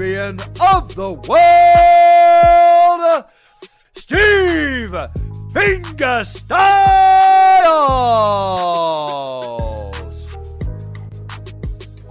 of 0.00 0.94
the 0.94 1.12
world, 1.28 1.60
Steve 3.94 4.96
Fingastylz. 5.52 6.48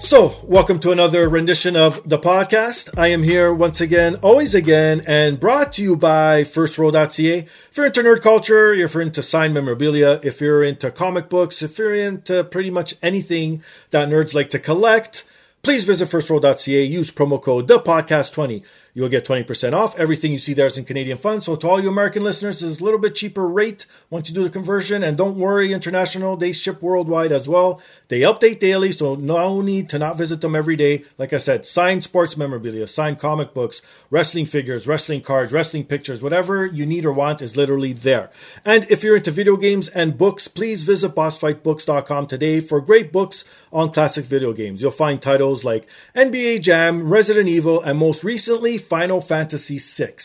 So, 0.02 0.36
welcome 0.44 0.80
to 0.82 0.92
another 0.92 1.28
rendition 1.28 1.76
of 1.76 2.08
the 2.08 2.20
podcast. 2.20 2.95
I 2.95 3.08
am 3.08 3.23
here 3.23 3.52
once 3.52 3.82
again, 3.82 4.17
always 4.17 4.54
again, 4.54 5.02
and 5.08 5.40
brought 5.40 5.73
to 5.73 5.82
you 5.82 5.95
by 5.95 6.44
FirstRow.ca. 6.44 7.38
If 7.40 7.72
you're 7.76 7.88
into 7.88 8.04
nerd 8.04 8.22
culture, 8.22 8.72
if 8.72 8.94
you're 8.94 9.02
into 9.02 9.23
signed 9.23 9.56
memorabilia, 9.56 10.20
if 10.22 10.42
you're 10.42 10.64
into 10.64 10.92
comic 10.92 11.28
books, 11.28 11.64
if 11.64 11.80
you're 11.80 11.95
into 11.95 12.44
pretty 12.44 12.70
much 12.70 12.94
anything 13.02 13.64
that 13.90 14.10
nerds 14.10 14.36
like 14.36 14.52
to 14.52 14.60
collect, 14.60 15.23
please 15.62 15.84
visit 15.84 16.10
FirstRow.ca. 16.10 16.84
Use 16.86 17.12
promo 17.12 17.42
code 17.42 17.68
DaPodcast20. 17.68 18.64
You'll 18.94 19.09
get 19.09 19.26
20% 19.26 19.73
off. 19.73 19.98
Everything 19.98 20.32
you 20.32 20.40
see 20.40 20.54
there 20.54 20.66
is 20.66 20.78
in 20.78 20.86
Canadian 20.86 21.18
funds. 21.18 21.45
So 21.45 21.56
to 21.56 21.68
all 21.68 21.80
you 21.80 21.90
American 21.90 22.23
listeners, 22.23 22.62
it's 22.62 22.80
a 22.80 22.84
little 22.84 23.00
bit 23.00 23.16
cheaper 23.16 23.48
rate 23.48 23.86
once 24.09 24.30
you 24.30 24.36
do 24.36 24.44
the 24.44 24.50
conversion. 24.50 25.04
And 25.04 25.18
don't 25.18 25.38
worry, 25.38 25.72
international, 25.73 26.38
they 26.38 26.52
ship 26.52 26.82
worldwide 26.82 27.32
as 27.32 27.48
well. 27.48 27.82
They 28.08 28.22
update 28.22 28.60
daily, 28.60 28.92
so 28.92 29.16
no 29.16 29.62
need 29.62 29.90
to 29.90 30.00
not 30.00 30.17
visit 30.17 30.42
them 30.42 30.56
every 30.56 30.76
day. 30.76 31.04
Like 31.17 31.34
I 31.34 31.38
said, 31.38 31.66
signed 31.66 32.04
sports 32.04 32.36
memorabilia, 32.36 32.88
signed 32.88 33.20
comic 33.20 33.54
books, 33.54 33.82
wrestling 34.10 34.45
figures, 34.45 34.88
wrestling 34.88 35.21
cards, 35.21 35.54
wrestling 35.54 35.86
pictures, 35.86 36.21
whatever 36.21 36.66
you 36.66 36.86
need 36.86 37.06
or 37.06 37.14
want 37.14 37.42
is 37.42 37.56
literally 37.56 37.94
there. 37.94 38.32
And 38.66 38.88
if 38.89 39.04
you're 39.04 39.17
into 39.17 39.32
video 39.32 39.58
games 39.58 39.88
and 39.89 40.17
books, 40.17 40.48
please 40.48 40.83
visit 40.83 41.14
bossfightbooks.com 41.16 42.27
today 42.27 42.60
for 42.60 42.82
great 42.82 43.11
books 43.11 43.44
on 43.71 43.92
classic 43.92 44.26
video 44.26 44.54
games. 44.54 44.82
You'll 44.82 44.92
find 44.92 45.21
titles 45.21 45.64
like 45.64 45.88
NBA 46.16 46.61
Jam, 46.61 47.10
Resident 47.10 47.48
Evil, 47.48 47.82
and 47.82 48.00
most 48.00 48.23
recently, 48.23 48.77
Final 48.89 49.22
Fantasy 49.22 49.80
VI. 49.80 50.16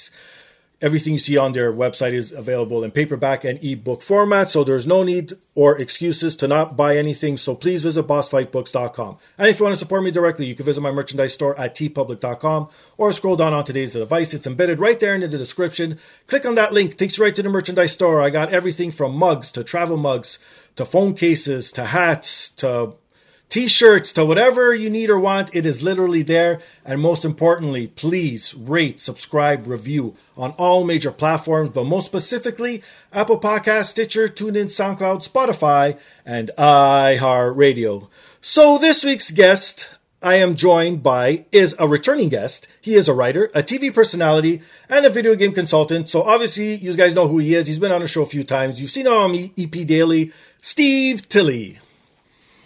Everything 0.82 1.14
you 1.14 1.19
see 1.19 1.36
on 1.36 1.52
their 1.52 1.72
website 1.72 2.12
is 2.12 2.32
available 2.32 2.82
in 2.84 2.91
paperback 2.91 3.44
and 3.44 3.62
ebook 3.64 4.02
format, 4.02 4.50
so 4.50 4.64
there's 4.64 4.86
no 4.86 5.02
need 5.02 5.32
or 5.54 5.80
excuses 5.80 6.34
to 6.36 6.48
not 6.48 6.76
buy 6.76 6.97
anything. 6.97 7.36
So 7.36 7.54
please 7.54 7.82
visit 7.82 8.06
bossfightbooks.com. 8.06 9.16
And 9.38 9.48
if 9.48 9.58
you 9.58 9.64
want 9.64 9.75
to 9.75 9.78
support 9.78 10.02
me 10.02 10.10
directly, 10.10 10.47
you 10.47 10.54
can 10.54 10.66
visit 10.66 10.80
my 10.80 10.91
merchandise 10.91 11.32
store 11.32 11.58
at 11.58 11.75
teepublic.com 11.75 12.69
or 12.98 13.12
scroll 13.12 13.36
down 13.36 13.54
on 13.54 13.64
today's 13.64 13.92
device. 13.92 14.34
It's 14.34 14.47
embedded 14.47 14.78
right 14.78 14.98
there 14.98 15.14
in 15.14 15.20
the 15.20 15.28
description. 15.28 15.98
Click 16.26 16.44
on 16.44 16.56
that 16.56 16.72
link, 16.72 16.96
takes 16.96 17.16
you 17.16 17.25
right 17.25 17.36
to 17.36 17.42
the 17.42 17.48
merchandise 17.48 17.92
store. 17.92 18.20
I 18.20 18.31
got 18.31 18.52
everything 18.52 18.91
from 18.91 19.14
mugs 19.14 19.52
to 19.52 19.64
travel 19.64 19.96
mugs 19.96 20.38
to 20.76 20.84
phone 20.84 21.14
cases 21.14 21.70
to 21.72 21.86
hats 21.86 22.50
to 22.50 22.94
t-shirts 23.49 24.12
to 24.12 24.25
whatever 24.25 24.75
you 24.75 24.91
need 24.91 25.10
or 25.10 25.19
want 25.19 25.55
it 25.55 25.65
is 25.65 25.82
literally 25.82 26.22
there 26.22 26.60
and 26.84 27.00
most 27.00 27.25
importantly 27.25 27.87
please 27.87 28.55
rate 28.55 29.00
subscribe 29.00 29.66
review 29.66 30.16
on 30.37 30.50
all 30.53 30.84
major 30.84 31.12
platforms 31.12 31.71
but 31.72 31.84
most 31.84 32.06
specifically 32.06 32.82
apple 33.12 33.38
podcast 33.38 33.87
stitcher 33.87 34.27
tunein 34.27 34.66
soundcloud 34.66 35.27
spotify 35.28 35.99
and 36.25 36.50
iheartradio 36.59 38.09
so 38.41 38.78
this 38.78 39.05
week's 39.05 39.31
guest 39.31 39.88
I 40.25 40.37
am 40.37 40.55
joined 40.55 41.03
by 41.03 41.44
is 41.53 41.76
a 41.78 41.87
returning 41.87 42.31
guest. 42.31 42.66
He 42.81 42.94
is 42.94 43.11
a 43.11 43.12
writer, 43.12 43.50
a 43.55 43.62
TV 43.62 43.93
personality, 43.93 44.62
and 44.88 45.05
a 45.05 45.11
video 45.11 45.34
game 45.34 45.53
consultant. 45.53 46.09
So 46.09 46.22
obviously, 46.22 46.76
you 46.76 46.94
guys 46.94 47.15
know 47.15 47.28
who 47.28 47.37
he 47.37 47.55
is. 47.55 47.66
He's 47.66 47.78
been 47.78 47.93
on 47.93 48.00
the 48.00 48.09
show 48.09 48.22
a 48.22 48.26
few 48.26 48.43
times. 48.43 48.81
You've 48.81 48.91
seen 48.91 49.06
him 49.06 49.12
on 49.12 49.50
EP 49.59 49.87
Daily. 49.87 50.32
Steve 50.62 51.28
Tilley. 51.28 51.78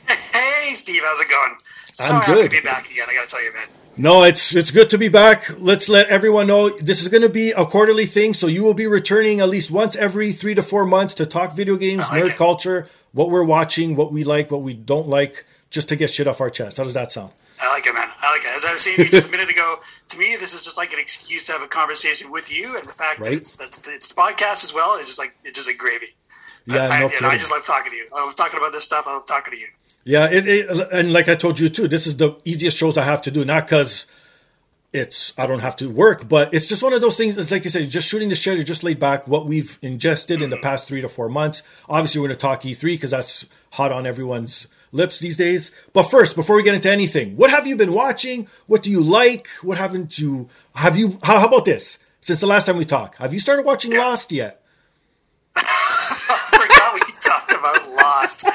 Hey, 0.08 0.74
Steve, 0.74 1.02
how's 1.04 1.20
it 1.20 1.28
going? 1.28 1.56
So 1.94 2.14
I'm 2.14 2.20
happy 2.22 2.32
good. 2.42 2.50
to 2.50 2.50
be 2.50 2.60
back 2.60 2.90
again. 2.90 3.06
I 3.08 3.14
got 3.14 3.28
to 3.28 3.34
tell 3.34 3.44
you, 3.44 3.52
man. 3.54 3.66
No, 3.96 4.22
it's 4.22 4.54
it's 4.54 4.70
good 4.70 4.88
to 4.90 4.98
be 4.98 5.08
back. 5.08 5.50
Let's 5.58 5.88
let 5.88 6.08
everyone 6.08 6.46
know 6.46 6.70
this 6.70 7.02
is 7.02 7.08
going 7.08 7.22
to 7.22 7.28
be 7.28 7.50
a 7.50 7.66
quarterly 7.66 8.06
thing, 8.06 8.32
so 8.34 8.46
you 8.46 8.62
will 8.62 8.74
be 8.74 8.86
returning 8.86 9.40
at 9.40 9.48
least 9.48 9.70
once 9.72 9.96
every 9.96 10.32
three 10.32 10.54
to 10.54 10.62
four 10.62 10.84
months 10.86 11.14
to 11.14 11.26
talk 11.26 11.52
video 11.54 11.76
games, 11.76 12.00
like 12.10 12.24
nerd 12.24 12.28
it. 12.30 12.36
culture, 12.36 12.88
what 13.12 13.30
we're 13.30 13.42
watching, 13.42 13.96
what 13.96 14.12
we 14.12 14.22
like, 14.22 14.52
what 14.52 14.62
we 14.62 14.74
don't 14.74 15.08
like, 15.08 15.44
just 15.70 15.88
to 15.88 15.96
get 15.96 16.10
shit 16.10 16.28
off 16.28 16.40
our 16.40 16.50
chest. 16.50 16.76
How 16.76 16.84
does 16.84 16.94
that 16.94 17.10
sound? 17.10 17.32
I 17.60 17.68
like 17.72 17.84
it, 17.86 17.92
man. 17.94 18.08
I 18.18 18.30
like 18.30 18.42
it. 18.44 18.54
As 18.54 18.64
I 18.64 18.72
was 18.72 18.82
saying 18.84 18.98
you 18.98 19.06
just 19.06 19.28
a 19.28 19.32
minute 19.32 19.50
ago, 19.50 19.78
to 20.10 20.18
me, 20.18 20.36
this 20.38 20.54
is 20.54 20.62
just 20.62 20.76
like 20.76 20.92
an 20.92 21.00
excuse 21.00 21.42
to 21.44 21.52
have 21.52 21.62
a 21.62 21.66
conversation 21.66 22.30
with 22.30 22.54
you, 22.56 22.76
and 22.76 22.88
the 22.88 22.92
fact 22.92 23.18
Right. 23.18 23.30
that 23.30 23.36
it's 23.36 23.52
that 23.56 23.88
it's 23.88 24.06
the 24.06 24.14
podcast 24.14 24.62
as 24.62 24.72
well 24.72 24.96
is 24.96 25.08
just 25.08 25.18
like 25.18 25.34
it's 25.44 25.58
just 25.58 25.68
like 25.68 25.76
gravy. 25.78 26.14
Yeah, 26.66 26.86
I, 26.88 27.00
no 27.20 27.28
I, 27.28 27.30
I 27.32 27.36
just 27.38 27.50
love 27.50 27.64
talking 27.66 27.90
to 27.90 27.96
you. 27.96 28.06
I 28.14 28.22
love 28.24 28.34
talking 28.36 28.60
about 28.60 28.70
this 28.72 28.84
stuff. 28.84 29.06
I 29.08 29.14
love 29.14 29.26
talking 29.26 29.54
to 29.54 29.58
you. 29.58 29.66
Yeah, 30.08 30.26
it, 30.30 30.48
it, 30.48 30.88
and 30.90 31.12
like 31.12 31.28
I 31.28 31.34
told 31.34 31.60
you 31.60 31.68
too, 31.68 31.86
this 31.86 32.06
is 32.06 32.16
the 32.16 32.34
easiest 32.46 32.78
shows 32.78 32.96
I 32.96 33.04
have 33.04 33.20
to 33.22 33.30
do. 33.30 33.44
Not 33.44 33.66
because 33.66 34.06
it's 34.90 35.34
I 35.36 35.46
don't 35.46 35.58
have 35.58 35.76
to 35.76 35.90
work, 35.90 36.26
but 36.26 36.54
it's 36.54 36.66
just 36.66 36.82
one 36.82 36.94
of 36.94 37.02
those 37.02 37.14
things. 37.14 37.36
It's 37.36 37.50
like 37.50 37.64
you 37.64 37.68
said, 37.68 37.86
just 37.90 38.08
shooting 38.08 38.30
the 38.30 38.34
shit. 38.34 38.54
You're 38.56 38.64
just 38.64 38.82
laid 38.82 38.98
back. 38.98 39.28
What 39.28 39.44
we've 39.44 39.78
ingested 39.82 40.40
in 40.40 40.48
the 40.48 40.56
past 40.56 40.88
three 40.88 41.02
to 41.02 41.10
four 41.10 41.28
months. 41.28 41.62
Obviously, 41.90 42.22
we're 42.22 42.28
going 42.28 42.38
to 42.38 42.40
talk 42.40 42.62
E3 42.62 42.80
because 42.80 43.10
that's 43.10 43.44
hot 43.72 43.92
on 43.92 44.06
everyone's 44.06 44.66
lips 44.92 45.20
these 45.20 45.36
days. 45.36 45.72
But 45.92 46.04
first, 46.04 46.36
before 46.36 46.56
we 46.56 46.62
get 46.62 46.74
into 46.74 46.90
anything, 46.90 47.36
what 47.36 47.50
have 47.50 47.66
you 47.66 47.76
been 47.76 47.92
watching? 47.92 48.48
What 48.66 48.82
do 48.82 48.90
you 48.90 49.02
like? 49.02 49.46
What 49.60 49.76
haven't 49.76 50.18
you? 50.18 50.48
Have 50.74 50.96
you? 50.96 51.18
How, 51.22 51.38
how 51.38 51.48
about 51.48 51.66
this? 51.66 51.98
Since 52.22 52.40
the 52.40 52.46
last 52.46 52.64
time 52.64 52.78
we 52.78 52.86
talked, 52.86 53.16
have 53.16 53.34
you 53.34 53.40
started 53.40 53.66
watching. 53.66 53.94
Lost 53.94 54.32
yet? 54.32 54.62
I 55.54 56.48
forgot 56.50 56.94
we 56.94 57.00
talked 57.20 57.52
Uh, 58.44 58.50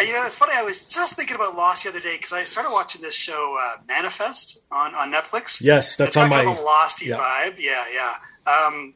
you 0.02 0.12
know, 0.12 0.22
it's 0.24 0.36
funny. 0.36 0.52
I 0.54 0.62
was 0.62 0.86
just 0.86 1.14
thinking 1.14 1.36
about 1.36 1.56
Lost 1.56 1.84
the 1.84 1.90
other 1.90 2.00
day 2.00 2.16
because 2.16 2.32
I 2.32 2.44
started 2.44 2.70
watching 2.72 3.02
this 3.02 3.16
show 3.16 3.56
uh, 3.60 3.76
Manifest 3.88 4.64
on, 4.70 4.94
on 4.94 5.12
Netflix. 5.12 5.62
Yes, 5.62 5.96
that's 5.96 6.10
it's 6.10 6.16
on 6.16 6.30
kind 6.30 6.46
my- 6.46 6.52
of 6.52 6.58
a 6.58 6.60
losty 6.60 7.06
yeah. 7.06 7.16
vibe. 7.16 7.58
Yeah, 7.58 7.84
yeah. 7.92 8.14
Um, 8.46 8.94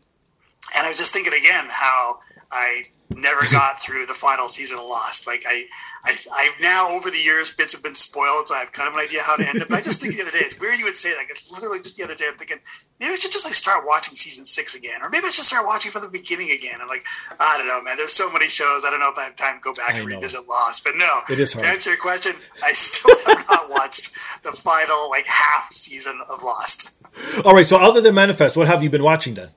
and 0.77 0.87
I 0.87 0.89
was 0.89 0.99
just 0.99 1.13
thinking 1.13 1.33
again 1.33 1.67
how 1.69 2.21
I 2.51 2.87
never 3.17 3.43
got 3.51 3.83
through 3.83 4.07
the 4.07 4.15
final 4.15 4.49
season 4.49 4.79
of 4.79 4.85
Lost. 4.85 5.27
Like 5.27 5.45
I, 5.47 5.65
I, 6.05 6.13
I've 6.35 6.61
now 6.61 6.89
over 6.91 7.11
the 7.11 7.19
years 7.19 7.51
bits 7.51 7.73
have 7.73 7.83
been 7.83 7.95
spoiled, 7.95 8.49
so 8.49 8.55
I 8.55 8.59
have 8.61 8.73
kind 8.73 8.89
of 8.89 8.95
an 8.95 9.01
idea 9.01 9.23
how 9.23 9.37
to 9.37 9.47
end 9.47 9.59
it. 9.59 9.69
But 9.69 9.79
I 9.79 9.81
just 9.83 10.01
think 10.01 10.17
the 10.17 10.23
other 10.23 10.31
day, 10.31 10.39
it's 10.41 10.59
weird 10.59 10.79
you 10.79 10.85
would 10.85 10.97
say 10.97 11.11
that. 11.13 11.27
It's 11.29 11.51
literally 11.51 11.79
just 11.79 11.97
the 11.97 12.05
other 12.05 12.15
day 12.15 12.27
I'm 12.29 12.37
thinking 12.37 12.59
maybe 13.01 13.13
I 13.13 13.17
should 13.17 13.33
just 13.33 13.47
like 13.47 13.55
start 13.55 13.85
watching 13.87 14.15
season 14.15 14.47
six 14.47 14.75
again, 14.75 15.03
or 15.03 15.11
maybe 15.11 15.27
I 15.27 15.31
should 15.31 15.45
start 15.45 15.67
watching 15.67 15.91
from 15.91 16.03
the 16.03 16.09
beginning 16.09 16.51
again. 16.53 16.79
I'm 16.81 16.89
like, 16.89 17.07
I 17.39 17.59
don't 17.59 17.67
know, 17.69 17.83
man. 17.83 17.97
There's 17.97 18.13
so 18.13 18.31
many 18.33 18.49
shows. 18.49 18.85
I 18.87 18.91
don't 18.91 19.01
know 19.01 19.11
if 19.11 19.19
I 19.19 19.25
have 19.25 19.37
time 19.37 19.57
to 19.57 19.61
go 19.61 19.73
back 19.75 19.95
I 19.95 19.99
and 19.99 20.09
know. 20.09 20.17
revisit 20.17 20.49
Lost. 20.49 20.85
But 20.85 20.95
no, 20.97 21.21
It 21.31 21.39
is 21.41 21.53
to 21.53 21.65
answer 21.65 21.91
your 21.91 21.99
question, 21.99 22.33
I 22.63 22.73
still 22.73 23.17
have 23.27 23.47
not 23.49 23.71
watched 23.71 24.15
the 24.45 24.53
final 24.53 25.11
like 25.11 25.27
half 25.27 25.73
season 25.73 26.21
of 26.29 26.43
Lost. 26.43 26.99
All 27.45 27.55
right. 27.55 27.67
So 27.67 27.77
other 27.77 28.01
than 28.01 28.15
Manifest, 28.15 28.57
what 28.57 28.67
have 28.69 28.83
you 28.83 28.91
been 28.91 29.03
watching 29.03 29.35
then? 29.35 29.51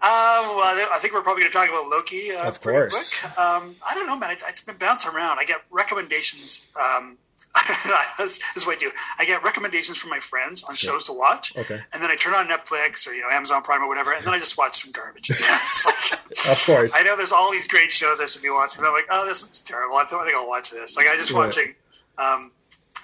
Uh, 0.00 0.54
well, 0.56 0.88
I 0.92 0.98
think 1.00 1.12
we're 1.12 1.22
probably 1.22 1.42
going 1.42 1.52
to 1.52 1.58
talk 1.58 1.68
about 1.68 1.88
Loki. 1.88 2.30
Uh, 2.32 2.46
of 2.46 2.60
course. 2.60 3.20
Quick. 3.20 3.38
Um, 3.38 3.74
I 3.86 3.94
don't 3.94 4.06
know, 4.06 4.16
man. 4.16 4.30
It, 4.30 4.42
has 4.42 4.60
been 4.60 4.76
bouncing 4.76 5.14
around. 5.14 5.38
I 5.40 5.44
get 5.44 5.62
recommendations. 5.70 6.70
Um, 6.76 7.18
this 8.18 8.40
is 8.56 8.66
what 8.66 8.76
I 8.76 8.78
do. 8.78 8.90
I 9.18 9.24
get 9.24 9.42
recommendations 9.42 9.98
from 9.98 10.10
my 10.10 10.20
friends 10.20 10.64
on 10.64 10.76
shows 10.76 11.04
to 11.04 11.12
watch. 11.12 11.56
Okay. 11.56 11.80
And 11.92 12.02
then 12.02 12.10
I 12.10 12.16
turn 12.16 12.34
on 12.34 12.46
Netflix 12.46 13.08
or 13.08 13.14
you 13.14 13.22
know 13.22 13.28
Amazon 13.32 13.62
Prime 13.62 13.82
or 13.82 13.88
whatever, 13.88 14.12
and 14.12 14.24
then 14.24 14.34
I 14.34 14.38
just 14.38 14.56
watch 14.56 14.76
some 14.76 14.92
garbage. 14.92 15.30
like, 15.30 16.20
of 16.30 16.62
course. 16.66 16.92
I 16.94 17.02
know 17.02 17.16
there's 17.16 17.32
all 17.32 17.50
these 17.50 17.66
great 17.66 17.90
shows 17.90 18.20
I 18.20 18.26
should 18.26 18.42
be 18.42 18.50
watching, 18.50 18.82
but 18.82 18.88
I'm 18.88 18.94
like, 18.94 19.06
oh, 19.10 19.26
this 19.26 19.42
looks 19.42 19.60
terrible. 19.60 19.96
I 19.96 20.04
think 20.04 20.34
I'll 20.34 20.48
watch 20.48 20.70
this. 20.70 20.96
Like 20.96 21.06
I 21.08 21.16
just 21.16 21.32
right. 21.32 21.46
watching 21.46 21.74
um, 22.18 22.52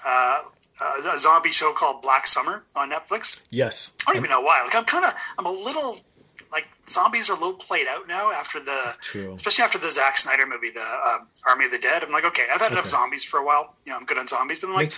uh, 0.05 0.43
uh, 0.79 1.11
a 1.13 1.17
zombie 1.17 1.51
show 1.51 1.73
called 1.73 2.01
Black 2.01 2.27
Summer 2.27 2.63
on 2.75 2.91
Netflix. 2.91 3.41
Yes. 3.49 3.91
I 4.07 4.13
don't 4.13 4.17
even 4.17 4.29
know 4.29 4.41
why. 4.41 4.61
Like 4.63 4.75
I'm 4.75 4.85
kind 4.85 5.05
of 5.05 5.13
I'm 5.37 5.45
a 5.45 5.51
little 5.51 5.99
like 6.51 6.67
zombies 6.87 7.29
are 7.29 7.33
a 7.33 7.39
little 7.39 7.53
played 7.53 7.87
out 7.87 8.07
now 8.07 8.31
after 8.31 8.59
the 8.59 8.95
True. 9.01 9.33
especially 9.33 9.63
after 9.63 9.77
the 9.77 9.89
Zack 9.89 10.17
Snyder 10.17 10.45
movie, 10.45 10.69
the 10.69 10.81
um, 10.81 11.27
Army 11.47 11.65
of 11.65 11.71
the 11.71 11.79
Dead. 11.79 12.03
I'm 12.03 12.11
like, 12.11 12.25
okay, 12.25 12.43
I've 12.51 12.61
had 12.61 12.67
okay. 12.67 12.75
enough 12.75 12.85
zombies 12.85 13.23
for 13.23 13.39
a 13.39 13.45
while. 13.45 13.75
You 13.85 13.91
know, 13.91 13.97
I'm 13.97 14.05
good 14.05 14.17
on 14.17 14.27
zombies, 14.27 14.59
but 14.59 14.67
I'm 14.67 14.73
like, 14.73 14.93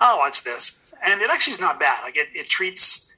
I'll 0.00 0.18
watch 0.18 0.44
this, 0.44 0.80
and 1.04 1.20
it 1.20 1.30
actually 1.30 1.52
is 1.52 1.60
not 1.60 1.80
bad. 1.80 2.02
Like 2.02 2.16
it, 2.16 2.28
it 2.34 2.48
treats 2.48 3.12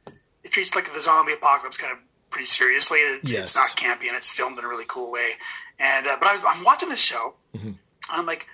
it 0.45 0.53
treats 0.53 0.75
like 0.75 0.91
the 0.93 1.01
zombie 1.01 1.35
apocalypse 1.35 1.77
kind 1.77 1.93
of 1.93 1.99
pretty 2.31 2.47
seriously. 2.47 2.99
It's, 2.99 3.33
yes. 3.33 3.43
it's 3.43 3.57
not 3.57 3.71
campy 3.71 4.09
and 4.09 4.17
it's 4.17 4.31
filmed 4.33 4.59
in 4.59 4.65
a 4.65 4.69
really 4.69 4.87
cool 4.87 5.11
way. 5.11 5.33
And 5.79 6.07
uh, 6.07 6.17
but 6.21 6.29
I 6.29 6.57
am 6.57 6.65
watching 6.65 6.89
this 6.89 7.05
show, 7.05 7.35
mm-hmm. 7.57 7.69
and 7.69 7.77
I'm 8.11 8.27
like, 8.27 8.47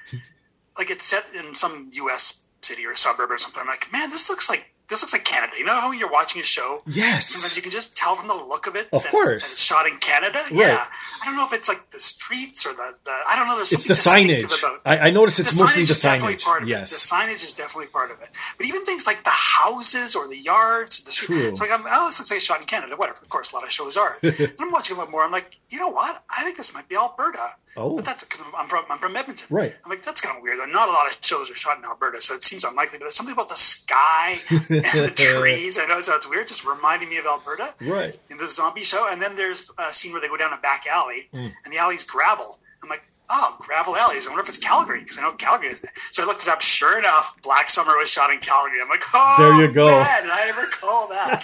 like 0.78 0.90
it's 0.90 1.04
set 1.04 1.24
in 1.34 1.54
some 1.54 1.90
U.S. 1.92 2.44
city 2.62 2.86
or 2.86 2.94
suburb 2.94 3.30
or 3.30 3.38
something. 3.38 3.60
I'm 3.60 3.66
like, 3.66 3.92
man, 3.92 4.10
this 4.10 4.28
looks 4.30 4.48
like 4.48 4.72
this 4.88 5.02
looks 5.02 5.12
like 5.12 5.24
Canada. 5.24 5.54
You 5.58 5.64
know 5.64 5.74
how 5.74 5.88
when 5.88 5.98
you're 5.98 6.10
watching 6.10 6.40
a 6.40 6.44
show? 6.44 6.82
Yes. 6.86 7.30
Sometimes 7.30 7.56
you 7.56 7.62
can 7.62 7.72
just 7.72 7.96
tell 7.96 8.14
from 8.14 8.28
the 8.28 8.34
look 8.34 8.66
of 8.66 8.76
it. 8.76 8.88
Of 8.92 9.02
that 9.02 9.10
course. 9.10 9.28
It's, 9.28 9.44
that 9.46 9.52
it's 9.52 9.64
shot 9.64 9.86
in 9.86 9.96
Canada. 9.98 10.38
Right. 10.50 10.60
Yeah. 10.60 10.86
I 11.22 11.26
don't 11.26 11.36
know 11.36 11.46
if 11.46 11.52
it's 11.52 11.68
like 11.68 11.90
the 11.90 11.98
streets 11.98 12.66
or 12.66 12.72
the, 12.72 12.94
the 13.04 13.10
I 13.28 13.34
don't 13.36 13.48
know. 13.48 13.56
There's 13.56 13.72
it's 13.72 13.84
something 13.86 14.28
the 14.28 14.34
signage. 14.34 14.58
about 14.58 14.80
I, 14.84 15.08
I 15.08 15.10
noticed 15.10 15.40
it's 15.40 15.56
the 15.56 15.64
mostly 15.64 15.82
signage 15.82 15.86
the 15.86 15.92
is 15.92 16.02
definitely 16.02 16.34
signage. 16.34 16.44
part 16.44 16.62
of 16.62 16.68
yes. 16.68 16.92
it. 16.92 16.94
The 16.94 17.16
signage 17.16 17.44
is 17.44 17.52
definitely 17.52 17.88
part 17.88 18.10
of 18.10 18.20
it. 18.22 18.30
But 18.56 18.66
even 18.66 18.84
things 18.84 19.06
like 19.06 19.24
the 19.24 19.30
houses 19.30 20.14
or 20.14 20.28
the 20.28 20.38
yards, 20.38 21.02
the 21.04 21.12
street, 21.12 21.38
True. 21.38 21.48
it's 21.48 21.60
like 21.60 21.72
I'm, 21.72 21.84
oh, 21.90 22.06
this 22.06 22.20
looks 22.20 22.30
like 22.30 22.36
it's 22.38 22.46
shot 22.46 22.60
in 22.60 22.66
Canada. 22.66 22.94
Whatever. 22.96 23.18
Of 23.20 23.28
course, 23.28 23.52
a 23.52 23.56
lot 23.56 23.64
of 23.64 23.70
shows 23.70 23.96
are. 23.96 24.18
I'm 24.60 24.70
watching 24.70 24.96
a 24.96 25.00
little 25.00 25.10
more. 25.10 25.22
I'm 25.22 25.32
like, 25.32 25.58
you 25.70 25.80
know 25.80 25.90
what? 25.90 26.22
I 26.30 26.42
think 26.44 26.56
this 26.56 26.72
might 26.74 26.88
be 26.88 26.96
Alberta. 26.96 27.56
Oh. 27.76 27.96
But 27.96 28.04
that's 28.04 28.24
because 28.24 28.42
I'm 28.56 28.68
from 28.68 28.84
I'm 28.90 28.98
from 28.98 29.16
Edmonton. 29.16 29.46
Right. 29.50 29.74
I'm 29.84 29.90
like 29.90 30.00
that's 30.02 30.20
kind 30.20 30.36
of 30.36 30.42
weird. 30.42 30.56
Not 30.68 30.88
a 30.88 30.92
lot 30.92 31.06
of 31.06 31.18
shows 31.22 31.50
are 31.50 31.54
shot 31.54 31.78
in 31.78 31.84
Alberta, 31.84 32.20
so 32.22 32.34
it 32.34 32.42
seems 32.44 32.64
unlikely. 32.64 32.98
But 32.98 33.04
there's 33.04 33.14
something 33.16 33.32
about 33.34 33.48
the 33.48 33.54
sky 33.56 34.38
and 34.50 34.60
the 34.68 35.12
trees. 35.14 35.78
I 35.78 35.86
know 35.86 35.98
it 35.98 36.04
sounds 36.04 36.28
weird, 36.28 36.46
just 36.46 36.64
reminding 36.64 37.08
me 37.08 37.18
of 37.18 37.26
Alberta. 37.26 37.68
Right. 37.82 38.18
In 38.30 38.38
the 38.38 38.46
zombie 38.48 38.82
show, 38.84 39.08
and 39.10 39.20
then 39.20 39.36
there's 39.36 39.70
a 39.78 39.92
scene 39.92 40.12
where 40.12 40.20
they 40.20 40.28
go 40.28 40.36
down 40.36 40.52
a 40.52 40.58
back 40.58 40.86
alley, 40.86 41.28
Mm. 41.34 41.52
and 41.64 41.72
the 41.72 41.78
alley's 41.78 42.04
gravel. 42.04 42.58
I'm 42.82 42.88
like, 42.88 43.02
oh, 43.30 43.56
gravel 43.60 43.96
alleys. 43.96 44.26
I 44.26 44.30
wonder 44.30 44.42
if 44.42 44.48
it's 44.48 44.58
Calgary 44.58 45.00
because 45.00 45.18
I 45.18 45.22
know 45.22 45.32
Calgary 45.32 45.68
is. 45.68 45.84
So 46.12 46.22
I 46.22 46.26
looked 46.26 46.42
it 46.42 46.48
up. 46.48 46.62
Sure 46.62 46.98
enough, 46.98 47.34
Black 47.42 47.68
Summer 47.68 47.96
was 47.96 48.10
shot 48.12 48.30
in 48.32 48.38
Calgary. 48.38 48.78
I'm 48.82 48.88
like, 48.88 49.02
oh, 49.14 49.34
There 49.38 49.66
you 49.66 49.72
go. 49.72 49.86
Man, 49.86 50.22
did 50.22 50.30
I 50.30 50.46
ever 50.48 50.66
call 50.68 51.08
that? 51.08 51.42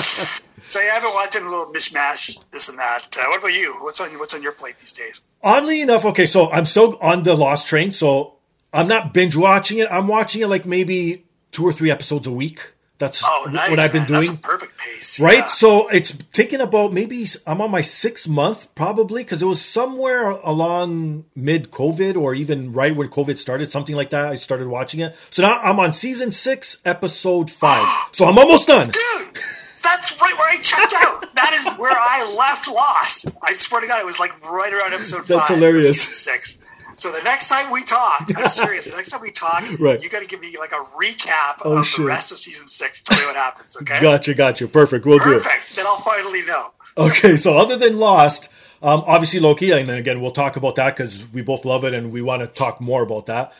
so 0.68 0.80
yeah, 0.80 0.92
I've 0.94 1.02
been 1.02 1.14
watching 1.14 1.42
a 1.44 1.48
little 1.48 1.72
mishmash, 1.72 2.44
this 2.50 2.68
and 2.68 2.78
that. 2.78 3.16
Uh, 3.18 3.24
what 3.28 3.40
about 3.40 3.54
you? 3.54 3.76
What's 3.80 4.00
on 4.00 4.10
what's 4.18 4.34
on 4.34 4.42
your 4.42 4.52
plate 4.52 4.78
these 4.78 4.92
days? 4.92 5.24
Oddly 5.42 5.82
enough, 5.82 6.04
okay, 6.04 6.26
so 6.26 6.50
I'm 6.50 6.66
still 6.66 6.96
on 7.00 7.24
the 7.24 7.34
Lost 7.34 7.66
Train, 7.66 7.90
so 7.92 8.34
I'm 8.72 8.86
not 8.86 9.12
binge 9.12 9.34
watching 9.34 9.78
it. 9.78 9.88
I'm 9.90 10.06
watching 10.06 10.42
it 10.42 10.48
like 10.48 10.66
maybe 10.66 11.24
two 11.50 11.64
or 11.64 11.72
three 11.72 11.90
episodes 11.90 12.26
a 12.26 12.32
week. 12.32 12.72
That's 12.98 13.20
oh, 13.24 13.48
nice, 13.52 13.68
what 13.68 13.80
I've 13.80 13.92
been 13.92 14.02
man. 14.02 14.22
doing. 14.22 14.36
Perfect 14.36 14.78
pace, 14.78 15.18
right? 15.18 15.38
Yeah. 15.38 15.46
So 15.46 15.88
it's 15.88 16.12
taken 16.32 16.60
about 16.60 16.92
maybe 16.92 17.26
I'm 17.48 17.60
on 17.60 17.72
my 17.72 17.80
sixth 17.80 18.28
month 18.28 18.72
probably 18.76 19.24
because 19.24 19.42
it 19.42 19.46
was 19.46 19.60
somewhere 19.60 20.30
along 20.30 21.24
mid 21.34 21.72
COVID 21.72 22.16
or 22.16 22.32
even 22.32 22.72
right 22.72 22.94
when 22.94 23.08
COVID 23.08 23.38
started, 23.38 23.72
something 23.72 23.96
like 23.96 24.10
that. 24.10 24.26
I 24.26 24.34
started 24.36 24.68
watching 24.68 25.00
it. 25.00 25.16
So 25.30 25.42
now 25.42 25.58
I'm 25.58 25.80
on 25.80 25.92
season 25.92 26.30
six, 26.30 26.78
episode 26.84 27.50
five. 27.50 27.84
so 28.12 28.24
I'm 28.24 28.38
almost 28.38 28.68
done. 28.68 28.90
Dude, 28.90 29.38
that's 29.82 30.20
right 30.20 30.32
where 30.38 30.48
I 30.50 30.56
checked 30.60 30.94
out. 30.98 31.34
That 31.34 31.52
is 31.54 31.78
where 31.78 31.92
I 31.92 32.32
left 32.36 32.68
Lost. 32.70 33.28
I 33.42 33.52
swear 33.52 33.80
to 33.80 33.86
God, 33.86 34.00
it 34.00 34.06
was 34.06 34.18
like 34.20 34.32
right 34.50 34.72
around 34.72 34.92
episode 34.94 35.24
That's 35.24 35.48
five. 35.48 35.56
hilarious. 35.58 35.88
Season 36.02 36.14
six. 36.14 36.60
So 36.94 37.10
the 37.10 37.22
next 37.24 37.48
time 37.48 37.70
we 37.72 37.82
talk, 37.82 38.26
I'm 38.36 38.46
serious. 38.48 38.88
The 38.88 38.96
next 38.96 39.10
time 39.10 39.22
we 39.22 39.30
talk, 39.30 39.64
Right. 39.80 40.02
you 40.02 40.08
got 40.10 40.20
to 40.20 40.28
give 40.28 40.40
me 40.40 40.56
like 40.58 40.72
a 40.72 40.84
recap 41.00 41.62
Oh, 41.64 41.80
of 41.80 41.86
shit. 41.86 41.98
the 42.00 42.04
rest 42.04 42.32
of 42.32 42.38
season 42.38 42.66
six. 42.68 43.00
Tell 43.00 43.18
me 43.18 43.24
what 43.24 43.34
happens. 43.36 43.76
Okay. 43.80 43.98
Gotcha, 44.00 44.34
gotcha. 44.34 44.68
Perfect. 44.68 45.06
We'll 45.06 45.18
do 45.18 45.30
it. 45.32 45.42
Perfect. 45.42 45.74
Then 45.74 45.86
I'll 45.86 45.96
finally 45.98 46.42
know. 46.42 46.66
Okay, 46.98 47.38
so 47.38 47.56
other 47.56 47.76
than 47.76 47.98
Lost, 47.98 48.50
um, 48.82 49.02
obviously 49.06 49.40
Loki, 49.40 49.70
and 49.72 49.88
then 49.88 49.96
again 49.96 50.20
we'll 50.20 50.32
talk 50.32 50.56
about 50.56 50.74
that 50.74 50.94
because 50.94 51.24
we 51.32 51.40
both 51.40 51.64
love 51.64 51.84
it 51.84 51.94
and 51.94 52.12
we 52.12 52.20
want 52.20 52.42
to 52.42 52.46
talk 52.46 52.78
more 52.80 53.02
about 53.02 53.24
that. 53.26 53.52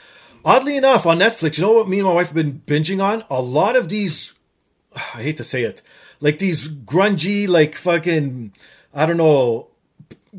Oddly 0.44 0.76
enough, 0.76 1.06
on 1.06 1.18
Netflix, 1.18 1.56
you 1.56 1.62
know 1.64 1.72
what 1.72 1.88
me 1.88 2.00
and 2.00 2.06
my 2.06 2.12
wife 2.12 2.26
have 2.26 2.34
been 2.36 2.60
binging 2.66 3.02
on? 3.02 3.24
A 3.30 3.40
lot 3.40 3.76
of 3.76 3.88
these, 3.88 4.34
I 4.94 5.22
hate 5.22 5.38
to 5.38 5.44
say 5.44 5.62
it, 5.62 5.80
like 6.22 6.38
these 6.38 6.68
grungy, 6.68 7.48
like 7.48 7.74
fucking, 7.74 8.52
I 8.94 9.04
don't 9.06 9.18
know, 9.18 9.68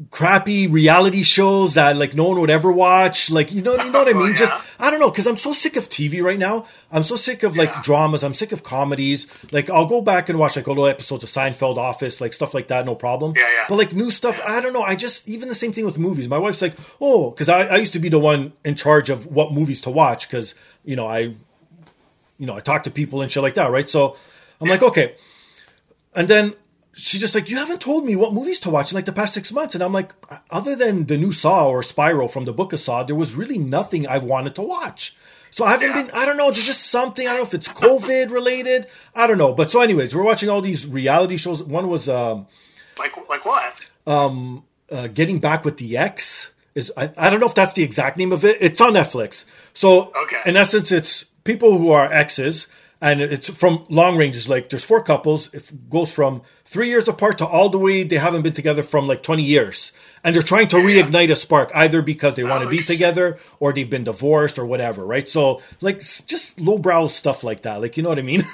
crappy 0.10 0.66
reality 0.66 1.22
shows 1.22 1.76
that 1.76 1.96
like 1.98 2.16
no 2.16 2.30
one 2.30 2.40
would 2.40 2.50
ever 2.50 2.72
watch. 2.72 3.30
Like 3.30 3.52
you 3.52 3.62
know, 3.62 3.76
you 3.76 3.92
know 3.92 4.00
what 4.00 4.08
I 4.08 4.12
oh, 4.18 4.24
mean? 4.24 4.32
Yeah. 4.32 4.38
Just 4.40 4.66
I 4.80 4.90
don't 4.90 5.00
know 5.00 5.12
because 5.12 5.28
I'm 5.28 5.38
so 5.38 5.54
sick 5.54 5.76
of 5.76 5.90
TV 5.90 6.24
right 6.24 6.40
now. 6.40 6.66
I'm 6.90 7.04
so 7.04 7.16
sick 7.16 7.44
of 7.44 7.56
like 7.56 7.70
Yeah. 7.70 7.82
dramas. 7.84 8.24
I'm 8.24 8.34
sick 8.34 8.52
of 8.54 8.64
comedies. 8.64 9.28
Like 9.52 9.70
I'll 9.70 9.86
go 9.86 10.02
back 10.02 10.30
and 10.30 10.40
watch 10.40 10.56
like 10.56 10.68
little 10.68 10.88
episodes 10.88 11.24
of 11.24 11.30
Seinfeld, 11.30 11.78
Office, 11.78 12.20
like 12.22 12.34
stuff 12.34 12.54
like 12.54 12.70
that, 12.70 12.86
no 12.86 12.96
problem. 12.96 13.34
Yeah, 13.36 13.42
yeah. 13.44 13.66
But 13.70 13.76
like 13.76 13.94
new 13.94 14.10
stuff, 14.10 14.42
I 14.48 14.62
don't 14.62 14.74
know. 14.74 14.84
I 14.84 14.96
just 14.96 15.28
even 15.28 15.48
the 15.48 15.56
same 15.56 15.74
thing 15.74 15.86
with 15.86 16.00
movies. 16.00 16.28
My 16.28 16.38
wife's 16.40 16.62
like, 16.62 16.76
oh, 17.00 17.30
because 17.30 17.50
I, 17.50 17.66
I 17.66 17.76
used 17.76 17.94
to 17.94 18.00
be 18.00 18.10
the 18.10 18.20
one 18.20 18.54
in 18.66 18.76
charge 18.76 19.10
of 19.12 19.28
what 19.28 19.54
movies 19.54 19.82
to 19.82 19.92
watch 19.92 20.28
because 20.28 20.56
you 20.86 20.96
know 20.96 21.06
I, 21.06 21.20
you 22.40 22.48
know 22.48 22.56
I 22.56 22.62
talk 22.62 22.84
to 22.86 22.92
people 22.92 23.22
and 23.22 23.30
shit 23.30 23.44
like 23.44 23.56
that, 23.56 23.70
right? 23.70 23.90
So 23.90 24.18
I'm 24.60 24.70
like, 24.70 24.82
okay, 24.82 25.16
and 26.16 26.28
then 26.28 26.54
she's 26.94 27.22
just 27.22 27.34
like, 27.36 27.50
you 27.50 27.58
haven't 27.58 27.82
told 27.82 28.06
me 28.06 28.16
what 28.16 28.34
movies 28.34 28.60
to 28.62 28.70
watch 28.70 28.92
in 28.92 28.96
like 28.96 29.06
the 29.06 29.12
past 29.12 29.34
six 29.34 29.52
months. 29.52 29.74
And 29.76 29.84
I'm 29.84 29.94
like, 29.94 30.14
other 30.52 30.76
than 30.76 31.06
the 31.08 31.18
new 31.18 31.32
Saw 31.32 31.68
or 31.68 31.82
Spiral 31.84 32.28
from 32.28 32.46
the 32.46 32.54
book 32.54 32.72
of 32.74 32.80
Saw, 32.80 33.04
there 33.04 33.16
was 33.16 33.34
really 33.36 33.58
nothing 33.58 34.08
I 34.08 34.20
wanted 34.20 34.54
to 34.56 34.62
watch. 34.62 35.16
So 35.50 35.66
I 35.66 35.72
haven't 35.72 35.90
Yeah. 35.90 36.02
been, 36.04 36.12
I 36.12 36.26
don't 36.26 36.38
know, 36.38 36.52
there's 36.52 36.66
just 36.66 36.88
something, 36.92 37.28
I 37.28 37.32
don't 37.32 37.42
know 37.42 37.48
if 37.48 37.54
it's 37.54 37.68
COVID 37.68 38.32
related. 38.32 38.88
I 39.16 39.28
don't 39.28 39.38
know. 39.38 39.54
But 39.54 39.72
so 39.72 39.82
anyways, 39.82 40.16
we're 40.16 40.24
watching 40.24 40.50
all 40.50 40.62
these 40.62 40.86
reality 40.88 41.38
shows. 41.38 41.62
One 41.64 41.88
was 41.90 42.08
um, 42.10 42.48
Like 43.00 43.16
like 43.30 43.46
what? 43.46 43.82
uh, 44.92 45.08
Getting 45.08 45.40
Back 45.40 45.66
with 45.66 45.78
the 45.78 45.98
X. 45.98 46.52
Is 46.76 46.92
I, 46.98 47.12
I 47.18 47.30
don't 47.30 47.40
know 47.40 47.46
if 47.48 47.54
that's 47.56 47.74
the 47.74 47.84
exact 47.84 48.18
name 48.18 48.32
of 48.32 48.44
it. 48.44 48.58
It's 48.60 48.82
on 48.82 48.94
Netflix. 48.94 49.46
So 49.74 50.12
Okay. 50.24 50.42
in 50.48 50.58
essence, 50.58 50.92
it's 50.92 51.24
people 51.44 51.78
who 51.78 51.92
are 51.92 52.12
exes, 52.12 52.68
and 53.04 53.22
it's 53.22 53.50
from 53.50 53.86
long 53.90 54.16
ranges. 54.18 54.48
Like 54.48 54.70
there's 54.70 54.86
four 54.86 55.04
couples. 55.04 55.50
It 55.54 55.90
goes 55.90 56.12
from 56.12 56.42
three 56.64 56.88
years 56.88 57.08
apart 57.10 57.38
to 57.40 57.46
all 57.46 57.68
the 57.70 57.78
way 57.78 58.04
they 58.04 58.16
haven't 58.16 58.44
been 58.44 58.54
together 58.54 58.82
from 58.82 59.08
like 59.08 59.22
20 59.22 59.44
years, 59.44 59.92
and 60.24 60.34
they're 60.34 60.42
trying 60.42 60.70
to 60.70 60.78
reignite 60.78 61.30
a 61.30 61.36
spark 61.36 61.70
either 61.76 62.02
because 62.02 62.36
they 62.36 62.46
want 62.46 62.62
to 62.62 62.68
Oh, 62.68 62.72
be 62.72 62.78
together 62.80 63.38
or 63.60 63.74
they've 63.74 63.90
been 63.90 64.06
divorced 64.06 64.58
or 64.58 64.66
whatever. 64.66 65.06
Right. 65.06 65.28
So 65.28 65.62
like 65.82 66.00
just 66.00 66.62
lowbrow 66.62 67.08
stuff 67.08 67.44
like 67.44 67.64
that. 67.64 67.82
Like 67.82 67.98
you 67.98 68.04
know 68.04 68.10
what 68.10 68.20
I 68.20 68.24
mean? 68.24 68.44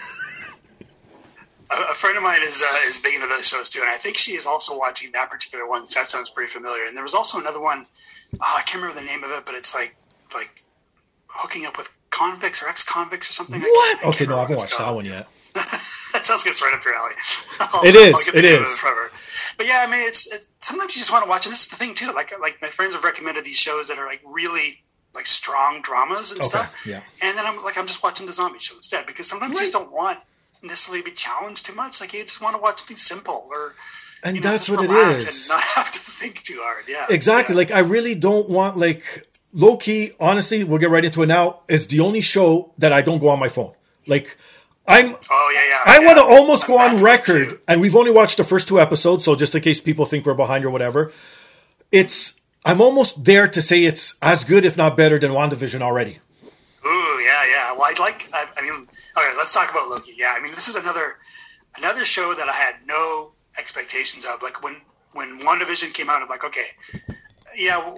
A, 1.71 1.93
friend 1.93 2.17
of 2.17 2.23
mine 2.23 2.41
is 2.41 2.63
uh, 2.67 2.77
is 2.87 2.97
big 2.97 3.13
into 3.13 3.27
those 3.27 3.47
shows 3.47 3.69
too, 3.69 3.81
and 3.81 3.89
I 3.91 3.97
think 3.97 4.17
she 4.17 4.31
is 4.31 4.47
also 4.47 4.75
watching 4.75 5.11
that 5.11 5.29
particular 5.29 5.69
one. 5.69 5.81
That 5.83 6.07
sounds 6.07 6.27
pretty 6.27 6.51
familiar. 6.51 6.85
And 6.85 6.97
there 6.97 7.03
was 7.03 7.13
also 7.13 7.39
another 7.39 7.61
one. 7.61 7.85
Oh, 8.41 8.55
I 8.57 8.63
can't 8.63 8.81
remember 8.81 8.99
the 8.99 9.05
name 9.05 9.23
of 9.23 9.29
it, 9.29 9.45
but 9.45 9.53
it's 9.53 9.75
like 9.75 9.95
like 10.33 10.63
hooking 11.27 11.67
up 11.67 11.77
with 11.77 11.95
convicts 12.19 12.61
or 12.63 12.67
ex 12.67 12.83
convicts 12.83 13.29
or 13.29 13.33
something. 13.33 13.61
What? 13.61 14.03
Okay, 14.05 14.25
no, 14.25 14.38
I 14.38 14.41
haven't 14.41 14.57
watched 14.57 14.77
that 14.77 14.93
one 14.93 15.05
yet. 15.05 15.27
that 16.13 16.21
sounds 16.25 16.43
good. 16.43 16.49
It's 16.51 16.61
right 16.61 16.73
up 16.73 16.83
your 16.85 16.95
alley. 16.95 17.13
It 17.88 17.95
is, 17.95 18.13
I'll 18.15 18.35
it 18.38 18.41
name 18.41 18.61
of 18.61 18.67
is. 18.67 18.79
forever. 18.79 19.11
But 19.57 19.67
yeah, 19.67 19.83
I 19.85 19.91
mean, 19.91 20.01
it's, 20.07 20.31
it's 20.33 20.49
sometimes 20.59 20.95
you 20.95 20.99
just 20.99 21.11
want 21.11 21.23
to 21.25 21.29
watch, 21.29 21.45
and 21.45 21.51
this 21.51 21.63
is 21.63 21.67
the 21.69 21.75
thing 21.75 21.93
too. 21.93 22.11
Like 22.13 22.31
like 22.39 22.61
my 22.61 22.67
friends 22.67 22.93
have 22.95 23.03
recommended 23.03 23.43
these 23.45 23.57
shows 23.59 23.88
that 23.89 23.99
are 23.99 24.07
like 24.07 24.21
really 24.25 24.83
like 25.15 25.25
strong 25.27 25.81
dramas 25.81 26.31
and 26.31 26.39
Okay, 26.39 26.47
stuff. 26.49 26.83
yeah. 26.85 27.01
And 27.21 27.38
then 27.38 27.45
I'm 27.45 27.63
like, 27.63 27.77
I'm 27.77 27.88
just 27.88 28.03
watching 28.03 28.25
the 28.25 28.31
zombie 28.31 28.59
show 28.59 28.75
instead 28.75 29.05
because 29.07 29.27
sometimes 29.27 29.53
you 29.55 29.59
just 29.59 29.73
don't 29.73 29.91
want 29.91 30.19
necessarily 30.61 31.01
to 31.03 31.09
be 31.09 31.15
challenged 31.15 31.65
too 31.65 31.75
much. 31.75 31.99
Like 32.01 32.13
you 32.13 32.21
just 32.23 32.41
want 32.41 32.55
to 32.55 32.61
watch 32.61 32.79
something 32.79 32.97
simple 32.97 33.47
or. 33.49 33.75
And 34.23 34.35
you 34.35 34.41
know, 34.41 34.51
that's 34.51 34.69
what 34.69 34.83
it 34.83 34.91
is. 34.91 35.25
And 35.27 35.49
not 35.49 35.61
have 35.75 35.91
to 35.91 35.99
think 35.99 36.43
too 36.43 36.59
hard. 36.61 36.85
Yeah. 36.88 37.05
Exactly. 37.09 37.53
Yeah. 37.55 37.59
Like 37.59 37.71
I 37.71 37.79
really 37.79 38.15
don't 38.15 38.49
want 38.49 38.77
like 38.77 39.25
Loki. 39.59 40.13
Honestly, 40.19 40.63
we'll 40.63 40.79
get 40.79 40.89
right 40.89 41.03
into 41.03 41.21
it 41.21 41.27
now. 41.27 41.61
Is 41.67 41.87
the 41.87 41.99
only 41.99 42.21
show 42.21 42.73
that 42.77 42.93
I 42.93 43.01
don't 43.01 43.19
go 43.19 43.29
on 43.29 43.39
my 43.39 43.49
phone. 43.49 43.73
Like 44.07 44.37
I'm. 44.87 45.15
Oh 45.29 45.51
yeah, 45.53 45.67
yeah. 45.67 45.79
I 45.85 45.99
yeah. 45.99 46.05
want 46.05 46.17
to 46.17 46.23
almost 46.23 46.65
go 46.65 46.79
on 46.79 47.03
record, 47.03 47.59
and 47.67 47.81
we've 47.81 47.95
only 47.95 48.11
watched 48.11 48.37
the 48.37 48.43
first 48.43 48.67
two 48.67 48.79
episodes, 48.79 49.25
so 49.25 49.35
just 49.35 49.53
in 49.53 49.61
case 49.61 49.81
people 49.81 50.05
think 50.05 50.25
we're 50.25 50.33
behind 50.33 50.65
or 50.65 50.69
whatever, 50.69 51.11
it's. 51.91 52.33
I'm 52.65 52.81
almost 52.81 53.23
there 53.23 53.47
to 53.47 53.61
say 53.61 53.85
it's 53.85 54.15
as 54.21 54.43
good, 54.43 54.65
if 54.65 54.75
not 54.75 54.97
better, 54.97 55.17
than 55.17 55.31
WandaVision 55.31 55.81
already. 55.81 56.19
Ooh, 56.85 57.19
yeah, 57.23 57.45
yeah. 57.49 57.71
Well, 57.71 57.83
I'd 57.83 57.99
like. 57.99 58.27
I, 58.33 58.45
I 58.57 58.61
mean, 58.61 58.87
okay, 59.17 59.33
let's 59.37 59.53
talk 59.53 59.71
about 59.71 59.89
Loki. 59.89 60.13
Yeah, 60.17 60.33
I 60.35 60.41
mean, 60.41 60.53
this 60.53 60.67
is 60.67 60.75
another 60.75 61.17
another 61.77 62.03
show 62.03 62.33
that 62.33 62.49
I 62.49 62.53
had 62.53 62.75
no 62.85 63.31
expectations 63.57 64.25
of. 64.25 64.41
Like 64.41 64.63
when 64.63 64.77
when 65.13 65.39
WandaVision 65.39 65.93
came 65.93 66.09
out, 66.09 66.21
I'm 66.21 66.29
like, 66.29 66.43
okay, 66.45 66.67
yeah, 67.55 67.95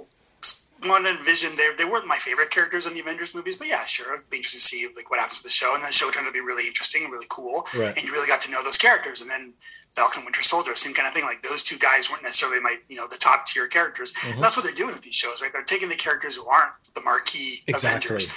well, 0.82 0.92
Wanda 0.92 1.10
and 1.10 1.20
Vision, 1.26 1.52
they, 1.56 1.70
they 1.78 1.86
weren't 1.86 2.08
my 2.08 2.18
favorite 2.18 2.50
characters 2.50 2.86
in 2.88 2.94
the 2.94 3.00
Avengers 3.00 3.34
movies, 3.36 3.56
but 3.56 3.68
yeah, 3.68 3.84
sure, 3.86 4.14
it'd 4.14 4.30
be 4.30 4.38
interesting 4.38 4.60
to 4.60 4.66
see 4.66 4.88
like 4.96 5.10
what 5.10 5.20
happens 5.20 5.38
to 5.40 5.44
the 5.44 5.50
show. 5.50 5.74
And 5.74 5.84
then 5.84 5.90
the 5.90 5.94
show 5.94 6.10
turned 6.12 6.26
out 6.26 6.30
to 6.30 6.34
be 6.34 6.40
really 6.42 6.68
interesting 6.68 7.04
and 7.04 7.12
really 7.12 7.28
cool, 7.30 7.68
Right. 7.78 7.96
and 7.96 8.06
you 8.06 8.12
really 8.12 8.28
got 8.28 8.42
to 8.42 8.52
know 8.52 8.64
those 8.64 8.78
characters. 8.78 9.22
And 9.22 9.30
then 9.30 9.54
Falcon 9.96 10.24
Winter 10.24 10.42
Soldier, 10.42 10.76
same 10.76 10.94
kind 10.94 11.08
of 11.08 11.14
thing. 11.14 11.24
Like 11.24 11.42
those 11.42 11.64
two 11.64 11.78
guys 11.78 12.10
weren't 12.10 12.24
necessarily 12.24 12.60
my 12.60 12.78
you 12.90 12.96
know 12.96 13.08
the 13.08 13.18
top 13.18 13.46
tier 13.46 13.68
characters. 13.68 14.14
Mm-hmm. 14.14 14.42
That's 14.42 14.56
what 14.56 14.64
they're 14.66 14.74
doing 14.74 14.94
with 14.94 15.02
these 15.02 15.16
shows, 15.16 15.42
right? 15.42 15.52
They're 15.54 15.64
taking 15.64 15.90
the 15.90 15.96
characters 15.96 16.36
who 16.36 16.46
aren't 16.48 16.72
the 16.94 17.02
marquee 17.02 17.62
Exactly. 17.68 18.16
Avengers 18.16 18.34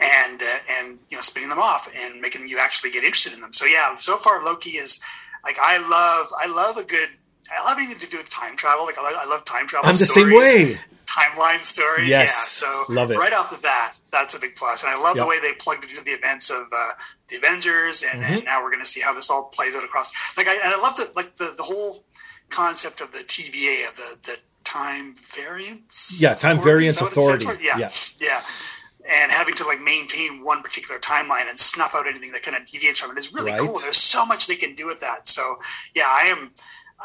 and 0.00 0.42
uh, 0.42 0.46
and 0.80 0.98
you 1.08 1.16
know 1.16 1.20
spinning 1.20 1.50
them 1.50 1.58
off 1.58 1.88
and 1.94 2.20
making 2.20 2.48
you 2.48 2.58
actually 2.58 2.90
get 2.90 3.04
interested 3.04 3.32
in 3.34 3.40
them. 3.40 3.52
So 3.52 3.66
yeah, 3.66 3.94
so 3.94 4.16
far 4.16 4.42
Loki 4.42 4.70
is 4.70 5.00
like 5.44 5.56
I 5.60 5.78
love 5.78 6.26
I 6.38 6.48
love 6.52 6.76
a 6.78 6.84
good 6.84 7.10
I 7.54 7.62
love 7.64 7.76
anything 7.76 7.98
to 7.98 8.08
do 8.08 8.16
with 8.16 8.30
time 8.30 8.56
travel. 8.56 8.86
Like 8.86 8.98
I 8.98 9.02
love, 9.02 9.14
I 9.16 9.26
love 9.26 9.44
time 9.44 9.66
travel. 9.66 9.86
I'm 9.88 9.92
the 9.96 10.06
same 10.06 10.30
way. 10.32 10.78
Timeline 11.06 11.62
stories. 11.64 12.08
Yes. 12.08 12.28
Yeah. 12.28 12.68
So 12.68 12.92
Love 12.92 13.10
it. 13.10 13.18
right 13.18 13.32
off 13.32 13.50
the 13.50 13.58
bat, 13.58 13.98
that's 14.10 14.34
a 14.36 14.40
big 14.40 14.54
plus. 14.56 14.82
And 14.82 14.90
I 14.92 14.98
love 15.00 15.16
Yep. 15.16 15.24
the 15.24 15.28
way 15.28 15.40
they 15.40 15.52
plugged 15.54 15.84
it 15.84 15.90
into 15.90 16.02
the 16.02 16.12
events 16.12 16.50
of 16.50 16.64
uh, 16.74 16.92
the 17.28 17.36
Avengers, 17.36 18.02
and, 18.02 18.22
Mm-hmm. 18.22 18.32
and 18.34 18.44
now 18.44 18.62
we're 18.62 18.70
going 18.70 18.82
to 18.82 18.88
see 18.88 19.00
how 19.00 19.12
this 19.12 19.30
all 19.30 19.44
plays 19.44 19.74
out 19.76 19.84
across. 19.84 20.12
Like 20.36 20.48
I 20.48 20.54
and 20.54 20.72
I 20.74 20.80
love 20.80 20.96
the 20.96 21.10
like 21.16 21.36
the 21.36 21.52
the 21.56 21.62
whole 21.62 22.04
concept 22.50 23.00
of 23.00 23.12
the 23.12 23.20
TVA 23.20 23.88
of 23.88 23.96
the 23.96 24.18
the 24.22 24.38
time 24.64 25.14
variance. 25.16 26.18
Yeah, 26.20 26.34
time 26.34 26.52
Authority, 26.58 26.64
variance 26.70 27.00
what 27.00 27.12
authority. 27.12 27.46
Yeah. 27.60 27.78
yeah, 27.78 27.90
yeah. 28.20 28.42
And 29.06 29.30
having 29.30 29.54
to 29.56 29.64
like 29.66 29.80
maintain 29.82 30.42
one 30.42 30.62
particular 30.62 30.98
timeline 30.98 31.48
and 31.50 31.60
snuff 31.60 31.94
out 31.94 32.06
anything 32.08 32.32
that 32.32 32.42
kind 32.42 32.56
of 32.56 32.64
deviates 32.64 32.98
from 33.00 33.10
it 33.10 33.18
is 33.18 33.34
really 33.34 33.50
Right. 33.52 33.60
cool. 33.60 33.78
There's 33.78 33.98
so 33.98 34.24
much 34.24 34.46
they 34.46 34.56
can 34.56 34.74
do 34.74 34.86
with 34.86 35.00
that. 35.00 35.28
So 35.28 35.58
yeah, 35.94 36.06
I 36.08 36.22
am, 36.28 36.52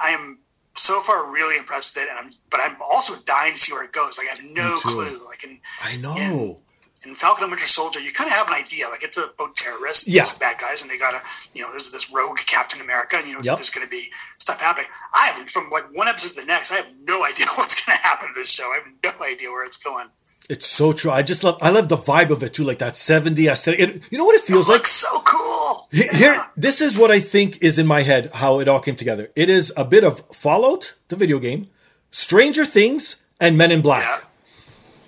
I 0.02 0.12
am 0.12 0.40
so 0.80 1.02
far 1.02 1.30
really 1.32 1.58
impressed 1.58 1.96
with 1.96 2.06
it, 2.06 2.10
and 2.10 2.18
I'm, 2.18 2.30
but 2.50 2.60
I'm 2.64 2.78
also 2.82 3.14
dying 3.26 3.54
to 3.54 3.60
see 3.60 3.74
where 3.74 3.84
it 3.84 3.92
goes. 3.92 4.18
Like 4.18 4.28
I 4.32 4.36
have 4.36 4.44
no 4.46 4.80
clue. 4.82 5.26
Like 5.26 5.44
in, 5.44 5.60
I 5.84 5.98
know. 5.98 6.60
in 7.06 7.16
Falcon 7.16 7.44
and 7.46 7.52
Winter 7.52 7.68
Soldier, 7.68 8.00
you 8.00 8.12
kind 8.12 8.28
of 8.30 8.34
have 8.34 8.48
an 8.48 8.54
idea. 8.54 8.88
Like 8.90 9.04
it's 9.04 9.18
about 9.18 9.56
terrorists, 9.58 10.08
Yeah. 10.08 10.24
there's 10.24 10.38
bad 10.38 10.58
guys, 10.60 10.82
and 10.82 10.90
they 10.90 10.98
got 10.98 11.12
to, 11.12 11.22
you 11.54 11.62
know, 11.64 11.70
there's 11.72 11.92
this 11.92 12.12
rogue 12.12 12.38
Captain 12.46 12.82
America, 12.82 13.18
and 13.18 13.28
you 13.28 13.34
know, 13.34 13.42
Yep. 13.44 13.56
there's 13.58 13.70
going 13.70 13.86
to 13.86 13.92
be 13.92 14.10
stuff 14.38 14.62
happening. 14.62 14.88
I 15.14 15.28
have 15.28 15.50
from 15.50 15.70
like 15.70 15.86
one 15.94 16.08
episode 16.08 16.36
to 16.36 16.42
the 16.42 16.46
next, 16.48 16.72
I 16.72 16.76
have 16.76 16.88
no 17.08 17.24
idea 17.30 17.46
what's 17.56 17.86
going 17.86 17.98
to 17.98 18.04
happen 18.04 18.30
to 18.30 18.34
this 18.40 18.54
show. 18.54 18.72
I 18.72 18.80
have 18.84 19.18
no 19.20 19.26
idea 19.26 19.52
where 19.52 19.66
it's 19.66 19.78
going. 19.78 20.08
It's 20.50 20.66
so 20.68 20.94
true. 20.94 21.12
I 21.12 21.22
just 21.22 21.44
love. 21.44 21.58
I 21.62 21.70
love 21.70 21.90
the 21.90 21.98
vibe 21.98 22.32
of 22.32 22.42
it 22.42 22.54
too, 22.56 22.64
like 22.64 22.80
that 22.80 22.98
'70 22.98 23.48
aesthetic. 23.48 23.80
It, 23.80 24.02
you 24.10 24.18
know 24.18 24.26
what 24.26 24.36
it 24.36 24.42
feels 24.42 24.68
It 24.68 24.72
like? 24.72 24.88
so 24.88 25.22
cool. 25.22 25.88
Here, 25.92 26.06
Yeah. 26.12 26.18
here- 26.18 26.42
this 26.58 26.82
is 26.82 26.98
what 26.98 27.12
I 27.12 27.20
think 27.20 27.60
is 27.62 27.78
in 27.78 27.86
my 27.86 28.02
head 28.02 28.32
how 28.34 28.60
it 28.60 28.68
all 28.68 28.80
came 28.80 28.96
together. 28.96 29.30
It 29.36 29.48
is 29.50 29.72
a 29.78 29.86
bit 29.86 30.04
of 30.04 30.24
Fallout, 30.34 30.94
the 31.10 31.16
video 31.16 31.38
game, 31.40 31.68
Stranger 32.12 32.66
Things, 32.66 33.16
and 33.40 33.58
Men 33.60 33.72
in 33.72 33.82
Black. 33.82 34.04
Yeah. 34.04 34.20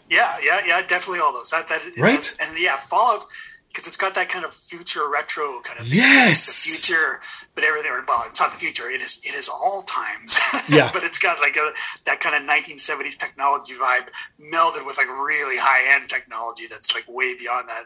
Yeah, 0.09 0.37
yeah, 0.43 0.61
yeah, 0.67 0.81
definitely 0.87 1.21
all 1.21 1.33
those. 1.33 1.49
That, 1.51 1.67
that, 1.69 1.85
Right? 1.97 2.21
that- 2.21 2.47
and 2.49 2.57
yeah, 2.59 2.77
Fallout 2.77 3.25
because 3.71 3.87
it's 3.87 3.97
got 3.97 4.13
that 4.15 4.27
kind 4.29 4.43
of 4.43 4.53
future 4.53 5.07
retro 5.09 5.61
kind 5.61 5.79
of 5.79 5.87
thing. 5.87 5.97
Yes! 5.99 6.45
The 6.45 6.69
future, 6.71 7.21
but 7.55 7.63
everything. 7.63 7.91
Well, 8.07 8.23
it's 8.27 8.39
not 8.41 8.51
the 8.51 8.57
future. 8.57 8.89
It 8.89 9.01
is. 9.01 9.21
It 9.25 9.33
is 9.35 9.49
all 9.49 9.83
times. 9.83 10.39
Yeah. 10.69 10.89
but 10.93 11.03
it's 11.03 11.19
got 11.19 11.39
like 11.41 11.57
a, 11.57 11.71
that 12.05 12.21
kind 12.21 12.33
of 12.35 12.43
1970s 12.49 13.17
technology 13.17 13.73
vibe 13.73 14.07
melded 14.39 14.85
with 14.85 14.97
like 14.97 15.09
really 15.09 15.57
high 15.57 15.95
end 15.95 16.07
technology 16.09 16.65
that's 16.67 16.93
like 16.95 17.03
way 17.09 17.33
beyond 17.35 17.67
that. 17.67 17.85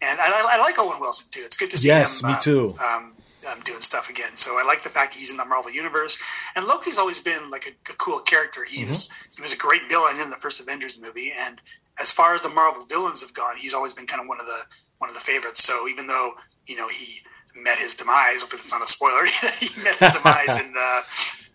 And 0.00 0.18
I, 0.20 0.30
I 0.56 0.58
like 0.60 0.76
Owen 0.78 0.98
Wilson 1.00 1.26
too. 1.30 1.42
It's 1.44 1.56
good 1.56 1.70
to 1.72 1.78
see 1.78 1.88
Yes, 1.88 2.20
him. 2.22 2.28
me 2.28 2.34
um, 2.34 2.40
too. 2.42 2.74
Um, 2.82 3.12
um, 3.50 3.60
doing 3.64 3.80
stuff 3.80 4.08
again. 4.08 4.36
So 4.36 4.52
I 4.52 4.64
like 4.64 4.82
the 4.82 4.88
fact 4.88 5.14
he's 5.14 5.30
in 5.30 5.36
the 5.36 5.44
Marvel 5.44 5.70
universe. 5.70 6.16
And 6.54 6.64
Loki's 6.64 6.96
always 6.96 7.20
been 7.20 7.50
like 7.50 7.66
a, 7.66 7.92
a 7.92 7.96
cool 7.96 8.20
character. 8.20 8.64
He 8.64 8.84
was 8.84 9.12
he 9.34 9.42
was 9.42 9.52
a 9.52 9.56
great 9.58 9.88
villain 9.88 10.20
in 10.20 10.30
the 10.30 10.36
first 10.36 10.60
Avengers 10.60 10.98
movie. 11.00 11.32
And 11.36 11.60
as 11.98 12.10
far 12.12 12.34
as 12.34 12.42
the 12.42 12.50
Marvel 12.50 12.84
villains 12.86 13.20
have 13.22 13.34
gone, 13.34 13.56
he's 13.56 13.74
always 13.74 13.94
been 13.94 14.06
kind 14.06 14.22
of 14.22 14.28
one 14.28 14.40
of 14.40 14.46
the 14.46 14.60
one 15.02 15.10
of 15.10 15.16
the 15.16 15.20
favorites. 15.20 15.62
So 15.64 15.88
even 15.88 16.06
though 16.06 16.34
you 16.66 16.76
know 16.76 16.86
he 16.86 17.20
met 17.56 17.76
his 17.76 17.94
demise, 17.94 18.40
hopefully 18.40 18.60
it's 18.60 18.72
not 18.72 18.82
a 18.82 18.86
spoiler. 18.86 19.24
he 19.60 19.82
met 19.82 19.96
his 19.96 20.14
demise 20.14 20.60
in 20.60 20.72
uh, 20.78 21.02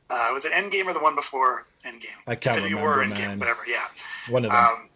uh, 0.09 0.29
was 0.33 0.45
it 0.45 0.51
Endgame 0.51 0.85
or 0.85 0.93
the 0.93 0.99
one 0.99 1.15
before 1.15 1.65
Endgame? 1.85 2.19
I 2.27 2.35
can't 2.35 2.57
Infinity 2.57 2.75
War, 2.75 2.97
remember, 2.97 3.15
Endgame, 3.15 3.27
man. 3.29 3.39
whatever. 3.39 3.61
Yeah. 3.65 3.85
One 4.29 4.43
of 4.43 4.51
them. 4.51 4.59
Um, 4.59 4.89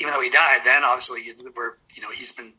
even 0.00 0.12
though 0.12 0.22
he 0.22 0.30
died, 0.30 0.60
then 0.64 0.84
obviously 0.84 1.20
we're 1.54 1.76
you 1.94 2.02
know 2.02 2.10
he's 2.10 2.32
been 2.32 2.54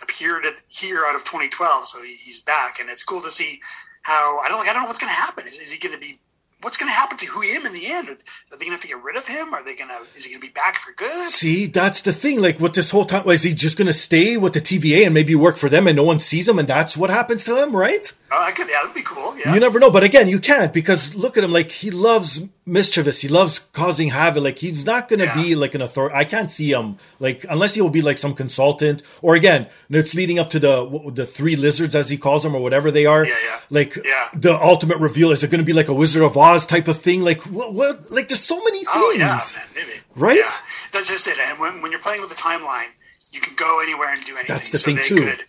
appeared 0.00 0.46
at, 0.46 0.62
here 0.68 1.04
out 1.06 1.16
of 1.16 1.24
2012, 1.24 1.86
so 1.86 2.02
he, 2.02 2.14
he's 2.14 2.40
back, 2.40 2.78
and 2.80 2.88
it's 2.88 3.04
cool 3.04 3.20
to 3.20 3.30
see 3.30 3.60
how 4.02 4.38
I 4.38 4.48
don't 4.48 4.58
like 4.58 4.68
I 4.68 4.72
don't 4.72 4.82
know 4.82 4.86
what's 4.86 5.00
going 5.00 5.12
to 5.12 5.20
happen. 5.20 5.44
Is, 5.46 5.58
is 5.58 5.72
he 5.72 5.78
going 5.80 5.94
to 5.94 6.00
be 6.00 6.20
what's 6.62 6.76
going 6.76 6.88
to 6.88 6.94
happen 6.94 7.18
to 7.18 7.40
him 7.40 7.66
in 7.66 7.72
the 7.72 7.86
end? 7.86 8.08
Are, 8.08 8.16
they 8.56 8.64
going 8.64 8.66
to 8.66 8.70
have 8.70 8.80
to 8.80 8.88
get 8.88 9.02
rid 9.02 9.16
of 9.16 9.26
him? 9.26 9.52
Are 9.52 9.62
they 9.62 9.74
going 9.74 9.90
to 9.90 9.98
is 10.14 10.24
he 10.24 10.32
going 10.32 10.40
to 10.40 10.46
be 10.46 10.52
back 10.52 10.76
for 10.76 10.92
good? 10.92 11.28
See, 11.28 11.66
that's 11.66 12.02
the 12.02 12.12
thing. 12.12 12.40
Like, 12.40 12.60
what 12.60 12.74
this 12.74 12.90
whole 12.90 13.04
time, 13.04 13.28
is 13.28 13.42
he 13.42 13.52
just 13.52 13.76
going 13.76 13.86
to 13.86 13.92
stay 13.92 14.36
with 14.36 14.54
the 14.54 14.60
TVA 14.60 15.04
and 15.04 15.14
maybe 15.14 15.34
work 15.34 15.56
for 15.56 15.68
them 15.68 15.86
and 15.86 15.96
no 15.96 16.04
one 16.04 16.18
sees 16.18 16.48
him 16.48 16.58
and 16.58 16.68
that's 16.68 16.96
what 16.96 17.10
happens 17.10 17.44
to 17.44 17.60
him, 17.62 17.74
right? 17.76 18.12
Oh, 18.34 18.46
that 18.46 18.54
could 18.54 18.66
that'd 18.68 18.94
be 18.94 19.02
cool. 19.02 19.36
Yeah, 19.38 19.52
You 19.52 19.60
never 19.60 19.78
know. 19.78 19.90
But 19.90 20.04
again, 20.04 20.26
you 20.28 20.38
can't 20.40 20.72
because 20.72 21.14
look 21.14 21.36
at 21.36 21.44
him. 21.44 21.52
Like, 21.52 21.70
he 21.70 21.90
loves 21.90 22.40
mischievous. 22.64 23.20
He 23.20 23.28
loves 23.28 23.58
causing 23.72 24.08
havoc. 24.08 24.42
Like, 24.42 24.58
he's 24.58 24.86
not 24.86 25.08
going 25.08 25.18
to 25.20 25.26
Yeah. 25.26 25.34
be 25.42 25.54
like 25.54 25.74
an 25.74 25.82
authority. 25.82 26.14
I 26.16 26.24
can't 26.24 26.50
see 26.50 26.70
him, 26.72 26.96
like, 27.20 27.44
unless 27.50 27.74
he 27.74 27.82
will 27.82 27.90
be 27.90 28.00
like 28.00 28.16
some 28.16 28.32
consultant 28.34 29.02
or 29.20 29.34
again, 29.34 29.66
it's 29.90 30.14
leading 30.14 30.38
up 30.38 30.48
to 30.50 30.58
the 30.58 31.10
the 31.14 31.26
three 31.26 31.56
lizards, 31.56 31.94
as 31.94 32.08
he 32.08 32.16
calls 32.16 32.42
them, 32.42 32.54
or 32.54 32.62
whatever 32.62 32.90
they 32.90 33.04
are. 33.04 33.26
Yeah, 33.26 33.34
yeah. 33.44 33.60
Like, 33.68 33.96
Yeah. 33.96 34.28
the 34.34 34.58
ultimate 34.62 34.98
reveal. 34.98 35.30
Is 35.30 35.42
it 35.44 35.50
going 35.50 35.60
to 35.60 35.64
be 35.66 35.74
like 35.74 35.88
a 35.88 35.94
Wizard 35.94 36.22
of 36.22 36.36
Oz 36.36 36.64
type 36.64 36.88
of 36.88 36.98
thing? 37.00 37.20
Like, 37.22 37.42
what? 37.42 37.74
what 37.74 38.10
like, 38.10 38.28
there's 38.28 38.40
so 38.44 38.58
many 38.64 38.78
things. 38.78 38.88
Oh 38.94 39.14
yeah, 39.18 39.38
man, 39.56 39.66
maybe. 39.74 40.00
Right? 40.16 40.38
Yeah, 40.38 40.50
that's 40.92 41.10
just 41.10 41.26
it. 41.26 41.38
And 41.38 41.58
when, 41.58 41.82
when 41.82 41.90
you're 41.92 42.00
playing 42.00 42.20
with 42.22 42.30
the 42.30 42.36
timeline, 42.36 42.86
you 43.32 43.40
can 43.40 43.54
go 43.56 43.80
anywhere 43.82 44.10
and 44.12 44.22
do 44.24 44.32
anything. 44.36 44.54
That's 44.54 44.70
the 44.70 44.78
so 44.78 44.94
thing, 44.94 45.04
too. 45.04 45.16
Could, 45.16 45.44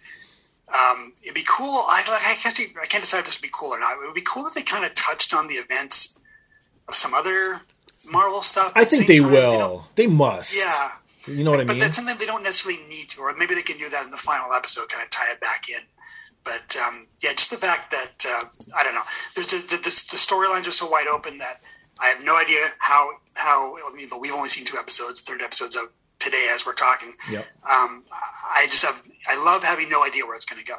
um, 0.74 1.14
it'd 1.22 1.36
be 1.36 1.46
cool. 1.48 1.68
I 1.88 2.04
like. 2.10 2.22
I 2.26 2.36
can't. 2.42 2.60
I 2.82 2.86
can't 2.88 3.04
decide 3.04 3.20
if 3.20 3.26
this 3.26 3.38
would 3.38 3.44
be 3.44 3.52
cool 3.54 3.70
or 3.74 3.80
not. 3.80 3.94
It 3.94 4.06
would 4.06 4.14
be 4.16 4.22
cool 4.26 4.48
if 4.48 4.54
they 4.56 4.64
kind 4.64 4.84
of 4.86 4.94
touched 4.96 5.34
on 5.34 5.48
the 5.48 5.56
events 5.56 6.20
of 6.88 6.96
some 6.96 7.14
other 7.14 7.62
Marvel 8.10 8.42
stuff. 8.42 8.72
I 8.76 8.84
think 8.86 9.06
same 9.06 9.08
they 9.08 9.18
time. 9.24 9.32
will. 9.32 9.60
don't- 9.60 9.96
They 9.96 10.08
must. 10.08 10.56
yeah, 10.56 10.92
You 11.28 11.44
know 11.44 11.52
what 11.52 11.60
I 11.60 11.64
mean? 11.64 11.68
but 11.68 11.80
that's 11.80 11.96
something 11.96 12.18
they 12.18 12.26
don't 12.26 12.44
necessarily 12.44 12.82
need 12.90 13.10
to, 13.10 13.22
or 13.22 13.34
maybe 13.34 13.56
they 13.56 13.62
can 13.62 13.78
do 13.78 13.90
that 13.90 14.04
in 14.04 14.12
the 14.12 14.18
final 14.18 14.52
episode, 14.54 14.90
kind 14.90 15.04
of 15.04 15.10
tie 15.10 15.32
it 15.32 15.40
back 15.40 15.70
in. 15.70 15.80
But 16.44 16.76
um, 16.86 17.08
yeah, 17.22 17.32
just 17.32 17.52
the 17.52 17.58
fact 17.58 17.92
that 17.92 18.26
uh, 18.28 18.46
I 18.76 18.84
don't 18.84 18.96
know, 18.96 19.04
the, 19.36 19.42
the, 19.42 19.78
the, 19.78 19.78
the 19.78 20.18
storylines 20.18 20.68
are 20.68 20.72
so 20.72 20.90
wide 20.90 21.08
open 21.08 21.38
that 21.38 21.62
I 22.02 22.08
have 22.08 22.22
no 22.24 22.36
idea 22.36 22.66
how 22.80 23.12
how. 23.36 23.78
I 23.78 23.96
mean, 23.96 24.10
we've 24.20 24.34
only 24.34 24.50
seen 24.50 24.66
two 24.66 24.78
episodes. 24.78 25.22
Third 25.22 25.42
episode's 25.42 25.78
out 25.78 25.94
today 26.24 26.50
as 26.54 26.66
we're 26.66 26.74
talking. 26.74 27.14
Yep. 27.32 27.46
Um, 27.70 28.04
I 28.12 28.66
just 28.70 28.86
have 28.86 29.04
I 29.28 29.44
love 29.44 29.64
having 29.64 29.90
no 29.90 30.04
idea 30.04 30.26
where 30.26 30.36
it's 30.36 30.46
going 30.46 30.64
to 30.64 30.68
go. 30.68 30.78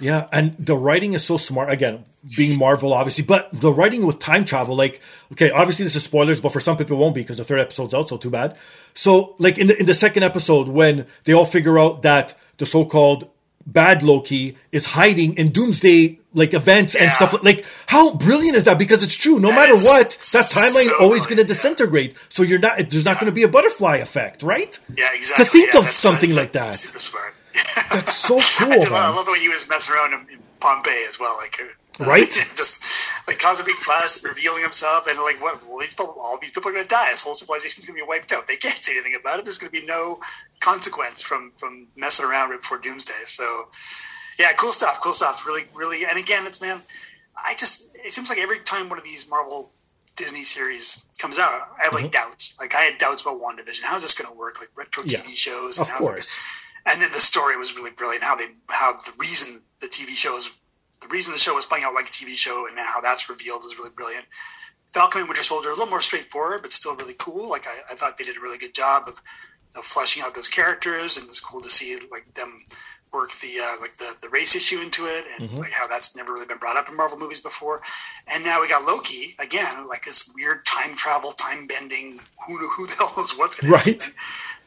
Yeah, 0.00 0.28
and 0.32 0.56
the 0.58 0.76
writing 0.76 1.12
is 1.12 1.24
so 1.24 1.36
smart. 1.36 1.70
Again, 1.70 2.04
being 2.36 2.58
Marvel, 2.58 2.92
obviously, 2.94 3.22
but 3.24 3.50
the 3.52 3.70
writing 3.70 4.06
with 4.06 4.18
time 4.18 4.44
travel, 4.44 4.74
like, 4.74 5.00
okay, 5.32 5.50
obviously 5.50 5.84
this 5.84 5.94
is 5.94 6.04
spoilers, 6.04 6.40
but 6.40 6.52
for 6.52 6.60
some 6.60 6.76
people 6.76 6.96
it 6.96 7.00
won't 7.00 7.14
be 7.14 7.20
because 7.20 7.36
the 7.36 7.44
third 7.44 7.60
episode's 7.60 7.92
out, 7.92 8.08
so 8.08 8.16
too 8.16 8.30
bad. 8.30 8.56
So, 8.94 9.36
like 9.38 9.58
in 9.58 9.66
the 9.66 9.78
in 9.78 9.86
the 9.86 9.94
second 9.94 10.22
episode, 10.22 10.68
when 10.68 11.06
they 11.24 11.34
all 11.34 11.44
figure 11.44 11.78
out 11.78 12.02
that 12.02 12.34
the 12.56 12.66
so-called 12.66 13.28
bad 13.66 14.02
Loki 14.02 14.56
is 14.72 14.86
hiding 14.86 15.36
in 15.36 15.50
Doomsday 15.50 16.19
like 16.34 16.54
events 16.54 16.94
and 16.94 17.12
stuff, 17.12 17.34
like 17.42 17.64
how 17.86 18.14
brilliant 18.14 18.56
is 18.56 18.64
that? 18.64 18.78
Because 18.78 19.02
it's 19.02 19.14
true. 19.16 19.40
No 19.40 19.48
That 19.48 19.54
matter 19.54 19.76
what, 19.76 20.18
that 20.32 20.48
timeline 20.50 20.86
so 20.86 20.96
always 20.98 21.26
going 21.26 21.38
to 21.38 21.44
brilliant, 21.44 21.48
yeah. 21.48 21.54
disintegrate. 21.54 22.16
So 22.28 22.42
you're 22.42 22.58
not. 22.58 22.90
There's 22.90 23.04
not 23.04 23.18
going 23.20 23.30
to 23.30 23.34
be 23.34 23.42
a 23.42 23.48
butterfly 23.48 23.96
effect, 23.96 24.42
right? 24.42 24.78
Yeah, 24.96 25.10
exactly. 25.14 25.44
To 25.44 25.50
think 25.50 25.74
Yeah, 25.74 25.80
of 25.80 25.90
something 25.90 26.34
like 26.34 26.52
that. 26.52 26.72
Super 26.74 26.98
smart. 27.00 27.34
That's 27.92 28.14
so 28.14 28.44
cool. 28.64 28.72
I, 28.72 28.78
do 28.78 28.94
I 28.94 29.08
love 29.08 29.26
the 29.26 29.32
way 29.32 29.40
he 29.40 29.48
was 29.48 29.68
messing 29.68 29.94
around 29.94 30.14
in, 30.14 30.38
Pompeii 30.60 31.04
as 31.08 31.18
well, 31.18 31.36
like 31.38 31.56
uh, 31.60 31.64
Right? 32.06 32.26
just 32.56 32.84
like 33.28 33.38
causing 33.38 33.64
a 33.64 33.68
big 33.68 33.76
fuss, 33.76 34.24
revealing 34.24 34.62
himself, 34.62 35.06
and 35.08 35.18
like 35.20 35.40
what? 35.42 35.66
Well, 35.66 35.78
these 35.80 35.94
people, 35.94 36.16
all 36.20 36.38
these 36.40 36.50
people 36.50 36.70
are 36.70 36.72
going 36.74 36.84
to 36.84 36.88
die. 36.88 37.10
This 37.10 37.24
whole 37.24 37.34
civilization's 37.34 37.86
going 37.86 37.98
to 37.98 38.04
be 38.04 38.08
wiped 38.08 38.32
out. 38.32 38.46
They 38.48 38.56
can't 38.56 38.82
say 38.82 38.92
anything 38.92 39.14
about 39.14 39.38
it. 39.38 39.44
There's 39.46 39.58
going 39.58 39.72
to 39.72 39.80
be 39.80 39.86
no 39.86 40.20
consequence 40.60 41.22
from 41.22 41.52
from 41.56 41.88
messing 41.96 42.26
around 42.26 42.50
right 42.50 42.60
before 42.60 42.78
Doomsday. 42.78 43.14
So, 43.26 43.68
yeah, 44.40 44.52
cool 44.56 44.72
stuff. 44.72 45.00
Cool 45.00 45.12
stuff. 45.14 45.46
Really, 45.46 45.64
really. 45.74 46.04
And 46.04 46.18
again, 46.18 46.46
it's 46.46 46.60
man, 46.60 46.80
I 47.36 47.54
just 47.58 47.90
it 47.94 48.12
seems 48.12 48.28
like 48.28 48.38
every 48.38 48.58
time 48.60 48.88
one 48.88 48.98
of 48.98 49.04
these 49.04 49.28
Marvel 49.30 49.72
Disney 50.16 50.42
series 50.44 51.06
comes 51.18 51.38
out, 51.38 51.68
I 51.78 51.84
have 51.84 51.92
like 51.94 52.04
Mm-hmm. 52.04 52.10
doubts. 52.30 52.56
Like 52.58 52.74
I 52.74 52.80
had 52.80 52.98
doubts 52.98 53.22
about 53.22 53.40
WandaVision. 53.40 53.82
How's 53.84 54.02
this 54.02 54.14
going 54.18 54.30
to 54.32 54.36
work? 54.38 54.58
Like 54.60 54.70
retro 54.74 55.04
Yeah, 55.06 55.20
TV 55.20 55.36
shows. 55.36 55.78
of 55.78 55.86
and 55.88 55.96
it 55.96 55.98
course. 55.98 56.28
and 56.86 57.00
then 57.00 57.10
the 57.12 57.20
story 57.20 57.56
was 57.56 57.76
really 57.76 57.90
brilliant. 57.92 58.24
How 58.24 58.34
they 58.36 58.46
how 58.68 58.92
the 58.94 59.12
reason 59.18 59.62
the 59.80 59.86
TV 59.86 60.10
shows 60.16 60.56
the 61.00 61.08
reason 61.08 61.32
the 61.32 61.38
show 61.38 61.54
was 61.54 61.64
playing 61.64 61.84
out 61.84 61.94
like 61.94 62.08
a 62.08 62.12
TV 62.12 62.36
show 62.36 62.66
and 62.68 62.78
how 62.78 63.00
that's 63.00 63.28
revealed 63.30 63.64
is 63.64 63.78
really 63.78 63.90
brilliant. 63.90 64.26
Falcon 64.92 65.20
and 65.20 65.28
Winter 65.28 65.42
Soldier 65.44 65.68
a 65.70 65.72
little 65.72 65.86
more 65.86 66.00
straightforward, 66.00 66.60
but 66.62 66.72
still 66.72 66.96
really 66.96 67.14
cool. 67.18 67.48
Like 67.48 67.66
I, 67.66 67.92
I 67.92 67.94
thought 67.94 68.18
they 68.18 68.24
did 68.24 68.36
a 68.36 68.40
really 68.40 68.58
good 68.58 68.74
job 68.74 69.08
of 69.08 69.20
of 69.76 69.84
fleshing 69.84 70.22
out 70.24 70.34
those 70.34 70.48
characters, 70.48 71.16
and 71.16 71.28
it's 71.28 71.40
cool 71.40 71.60
to 71.62 71.70
see 71.70 71.96
like 72.10 72.26
them 72.34 72.64
work 73.12 73.30
the 73.32 73.58
uh, 73.62 73.80
like 73.80 73.96
the, 73.96 74.14
the 74.22 74.28
race 74.28 74.54
issue 74.54 74.78
into 74.80 75.02
it 75.04 75.24
and 75.38 75.48
Mm-hmm. 75.50 75.58
like 75.60 75.72
how 75.72 75.86
that's 75.86 76.14
never 76.16 76.32
really 76.32 76.46
been 76.46 76.58
brought 76.58 76.76
up 76.76 76.88
in 76.88 76.96
Marvel 76.96 77.18
movies 77.18 77.40
before. 77.40 77.80
And 78.28 78.44
now 78.44 78.60
we 78.60 78.68
got 78.68 78.84
Loki 78.84 79.34
again, 79.38 79.86
like 79.88 80.04
this 80.04 80.32
weird 80.34 80.64
time 80.64 80.94
travel, 80.94 81.32
time 81.32 81.66
bending. 81.66 82.20
Who 82.46 82.56
who 82.68 82.86
the 82.86 82.94
hell 82.98 83.12
knows 83.16 83.36
what's 83.36 83.60
going 83.60 83.72
Right. 83.72 83.98
to 83.98 84.04
happen? 84.04 84.14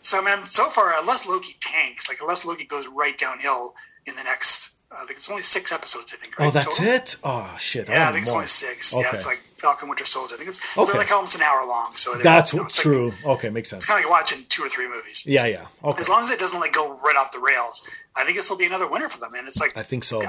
So 0.02 0.22
man, 0.22 0.44
so 0.44 0.66
far 0.70 0.94
unless 1.00 1.28
Loki 1.28 1.56
tanks, 1.62 2.10
like 2.10 2.20
unless 2.22 2.46
Loki 2.46 2.66
goes 2.66 2.88
right 2.88 3.18
downhill 3.18 3.76
in 4.06 4.16
the 4.16 4.24
next, 4.24 4.78
uh, 4.92 4.96
I 4.96 5.00
think 5.06 5.12
it's 5.12 5.30
only 5.30 5.42
six 5.44 5.72
episodes. 5.72 6.14
I 6.14 6.18
think. 6.22 6.38
Right, 6.38 6.48
Oh, 6.48 6.52
that's 6.52 6.78
total? 6.78 6.94
it. 6.94 7.16
Oh 7.24 7.56
shit. 7.60 7.88
Yeah, 7.88 7.96
I 7.96 8.04
want 8.04 8.14
think 8.16 8.24
it's 8.24 8.34
only 8.34 8.46
six. 8.48 8.94
Yeah, 8.96 9.04
it's 9.14 9.26
like 9.26 9.42
Falcon 9.64 9.90
Winter 9.90 10.06
Soldier. 10.06 10.36
I 10.36 10.38
think 10.38 10.50
it's 10.50 10.78
Okay. 10.78 10.92
they're 10.92 11.02
like 11.02 11.12
almost 11.12 11.36
an 11.36 11.42
hour 11.42 11.66
long. 11.66 11.96
So 11.96 12.14
That's 12.16 12.54
you 12.54 12.60
know, 12.60 12.66
it's 12.68 12.78
like- 12.86 12.94
true. 12.96 13.12
okay, 13.26 13.50
makes 13.50 13.70
sense. 13.70 13.84
it's 13.84 13.86
kind 13.90 13.98
of 14.04 14.06
like 14.10 14.12
watching 14.20 14.46
two 14.50 14.64
or 14.64 14.70
three 14.70 14.88
movies. 14.88 15.24
Yeah, 15.26 15.46
yeah. 15.46 15.66
Okay. 15.84 16.00
As 16.02 16.10
long 16.10 16.22
as 16.24 16.30
it 16.30 16.40
doesn't 16.40 16.60
like 16.60 16.74
go 16.74 16.94
right 17.04 17.16
off 17.16 17.32
the 17.32 17.40
rails, 17.40 17.88
I 18.16 18.24
think 18.26 18.38
this 18.38 18.50
will 18.50 18.58
be 18.58 18.66
another 18.66 18.88
winner 18.88 19.10
for 19.10 19.20
them. 19.20 19.34
And 19.36 19.48
it's 19.48 19.60
like 19.60 19.76
I 19.76 19.82
think 19.84 20.04
so. 20.04 20.22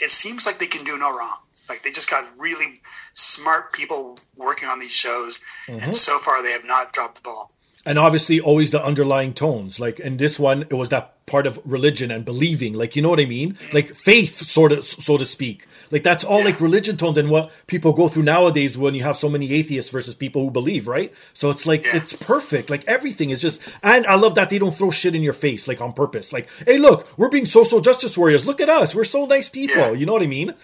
it 0.00 0.10
seems 0.10 0.44
like 0.44 0.58
they 0.58 0.66
can 0.66 0.84
do 0.84 0.98
no 0.98 1.16
wrong. 1.16 1.38
Like 1.68 1.82
they 1.82 1.90
just 1.90 2.10
got 2.10 2.24
really 2.38 2.80
smart 3.14 3.72
people 3.72 4.18
working 4.36 4.68
on 4.68 4.78
these 4.80 4.92
shows, 4.92 5.40
Mm-hmm. 5.66 5.84
and 5.84 5.94
so 5.94 6.18
far 6.18 6.42
they 6.42 6.52
have 6.52 6.64
not 6.64 6.92
dropped 6.92 7.16
the 7.16 7.20
ball. 7.22 7.52
and 7.86 7.98
obviously 7.98 8.40
always 8.40 8.70
the 8.70 8.82
underlying 8.84 9.32
tones 9.32 9.78
like 9.78 10.00
in 10.00 10.16
this 10.16 10.38
one 10.38 10.62
it 10.62 10.74
was 10.74 10.88
that 10.88 11.14
part 11.28 11.46
of 11.46 11.60
religion 11.64 12.10
and 12.10 12.24
believing 12.24 12.72
like 12.74 12.96
you 12.96 13.02
know 13.02 13.10
what 13.10 13.20
i 13.20 13.26
mean? 13.26 13.56
Like 13.72 13.94
faith 13.94 14.38
sort 14.38 14.72
of 14.72 14.84
so 14.84 15.18
to 15.18 15.24
speak. 15.24 15.66
Like 15.90 16.02
that's 16.02 16.24
all 16.24 16.42
like 16.42 16.60
religion 16.60 16.96
tones 16.96 17.18
and 17.18 17.30
what 17.30 17.52
people 17.66 17.92
go 17.92 18.08
through 18.08 18.24
nowadays 18.24 18.76
when 18.76 18.94
you 18.94 19.04
have 19.04 19.16
so 19.16 19.28
many 19.28 19.52
atheists 19.52 19.90
versus 19.90 20.14
people 20.14 20.42
who 20.42 20.50
believe 20.50 20.88
right? 20.88 21.12
So 21.32 21.50
it's 21.50 21.66
like 21.66 21.86
it's 21.94 22.14
perfect. 22.14 22.70
Like 22.70 22.84
everything 22.86 23.30
is 23.30 23.40
just 23.40 23.60
and 23.82 24.06
i 24.06 24.14
love 24.14 24.34
that 24.34 24.50
they 24.50 24.58
don't 24.58 24.74
throw 24.74 24.90
shit 24.90 25.14
in 25.14 25.22
your 25.22 25.32
face 25.32 25.68
like 25.68 25.80
on 25.80 25.92
purpose. 25.92 26.32
Like 26.32 26.48
hey 26.66 26.78
look 26.78 27.06
we're 27.18 27.28
being 27.28 27.46
social 27.46 27.80
justice 27.80 28.16
warriors. 28.16 28.46
Look 28.46 28.60
at 28.60 28.68
us. 28.68 28.94
We're 28.94 29.04
so 29.04 29.26
nice 29.26 29.48
people. 29.48 29.94
You 29.94 30.06
know 30.06 30.12
what 30.12 30.22
i 30.22 30.26
mean? 30.26 30.54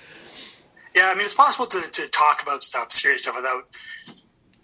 Yeah, 0.94 1.10
I 1.10 1.14
mean 1.14 1.24
it's 1.24 1.34
possible 1.34 1.66
to, 1.66 1.80
to 1.80 2.08
talk 2.08 2.42
about 2.42 2.62
stuff, 2.62 2.92
serious 2.92 3.22
stuff, 3.22 3.36
without 3.36 3.66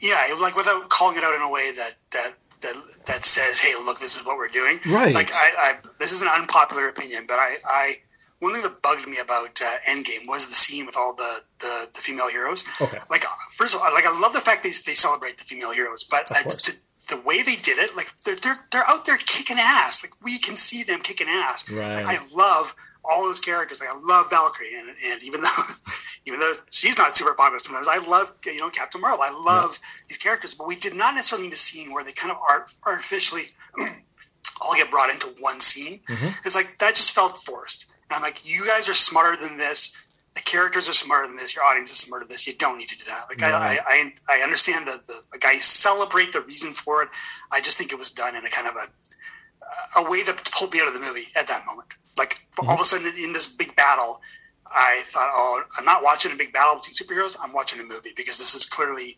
yeah, 0.01 0.35
like 0.41 0.57
without 0.57 0.89
calling 0.89 1.17
it 1.17 1.25
out 1.25 1.35
in 1.35 1.43
a 1.43 1.51
way 1.51 1.73
that 1.73 1.97
that 2.13 2.35
that 2.61 2.75
that 3.07 3.25
says, 3.25 3.61
"Hey, 3.61 3.75
look, 3.75 3.99
this 3.99 4.17
is 4.17 4.25
what 4.25 4.37
we're 4.37 4.49
doing." 4.49 4.81
Right. 4.87 5.15
Like 5.15 5.33
I, 5.33 5.53
I 5.59 5.75
this 5.99 6.13
is 6.13 6.23
an 6.23 6.29
unpopular 6.29 6.89
opinion, 6.89 7.25
but 7.27 7.39
I, 7.39 7.59
I 7.65 7.97
one 8.41 8.55
thing 8.55 8.63
that 8.63 8.83
bugged 8.83 9.07
me 9.07 9.19
about 9.19 9.61
uh, 9.61 9.77
Endgame 9.87 10.27
was 10.27 10.47
the 10.47 10.55
scene 10.55 10.87
with 10.87 10.97
all 10.97 11.15
the 11.15 11.43
the, 11.59 11.89
the 11.93 12.01
female 12.01 12.29
heroes. 12.29 12.67
Okay. 12.81 12.99
Like 13.11 13.25
first 13.51 13.75
of 13.75 13.83
all, 13.83 13.93
like 13.93 14.07
I 14.07 14.21
love 14.21 14.33
the 14.33 14.41
fact 14.41 14.63
they 14.63 14.71
they 14.71 14.95
celebrate 14.95 15.39
the 15.39 15.45
female 15.45 15.71
heroes, 15.73 16.05
but 16.05 16.31
uh, 16.31 16.43
to, 16.43 16.73
the 17.09 17.21
way 17.23 17.43
they 17.43 17.57
did 17.57 17.79
it, 17.79 17.97
like 17.97 18.09
they're, 18.25 18.37
they're 18.37 18.57
they're 18.73 18.89
out 18.89 19.05
there 19.05 19.19
kicking 19.19 19.59
ass. 19.59 20.03
Like 20.03 20.13
we 20.23 20.39
can 20.39 20.57
see 20.57 20.83
them 20.83 21.01
kicking 21.01 21.29
ass. 21.29 21.71
Right. 21.71 22.05
Like, 22.05 22.19
I 22.19 22.35
love 22.35 22.75
all 23.05 23.25
those 23.25 23.41
characters. 23.41 23.81
Like 23.81 23.91
I 23.91 23.99
love 23.99 24.31
Valkyrie, 24.31 24.75
and, 24.75 24.89
and 24.89 25.23
even 25.23 25.41
though 25.43 25.49
even 26.27 26.41
though 26.41 26.53
she's 26.71 26.99
not 26.99 27.17
super 27.17 27.35
popular 27.35 27.61
sometimes, 27.61 27.89
I 27.89 27.99
love 28.07 28.33
you 28.45 28.59
know 28.59 28.71
Captain 28.71 29.01
Marvel. 29.01 29.23
I 29.23 29.31
love 29.31 29.79
these 30.09 30.19
characters, 30.19 30.55
but 30.55 30.67
we 30.67 30.77
did 30.77 30.95
not 30.95 31.15
necessarily 31.15 31.49
need 31.49 31.55
a 31.55 31.57
scene 31.57 31.93
where 31.93 32.05
they 32.05 32.13
kind 32.13 32.31
of 32.31 32.39
art, 32.49 32.73
artificially 32.85 33.43
all 34.61 34.75
get 34.75 34.91
brought 34.91 35.11
into 35.11 35.29
one 35.41 35.61
scene. 35.61 36.01
Mm-hmm. 36.09 36.29
It's 36.45 36.57
like 36.57 36.79
that 36.79 36.95
just 36.95 37.13
felt 37.13 37.39
forced. 37.39 37.91
And 38.09 38.17
I'm 38.17 38.23
like, 38.23 38.49
you 38.49 38.67
guys 38.67 38.89
are 38.89 38.95
smarter 38.95 39.41
than 39.43 39.57
this. 39.57 39.97
The 40.35 40.41
characters 40.43 40.89
are 40.89 40.93
smarter 40.93 41.27
than 41.27 41.37
this. 41.37 41.57
Your 41.57 41.65
audience 41.65 41.91
is 41.91 41.99
smarter 41.99 42.25
than 42.25 42.35
this. 42.35 42.47
You 42.47 42.55
don't 42.55 42.79
need 42.79 42.89
to 42.89 42.99
do 42.99 43.05
that. 43.07 43.27
Like 43.29 43.41
Right. 43.41 43.81
I, 43.85 44.13
I, 44.29 44.39
I 44.39 44.43
understand 44.43 44.87
the, 44.87 45.01
the 45.07 45.23
like 45.33 45.45
I 45.45 45.57
celebrate 45.57 46.33
the 46.33 46.43
reason 46.43 46.73
for 46.73 47.03
it. 47.03 47.09
I 47.51 47.61
just 47.61 47.79
think 47.79 47.93
it 47.93 47.99
was 47.99 48.11
done 48.11 48.37
in 48.37 48.45
a 48.45 48.49
kind 48.49 48.69
of 48.69 48.77
a 48.77 48.89
a 49.97 50.11
way 50.11 50.23
that 50.23 50.51
pulled 50.53 50.73
me 50.73 50.81
out 50.81 50.89
of 50.89 50.95
the 50.95 51.01
movie 51.01 51.29
at 51.37 51.47
that 51.49 51.67
moment. 51.67 51.89
Like 52.21 52.33
mm-hmm. 52.35 52.69
all 52.69 52.75
of 52.75 52.81
a 52.81 52.85
sudden 52.85 53.13
in 53.19 53.33
this 53.33 53.47
big 53.63 53.75
battle, 53.77 54.21
I 54.67 55.01
thought, 55.07 55.31
oh, 55.33 55.63
I'm 55.77 55.85
not 55.85 56.03
watching 56.03 56.33
a 56.33 56.37
big 56.43 56.53
battle 56.53 56.75
between 56.77 56.95
superheroes. 57.01 57.37
I'm 57.43 57.53
watching 57.53 57.81
a 57.81 57.85
movie 57.85 58.13
because 58.15 58.37
this 58.39 58.55
is 58.55 58.65
clearly 58.77 59.17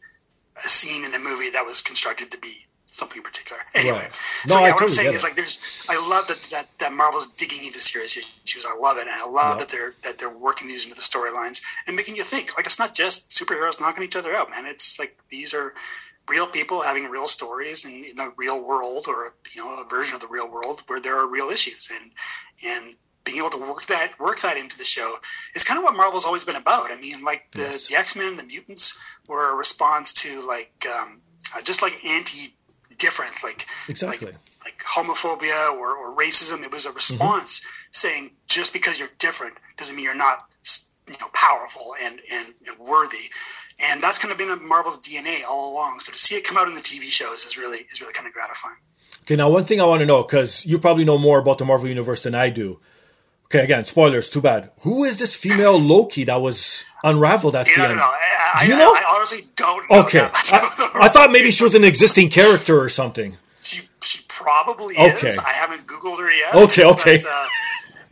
a 0.65 0.69
scene 0.69 1.05
in 1.05 1.13
a 1.15 1.19
movie 1.19 1.51
that 1.51 1.65
was 1.67 1.83
constructed 1.83 2.31
to 2.31 2.39
be 2.39 2.55
something 2.87 3.23
particular. 3.23 3.61
Anyway, 3.75 3.99
Right. 3.99 4.15
so 4.47 4.55
No, 4.55 4.61
I 4.65 4.69
yeah, 4.69 4.75
what 4.75 4.83
I'm 4.83 4.89
saying 5.01 5.15
is 5.15 5.25
like 5.25 5.35
there's 5.35 5.57
I 5.89 5.97
love 6.09 6.27
that 6.29 6.43
that 6.55 6.69
that 6.79 6.93
Marvel's 6.93 7.27
digging 7.43 7.65
into 7.65 7.81
serious 7.81 8.17
issues. 8.17 8.65
I 8.67 8.77
love 8.87 8.97
it, 8.99 9.07
and 9.11 9.17
I 9.25 9.27
love 9.27 9.57
Yeah. 9.57 9.61
that 9.65 9.69
they're 9.73 9.95
that 10.05 10.19
they're 10.19 10.39
working 10.49 10.69
these 10.69 10.85
into 10.85 10.95
the 10.95 11.07
storylines 11.13 11.59
and 11.87 11.97
making 11.97 12.17
you 12.17 12.25
think. 12.33 12.47
Like 12.57 12.67
it's 12.67 12.79
not 12.79 12.95
just 12.95 13.31
superheroes 13.31 13.81
knocking 13.81 14.05
each 14.05 14.17
other 14.21 14.33
out, 14.39 14.51
man. 14.51 14.67
It's 14.67 14.99
like 14.99 15.13
these 15.35 15.51
are 15.59 15.69
real 16.33 16.47
people 16.59 16.79
having 16.91 17.05
real 17.17 17.29
stories 17.39 17.79
in, 17.89 17.95
in 18.11 18.17
the 18.17 18.29
real 18.45 18.59
world, 18.71 19.05
or 19.13 19.19
you 19.55 19.61
know, 19.63 19.71
a 19.83 19.87
version 19.97 20.15
of 20.17 20.21
the 20.25 20.33
real 20.37 20.49
world 20.57 20.77
where 20.89 21.01
there 21.05 21.17
are 21.21 21.27
real 21.39 21.49
issues, 21.57 21.91
and 21.97 22.07
and 22.73 22.85
being 23.25 23.39
able 23.39 23.51
to 23.51 23.59
work 23.71 23.85
that 23.87 24.09
work 24.27 24.39
that 24.41 24.57
into 24.63 24.77
the 24.83 24.85
show 24.97 25.11
is 25.57 25.63
kind 25.69 25.79
of 25.79 25.85
what 25.85 25.95
Marvel's 26.03 26.25
always 26.29 26.45
been 26.51 26.57
about. 26.67 26.91
I 26.91 26.97
mean, 27.07 27.19
like 27.31 27.43
the, 27.53 27.63
Yes. 27.73 27.87
the 27.89 27.95
X 28.05 28.17
Men, 28.17 28.31
the 28.41 28.43
mutants 28.53 28.85
were 29.29 29.53
a 29.53 29.57
response 29.65 30.13
to 30.23 30.31
like 30.55 30.75
um, 30.97 31.21
uh, 31.55 31.63
just 31.63 31.81
like 31.83 31.95
anti 32.17 32.55
different, 32.99 33.33
like 33.49 33.61
Exactly. 33.89 34.33
like, 34.33 34.39
like 34.65 34.79
homophobia 34.95 35.61
or, 35.81 35.89
or 36.01 36.17
racism. 36.25 36.59
It 36.67 36.73
was 36.73 36.87
a 36.87 36.93
response 37.03 37.53
saying 37.91 38.31
just 38.49 38.73
because 38.73 38.99
you're 38.99 39.15
different 39.27 39.55
doesn't 39.77 39.95
mean 39.97 40.05
you're 40.09 40.25
not 40.29 40.39
you 41.15 41.21
know 41.21 41.31
powerful 41.35 41.95
and 42.03 42.21
and, 42.33 42.55
worthy. 42.79 43.31
And 43.79 44.01
that's 44.03 44.19
kind 44.19 44.31
of 44.31 44.39
been 44.39 44.51
in 44.51 44.67
Marvel's 44.67 45.01
DNA 45.01 45.43
all 45.49 45.73
along. 45.75 45.99
So 46.01 46.13
to 46.13 46.19
see 46.19 46.37
it 46.37 46.45
come 46.45 46.57
out 46.57 46.69
in 46.69 46.75
the 46.75 46.81
TV 46.81 47.05
shows 47.05 47.45
is 47.45 47.57
really 47.59 47.87
is 47.91 48.01
really 48.01 48.13
kind 48.13 48.27
of 48.27 48.33
gratifying. 48.33 48.77
Okay, 49.23 49.37
now 49.37 49.51
one 49.51 49.65
thing 49.65 49.81
I 49.81 49.87
want 49.87 50.01
to 50.01 50.07
know 50.07 50.23
because 50.23 50.65
you 50.67 50.79
probably 50.79 51.05
know 51.05 51.19
more 51.19 51.39
about 51.39 51.59
the 51.59 51.65
Marvel 51.65 51.89
universe 51.89 52.23
than 52.23 52.35
I 52.35 52.51
do. 52.51 52.81
Okay, 53.47 53.63
again, 53.65 53.85
spoilers. 53.85 54.31
Too 54.31 54.41
bad. 54.41 54.71
Who 54.81 55.05
is 55.05 55.19
this 55.19 55.37
female 55.37 55.79
Loki 55.79 56.25
that 56.25 56.41
was 56.41 56.85
unraveled 57.05 57.55
at 57.55 57.67
You 57.67 57.75
the 57.77 57.83
no, 57.83 57.89
end? 57.91 57.97
no, 57.99 58.05
I, 58.05 58.51
I, 58.55 58.65
You 58.65 58.77
know? 58.77 58.91
I, 58.93 59.15
honestly 59.17 59.47
don't. 59.57 59.91
Know 59.91 60.01
Okay, 60.01 60.21
I, 60.33 60.91
I 61.03 61.09
thought 61.09 61.31
maybe 61.33 61.51
she 61.51 61.63
was 61.63 61.75
an 61.75 61.85
existing 61.85 62.31
character 62.31 62.81
or 62.81 62.89
something. 62.89 63.37
She 63.63 63.89
she 64.03 64.25
probably 64.29 64.97
Okay. 64.97 65.27
is. 65.27 65.39
I 65.39 65.51
haven't 65.51 65.87
googled 65.87 66.19
her 66.19 66.33
yet. 66.33 66.55
Okay, 66.55 66.85
okay. 66.85 67.19
But, 67.19 67.27
uh, 67.27 67.47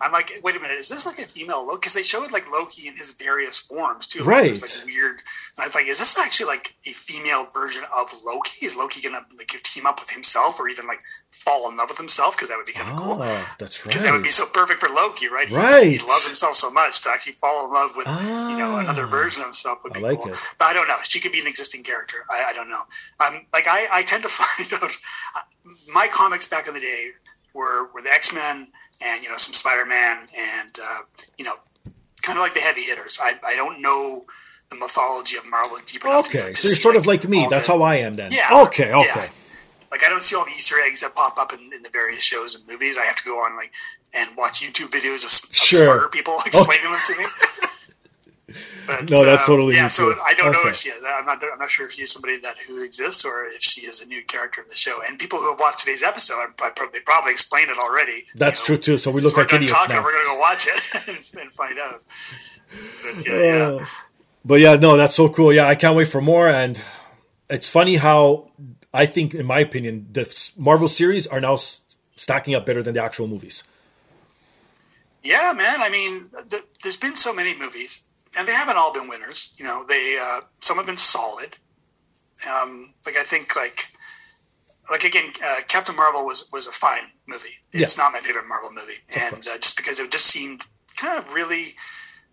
I'm 0.03 0.13
like, 0.13 0.33
wait 0.43 0.57
a 0.57 0.61
minute, 0.61 0.79
is 0.79 0.89
this 0.89 1.05
like 1.07 1.19
a 1.19 1.23
female 1.23 1.67
Loki? 1.67 1.77
Because 1.81 1.95
they 1.95 2.03
showed 2.03 2.33
like 2.33 2.51
Loki 2.51 2.89
in 2.89 2.97
his 2.97 3.13
various 3.13 3.59
forms 3.59 4.07
too. 4.07 4.25
Like, 4.25 4.47
It 4.47 4.51
was 4.53 4.63
Right. 4.63 4.77
like 4.77 4.87
weird. 4.87 5.11
And 5.57 5.59
I 5.59 5.65
was 5.67 5.75
like, 5.75 5.87
is 5.87 5.99
this 5.99 6.19
actually 6.19 6.47
like 6.47 6.75
a 6.87 6.91
female 6.93 7.47
version 7.53 7.85
of 7.97 8.09
Loki? 8.25 8.65
Is 8.65 8.77
Loki 8.77 9.01
gonna 9.01 9.25
like 9.37 9.49
team 9.63 9.87
up 9.87 10.01
with 10.01 10.11
himself 10.11 10.59
or 10.61 10.69
even 10.69 10.87
like 10.87 11.01
fall 11.31 11.71
in 11.71 11.77
love 11.77 11.89
with 11.91 11.99
himself? 11.99 12.37
Because 12.37 12.49
that 12.49 12.57
would 12.57 12.67
be 12.67 12.73
kind 12.73 12.91
of 12.91 12.97
cool. 12.99 13.19
Ah, 13.23 13.57
that's 13.59 13.83
Because 13.83 14.05
that 14.05 14.13
would 14.13 14.23
be 14.23 14.31
so 14.31 14.47
perfect 14.47 14.81
for 14.81 14.89
Loki, 14.89 15.29
right? 15.29 15.49
He- 15.49 15.57
Right. 15.57 16.01
He 16.01 16.07
loves 16.07 16.27
himself 16.27 16.57
so 16.57 16.71
much 16.71 17.01
to 17.03 17.11
actually 17.11 17.35
fall 17.35 17.67
in 17.67 17.73
love 17.73 17.95
with 17.97 18.07
you 18.07 18.13
know 18.59 18.77
Ah. 18.77 18.81
another 18.81 19.07
version 19.07 19.43
of 19.43 19.47
himself 19.49 19.83
would 19.85 19.93
I 19.93 19.97
be 19.97 20.03
like 20.03 20.19
cool. 20.19 20.29
it. 20.33 20.39
But 20.59 20.65
I 20.67 20.73
don't 20.73 20.89
know. 20.89 20.97
She 21.05 21.21
could 21.21 21.33
be 21.33 21.41
an 21.41 21.47
existing 21.47 21.83
character. 21.83 22.25
I, 22.31 22.45
I 22.49 22.53
don't 22.53 22.71
know. 22.71 22.83
Um, 23.21 23.47
like 23.53 23.67
I, 23.69 23.87
I 23.93 24.03
tend 24.03 24.23
to 24.23 24.29
find 24.41 24.73
out 24.83 24.97
my 25.93 26.09
comics 26.11 26.47
back 26.47 26.69
in 26.69 26.75
the 26.75 26.81
day 26.81 27.11
were 27.55 27.91
were 27.93 28.01
the 28.03 28.11
X 28.13 28.33
Men 28.35 28.69
and 29.01 29.23
you 29.23 29.29
know 29.29 29.37
some 29.37 29.55
Spider 29.55 29.87
Man 29.87 30.29
and 30.37 30.71
uh, 30.83 31.01
you 31.39 31.45
know 31.45 31.55
kind 32.23 32.39
of 32.39 32.43
like 32.43 32.55
the 32.55 32.61
heavy 32.61 32.83
hitters. 32.83 33.19
I, 33.23 33.39
I 33.45 33.55
don't 33.57 33.81
know 33.81 34.25
the 34.71 34.77
mythology 34.77 35.37
of 35.37 35.47
Marvel 35.47 35.79
deep 35.87 36.05
enough. 36.05 36.29
to- 36.31 36.39
Okay, 36.43 36.55
so 36.55 36.69
you're 36.69 36.77
sort 36.77 36.97
of 36.97 37.07
like 37.07 37.29
me. 37.29 37.47
That's 37.51 37.67
the- 37.67 37.73
how 37.73 37.83
I 37.83 37.97
am 37.97 38.17
then. 38.17 38.31
Yeah. 38.33 38.63
Okay, 38.67 38.89
yeah. 38.89 38.99
okay. 39.01 39.29
Like 39.91 40.05
I 40.05 40.09
don't 40.09 40.23
see 40.23 40.37
all 40.37 40.45
the 40.45 40.53
Easter 40.53 40.77
eggs 40.87 41.01
that 41.01 41.15
pop 41.17 41.37
up 41.39 41.53
in, 41.53 41.73
in 41.73 41.83
the 41.83 41.89
various 41.91 42.23
shows 42.23 42.55
and 42.55 42.69
movies. 42.69 42.97
I 42.97 43.05
have 43.05 43.17
to 43.17 43.25
go 43.25 43.39
on 43.41 43.57
like 43.57 43.73
and 44.15 44.29
watch 44.37 44.61
YouTube 44.61 44.91
videos 44.91 45.25
of, 45.25 45.51
of 45.51 45.57
Sure. 45.57 45.79
smarter 45.85 46.09
people 46.09 46.35
explaining 46.47 46.91
them 46.93 47.01
to 47.05 47.17
me. 47.19 47.25
But, 48.98 49.11
No, 49.11 49.24
that's 49.24 49.42
um, 49.42 49.46
totally 49.46 49.74
yeah. 49.74 49.88
So. 49.88 50.14
I 50.24 50.35
don't 50.35 50.53
know 50.53 50.66
if 50.66 50.76
she 50.76 50.88
is. 50.88 51.05
I'm 51.05 51.26
not. 51.26 51.42
I'm 51.42 51.59
not 51.59 51.70
sure 51.70 51.87
if 51.87 51.92
she's 51.92 52.12
somebody 52.12 52.38
that 52.40 52.59
who 52.59 52.83
exists 52.83 53.24
or 53.24 53.44
if 53.46 53.62
she 53.62 53.87
is 53.87 54.03
a 54.03 54.09
new 54.09 54.22
character 54.24 54.61
in 54.61 54.66
the 54.68 54.74
show. 54.74 55.00
And 55.07 55.18
people 55.18 55.38
who 55.38 55.50
have 55.50 55.61
watched 55.61 55.81
today's 55.81 56.03
episode, 56.03 56.37
I 56.37 56.70
probably, 56.70 56.98
they 56.98 57.00
probably 57.00 57.33
explained 57.33 57.70
it 57.70 57.79
already. 57.79 58.26
That's 58.35 58.61
you 58.61 58.66
true 58.66 58.79
too. 58.79 58.98
So 58.98 59.11
we 59.11 59.20
look 59.20 59.37
like 59.37 59.53
idiots 59.53 59.72
talking, 59.72 59.96
now. 59.96 60.03
We're 60.03 60.12
gonna 60.12 60.24
go 60.24 60.38
watch 60.38 60.66
it 60.66 61.09
and, 61.35 61.42
and 61.42 61.55
find 61.55 61.79
out. 61.79 62.03
But 63.05 63.26
yeah, 63.26 63.42
yeah. 63.42 63.64
Uh, 63.81 63.85
but 64.44 64.61
yeah, 64.61 64.74
no, 64.74 64.96
that's 64.96 65.14
so 65.14 65.29
cool. 65.29 65.53
Yeah, 65.53 65.66
I 65.66 65.74
can't 65.74 65.96
wait 65.96 66.09
for 66.09 66.20
more. 66.20 66.48
And 66.48 66.81
it's 67.48 67.68
funny 67.68 67.96
how 67.96 68.50
I 68.92 69.07
think, 69.07 69.35
in 69.35 69.46
my 69.46 69.61
opinion, 69.61 70.09
the 70.12 70.50
Marvel 70.57 70.88
series 70.88 71.26
are 71.26 71.40
now 71.40 71.59
stacking 72.16 72.55
up 72.55 72.66
better 72.66 72.83
than 72.83 72.94
the 72.94 73.03
actual 73.03 73.26
movies. 73.26 73.62
Yeah, 75.22 75.53
man. 75.57 75.83
I 75.83 75.90
mean, 75.90 76.31
th- 76.48 76.64
there's 76.83 76.96
been 76.96 77.14
so 77.14 77.35
many 77.35 77.57
movies, 77.57 78.07
and 78.38 78.47
they 78.47 78.53
haven't 78.53 78.77
all 78.77 78.93
been 78.93 79.09
winners. 79.09 79.55
You 79.59 79.64
know, 79.64 79.85
they 79.88 80.19
uh, 80.21 80.40
some 80.61 80.77
have 80.77 80.87
been 80.87 80.97
solid. 80.97 81.57
Um, 82.49 82.95
like 83.05 83.16
I 83.16 83.23
think, 83.23 83.55
like, 83.57 83.87
like 84.90 85.05
again, 85.05 85.33
uh, 85.45 85.61
Captain 85.69 85.97
Marvel 85.97 86.25
was 86.25 86.49
was 86.53 86.66
a 86.66 86.73
fine 86.73 87.05
movie. 87.27 87.49
It's 87.83 87.99
not 87.99 88.12
my 88.12 88.21
favorite 88.21 88.49
Marvel 88.49 88.71
movie, 88.73 88.99
and 89.14 89.47
uh, 89.47 89.59
just 89.59 89.77
because 89.77 90.01
it 90.01 90.11
just 90.11 90.27
seemed 90.27 90.66
kind 90.97 91.19
of 91.19 91.33
really 91.35 91.75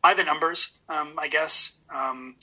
by 0.01 0.13
the 0.13 0.23
numbers, 0.23 0.79
um, 0.89 1.13
I 1.17 1.27
guess. 1.27 1.79
Um, 1.93 2.36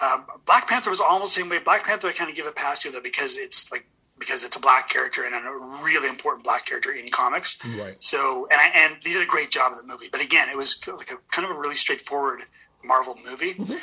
uh, 0.00 0.22
Black 0.46 0.68
Panther 0.68 0.90
was 0.90 1.00
almost 1.00 1.34
the 1.34 1.42
same 1.42 1.50
way. 1.50 1.58
Black 1.58 1.84
Panther, 1.84 2.08
I 2.08 2.12
kind 2.12 2.30
of 2.30 2.36
give 2.36 2.46
a 2.46 2.52
pass 2.52 2.80
to 2.80 2.90
though 2.90 3.00
because 3.00 3.36
it's 3.38 3.70
like 3.70 3.86
because 4.18 4.44
it's 4.44 4.56
a 4.56 4.60
black 4.60 4.88
character 4.88 5.24
and 5.24 5.34
a 5.34 5.52
really 5.84 6.08
important 6.08 6.44
black 6.44 6.64
character 6.66 6.92
in 6.92 7.06
comics. 7.08 7.58
Right. 7.78 7.96
So, 8.02 8.46
and 8.50 8.60
I, 8.60 8.70
and 8.74 8.96
they 9.02 9.12
did 9.12 9.22
a 9.22 9.26
great 9.30 9.50
job 9.50 9.72
in 9.72 9.78
the 9.78 9.84
movie. 9.84 10.06
But 10.10 10.22
again, 10.22 10.48
it 10.48 10.56
was 10.56 10.86
like 10.86 11.10
a 11.10 11.16
kind 11.32 11.48
of 11.50 11.56
a 11.56 11.58
really 11.58 11.74
straightforward 11.74 12.42
Marvel 12.84 13.18
movie, 13.24 13.54
Mm-hmm. 13.54 13.72
and 13.72 13.80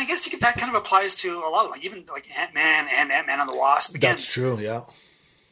I 0.00 0.04
guess 0.04 0.26
you 0.26 0.30
could, 0.30 0.40
that 0.40 0.56
kind 0.56 0.68
of 0.74 0.78
applies 0.78 1.14
to 1.22 1.38
a 1.38 1.48
lot 1.48 1.64
of 1.64 1.70
like 1.70 1.84
even 1.86 2.04
like 2.12 2.28
Ant 2.38 2.54
Man 2.54 2.86
and 2.94 3.10
Ant 3.10 3.26
Man 3.26 3.40
and 3.40 3.48
the 3.48 3.56
Wasp. 3.56 3.94
Again, 3.94 4.10
That's 4.12 4.26
true. 4.26 4.58
Yeah. 4.58 4.82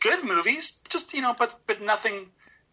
good 0.01 0.23
movies, 0.23 0.81
just 0.89 1.15
you 1.15 1.23
know, 1.23 1.35
but 1.39 1.55
but 1.67 1.81
nothing 1.81 2.27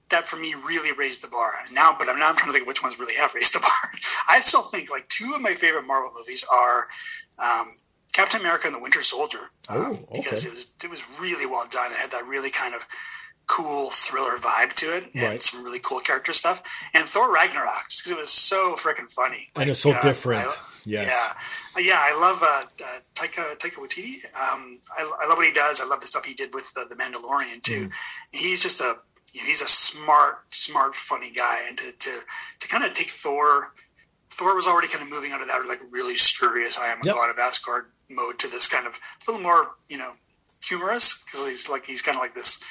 that 0.10 0.26
for 0.26 0.36
me 0.36 0.54
really 0.66 0.92
raised 0.92 1.24
the 1.24 1.30
bar. 1.30 1.52
Now, 1.72 1.96
but 1.98 2.10
I'm 2.10 2.20
now 2.20 2.28
I'm 2.30 2.36
trying 2.36 2.50
to 2.50 2.54
think 2.54 2.68
which 2.68 2.84
ones 2.84 3.00
really 3.00 3.16
have 3.16 3.34
raised 3.36 3.56
the 3.56 3.60
bar. 3.62 3.92
I 4.28 4.42
still 4.42 4.64
think 4.64 4.90
like 4.90 5.08
two 5.08 5.32
of 5.34 5.42
my 5.42 5.54
favorite 5.54 5.84
Marvel 5.88 6.12
movies 6.14 6.46
are 6.54 6.88
um, 7.40 7.78
Captain 8.14 8.40
America 8.42 8.66
and 8.68 8.76
the 8.76 8.80
Winter 8.80 9.02
Soldier, 9.04 9.52
um, 9.70 9.78
Oh, 9.78 9.90
okay. 9.92 10.22
because 10.22 10.46
it 10.46 10.50
was 10.52 10.72
it 10.84 10.90
was 10.90 11.06
really 11.20 11.46
well 11.46 11.68
done. 11.70 11.92
It 11.92 11.98
had 11.98 12.12
that 12.12 12.26
really 12.26 12.50
kind 12.50 12.74
of 12.76 12.86
cool 13.46 13.90
thriller 13.92 14.38
vibe 14.38 14.74
to 14.74 14.86
it, 14.96 15.12
and 15.14 15.22
Right. 15.24 15.42
some 15.42 15.64
really 15.64 15.80
cool 15.80 16.00
character 16.02 16.34
stuff. 16.34 16.62
And 16.94 17.04
Thor 17.06 17.32
Ragnarok, 17.34 17.88
just 17.90 18.04
because 18.04 18.12
it 18.12 18.18
was 18.18 18.30
so 18.30 18.74
freaking 18.76 19.10
funny 19.12 19.50
And 19.56 19.70
it's 19.70 19.80
so 19.80 19.92
uh, 19.92 20.02
different. 20.02 20.46
I- 20.48 20.56
yes. 20.86 21.34
yeah, 21.78 21.82
yeah, 21.82 21.98
I 22.00 22.20
love 22.20 22.42
uh, 22.44 22.64
uh, 22.84 23.00
Taika 23.16 23.56
Taika 23.58 23.78
Waititi. 23.80 24.16
Um, 24.36 24.80
I, 24.98 25.10
I 25.22 25.28
love 25.28 25.38
what 25.38 25.46
he 25.48 25.54
does. 25.54 25.80
I 25.80 25.86
love 25.86 26.02
the 26.02 26.08
stuff 26.08 26.26
he 26.26 26.34
did 26.34 26.54
with 26.54 26.74
the, 26.74 26.86
the 26.90 26.96
Mandalorian 26.96 27.62
too. 27.62 27.90
He's 28.32 28.64
just 28.64 28.82
a 28.82 28.96
you 29.34 29.42
know, 29.42 29.48
he's 29.48 29.62
a 29.62 29.68
smart, 29.68 30.44
smart, 30.50 30.96
funny 30.96 31.30
guy, 31.32 31.62
and 31.68 31.78
to 31.78 31.92
to, 31.98 32.12
to 32.60 32.68
kind 32.68 32.84
of 32.84 32.94
take 32.94 33.10
Thor. 33.10 33.74
Thor 34.30 34.56
was 34.56 34.68
already 34.68 34.88
kind 34.88 35.04
of 35.04 35.10
moving 35.10 35.32
out 35.32 35.42
of 35.42 35.48
that 35.48 35.66
like 35.68 35.80
really 35.90 36.16
serious 36.16 36.78
"I 36.78 36.88
am 36.88 37.02
a 37.02 37.06
Yep. 37.06 37.16
god 37.16 37.30
of 37.30 37.40
Asgard" 37.40 37.92
mode 38.10 38.40
to 38.40 38.48
this 38.48 38.68
kind 38.68 38.86
of 38.88 38.94
a 39.28 39.32
little 39.32 39.42
more 39.44 39.72
you 39.90 39.98
know 39.98 40.14
humorous 40.64 41.24
because 41.24 41.46
he's 41.46 41.70
like 41.70 41.86
he's 41.86 42.02
kind 42.02 42.18
of 42.18 42.22
like 42.22 42.36
this 42.36 42.64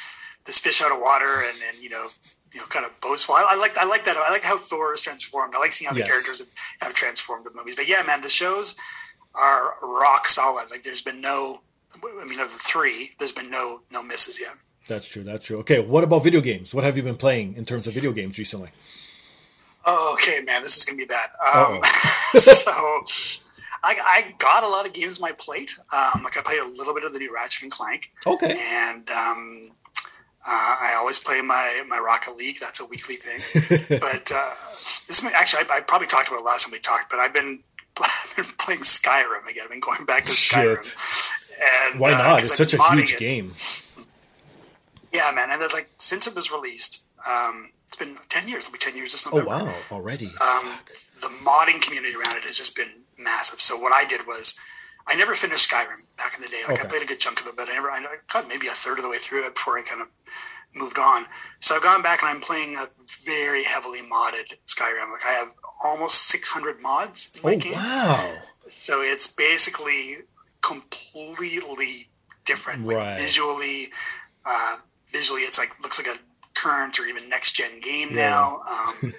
this 0.44 0.58
fish 0.58 0.82
out 0.82 0.92
of 0.92 1.00
water 1.00 1.42
and 1.46 1.56
and 1.68 1.82
you 1.82 1.88
know 1.90 2.08
you 2.52 2.60
know 2.60 2.66
kind 2.66 2.84
of 2.86 2.98
boastful. 3.00 3.34
I, 3.34 3.46
I 3.50 3.56
like 3.56 3.76
I 3.78 3.84
like 3.84 4.04
that. 4.04 4.16
I 4.16 4.30
like 4.30 4.44
how 4.44 4.56
Thor 4.56 4.94
is 4.94 5.00
transformed. 5.00 5.54
I 5.56 5.58
like 5.60 5.72
seeing 5.72 5.88
how 5.88 5.94
the 5.94 6.00
Yes. 6.00 6.08
characters 6.08 6.38
have, 6.40 6.48
have 6.80 6.94
transformed 6.94 7.44
with 7.44 7.54
movies. 7.54 7.74
But 7.76 7.88
yeah, 7.88 8.02
man, 8.06 8.20
the 8.22 8.28
shows 8.28 8.76
are 9.34 9.74
rock 9.82 10.26
solid. 10.26 10.70
Like 10.70 10.82
there's 10.84 11.02
been 11.02 11.20
no. 11.20 11.60
I 12.02 12.24
mean, 12.26 12.40
of 12.40 12.52
the 12.52 12.58
three, 12.58 13.12
there's 13.18 13.32
been 13.32 13.50
no 13.50 13.80
no 13.90 14.02
misses 14.02 14.38
yet. 14.40 14.52
That's 14.88 15.08
true. 15.08 15.22
That's 15.24 15.46
true. 15.46 15.58
Okay. 15.58 15.80
What 15.80 16.04
about 16.04 16.22
video 16.22 16.40
games? 16.40 16.72
What 16.74 16.84
have 16.84 16.96
you 16.96 17.02
been 17.02 17.16
playing 17.16 17.56
in 17.56 17.64
terms 17.64 17.86
of 17.86 17.94
video 17.94 18.12
games 18.12 18.38
recently? 18.38 18.68
Oh, 19.84 20.14
okay, 20.14 20.42
man, 20.44 20.62
this 20.62 20.76
is 20.76 20.84
gonna 20.84 20.98
be 20.98 21.04
bad. 21.06 21.30
Um, 21.54 21.80
so, 22.38 23.02
I, 23.88 23.94
I 24.26 24.34
got 24.38 24.64
a 24.64 24.68
lot 24.68 24.84
of 24.86 24.92
games 24.92 25.18
on 25.20 25.28
my 25.28 25.32
plate. 25.32 25.74
Um, 25.92 26.22
like 26.24 26.36
I 26.36 26.42
played 26.42 26.60
a 26.60 26.66
little 26.68 26.92
bit 26.94 27.04
of 27.04 27.12
the 27.12 27.18
new 27.20 27.32
Ratchet 27.32 27.62
and 27.62 27.70
Clank, 27.70 28.12
Okay. 28.26 28.56
and 28.72 29.08
um, 29.10 29.70
uh, 30.48 30.76
I 30.80 30.94
always 30.98 31.18
play 31.18 31.40
my 31.40 31.82
my 31.88 31.98
Rocket 31.98 32.36
League. 32.36 32.58
That's 32.60 32.80
a 32.80 32.86
weekly 32.86 33.16
thing. 33.16 33.40
but 34.00 34.30
uh, 34.34 34.54
this 35.06 35.22
is 35.22 35.32
actually 35.32 35.62
I, 35.70 35.76
I 35.76 35.80
probably 35.82 36.08
talked 36.08 36.28
about 36.28 36.40
it 36.40 36.44
last 36.44 36.64
time 36.66 36.72
we 36.72 36.80
talked, 36.80 37.10
but 37.10 37.20
I've 37.20 37.32
been, 37.34 37.60
I've 38.02 38.32
been 38.36 38.44
playing 38.58 38.80
Skyrim 38.80 39.48
again. 39.48 39.64
I've 39.64 39.70
been 39.70 39.80
going 39.80 40.04
back 40.04 40.24
to 40.26 40.32
Skyrim. 40.32 40.82
And, 41.92 42.00
Why 42.00 42.12
uh, 42.12 42.36
It's 42.36 42.50
I've 42.50 42.56
such 42.58 42.74
a 42.74 42.82
huge 42.92 43.12
it. 43.14 43.18
game. 43.18 43.54
Yeah, 45.12 45.30
man, 45.34 45.50
and 45.50 45.62
it's 45.62 45.72
like 45.74 45.88
since 45.98 46.26
it 46.26 46.34
was 46.34 46.50
released, 46.52 47.06
um, 47.26 47.70
it's 47.86 47.96
been 47.96 48.16
ten 48.28 48.46
years. 48.48 48.64
It'll 48.64 48.72
be 48.72 48.78
ten 48.78 48.96
years 48.96 49.12
this 49.12 49.26
Oh 49.32 49.44
wow! 49.44 49.72
Already. 49.90 50.26
um, 50.40 50.74
the 51.22 51.28
modding 51.44 51.80
community 51.80 52.14
around 52.14 52.36
it 52.36 52.44
has 52.44 52.58
just 52.58 52.76
been 52.76 52.90
massive. 53.18 53.60
So 53.60 53.78
what 53.78 53.92
I 53.92 54.04
did 54.04 54.26
was, 54.26 54.58
I 55.08 55.14
never 55.16 55.34
finished 55.34 55.70
Skyrim 55.70 56.02
back 56.16 56.36
in 56.36 56.42
the 56.42 56.48
day. 56.48 56.62
Like 56.68 56.78
Okay. 56.78 56.86
I 56.86 56.90
played 56.90 57.02
a 57.02 57.06
good 57.06 57.20
chunk 57.20 57.40
of 57.40 57.46
it, 57.46 57.56
but 57.56 57.68
I 57.70 57.74
never. 57.74 57.90
I 57.90 58.04
got 58.32 58.48
maybe 58.48 58.66
a 58.66 58.70
third 58.72 58.98
of 58.98 59.04
the 59.04 59.10
way 59.10 59.18
through 59.18 59.44
it 59.46 59.54
before 59.54 59.78
I 59.78 59.82
kind 59.82 60.02
of 60.02 60.08
moved 60.74 60.98
on. 60.98 61.26
So 61.60 61.76
I've 61.76 61.82
gone 61.82 62.02
back 62.02 62.22
and 62.22 62.28
I'm 62.30 62.40
playing 62.40 62.76
a 62.76 62.86
very 63.24 63.62
heavily 63.62 64.00
modded 64.00 64.52
Skyrim. 64.66 65.10
Like 65.12 65.24
I 65.26 65.32
have 65.32 65.52
almost 65.84 66.22
600 66.28 66.80
mods 66.80 67.34
in 67.36 67.42
my 67.48 67.54
oh 67.54 67.58
game. 67.58 67.72
wow! 67.74 68.34
So 68.66 69.00
it's 69.02 69.26
basically 69.28 70.16
completely 70.62 72.08
different. 72.44 72.86
Like 72.86 72.96
Right. 72.96 73.18
visually, 73.18 73.92
uh, 74.44 74.76
visually, 75.08 75.42
it's 75.42 75.58
like 75.58 75.70
looks 75.82 75.98
like 76.04 76.14
a 76.14 76.18
current 76.56 76.98
or 76.98 77.06
even 77.06 77.28
next 77.28 77.52
gen 77.52 77.80
game 77.80 78.10
Yeah. 78.10 78.30
now. 78.30 78.62
Um, 78.68 79.14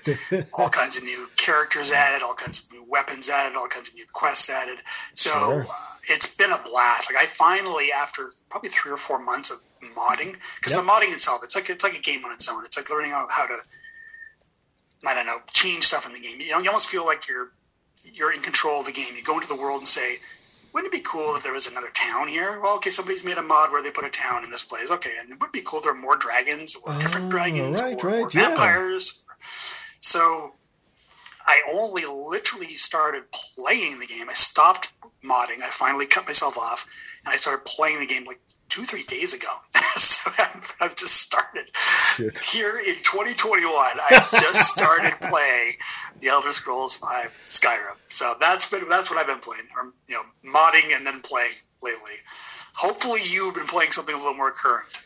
all 0.53 0.69
kinds 0.69 0.97
of 0.97 1.03
new 1.03 1.27
characters 1.37 1.91
added, 1.91 2.23
all 2.23 2.33
kinds 2.33 2.65
of 2.65 2.71
new 2.73 2.83
weapons 2.87 3.29
added, 3.29 3.55
all 3.57 3.67
kinds 3.67 3.89
of 3.89 3.95
new 3.95 4.05
quests 4.11 4.49
added. 4.49 4.79
So 5.13 5.29
Sure. 5.31 5.65
uh, 5.69 5.73
it's 6.09 6.35
been 6.35 6.51
a 6.51 6.61
blast. 6.63 7.11
Like 7.11 7.21
I 7.23 7.27
finally, 7.27 7.91
after 7.91 8.31
probably 8.49 8.69
three 8.69 8.91
or 8.91 8.97
four 8.97 9.19
months 9.19 9.49
of 9.51 9.59
modding, 9.95 10.35
because 10.55 10.73
Yep. 10.73 10.81
the 10.83 10.87
modding 10.89 11.13
itself, 11.13 11.41
it's 11.43 11.55
like 11.55 11.69
it's 11.69 11.83
like 11.83 11.97
a 11.97 12.01
game 12.01 12.25
on 12.25 12.31
its 12.33 12.47
own. 12.49 12.65
It's 12.65 12.77
like 12.77 12.89
learning 12.89 13.11
how, 13.11 13.27
how 13.29 13.45
to, 13.45 13.57
I 15.05 15.13
don't 15.13 15.25
know, 15.27 15.39
change 15.53 15.83
stuff 15.83 16.07
in 16.07 16.13
the 16.13 16.19
game. 16.19 16.39
You, 16.41 16.51
know, 16.51 16.59
you 16.59 16.69
almost 16.69 16.89
feel 16.89 17.05
like 17.05 17.27
you're 17.27 17.51
you're 18.13 18.31
in 18.33 18.41
control 18.41 18.79
of 18.81 18.85
the 18.85 18.91
game. 18.91 19.07
You 19.15 19.23
go 19.23 19.35
into 19.35 19.47
the 19.47 19.55
world 19.55 19.79
and 19.79 19.87
say, 19.87 20.19
wouldn't 20.77 20.93
it 20.93 20.97
be 20.97 21.03
cool 21.03 21.35
if 21.35 21.41
there 21.41 21.53
was 21.53 21.65
another 21.65 21.89
town 21.95 22.27
here? 22.27 22.59
Well, 22.61 22.75
okay, 22.75 22.91
somebody's 22.91 23.25
made 23.25 23.39
a 23.39 23.41
mod 23.41 23.71
where 23.71 23.81
they 23.81 23.89
put 23.89 24.05
a 24.05 24.11
town 24.11 24.43
in 24.43 24.51
this 24.51 24.61
place. 24.61 24.91
Okay, 24.91 25.13
and 25.19 25.31
it 25.31 25.41
would 25.41 25.51
be 25.51 25.61
cool 25.61 25.79
if 25.79 25.85
there 25.85 25.93
were 25.93 25.99
more 25.99 26.15
dragons 26.15 26.75
or 26.75 26.93
different 26.99 27.25
Oh, 27.25 27.29
dragons 27.31 27.81
right, 27.81 28.03
or, 28.03 28.09
or 28.11 28.23
right, 28.25 28.33
yeah. 28.35 28.49
vampires. 28.49 29.23
So 30.01 30.53
I 31.47 31.61
only 31.73 32.05
literally 32.05 32.67
started 32.67 33.23
playing 33.31 33.97
the 33.99 34.05
game. 34.05 34.27
I 34.29 34.33
stopped 34.33 34.93
modding. 35.25 35.63
I 35.63 35.67
finally 35.71 36.05
cut 36.05 36.27
myself 36.27 36.59
off 36.59 36.85
and 37.25 37.33
I 37.33 37.37
started 37.37 37.65
playing 37.65 37.99
the 37.99 38.05
game 38.05 38.25
like 38.25 38.39
two, 38.69 38.83
three 38.83 39.03
days 39.03 39.33
ago. 39.33 39.47
so 39.97 40.31
I've, 40.37 40.75
I've 40.79 40.95
just 40.95 41.21
started 41.21 41.69
Shit. 42.15 42.37
here 42.43 42.77
in 42.77 42.95
2021. 42.95 43.71
I 43.73 44.27
just 44.31 44.75
started 44.75 45.13
playing 45.21 45.77
the 46.19 46.27
Elder 46.27 46.51
Scrolls 46.51 46.95
Five 46.95 47.31
Skyrim. 47.47 47.95
So 48.05 48.35
that's 48.39 48.69
been 48.69 48.87
that's 48.89 49.09
what 49.09 49.19
I've 49.19 49.27
been 49.27 49.39
playing, 49.39 49.63
or 49.75 49.93
you 50.07 50.15
know, 50.15 50.51
modding 50.51 50.95
and 50.95 51.05
then 51.05 51.21
playing 51.21 51.53
lately. 51.81 52.13
Hopefully, 52.75 53.21
you've 53.23 53.55
been 53.55 53.65
playing 53.65 53.91
something 53.91 54.13
a 54.13 54.17
little 54.17 54.35
more 54.35 54.51
current. 54.51 55.03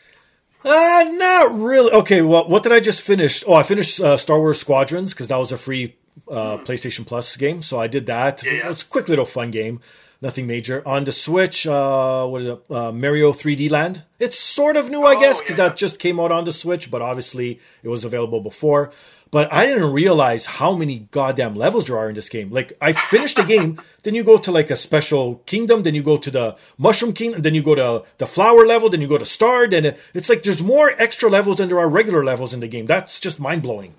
Uh, 0.64 1.08
not 1.12 1.54
really. 1.54 1.90
Okay, 1.90 2.22
well, 2.22 2.48
what 2.48 2.62
did 2.62 2.72
I 2.72 2.80
just 2.80 3.02
finish? 3.02 3.42
Oh, 3.46 3.54
I 3.54 3.62
finished 3.62 4.00
uh, 4.00 4.16
Star 4.16 4.38
Wars 4.38 4.60
Squadrons 4.60 5.12
because 5.12 5.28
that 5.28 5.36
was 5.36 5.50
a 5.50 5.58
free 5.58 5.96
uh, 6.30 6.58
PlayStation 6.58 7.06
Plus 7.06 7.36
game, 7.36 7.62
so 7.62 7.78
I 7.78 7.88
did 7.88 8.06
that. 8.06 8.40
Hmm. 8.40 8.46
yeah. 8.46 8.70
It's 8.70 8.82
a 8.82 8.86
quick 8.86 9.08
little 9.08 9.24
fun 9.24 9.50
game, 9.50 9.80
nothing 10.22 10.46
major. 10.46 10.82
On 10.86 11.04
the 11.04 11.12
Switch, 11.12 11.66
uh, 11.66 12.26
what 12.26 12.40
is 12.40 12.46
it? 12.46 12.62
Uh, 12.70 12.92
Mario 12.92 13.32
3D 13.32 13.70
Land. 13.70 14.02
It's 14.18 14.38
sort 14.38 14.76
of 14.76 14.88
new, 14.88 15.02
I 15.02 15.16
Oh, 15.16 15.20
guess, 15.20 15.40
because 15.40 15.58
yeah. 15.58 15.68
that 15.68 15.76
just 15.76 15.98
came 15.98 16.18
out 16.20 16.32
on 16.32 16.44
the 16.44 16.52
Switch, 16.52 16.90
but 16.90 17.02
obviously 17.02 17.60
it 17.82 17.88
was 17.88 18.04
available 18.04 18.40
before. 18.40 18.90
But 19.32 19.50
I 19.50 19.64
didn't 19.66 19.92
realize 19.94 20.44
how 20.44 20.74
many 20.74 21.08
goddamn 21.10 21.56
levels 21.56 21.86
there 21.86 21.96
are 21.96 22.08
in 22.10 22.14
this 22.14 22.28
game. 22.28 22.50
Like, 22.50 22.74
I 22.82 22.92
finished 22.92 23.36
the 23.38 23.44
game, 23.44 23.78
then 24.02 24.14
you 24.14 24.22
go 24.24 24.36
to 24.38 24.52
like 24.52 24.70
a 24.70 24.76
special 24.76 25.36
kingdom, 25.46 25.82
then 25.84 25.94
you 25.94 26.02
go 26.02 26.18
to 26.18 26.30
the 26.30 26.56
Mushroom 26.76 27.14
Kingdom, 27.14 27.40
then 27.40 27.54
you 27.54 27.62
go 27.62 27.74
to 27.74 28.04
the 28.18 28.26
flower 28.26 28.66
level, 28.66 28.90
then 28.90 29.00
you 29.00 29.08
go 29.08 29.16
to 29.18 29.24
Star, 29.24 29.66
then 29.66 29.96
it's 30.14 30.28
like 30.28 30.42
there's 30.42 30.62
more 30.62 30.92
extra 30.98 31.30
levels 31.30 31.56
than 31.56 31.68
there 31.70 31.78
are 31.80 31.88
regular 31.88 32.22
levels 32.22 32.52
in 32.52 32.60
the 32.60 32.68
game. 32.68 32.84
That's 32.86 33.18
just 33.20 33.40
mind 33.40 33.62
blowing. 33.62 33.94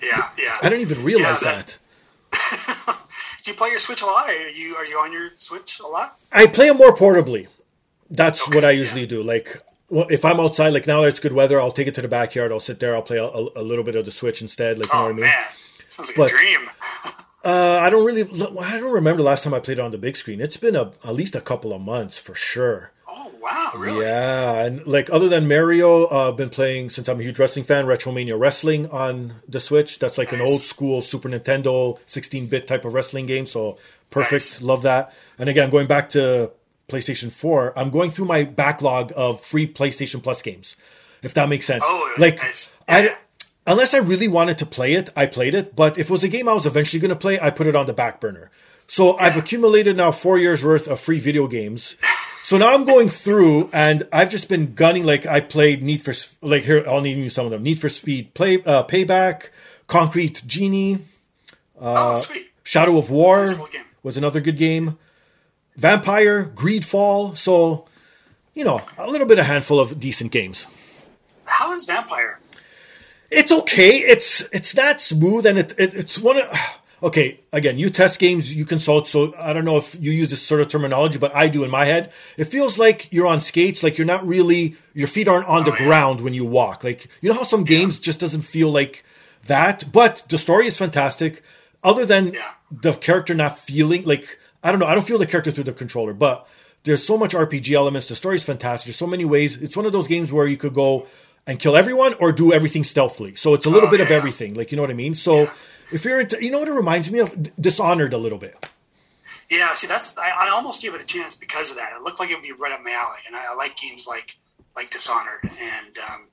Yeah, 0.00 0.28
yeah. 0.38 0.58
I 0.62 0.68
didn't 0.68 0.82
even 0.88 1.04
realize 1.04 1.42
Yeah, 1.42 1.62
that. 1.64 1.78
Do 3.42 3.50
you 3.50 3.56
play 3.56 3.70
your 3.70 3.78
Switch 3.78 4.02
a 4.02 4.06
lot? 4.06 4.28
Are 4.28 4.48
you 4.50 4.76
are 4.76 4.86
you 4.86 4.98
on 4.98 5.12
your 5.12 5.30
Switch 5.36 5.80
a 5.80 5.86
lot? 5.86 6.18
I 6.30 6.46
play 6.46 6.68
it 6.68 6.76
more 6.76 6.94
portably. 6.94 7.48
That's 8.10 8.46
what 8.48 8.64
I 8.64 8.70
yeah. 8.70 8.78
usually 8.78 9.06
do. 9.06 9.22
Like, 9.22 9.60
well, 9.88 10.06
if 10.10 10.24
I'm 10.24 10.38
outside, 10.38 10.70
like 10.70 10.86
now 10.86 11.00
that 11.00 11.08
it's 11.08 11.20
good 11.20 11.32
weather, 11.32 11.60
I'll 11.60 11.72
take 11.72 11.86
it 11.88 11.94
to 11.96 12.02
the 12.02 12.08
backyard. 12.08 12.52
I'll 12.52 12.60
sit 12.60 12.78
there. 12.78 12.94
I'll 12.94 13.02
play 13.02 13.18
a, 13.18 13.24
a, 13.24 13.62
little 13.62 13.84
bit 13.84 13.96
of 13.96 14.04
the 14.04 14.10
Switch 14.10 14.42
instead. 14.42 14.78
Like, 14.78 14.92
you 14.92 14.98
know 14.98 15.00
Oh 15.00 15.06
what 15.06 15.12
I 15.12 15.14
mean? 15.14 15.24
man, 15.24 15.44
sounds 15.88 16.08
like 16.10 16.16
But- 16.16 16.32
a 16.32 16.36
dream. 16.36 16.60
Uh, 17.44 17.80
I 17.82 17.90
don't 17.90 18.04
really. 18.06 18.22
I 18.60 18.78
don't 18.78 18.92
remember 18.92 19.16
the 19.20 19.26
last 19.26 19.42
time 19.42 19.52
I 19.52 19.58
played 19.58 19.78
it 19.78 19.80
on 19.80 19.90
the 19.90 19.98
big 19.98 20.16
screen. 20.16 20.40
It's 20.40 20.56
been 20.56 20.76
a, 20.76 20.92
at 21.04 21.12
least 21.12 21.34
a 21.34 21.40
couple 21.40 21.72
of 21.72 21.80
months 21.80 22.16
for 22.16 22.36
sure. 22.36 22.92
Oh 23.14 23.30
wow, 23.42 23.72
really? 23.76 24.06
Yeah, 24.06 24.64
and 24.64 24.86
like 24.86 25.10
other 25.12 25.28
than 25.28 25.46
Mario, 25.46 26.04
uh, 26.06 26.30
I've 26.30 26.36
been 26.36 26.48
playing 26.48 26.88
since 26.88 27.08
I'm 27.08 27.20
a 27.20 27.22
huge 27.22 27.38
wrestling 27.38 27.64
fan. 27.66 27.84
Retromania 27.84 28.38
Wrestling 28.38 28.88
on 28.88 29.34
the 29.46 29.60
Switch. 29.60 29.98
That's 29.98 30.16
like 30.16 30.32
an 30.32 30.40
old 30.40 30.60
school 30.60 31.02
Super 31.02 31.28
Nintendo 31.28 31.98
16-bit 32.06 32.66
type 32.66 32.86
of 32.86 32.94
wrestling 32.94 33.26
game. 33.26 33.44
So 33.44 33.76
perfect, 34.10 34.32
Nice. 34.32 34.62
love 34.62 34.82
that. 34.84 35.12
And 35.38 35.50
again, 35.50 35.68
going 35.68 35.86
back 35.86 36.08
to 36.10 36.52
PlayStation 36.88 37.30
4, 37.30 37.78
I'm 37.78 37.90
going 37.90 38.10
through 38.10 38.26
my 38.26 38.44
backlog 38.44 39.12
of 39.14 39.42
free 39.42 39.66
PlayStation 39.70 40.22
Plus 40.22 40.40
games. 40.40 40.74
If 41.22 41.34
that 41.34 41.48
makes 41.50 41.66
sense. 41.66 41.84
Oh, 41.86 42.14
like 42.18 42.38
nice. 42.38 42.78
I. 42.88 43.14
Unless 43.66 43.94
I 43.94 43.98
really 43.98 44.26
wanted 44.26 44.58
to 44.58 44.66
play 44.66 44.94
it, 44.94 45.10
I 45.14 45.26
played 45.26 45.54
it. 45.54 45.76
But 45.76 45.96
if 45.98 46.06
it 46.08 46.10
was 46.10 46.24
a 46.24 46.28
game 46.28 46.48
I 46.48 46.52
was 46.52 46.66
eventually 46.66 46.98
going 47.00 47.10
to 47.10 47.16
play, 47.16 47.38
I 47.38 47.50
put 47.50 47.66
it 47.68 47.76
on 47.76 47.86
the 47.86 47.92
back 47.92 48.20
burner. 48.20 48.50
So 48.88 49.16
I've 49.18 49.36
accumulated 49.36 49.96
now 49.96 50.10
four 50.10 50.36
years 50.38 50.64
worth 50.64 50.88
of 50.88 50.98
free 50.98 51.18
video 51.20 51.46
games. 51.46 51.94
So 52.52 52.58
now 52.58 52.74
I'm 52.74 52.84
going 52.84 53.08
through, 53.08 53.70
and 53.72 54.06
I've 54.12 54.28
just 54.28 54.46
been 54.50 54.74
gunning. 54.74 55.06
Like 55.06 55.24
I 55.24 55.40
played 55.40 55.82
Need 55.82 56.02
for 56.02 56.12
like 56.42 56.64
here. 56.64 56.84
I'll 56.86 57.00
name 57.00 57.20
you 57.20 57.30
some 57.30 57.46
of 57.46 57.50
them: 57.50 57.62
Need 57.62 57.80
for 57.80 57.88
Speed, 57.88 58.34
Play, 58.34 58.62
uh, 58.64 58.82
Payback, 58.82 59.48
Concrete 59.86 60.42
Genie, 60.46 60.98
oh 61.80 62.14
sweet. 62.14 62.50
Shadow 62.62 62.98
of 62.98 63.08
War 63.08 63.38
Nice 63.38 63.52
little 63.52 63.66
game. 63.68 63.84
was 64.02 64.18
another 64.18 64.42
good 64.42 64.58
game. 64.58 64.98
Vampyr, 65.80 66.52
Greedfall. 66.52 67.38
So 67.38 67.86
you 68.52 68.64
know, 68.64 68.82
a 68.98 69.10
little 69.10 69.26
bit, 69.26 69.38
a 69.38 69.44
handful 69.44 69.80
of 69.80 69.98
decent 69.98 70.30
games. 70.30 70.66
How 71.46 71.72
is 71.72 71.86
Vampyr? 71.86 72.34
It's 73.30 73.50
okay. 73.50 73.96
It's 73.96 74.42
it's 74.52 74.76
not 74.76 75.00
smooth, 75.00 75.46
and 75.46 75.58
it, 75.58 75.74
it 75.78 75.94
it's 75.94 76.18
one 76.18 76.36
of. 76.36 76.54
Okay, 77.02 77.40
again, 77.52 77.78
you 77.78 77.90
test 77.90 78.20
games, 78.20 78.54
you 78.54 78.64
consult. 78.64 79.08
So 79.08 79.34
I 79.36 79.52
don't 79.52 79.64
know 79.64 79.76
if 79.76 79.96
you 80.00 80.12
use 80.12 80.30
this 80.30 80.40
sort 80.40 80.60
of 80.60 80.68
terminology, 80.68 81.18
but 81.18 81.34
I 81.34 81.48
do 81.48 81.64
in 81.64 81.70
my 81.70 81.84
head. 81.84 82.12
It 82.36 82.44
feels 82.44 82.78
like 82.78 83.12
you're 83.12 83.26
on 83.26 83.40
skates, 83.40 83.82
like 83.82 83.98
you're 83.98 84.06
not 84.06 84.24
really, 84.26 84.76
your 84.94 85.08
feet 85.08 85.26
aren't 85.26 85.46
on 85.48 85.62
oh, 85.62 85.64
the 85.64 85.72
Oh, 85.72 85.76
yeah. 85.80 85.84
ground 85.86 86.20
when 86.20 86.32
you 86.32 86.44
walk. 86.44 86.84
Like 86.84 87.08
you 87.20 87.28
know 87.28 87.34
how 87.34 87.42
some 87.42 87.64
games 87.64 87.98
just 87.98 88.20
doesn't 88.20 88.42
feel 88.42 88.70
like 88.70 89.02
that. 89.46 89.90
But 89.90 90.24
the 90.28 90.38
story 90.38 90.68
is 90.68 90.76
fantastic. 90.78 91.42
Other 91.82 92.06
than 92.06 92.34
Yeah. 92.34 92.52
the 92.70 92.92
character 92.92 93.34
not 93.34 93.58
feeling 93.58 94.04
like 94.04 94.38
I 94.62 94.70
don't 94.70 94.78
know, 94.78 94.86
I 94.86 94.94
don't 94.94 95.06
feel 95.06 95.18
the 95.18 95.26
character 95.26 95.50
through 95.50 95.64
the 95.64 95.72
controller, 95.72 96.14
but 96.14 96.46
there's 96.84 97.04
so 97.04 97.18
much 97.18 97.32
RPG 97.34 97.72
elements. 97.74 98.08
The 98.08 98.14
story's 98.16 98.44
fantastic. 98.44 98.86
There's 98.86 98.96
so 98.96 99.08
many 99.08 99.24
ways. 99.24 99.56
It's 99.56 99.76
one 99.76 99.86
of 99.86 99.92
those 99.92 100.06
games 100.06 100.30
where 100.30 100.46
you 100.46 100.56
could 100.56 100.72
go 100.74 101.08
and 101.48 101.58
kill 101.58 101.76
everyone 101.76 102.14
or 102.20 102.30
do 102.30 102.52
everything 102.52 102.84
stealthily. 102.84 103.34
So 103.34 103.54
it's 103.54 103.66
a 103.66 103.70
little 103.70 103.88
Oh, 103.88 103.90
bit 103.90 104.00
of 104.00 104.12
everything. 104.12 104.54
Like 104.54 104.70
you 104.70 104.76
know 104.76 104.82
what 104.82 104.90
I 104.92 104.94
mean? 104.94 105.16
So 105.16 105.50
if 105.92 106.04
you're 106.04 106.20
into, 106.20 106.42
you 106.44 106.50
know 106.50 106.58
what 106.60 106.68
it 106.68 106.72
reminds 106.72 107.10
me 107.10 107.18
of? 107.20 107.54
Dishonored 107.60 108.12
a 108.12 108.18
little 108.18 108.38
bit. 108.38 108.56
Yeah, 109.50 109.72
see, 109.74 109.86
that's 109.86 110.18
I, 110.18 110.30
I 110.30 110.50
almost 110.50 110.82
gave 110.82 110.94
it 110.94 111.00
a 111.02 111.06
chance 111.06 111.34
because 111.34 111.70
of 111.70 111.76
that. 111.76 111.92
It 111.96 112.02
looked 112.02 112.20
like 112.20 112.30
it 112.30 112.34
would 112.34 112.42
be 112.42 112.52
right 112.52 112.72
up 112.72 112.82
my 112.82 112.90
alley, 112.92 113.20
and 113.26 113.36
I, 113.36 113.52
I 113.52 113.54
like 113.54 113.76
games 113.76 114.06
like 114.06 114.36
like 114.76 114.90
Dishonored 114.90 115.42
and 115.44 115.98
um, 116.10 116.26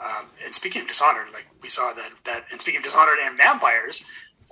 um, 0.00 0.26
and 0.44 0.52
speaking 0.52 0.82
of 0.82 0.88
Dishonored, 0.88 1.32
like 1.32 1.46
we 1.62 1.68
saw 1.68 1.92
that 1.94 2.10
that 2.24 2.44
and 2.52 2.60
speaking 2.60 2.78
of 2.78 2.84
Dishonored 2.84 3.18
and 3.22 3.36
vampires, 3.38 4.04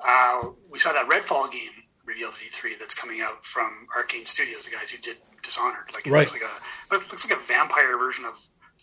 uh, 0.07 0.49
we 0.71 0.79
saw 0.79 0.93
that 0.93 1.09
Redfall 1.09 1.51
game 1.53 1.85
revealed 2.05 2.35
at 2.35 2.41
E3 2.41 2.79
that's 2.79 2.95
coming 2.95 3.21
out 3.21 3.45
from 3.45 3.87
Arkane 3.97 4.27
Studios, 4.27 4.67
the 4.67 4.75
guys 4.77 4.91
who 4.91 4.99
did 4.99 5.17
Dishonored. 5.43 5.91
Like 5.93 6.07
it 6.07 6.11
Right. 6.13 6.21
looks 6.21 6.33
like 6.33 6.43
a 6.43 6.95
looks 6.95 7.11
looks 7.11 7.29
like 7.31 7.39
a 7.39 7.43
vampire 7.43 7.99
version 7.99 8.25
of 8.25 8.39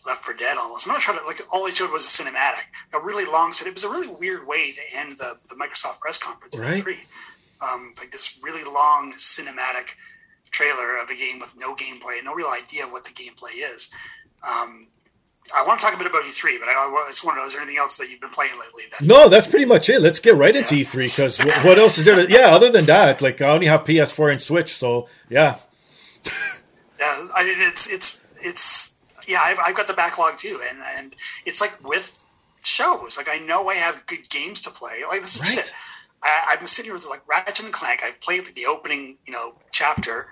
Left 0.06 0.24
4 0.24 0.34
Dead 0.36 0.58
almost. 0.58 0.88
I'm 0.88 0.94
not 0.94 1.02
sure. 1.02 1.18
To 1.18 1.26
like 1.26 1.38
all 1.52 1.66
they 1.66 1.72
showed 1.72 1.92
was 1.92 2.06
a 2.06 2.24
cinematic, 2.24 2.66
a 2.94 3.00
really 3.00 3.26
long. 3.26 3.52
It 3.52 3.74
was 3.74 3.84
a 3.84 3.90
really 3.90 4.08
weird 4.08 4.48
way 4.48 4.72
to 4.72 4.82
end 4.98 5.12
the, 5.12 5.38
the 5.50 5.56
Microsoft 5.56 6.00
press 6.00 6.18
conference 6.18 6.58
Right. 6.58 6.84
E3 6.84 6.98
um, 7.62 7.94
like 7.98 8.12
this 8.12 8.40
really 8.44 8.64
long 8.64 9.12
cinematic 9.14 9.96
trailer 10.52 10.98
of 10.98 11.10
a 11.10 11.16
game 11.16 11.40
with 11.40 11.56
no 11.58 11.76
gameplay, 11.76 12.24
no 12.24 12.34
real 12.34 12.48
idea 12.48 12.86
of 12.86 12.92
what 12.92 13.04
the 13.04 13.12
gameplay 13.12 13.74
is. 13.74 13.94
Um, 14.44 14.88
I 15.56 15.66
want 15.66 15.80
to 15.80 15.86
talk 15.86 15.96
a 15.96 15.98
bit 15.98 16.08
about 16.08 16.24
E3, 16.24 16.60
but 16.60 16.70
I, 16.70 16.74
I 16.74 17.06
just 17.08 17.26
want 17.26 17.38
to 17.38 17.42
know: 17.42 17.48
is 17.48 17.54
there 17.54 17.62
anything 17.62 17.80
else 17.80 17.98
that 17.98 18.10
you've 18.10 18.22
been 18.22 18.30
playing 18.30 18.54
lately? 18.60 18.84
That, 18.92 19.06
No, 19.06 19.30
that's 19.30 19.48
pretty 19.48 19.66
much 19.66 19.90
it. 19.90 20.00
Let's 20.00 20.20
get 20.20 20.36
right 20.36 20.56
into 20.56 20.76
E3 20.76 21.06
because 21.06 21.40
what 21.66 21.78
else 21.78 21.98
is 21.98 22.06
there? 22.06 22.26
To, 22.26 22.32
yeah, 22.32 22.50
other 22.50 22.72
than 22.72 22.86
that, 22.86 23.22
like 23.22 23.42
I 23.42 23.50
only 23.50 23.66
have 23.68 23.84
PS4 23.84 24.34
and 24.34 24.42
Switch, 24.42 24.74
so 24.74 25.08
yeah. 25.30 25.58
Yeah, 27.00 27.28
I 27.34 27.44
mean, 27.44 27.56
it's 27.58 27.92
it's 27.92 28.28
it's 28.42 28.98
yeah. 29.30 29.40
I've, 29.42 29.60
I've 29.66 29.76
got 29.76 29.88
the 29.88 29.94
backlog 29.94 30.38
too, 30.38 30.60
and 30.70 30.80
and 30.98 31.16
it's 31.46 31.62
like 31.62 31.78
with 31.88 32.24
shows. 32.64 33.18
Like 33.18 33.30
I 33.30 33.38
know 33.46 33.70
I 33.70 33.76
have 33.76 34.06
good 34.08 34.30
games 34.30 34.60
to 34.62 34.70
play. 34.70 35.04
Like 35.08 35.22
this 35.22 35.36
is 35.36 35.42
Right. 35.56 35.66
shit. 35.66 35.74
I, 36.22 36.50
I've 36.52 36.60
been 36.60 36.68
sitting 36.68 36.90
here 36.90 36.94
with 36.96 37.06
like 37.08 37.22
Ratchet 37.28 37.64
and 37.64 37.74
Clank. 37.74 38.02
I've 38.04 38.20
played 38.20 38.46
the 38.48 38.66
opening, 38.66 39.16
you 39.26 39.32
know, 39.32 39.54
chapter. 39.72 40.28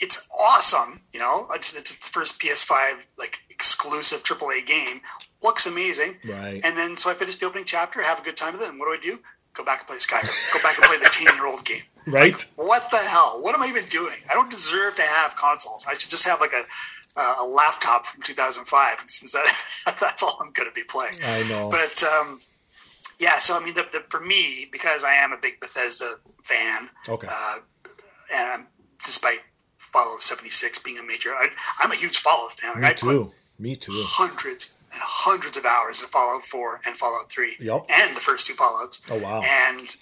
It's 0.00 0.28
awesome. 0.36 1.00
You 1.12 1.20
know, 1.20 1.46
it's, 1.54 1.76
it's 1.78 1.94
the 1.94 2.10
first 2.10 2.40
PS5 2.40 3.04
like 3.18 3.38
exclusive 3.50 4.24
AAA 4.24 4.66
game. 4.66 5.00
Looks 5.44 5.66
amazing. 5.66 6.16
Right. 6.24 6.60
And 6.64 6.76
then 6.76 6.96
so 6.96 7.10
I 7.10 7.14
finish 7.14 7.36
the 7.36 7.46
opening 7.46 7.64
chapter, 7.64 8.02
have 8.02 8.18
a 8.18 8.22
good 8.24 8.36
time 8.36 8.54
with 8.54 8.62
it. 8.62 8.70
And 8.70 8.80
what 8.80 8.86
do 8.86 8.98
I 8.98 9.14
do? 9.14 9.20
Go 9.54 9.64
back 9.64 9.80
and 9.80 9.86
play 9.86 9.98
Skyrim. 9.98 10.52
Go 10.54 10.60
back 10.62 10.76
and 10.78 10.86
play 10.86 10.98
the 10.98 11.08
ten 11.12 11.32
year 11.36 11.46
old 11.46 11.64
game. 11.70 11.82
Right. 12.06 12.34
What 12.56 12.90
the 12.90 12.96
hell? 12.96 13.38
What 13.42 13.54
am 13.54 13.62
I 13.62 13.66
even 13.68 13.84
doing? 13.84 14.16
I 14.28 14.34
don't 14.34 14.50
deserve 14.50 14.96
to 14.96 15.02
have 15.02 15.36
consoles. 15.36 15.86
I 15.88 15.94
should 15.94 16.10
just 16.10 16.26
have 16.26 16.40
like 16.40 16.52
a 16.52 16.64
a 17.16 17.44
laptop 17.44 18.06
from 18.06 18.22
2005 18.22 19.04
since 19.06 19.32
that, 19.84 19.96
that's 20.00 20.22
all 20.22 20.38
I'm 20.40 20.52
going 20.52 20.68
to 20.68 20.74
be 20.74 20.84
playing. 20.84 21.14
I 21.24 21.46
know. 21.48 21.68
But 21.70 22.02
um, 22.04 22.40
yeah, 23.20 23.38
so 23.38 23.58
I 23.58 23.64
mean, 23.64 23.74
the, 23.74 23.86
the, 23.92 24.04
for 24.08 24.20
me, 24.20 24.68
because 24.72 25.04
I 25.04 25.12
am 25.14 25.32
a 25.32 25.36
big 25.36 25.60
Bethesda 25.60 26.14
fan, 26.44 26.88
Okay. 27.08 27.28
uh, 27.30 27.58
and 28.34 28.50
I'm, 28.62 28.66
despite 29.04 29.40
Fallout 29.78 30.22
76 30.22 30.78
being 30.80 30.98
a 30.98 31.02
major, 31.02 31.34
I, 31.34 31.48
I'm 31.80 31.92
a 31.92 31.94
huge 31.94 32.18
Fallout 32.18 32.52
fan. 32.52 32.80
Like, 32.80 32.80
Me 32.80 32.88
I 32.88 32.92
too. 32.94 33.32
Me 33.58 33.76
too. 33.76 33.92
hundreds 33.94 34.76
and 34.92 35.00
hundreds 35.02 35.56
of 35.56 35.64
hours 35.66 36.02
in 36.02 36.08
Fallout 36.08 36.42
4 36.42 36.80
and 36.86 36.96
Fallout 36.96 37.30
3, 37.30 37.56
Yup. 37.60 37.86
and 37.90 38.16
the 38.16 38.20
first 38.20 38.46
two 38.46 38.54
Fallouts. 38.54 39.06
Oh 39.10 39.18
wow. 39.22 39.40
And 39.42 39.94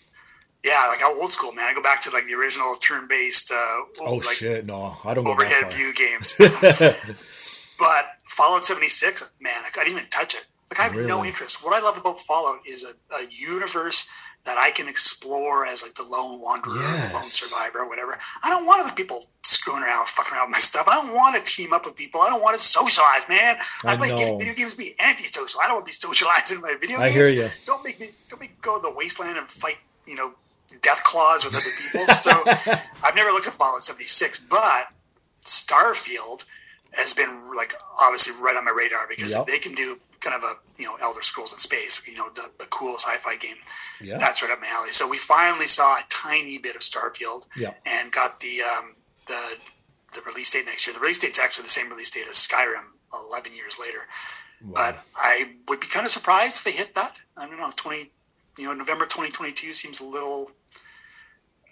yeah, 0.65 0.87
like 0.89 1.01
how 1.01 1.19
old 1.21 1.33
school, 1.33 1.53
man. 1.53 1.67
I 1.69 1.75
go 1.75 1.83
back 1.83 2.03
to 2.03 2.11
like 2.11 2.27
the 2.27 2.35
original 2.35 2.75
turn-based, 2.77 3.51
uh, 3.53 3.81
Oh 4.01 4.15
like 4.17 4.37
shit! 4.37 4.67
No, 4.67 4.97
I 5.05 5.15
don't 5.15 5.27
overhead 5.27 5.73
view 5.73 5.93
games. 5.95 6.35
but 7.79 8.05
Fallout 8.27 8.65
76, 8.65 9.33
man, 9.41 9.53
I 9.65 9.71
didn't 9.85 9.99
even 9.99 10.09
touch 10.11 10.35
it. 10.35 10.47
Like 10.71 10.81
I 10.81 10.83
have 10.85 11.07
no 11.07 11.25
interest. 11.25 11.65
What 11.65 11.75
I 11.75 11.85
love 11.85 11.99
about 11.99 12.21
Fallout 12.21 12.61
is 12.67 12.85
a, 12.85 13.15
a 13.17 13.27
universe 13.31 14.09
that 14.45 14.57
I 14.57 14.71
can 14.71 14.89
explore 14.89 15.67
as 15.67 15.83
like 15.83 15.95
the 15.95 16.05
lone 16.05 16.41
wanderer, 16.41 16.75
or 16.75 16.97
the 16.97 17.11
lone 17.13 17.23
survivor, 17.25 17.81
or 17.81 17.89
whatever. 17.89 18.17
I 18.43 18.49
don't 18.51 18.65
want 18.65 18.83
other 18.87 18.95
people 18.95 19.27
screwing 19.43 19.83
around, 19.83 20.07
fucking 20.09 20.37
around 20.37 20.49
with 20.49 20.57
my 20.57 20.61
stuff. 20.61 20.89
I 20.89 20.95
don't 20.95 21.15
want 21.15 21.37
to 21.37 21.43
team 21.43 21.73
up 21.73 21.85
with 21.85 21.97
people. 21.97 22.21
I 22.21 22.31
don't 22.31 22.41
want 22.41 22.57
to 22.59 22.63
socialize, 22.63 23.29
man. 23.29 23.57
I, 23.85 23.95
I 23.95 23.97
like 23.97 24.11
know. 24.11 24.39
video 24.39 24.55
games 24.55 24.73
to 24.73 24.79
be 24.79 24.95
antisocial. 24.99 25.61
I 25.63 25.67
don't 25.67 25.77
want 25.77 25.87
to 25.87 25.91
be 25.91 25.93
socializing 25.93 26.59
in 26.59 26.63
my 26.63 26.75
video 26.81 26.99
I 26.99 27.13
games. 27.13 27.31
hear 27.31 27.45
ya. 27.45 27.49
Don't 27.67 27.85
make 27.85 28.01
me 28.01 28.11
don't 28.29 28.41
make 28.41 28.51
me 28.51 28.57
go 28.63 28.77
to 28.77 28.83
the 28.83 28.95
wasteland 28.95 29.37
and 29.37 29.49
fight, 29.49 29.79
you 30.07 30.17
know, 30.17 30.35
death 30.83 31.03
claws 31.05 31.45
with 31.45 31.55
other 31.55 31.65
people. 31.79 32.07
So 32.23 32.31
I've 33.05 33.15
never 33.17 33.31
looked 33.31 33.47
at 33.47 33.55
Fallout 33.55 33.83
76, 33.83 34.41
but 34.47 34.89
Starfield 35.45 36.45
has 36.93 37.15
been 37.15 37.55
like 37.55 37.75
obviously 38.01 38.35
right 38.43 38.57
on 38.57 38.65
my 38.65 38.71
radar 38.77 39.07
because 39.09 39.35
Yep. 39.35 39.47
they 39.47 39.59
can 39.59 39.75
do 39.75 39.99
kind 40.21 40.37
of 40.37 40.43
a 40.45 40.55
you 40.77 40.85
know 40.87 40.97
Elder 41.01 41.23
Scrolls 41.23 41.53
in 41.53 41.59
space, 41.59 42.07
you 42.07 42.17
know, 42.17 42.29
the, 42.35 42.51
the 42.59 42.67
cool 42.67 42.95
sci-fi 42.97 43.37
game. 43.37 43.57
Yeah. 44.01 44.19
That's 44.19 44.43
right 44.43 44.51
up 44.53 44.61
my 44.61 44.67
alley. 44.69 44.91
So 44.91 45.09
we 45.09 45.17
finally 45.19 45.67
saw 45.67 45.97
a 45.99 46.03
tiny 46.09 46.59
bit 46.59 46.75
of 46.77 46.83
Starfield 46.83 47.47
Yeah. 47.57 47.73
and 47.87 48.11
got 48.13 48.41
the 48.41 48.61
um, 48.63 48.95
the 49.27 49.57
the 50.13 50.21
release 50.23 50.53
date 50.53 50.67
next 50.67 50.87
year. 50.87 50.95
The 50.95 51.01
release 51.01 51.19
date's 51.21 51.39
actually 51.39 51.65
the 51.65 51.71
same 51.71 51.89
release 51.89 52.11
date 52.11 52.27
as 52.29 52.37
Skyrim, 52.37 52.85
eleven 53.15 53.55
years 53.55 53.79
later. 53.79 54.01
But 54.63 54.99
I 55.17 55.53
would 55.69 55.81
be 55.81 55.87
kind 55.87 56.05
of 56.05 56.13
surprised 56.13 56.59
if 56.59 56.65
they 56.65 56.73
hit 56.73 56.95
that. 56.95 57.17
I 57.37 57.47
don't 57.47 57.59
know, 57.59 57.71
twenty, 57.77 58.11
you 58.59 58.65
know, 58.67 58.75
November 58.75 59.07
twenty 59.07 59.31
twenty 59.31 59.53
two 59.53 59.73
seems 59.73 60.01
a 60.01 60.05
little 60.05 60.51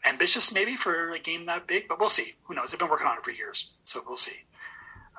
ambitious 0.07 0.53
maybe 0.53 0.73
for 0.73 1.11
a 1.11 1.19
game 1.19 1.47
that 1.47 1.67
big, 1.67 1.89
but 1.89 1.99
we'll 1.99 2.09
see. 2.09 2.33
Who 2.45 2.55
knows? 2.55 2.71
They've 2.71 2.79
been 2.79 2.89
working 2.89 3.07
on 3.07 3.19
it 3.19 3.25
for 3.25 3.31
years, 3.31 3.73
so 3.85 4.01
we'll 4.07 4.17
see. 4.17 4.45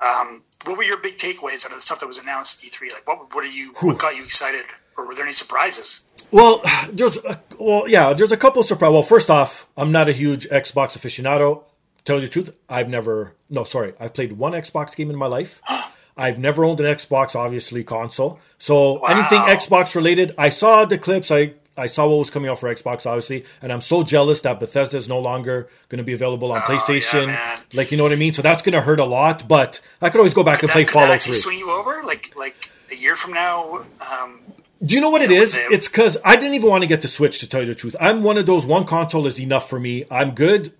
Um, 0.00 0.44
what 0.64 0.78
were 0.78 0.84
your 0.84 0.96
big 0.98 1.16
takeaways 1.16 1.64
out 1.64 1.72
of 1.72 1.76
the 1.76 1.82
stuff 1.82 2.00
that 2.00 2.06
was 2.06 2.18
announced 2.18 2.64
at 2.64 2.72
E3? 2.72 2.92
Like, 2.92 3.06
what 3.06 3.34
what 3.34 3.44
are 3.44 3.48
you? 3.48 3.74
What 3.80 3.98
got 3.98 4.16
you 4.16 4.24
excited, 4.24 4.64
or 4.96 5.06
were 5.06 5.14
there 5.14 5.24
any 5.24 5.34
surprises? 5.34 6.06
Well, 6.30 6.62
there's 6.92 7.18
a, 7.18 7.40
well, 7.58 7.88
yeah, 7.88 8.12
there's 8.12 8.32
a 8.32 8.36
couple 8.36 8.62
surprise. 8.62 8.92
Well, 8.92 9.02
first 9.02 9.30
off, 9.30 9.68
I'm 9.76 9.92
not 9.92 10.08
a 10.08 10.12
huge 10.12 10.48
Xbox 10.48 10.96
aficionado. 10.96 11.64
Tell 12.04 12.16
you 12.16 12.22
the 12.22 12.28
truth, 12.28 12.54
I've 12.68 12.88
never. 12.88 13.34
No, 13.48 13.64
sorry, 13.64 13.92
I've 14.00 14.14
played 14.14 14.32
one 14.32 14.52
Xbox 14.52 14.96
game 14.96 15.10
in 15.10 15.16
my 15.16 15.26
life. 15.26 15.60
I've 16.16 16.38
never 16.38 16.64
owned 16.64 16.80
an 16.80 16.86
Xbox, 16.86 17.34
obviously 17.34 17.82
console. 17.82 18.40
So 18.58 18.98
anything 19.04 19.38
Xbox 19.38 19.94
related, 19.94 20.34
I 20.36 20.50
saw 20.50 20.84
the 20.84 20.98
clips. 20.98 21.30
I 21.30 21.54
I 21.76 21.86
saw 21.86 22.06
what 22.08 22.16
was 22.18 22.30
coming 22.30 22.50
out 22.50 22.58
for 22.58 22.72
Xbox, 22.74 23.06
obviously, 23.06 23.44
and 23.62 23.72
I'm 23.72 23.80
so 23.80 24.02
jealous 24.02 24.40
that 24.42 24.60
Bethesda 24.60 24.96
is 24.96 25.08
no 25.08 25.18
longer 25.18 25.68
going 25.88 25.98
to 25.98 26.04
be 26.04 26.12
available 26.12 26.52
on 26.52 26.60
PlayStation. 26.62 27.28
man. 27.28 27.58
like 27.74 27.90
you 27.90 27.96
know 27.96 28.04
what 28.04 28.12
I 28.12 28.16
mean. 28.16 28.32
So 28.32 28.42
that's 28.42 28.62
going 28.62 28.74
to 28.74 28.80
hurt 28.82 29.00
a 29.00 29.04
lot. 29.04 29.48
But 29.48 29.80
I 30.02 30.10
could 30.10 30.18
always 30.18 30.34
go 30.34 30.42
back 30.44 30.60
and 30.60 30.68
That, 30.68 30.72
play 30.72 30.84
could 30.84 30.92
Fallout 30.92 31.10
actually 31.10 31.32
Three. 31.34 31.40
swing 31.40 31.58
you 31.58 31.70
over? 31.70 32.02
Like 32.04 32.34
like 32.36 32.56
a 32.90 32.96
year 32.96 33.16
from 33.16 33.32
now? 33.32 33.84
Um, 34.00 34.40
Do 34.84 34.94
you 34.94 35.00
know 35.00 35.10
what 35.10 35.22
it 35.22 35.30
Yeah, 35.30 35.40
is? 35.40 35.54
It's 35.56 35.88
because 35.88 36.16
I 36.24 36.36
didn't 36.36 36.54
even 36.54 36.68
want 36.68 36.82
to 36.82 36.86
get 36.88 37.02
the 37.02 37.08
Switch, 37.08 37.38
to 37.40 37.46
tell 37.48 37.60
you 37.60 37.66
the 37.66 37.74
truth. 37.74 37.94
I'm 38.00 38.22
one 38.22 38.36
of 38.36 38.46
those, 38.46 38.66
one 38.66 38.84
console 38.84 39.26
is 39.26 39.40
enough 39.40 39.68
for 39.68 39.78
me. 39.78 40.04
I'm 40.10 40.32
good. 40.32 40.72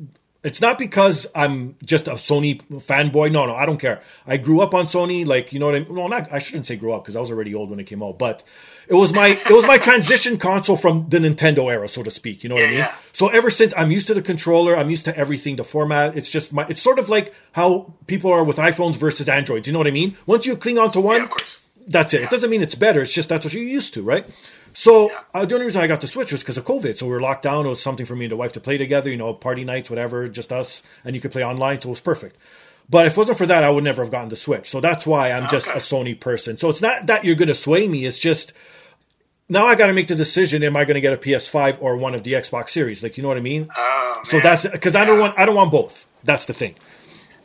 It's 0.42 0.62
not 0.62 0.78
because 0.78 1.26
I'm 1.34 1.76
just 1.84 2.08
a 2.08 2.12
Sony 2.12 2.62
fanboy. 2.62 3.30
No, 3.30 3.44
no, 3.44 3.54
I 3.54 3.66
don't 3.66 3.76
care. 3.76 4.00
I 4.26 4.38
grew 4.38 4.60
up 4.60 4.72
on 4.72 4.86
Sony, 4.86 5.26
like, 5.26 5.52
you 5.52 5.58
know 5.58 5.66
what 5.66 5.74
I 5.74 5.80
mean? 5.80 5.94
Well, 5.94 6.08
not, 6.08 6.32
I 6.32 6.38
shouldn't 6.38 6.64
say 6.64 6.76
grew 6.76 6.94
up 6.94 7.04
because 7.04 7.14
I 7.14 7.20
was 7.20 7.30
already 7.30 7.54
old 7.54 7.68
when 7.68 7.78
it 7.78 7.84
came 7.84 8.02
out, 8.02 8.18
but 8.18 8.42
it 8.88 8.94
was 8.94 9.14
my, 9.14 9.28
it 9.28 9.50
was 9.50 9.66
my 9.66 9.76
transition 9.76 10.38
console 10.38 10.78
from 10.78 11.10
the 11.10 11.18
Nintendo 11.18 11.70
era, 11.70 11.86
so 11.88 12.02
to 12.02 12.10
speak. 12.10 12.42
You 12.42 12.48
know 12.48 12.54
what 12.54 12.64
I 12.64 12.68
mean? 12.68 12.78
yeah. 12.78 12.94
So 13.12 13.28
ever 13.28 13.50
since 13.50 13.74
I'm 13.76 13.90
used 13.90 14.06
to 14.06 14.14
the 14.14 14.22
controller, 14.22 14.74
I'm 14.74 14.88
used 14.88 15.04
to 15.04 15.16
everything, 15.16 15.56
the 15.56 15.64
format. 15.64 16.16
It's 16.16 16.30
just 16.30 16.54
my, 16.54 16.66
it's 16.70 16.80
sort 16.80 16.98
of 16.98 17.10
like 17.10 17.34
how 17.52 17.92
people 18.06 18.32
are 18.32 18.42
with 18.42 18.56
iPhones 18.56 18.96
versus 18.96 19.28
Androids. 19.28 19.66
You 19.66 19.74
know 19.74 19.78
what 19.78 19.88
I 19.88 19.92
mean? 19.92 20.16
Once 20.24 20.46
you 20.46 20.56
cling 20.56 20.78
onto 20.78 21.00
one, 21.00 21.22
yeah, 21.22 21.44
that's 21.86 22.14
it. 22.14 22.22
It 22.22 22.30
doesn't 22.30 22.48
mean 22.48 22.62
it's 22.62 22.74
better. 22.74 23.02
It's 23.02 23.12
just 23.12 23.28
that's 23.28 23.44
what 23.44 23.52
you're 23.52 23.62
used 23.62 23.92
to, 23.94 24.02
right? 24.02 24.26
So 24.72 25.10
uh, 25.34 25.44
the 25.44 25.54
only 25.54 25.66
reason 25.66 25.82
I 25.82 25.86
got 25.86 26.00
the 26.00 26.06
Switch 26.06 26.32
was 26.32 26.42
because 26.42 26.56
of 26.58 26.64
COVID. 26.64 26.96
So 26.98 27.06
we 27.06 27.12
were 27.12 27.20
locked 27.20 27.42
down. 27.42 27.66
It 27.66 27.68
was 27.70 27.82
something 27.82 28.06
for 28.06 28.14
me 28.16 28.26
and 28.26 28.32
the 28.32 28.36
wife 28.36 28.52
to 28.54 28.60
play 28.60 28.78
together. 28.78 29.10
You 29.10 29.16
know, 29.16 29.34
party 29.34 29.64
nights, 29.64 29.90
whatever, 29.90 30.28
just 30.28 30.52
us, 30.52 30.82
and 31.04 31.14
you 31.14 31.20
could 31.20 31.32
play 31.32 31.44
online. 31.44 31.80
So 31.80 31.88
it 31.88 31.90
was 31.90 32.00
perfect. 32.00 32.36
But 32.88 33.06
if 33.06 33.12
it 33.12 33.18
wasn't 33.18 33.38
for 33.38 33.46
that, 33.46 33.62
I 33.62 33.70
would 33.70 33.84
never 33.84 34.02
have 34.02 34.10
gotten 34.10 34.28
the 34.30 34.36
Switch. 34.36 34.68
So 34.68 34.80
that's 34.80 35.06
why 35.06 35.30
I'm 35.30 35.48
just 35.48 35.68
Okay. 35.68 35.78
a 35.78 35.80
Sony 35.80 36.18
person. 36.18 36.56
So 36.56 36.68
it's 36.70 36.80
not 36.82 37.06
that 37.06 37.24
you're 37.24 37.36
going 37.36 37.48
to 37.48 37.54
sway 37.54 37.86
me. 37.86 38.04
It's 38.04 38.18
just 38.18 38.52
now 39.48 39.66
I 39.66 39.74
got 39.76 39.86
to 39.88 39.92
make 39.92 40.08
the 40.08 40.14
decision: 40.16 40.62
Am 40.62 40.76
I 40.76 40.84
going 40.84 40.94
to 40.96 41.00
get 41.00 41.12
a 41.12 41.16
PS5 41.16 41.78
or 41.80 41.96
one 41.96 42.14
of 42.14 42.22
the 42.24 42.32
Xbox 42.32 42.70
Series? 42.70 43.02
Like, 43.02 43.16
you 43.16 43.22
know 43.22 43.28
what 43.28 43.36
I 43.36 43.40
mean? 43.42 43.68
Oh, 43.76 44.22
so 44.24 44.40
that's 44.40 44.66
because 44.66 44.94
I 44.96 45.04
don't 45.04 45.18
want 45.20 45.38
I 45.38 45.44
don't 45.46 45.54
want 45.54 45.70
both. 45.70 46.06
That's 46.24 46.46
the 46.46 46.52
thing. 46.54 46.74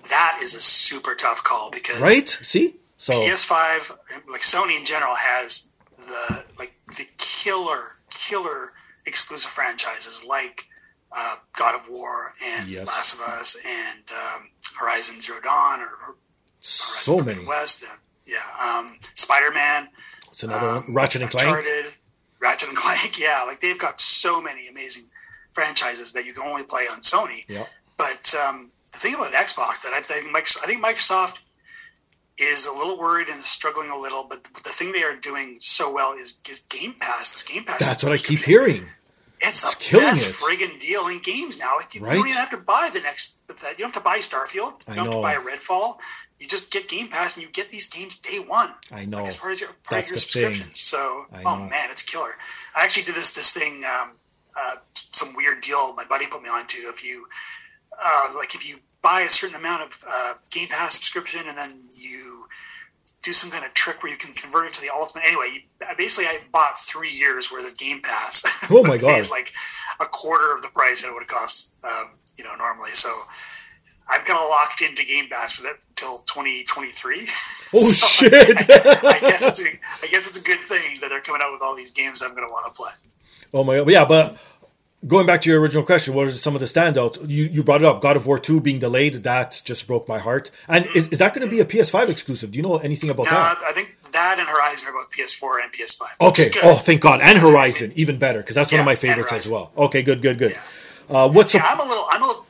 that 0.10 0.40
is 0.42 0.54
a 0.54 0.60
super 0.60 1.16
tough 1.16 1.44
call 1.44 1.70
because 1.72 2.00
right. 2.02 2.30
See, 2.42 2.76
so 2.98 3.14
PS5, 3.14 3.98
like 4.30 4.42
Sony 4.42 4.78
in 4.80 4.86
general, 4.86 5.16
has 5.16 5.72
the 6.06 6.46
like 6.58 6.76
the 6.98 7.06
killer 7.18 7.98
killer 8.10 8.74
exclusive 9.06 9.52
franchises 9.52 10.26
like 10.28 10.68
uh, 11.15 11.36
God 11.58 11.80
of 11.80 11.89
War 11.89 12.34
and 12.44 12.68
yes. 12.68 12.88
Last 12.88 13.13
of 13.15 13.22
Us 13.22 13.58
and 13.65 14.00
um, 14.12 14.50
Horizon 14.78 15.22
Zero 15.22 15.39
Dawn 15.41 15.82
or, 15.82 15.86
or 15.86 16.15
so 16.62 17.20
many 17.20 17.46
West. 17.46 17.84
Uh, 17.84 17.96
yeah, 18.26 18.38
um, 18.62 18.98
Spider 19.13 19.52
Man. 19.52 19.88
It's 20.32 20.44
another 20.44 20.68
um, 20.68 20.84
one. 20.84 20.94
Ratchet 20.94 21.22
and 21.22 21.32
Clank. 21.32 21.65
Ratchet 22.39 22.70
and 22.70 22.78
Clank. 22.78 23.20
Yeah, 23.20 23.44
like 23.46 23.60
they've 23.60 23.80
got 23.80 24.00
so 24.00 24.41
many 24.41 24.68
amazing 24.68 25.06
franchises 25.54 26.12
that 26.13 26.26
you 26.26 26.34
can 26.34 26.44
only 26.44 26.63
play 26.63 26.84
on 26.91 27.00
Sony. 27.00 27.46
Yeah. 27.48 27.65
But 27.98 28.36
um, 28.36 28.72
the 28.91 29.00
thing 29.00 29.15
about 29.15 29.32
Xbox 29.32 29.84
that 29.84 29.94
I 29.94 30.02
think 30.02 30.36
Microsoft, 30.36 30.63
I 30.63 30.68
think 30.68 30.84
Microsoft 30.84 31.39
is 32.38 32.67
a 32.67 32.74
little 32.74 32.98
worried 32.98 33.30
and 33.30 33.41
struggling 33.43 33.89
a 33.89 33.98
little, 33.98 34.26
but 34.30 34.43
the, 34.43 34.50
the 34.63 34.69
thing 34.69 34.91
they 34.91 35.04
are 35.04 35.15
doing 35.15 35.58
so 35.60 35.93
well 35.93 36.13
is, 36.13 36.41
is 36.50 36.62
Game 36.62 36.95
Pass. 37.00 37.32
This 37.32 37.43
Game 37.43 37.63
Pass. 37.63 37.80
That's 37.80 38.04
what 38.04 38.12
I 38.12 38.17
keep 38.17 38.41
hearing. 38.41 38.86
It's, 39.41 39.63
it's 39.63 39.91
a 39.91 39.98
best 39.98 40.30
it. 40.30 40.34
friggin' 40.34 40.80
deal 40.80 41.08
in 41.08 41.19
games 41.19 41.60
now. 41.60 41.74
Like 41.78 41.93
you, 41.93 42.02
right? 42.02 42.15
don't 42.15 42.28
even 42.28 42.38
have 42.38 42.50
to 42.52 42.58
buy 42.58 42.89
the 42.93 43.02
next. 43.02 43.43
You 43.48 43.56
don't 43.78 43.82
have 43.82 43.93
to 43.93 44.00
buy 44.00 44.17
Starfield. 44.17 44.80
You 44.88 44.95
don't 44.95 45.06
have 45.06 45.12
to 45.12 45.21
buy 45.21 45.36
Redfall. 45.36 45.98
You 46.39 46.48
just 46.48 46.71
get 46.71 46.89
Game 46.89 47.08
Pass 47.08 47.38
and 47.38 47.45
you 47.45 47.52
get 47.52 47.69
these 47.69 47.88
games 47.88 48.17
day 48.17 48.39
one. 48.45 48.71
I 48.91 49.06
know. 49.06 49.17
Like 49.17 49.28
as 49.28 49.38
part 49.38 49.54
of 49.54 49.60
your 49.60 49.69
part 49.69 50.06
That's 50.06 50.08
of 50.08 50.12
your 50.12 50.17
subscription. 50.17 50.65
Thing. 50.65 50.74
So, 50.74 51.26
oh 51.45 51.67
man, 51.69 51.89
it's 51.91 52.04
killer. 52.04 52.32
I 52.76 52.84
actually 52.84 53.04
did 53.04 53.15
this 53.15 53.34
this 53.34 53.54
thing. 53.54 53.84
Um, 53.86 54.12
uh, 54.58 54.76
some 54.93 55.36
weird 55.36 55.62
deal 55.62 55.93
my 55.95 56.06
buddy 56.06 56.28
put 56.28 56.41
me 56.41 56.50
onto. 56.50 56.80
If 56.88 57.06
you 57.06 57.28
uh, 58.04 58.34
like, 58.36 58.56
if 58.56 58.67
you 58.67 58.78
buy 59.06 59.22
a 59.22 59.30
certain 59.30 59.56
amount 59.56 59.84
of 59.84 60.04
uh, 60.12 60.34
Game 60.50 60.68
Pass 60.68 60.96
subscription 60.96 61.41
and 61.48 61.56
then 61.56 61.84
you 61.96 62.48
do 63.22 63.34
some 63.34 63.52
kind 63.52 63.63
of 63.63 63.72
trick 63.76 64.02
where 64.02 64.12
you 64.12 64.18
can 64.18 64.34
convert 64.34 64.65
it 64.65 64.74
to 64.74 64.82
the 64.82 64.89
ultimate. 64.89 65.28
Anyway, 65.28 65.46
you, 65.54 65.86
basically, 65.96 66.26
I 66.26 66.39
bought 66.52 66.76
three 66.78 67.12
years 67.12 67.52
worth 67.52 67.70
of 67.70 67.78
Game 67.78 68.02
Pass. 68.02 68.44
Oh 68.72 68.84
my 68.84 68.98
god! 68.98 69.30
like 69.30 69.54
a 70.00 70.06
quarter 70.06 70.54
of 70.54 70.63
the 70.63 70.70
price 70.70 71.04
that 71.04 71.10
it 71.10 71.13
would 71.13 71.28
cost, 71.28 71.76
um, 71.84 72.10
you 72.36 72.44
know, 72.44 72.56
normally. 72.56 72.91
So 72.91 73.10
I'm 74.10 74.22
kind 74.26 74.39
of 74.39 74.50
locked 74.50 74.82
into 74.82 75.06
Game 75.06 75.28
Pass 75.30 75.54
for 75.54 75.63
that 75.63 75.78
until 75.89 76.18
2023. 76.20 77.28
Oh 77.74 77.80
so 77.80 78.08
shit! 78.08 78.58
I, 78.70 79.00
I, 79.04 79.20
guess 79.20 79.48
it's 79.48 79.65
a, 79.65 79.70
I 80.02 80.08
guess 80.08 80.30
it's 80.30 80.39
a 80.39 80.44
good 80.44 80.62
thing 80.62 81.00
that 81.02 81.10
they're 81.10 81.20
coming 81.20 81.41
out 81.44 81.52
with 81.52 81.62
all 81.62 81.76
these 81.76 81.91
games 81.91 82.22
I'm 82.22 82.34
going 82.36 82.48
to 82.48 82.52
want 82.52 82.65
to 82.68 82.72
play. 82.72 82.91
Oh 83.54 83.63
my 83.63 83.78
god! 83.78 83.89
Yeah, 83.89 84.06
but 84.06 84.38
going 85.08 85.26
back 85.26 85.41
to 85.41 85.50
your 85.50 85.60
original 85.60 85.84
question, 85.84 86.13
what 86.13 86.28
are 86.28 86.32
some 86.32 86.56
of 86.56 86.62
the 86.62 86.68
standouts? 86.68 87.30
You 87.30 87.44
you 87.46 87.63
brought 87.63 87.82
it 87.82 87.86
up. 87.86 88.02
God 88.02 88.15
of 88.15 88.26
War 88.26 88.39
two 88.39 88.60
being 88.60 88.80
delayed. 88.80 89.15
That 89.24 89.62
just 89.63 89.88
broke 89.88 90.08
my 90.08 90.20
heart. 90.20 90.52
And 90.68 90.88
is, 90.96 91.08
is 91.10 91.18
that 91.20 91.34
going 91.34 91.48
to 91.48 91.54
be 91.54 91.60
a 91.60 91.65
PS5 91.65 92.10
exclusive? 92.10 92.52
Do 92.52 92.58
you 92.58 92.63
know 92.63 92.78
anything 92.78 93.10
about 93.10 93.26
no, 93.26 93.32
that? 93.32 93.58
I 93.65 93.72
think 93.72 93.96
that 94.12 94.39
and 94.39 94.48
Horizon 94.48 94.89
are 94.89 94.94
both 94.94 95.12
PS4 95.12 95.63
and 95.63 95.72
PS5. 95.74 96.02
Okay. 96.22 96.50
Oh, 96.63 96.76
thank 96.76 97.02
God. 97.02 97.22
And 97.22 97.38
Horizon, 97.38 97.94
even 97.96 98.18
better 98.18 98.39
because 98.39 98.56
that's 98.56 98.72
yeah, 98.72 98.80
one 98.80 98.82
of 98.82 98.86
my 98.86 98.96
favorites 98.96 99.32
as 99.32 99.50
well. 99.50 99.72
Okay, 99.78 100.02
good, 100.02 100.22
good, 100.22 100.38
good. 100.38 100.52
Yeah. 100.52 100.62
Uh, 101.10 101.30
what's 101.30 101.54
a- 101.54 101.60
I'm 101.62 101.80
a 101.80 101.84
little 101.84 102.06
I'm 102.10 102.24
a 102.24 102.26
little 102.26 102.48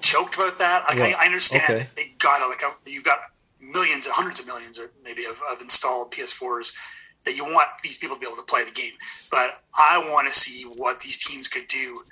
choked 0.00 0.34
about 0.36 0.58
that. 0.58 0.84
Like, 0.88 1.00
I, 1.00 1.22
I, 1.22 1.26
understand 1.26 1.64
okay. 1.64 1.88
they 1.96 2.12
gotta 2.18 2.46
like 2.46 2.62
you've 2.86 3.04
got 3.04 3.20
millions 3.60 4.06
and 4.06 4.14
hundreds 4.14 4.40
of 4.40 4.46
millions 4.46 4.78
or 4.78 4.90
maybe 5.02 5.24
of, 5.24 5.40
of 5.50 5.62
installed 5.62 6.12
PS4s 6.12 6.76
that 7.24 7.36
you 7.36 7.44
want 7.44 7.68
these 7.82 7.98
people 7.98 8.16
to 8.16 8.20
be 8.20 8.26
able 8.26 8.36
to 8.36 8.42
play 8.42 8.64
the 8.64 8.70
game. 8.70 8.92
But 9.30 9.62
I 9.78 9.98
want 10.10 10.28
to 10.28 10.34
see 10.34 10.62
what 10.62 11.00
these 11.00 11.18
teams 11.24 11.48
could 11.48 11.66
do 11.68 12.02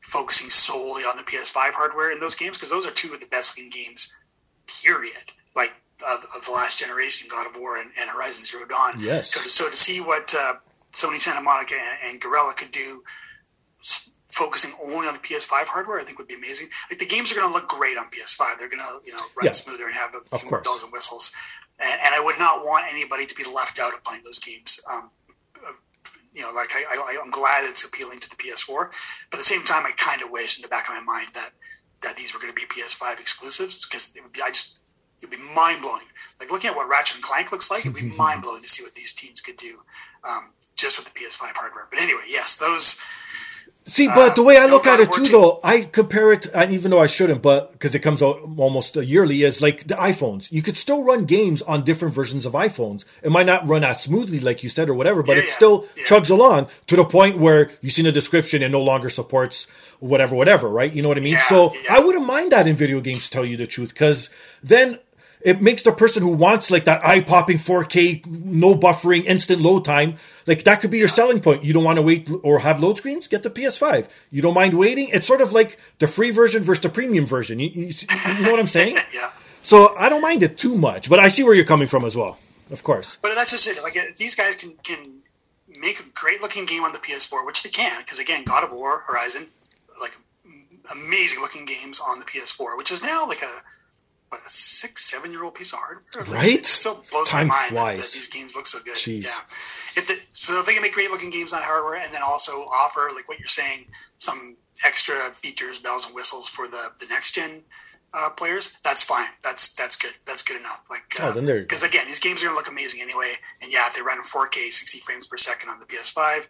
focusing 0.00 0.48
solely 0.48 1.02
on 1.02 1.16
the 1.16 1.22
PS5 1.22 1.72
hardware 1.72 2.10
in 2.10 2.20
those 2.20 2.34
games 2.34 2.56
because 2.56 2.70
those 2.70 2.86
are 2.86 2.90
two 2.92 3.12
of 3.12 3.20
the 3.20 3.26
best 3.26 3.56
looking 3.56 3.70
games, 3.70 4.18
period. 4.82 5.32
Like 5.54 5.74
of, 6.06 6.26
of, 6.34 6.44
the 6.44 6.52
last 6.52 6.78
generation, 6.78 7.28
God 7.30 7.46
of 7.46 7.60
War 7.60 7.78
and, 7.78 7.90
and 8.00 8.08
Horizon 8.08 8.44
Zero 8.44 8.66
Dawn. 8.66 9.00
Yes. 9.00 9.34
So, 9.34 9.40
so 9.40 9.70
to 9.70 9.76
see 9.76 10.00
what 10.00 10.32
uh, 10.38 10.54
Sony 10.92 11.20
Santa 11.20 11.42
Monica 11.42 11.74
and, 11.74 12.10
and 12.10 12.20
Guerrilla 12.20 12.54
could 12.56 12.70
do 12.70 13.02
focusing 14.30 14.72
only 14.82 15.08
on 15.08 15.14
the 15.14 15.20
PS5 15.20 15.66
hardware, 15.66 15.98
I 15.98 16.04
think 16.04 16.18
would 16.18 16.28
be 16.28 16.34
amazing. 16.34 16.68
Like 16.90 16.98
the 16.98 17.06
games 17.06 17.32
are 17.32 17.34
going 17.34 17.48
to 17.48 17.52
look 17.52 17.68
great 17.68 17.96
on 17.96 18.06
PS5. 18.06 18.58
They're 18.58 18.68
going 18.68 18.82
to, 18.82 19.00
you 19.04 19.12
know, 19.12 19.22
run 19.36 19.46
yeah. 19.46 19.52
smoother 19.52 19.86
and 19.86 19.94
have 19.94 20.14
a 20.14 20.38
few 20.38 20.50
bells 20.60 20.82
and 20.84 20.92
whistles 20.92 21.32
and, 21.80 22.00
and, 22.04 22.14
I 22.14 22.20
would 22.20 22.38
not 22.38 22.64
want 22.64 22.86
anybody 22.90 23.26
to 23.26 23.34
be 23.34 23.44
left 23.44 23.78
out 23.78 23.94
of 23.94 24.02
playing 24.04 24.22
those 24.24 24.38
games. 24.38 24.80
Um, 24.90 25.10
uh, 25.66 25.72
you 26.34 26.42
know, 26.42 26.52
like 26.52 26.70
I, 26.74 27.16
am 27.22 27.30
glad 27.30 27.68
it's 27.68 27.84
appealing 27.84 28.18
to 28.18 28.30
the 28.30 28.36
PS4, 28.36 28.90
but 29.30 29.36
at 29.36 29.38
the 29.38 29.44
same 29.44 29.64
time, 29.64 29.84
I 29.86 29.92
kind 29.96 30.22
of 30.22 30.30
wish 30.30 30.58
in 30.58 30.62
the 30.62 30.68
back 30.68 30.88
of 30.88 30.94
my 30.94 31.00
mind 31.00 31.28
that 31.34 31.50
that 32.00 32.16
these 32.16 32.32
were 32.32 32.40
going 32.40 32.52
to 32.52 32.54
be 32.54 32.66
PS5 32.66 33.18
exclusives 33.18 33.86
because 33.86 34.14
it 34.16 34.22
would 34.22 34.32
be 34.32 34.40
I 34.42 34.48
just 34.48 34.78
it'd 35.22 35.30
be 35.30 35.42
mind 35.54 35.82
blowing. 35.82 36.04
Like 36.40 36.50
looking 36.50 36.70
at 36.70 36.76
what 36.76 36.88
Ratchet 36.88 37.16
and 37.16 37.24
Clank 37.24 37.50
looks 37.50 37.70
like, 37.70 37.80
it'd 37.80 37.94
be 37.94 38.02
mind 38.16 38.42
blowing 38.42 38.62
to 38.62 38.68
see 38.68 38.84
what 38.84 38.94
these 38.94 39.12
teams 39.12 39.40
could 39.40 39.56
do 39.56 39.80
um, 40.24 40.50
just 40.76 40.98
with 40.98 41.12
the 41.12 41.18
PS5 41.18 41.56
hardware. 41.56 41.86
But 41.90 42.00
anyway, 42.00 42.22
yes, 42.28 42.56
those 42.56 43.00
See, 43.88 44.06
but 44.06 44.36
the 44.36 44.42
way 44.42 44.58
I 44.58 44.66
look 44.66 44.86
at 44.86 45.00
it 45.00 45.10
too, 45.10 45.24
though, 45.24 45.60
I 45.64 45.80
compare 45.80 46.30
it, 46.30 46.44
and 46.52 46.72
even 46.74 46.90
though 46.90 47.00
I 47.00 47.06
shouldn't, 47.06 47.40
but 47.40 47.72
because 47.72 47.94
it 47.94 48.00
comes 48.00 48.22
out 48.22 48.38
almost 48.58 48.94
yearly, 48.96 49.42
is 49.44 49.62
like 49.62 49.86
the 49.86 49.94
iPhones. 49.94 50.52
You 50.52 50.60
could 50.60 50.76
still 50.76 51.02
run 51.02 51.24
games 51.24 51.62
on 51.62 51.84
different 51.84 52.14
versions 52.14 52.44
of 52.44 52.52
iPhones. 52.52 53.06
It 53.22 53.30
might 53.30 53.46
not 53.46 53.66
run 53.66 53.84
as 53.84 54.02
smoothly, 54.02 54.40
like 54.40 54.62
you 54.62 54.68
said, 54.68 54.90
or 54.90 54.94
whatever, 54.94 55.22
but 55.22 55.32
yeah, 55.32 55.42
it 55.42 55.46
yeah, 55.46 55.54
still 55.54 55.86
yeah. 55.96 56.04
chugs 56.04 56.28
along 56.28 56.68
to 56.88 56.96
the 56.96 57.04
point 57.04 57.38
where 57.38 57.70
you 57.80 57.88
see 57.88 58.02
in 58.02 58.06
the 58.06 58.12
description 58.12 58.62
it 58.62 58.68
no 58.68 58.82
longer 58.82 59.08
supports 59.08 59.66
whatever, 60.00 60.36
whatever, 60.36 60.68
right? 60.68 60.92
You 60.92 61.00
know 61.00 61.08
what 61.08 61.16
I 61.16 61.22
mean? 61.22 61.38
so 61.48 61.72
I 61.90 61.98
wouldn't 61.98 62.26
mind 62.26 62.52
that 62.52 62.66
in 62.66 62.76
video 62.76 63.00
games, 63.00 63.24
to 63.24 63.30
tell 63.30 63.44
you 63.44 63.56
the 63.56 63.66
truth, 63.66 63.94
because 63.94 64.28
then 64.62 64.98
it 65.40 65.62
makes 65.62 65.82
the 65.82 65.92
person 65.92 66.22
who 66.22 66.30
wants 66.30 66.70
like 66.70 66.84
that 66.84 67.04
eye 67.04 67.20
popping 67.20 67.58
4K, 67.58 68.26
no 68.26 68.74
buffering, 68.74 69.24
instant 69.24 69.60
load 69.60 69.84
time, 69.84 70.14
like 70.46 70.64
that 70.64 70.80
could 70.80 70.90
be 70.90 70.98
your 70.98 71.08
selling 71.08 71.40
point. 71.40 71.64
You 71.64 71.72
don't 71.72 71.84
want 71.84 71.96
to 71.96 72.02
wait 72.02 72.28
or 72.42 72.60
have 72.60 72.80
load 72.80 72.96
screens? 72.96 73.28
Get 73.28 73.42
the 73.42 73.50
PS5. 73.50 74.08
You 74.30 74.42
don't 74.42 74.54
mind 74.54 74.78
waiting? 74.78 75.08
It's 75.10 75.26
sort 75.26 75.40
of 75.40 75.52
like 75.52 75.78
the 75.98 76.08
free 76.08 76.30
version 76.30 76.62
versus 76.62 76.82
the 76.82 76.88
premium 76.88 77.26
version. 77.26 77.60
You, 77.60 77.68
you, 77.68 77.86
you 77.86 78.44
know 78.44 78.50
what 78.50 78.60
I'm 78.60 78.66
saying? 78.66 78.96
yeah. 79.14 79.30
So 79.62 79.94
I 79.96 80.08
don't 80.08 80.22
mind 80.22 80.42
it 80.42 80.56
too 80.56 80.76
much, 80.76 81.10
but 81.10 81.18
I 81.18 81.28
see 81.28 81.42
where 81.42 81.54
you're 81.54 81.64
coming 81.64 81.88
from 81.88 82.04
as 82.04 82.16
well. 82.16 82.38
Of 82.70 82.82
course. 82.82 83.18
But 83.22 83.34
that's 83.34 83.50
just 83.50 83.66
it. 83.66 83.82
Like 83.82 84.16
these 84.16 84.34
guys 84.34 84.56
can 84.56 84.74
can 84.82 85.20
make 85.78 86.00
a 86.00 86.04
great 86.14 86.40
looking 86.42 86.66
game 86.66 86.82
on 86.82 86.92
the 86.92 86.98
PS4, 86.98 87.46
which 87.46 87.62
they 87.62 87.70
can, 87.70 88.00
because 88.00 88.18
again, 88.18 88.44
God 88.44 88.64
of 88.64 88.72
War, 88.72 89.04
Horizon, 89.06 89.46
like 90.00 90.16
amazing 90.90 91.40
looking 91.40 91.64
games 91.64 92.00
on 92.00 92.18
the 92.18 92.24
PS4, 92.24 92.76
which 92.76 92.90
is 92.90 93.02
now 93.02 93.26
like 93.26 93.42
a 93.42 93.62
what, 94.28 94.40
a 94.46 94.50
six, 94.50 95.04
seven 95.04 95.32
year 95.32 95.44
old 95.44 95.54
piece 95.54 95.72
of 95.72 95.78
hardware. 95.78 96.34
Right? 96.34 96.58
It 96.60 96.66
still 96.66 97.02
blows 97.10 97.28
Time 97.28 97.48
my 97.48 97.54
mind 97.54 97.76
that, 97.76 97.96
that, 97.96 98.12
these 98.12 98.28
games 98.28 98.54
look 98.54 98.66
so 98.66 98.78
good. 98.84 98.96
Jeez. 98.96 99.24
Yeah. 99.24 99.30
If 99.96 100.08
the, 100.08 100.18
so 100.32 100.62
they 100.62 100.74
can 100.74 100.82
make 100.82 100.94
great 100.94 101.10
looking 101.10 101.30
games 101.30 101.52
on 101.52 101.62
hardware 101.62 102.00
and 102.00 102.12
then 102.12 102.22
also 102.22 102.52
offer, 102.52 103.08
like 103.14 103.28
what 103.28 103.38
you're 103.38 103.48
saying, 103.48 103.86
some 104.18 104.56
extra 104.84 105.14
features, 105.32 105.78
bells 105.78 106.06
and 106.06 106.14
whistles 106.14 106.48
for 106.48 106.68
the, 106.68 106.92
the 107.00 107.06
next 107.06 107.34
gen 107.34 107.62
uh, 108.14 108.30
players, 108.30 108.78
that's 108.82 109.04
fine. 109.04 109.28
That's 109.42 109.74
that's 109.74 109.96
good. 109.96 110.14
That's 110.24 110.42
good 110.42 110.58
enough. 110.58 110.84
Like, 110.88 111.02
uh, 111.20 111.32
oh, 111.36 111.40
because 111.42 111.82
again, 111.82 112.06
these 112.06 112.20
games 112.20 112.42
are 112.42 112.46
gonna 112.46 112.56
look 112.56 112.70
amazing 112.70 113.02
anyway. 113.02 113.34
And 113.60 113.72
yeah, 113.72 113.86
if 113.86 113.96
they 113.96 114.02
run 114.02 114.16
in 114.16 114.22
4K, 114.22 114.70
60 114.72 114.98
frames 115.00 115.26
per 115.26 115.36
second 115.36 115.68
on 115.68 115.78
the 115.78 115.86
PS5, 115.86 116.46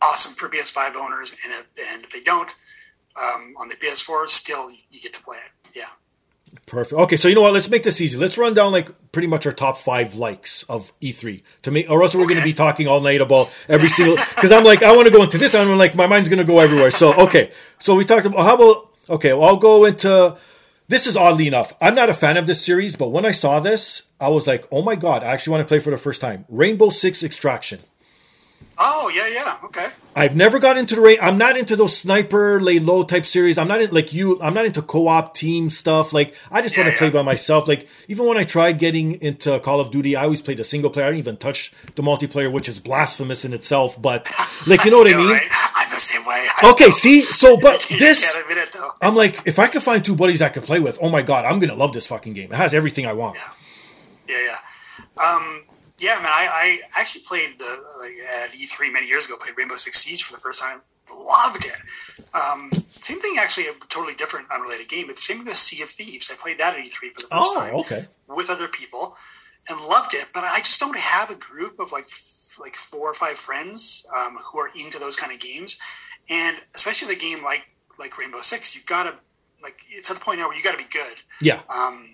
awesome 0.00 0.34
for 0.34 0.48
PS5 0.48 0.96
owners. 0.96 1.36
And 1.44 1.52
if, 1.52 1.66
and 1.92 2.04
if 2.04 2.10
they 2.10 2.20
don't, 2.20 2.54
um, 3.20 3.54
on 3.58 3.68
the 3.68 3.76
PS4, 3.76 4.28
still 4.28 4.70
you 4.70 5.00
get 5.00 5.12
to 5.14 5.22
play 5.22 5.38
it. 5.38 5.76
Yeah. 5.76 5.84
Perfect. 6.66 7.00
Okay, 7.00 7.16
so 7.16 7.28
you 7.28 7.34
know 7.34 7.42
what? 7.42 7.52
Let's 7.52 7.68
make 7.68 7.82
this 7.82 8.00
easy. 8.00 8.16
Let's 8.16 8.38
run 8.38 8.54
down 8.54 8.72
like 8.72 8.90
pretty 9.10 9.28
much 9.28 9.46
our 9.46 9.52
top 9.52 9.78
five 9.78 10.14
likes 10.14 10.62
of 10.64 10.92
E3 11.00 11.42
to 11.62 11.70
make, 11.70 11.90
or 11.90 12.02
else 12.02 12.14
we're 12.14 12.24
okay. 12.24 12.34
going 12.34 12.40
to 12.42 12.48
be 12.48 12.54
talking 12.54 12.86
all 12.86 13.00
night 13.00 13.20
about 13.20 13.52
every 13.68 13.88
single. 13.88 14.16
Because 14.16 14.52
I'm 14.52 14.64
like, 14.64 14.82
I 14.82 14.94
want 14.94 15.06
to 15.06 15.12
go 15.12 15.22
into 15.22 15.38
this. 15.38 15.54
I'm 15.54 15.76
like, 15.78 15.94
my 15.94 16.06
mind's 16.06 16.28
going 16.28 16.38
to 16.38 16.44
go 16.44 16.60
everywhere. 16.60 16.90
So 16.90 17.12
okay, 17.24 17.52
so 17.78 17.94
we 17.94 18.04
talked 18.04 18.26
about 18.26 18.44
how 18.44 18.54
about 18.54 18.90
okay. 19.10 19.32
Well, 19.32 19.48
I'll 19.48 19.56
go 19.56 19.84
into. 19.84 20.36
This 20.88 21.06
is 21.06 21.16
oddly 21.16 21.46
enough. 21.46 21.74
I'm 21.80 21.94
not 21.94 22.10
a 22.10 22.14
fan 22.14 22.36
of 22.36 22.46
this 22.46 22.62
series, 22.62 22.96
but 22.96 23.08
when 23.08 23.24
I 23.24 23.30
saw 23.30 23.60
this, 23.60 24.02
I 24.20 24.28
was 24.28 24.46
like, 24.46 24.66
oh 24.70 24.82
my 24.82 24.94
god, 24.94 25.22
I 25.22 25.32
actually 25.32 25.52
want 25.52 25.66
to 25.66 25.68
play 25.68 25.78
for 25.78 25.90
the 25.90 25.96
first 25.96 26.20
time. 26.20 26.44
Rainbow 26.48 26.90
Six 26.90 27.22
Extraction. 27.22 27.80
Oh 28.84 29.12
yeah, 29.14 29.28
yeah, 29.28 29.58
okay. 29.66 29.86
I've 30.16 30.34
never 30.34 30.58
got 30.58 30.76
into 30.76 30.96
the 30.96 31.02
rain. 31.02 31.18
I'm 31.22 31.38
not 31.38 31.56
into 31.56 31.76
those 31.76 31.96
sniper 31.96 32.58
lay 32.58 32.80
low 32.80 33.04
type 33.04 33.24
series. 33.24 33.56
I'm 33.56 33.68
not 33.68 33.80
in 33.80 33.92
like 33.92 34.12
you. 34.12 34.42
I'm 34.42 34.54
not 34.54 34.66
into 34.66 34.82
co-op 34.82 35.36
team 35.36 35.70
stuff. 35.70 36.12
Like 36.12 36.34
I 36.50 36.62
just 36.62 36.76
yeah, 36.76 36.82
want 36.82 36.88
to 36.88 36.92
yeah. 36.94 36.98
play 36.98 37.10
by 37.10 37.22
myself. 37.22 37.68
Like 37.68 37.86
even 38.08 38.26
when 38.26 38.36
I 38.36 38.42
tried 38.42 38.80
getting 38.80 39.22
into 39.22 39.60
Call 39.60 39.78
of 39.78 39.92
Duty, 39.92 40.16
I 40.16 40.24
always 40.24 40.42
played 40.42 40.56
the 40.56 40.64
single 40.64 40.90
player. 40.90 41.06
I 41.06 41.10
didn't 41.10 41.20
even 41.20 41.36
touch 41.36 41.72
the 41.94 42.02
multiplayer, 42.02 42.50
which 42.50 42.68
is 42.68 42.80
blasphemous 42.80 43.44
in 43.44 43.52
itself. 43.52 44.02
But 44.02 44.28
like 44.66 44.84
you 44.84 44.90
know 44.90 44.98
what 44.98 45.12
I 45.14 45.16
mean? 45.16 45.30
Right? 45.30 45.48
I'm 45.76 45.88
the 45.90 46.00
same 46.00 46.26
way. 46.26 46.44
I 46.62 46.70
okay, 46.72 46.86
know. 46.86 46.90
see, 46.90 47.20
so 47.20 47.56
but 47.60 47.86
this, 47.88 48.34
it, 48.34 48.76
I'm 49.00 49.14
like, 49.14 49.46
if 49.46 49.60
I 49.60 49.68
could 49.68 49.84
find 49.84 50.04
two 50.04 50.16
buddies 50.16 50.42
I 50.42 50.48
could 50.48 50.64
play 50.64 50.80
with, 50.80 50.98
oh 51.00 51.08
my 51.08 51.22
god, 51.22 51.44
I'm 51.44 51.60
gonna 51.60 51.76
love 51.76 51.92
this 51.92 52.08
fucking 52.08 52.32
game. 52.32 52.52
It 52.52 52.56
has 52.56 52.74
everything 52.74 53.06
I 53.06 53.12
want. 53.12 53.38
Yeah, 54.28 54.34
yeah, 54.36 54.56
yeah. 55.18 55.24
Um, 55.24 55.64
yeah, 56.02 56.16
man, 56.16 56.26
I, 56.26 56.80
I 56.94 57.00
actually 57.00 57.22
played 57.24 57.58
the 57.58 57.84
like, 58.00 58.14
at 58.42 58.52
E3 58.52 58.92
many 58.92 59.06
years 59.06 59.26
ago. 59.26 59.36
Played 59.40 59.56
Rainbow 59.56 59.76
Six 59.76 59.98
Siege 60.02 60.22
for 60.24 60.32
the 60.34 60.40
first 60.40 60.60
time 60.60 60.80
loved 61.12 61.64
it. 61.66 62.24
Um, 62.34 62.70
same 62.90 63.20
thing, 63.20 63.36
actually, 63.38 63.66
a 63.66 63.72
totally 63.88 64.14
different, 64.14 64.50
unrelated 64.50 64.88
game. 64.88 65.10
It's 65.10 65.26
the 65.26 65.34
same 65.34 65.44
with 65.44 65.56
Sea 65.56 65.82
of 65.82 65.90
Thieves. 65.90 66.30
I 66.30 66.36
played 66.36 66.58
that 66.58 66.76
at 66.76 66.84
E3 66.84 66.92
for 66.92 67.22
the 67.22 67.28
first 67.28 67.32
Oh, 67.32 67.54
time 67.60 67.74
okay. 67.76 68.06
with 68.28 68.50
other 68.50 68.68
people 68.68 69.16
and 69.68 69.80
loved 69.88 70.14
it. 70.14 70.26
But 70.32 70.44
I 70.44 70.58
just 70.58 70.80
don't 70.80 70.96
have 70.96 71.30
a 71.30 71.34
group 71.34 71.78
of 71.80 71.92
like 71.92 72.04
f- 72.04 72.56
like 72.60 72.76
four 72.76 73.08
or 73.10 73.14
five 73.14 73.38
friends 73.38 74.06
um, 74.16 74.38
who 74.42 74.58
are 74.58 74.70
into 74.76 74.98
those 74.98 75.16
kind 75.16 75.32
of 75.32 75.40
games, 75.40 75.78
and 76.28 76.56
especially 76.74 77.14
the 77.14 77.20
game 77.20 77.42
like 77.42 77.64
like 77.98 78.18
Rainbow 78.18 78.40
Six. 78.40 78.74
You've 78.74 78.86
got 78.86 79.04
to 79.04 79.14
like 79.62 79.84
it's 79.90 80.10
at 80.10 80.18
the 80.18 80.24
point 80.24 80.38
now 80.38 80.48
where 80.48 80.56
you 80.56 80.62
got 80.62 80.72
to 80.72 80.78
be 80.78 80.90
good. 80.90 81.22
Yeah. 81.40 81.60
Um, 81.68 82.11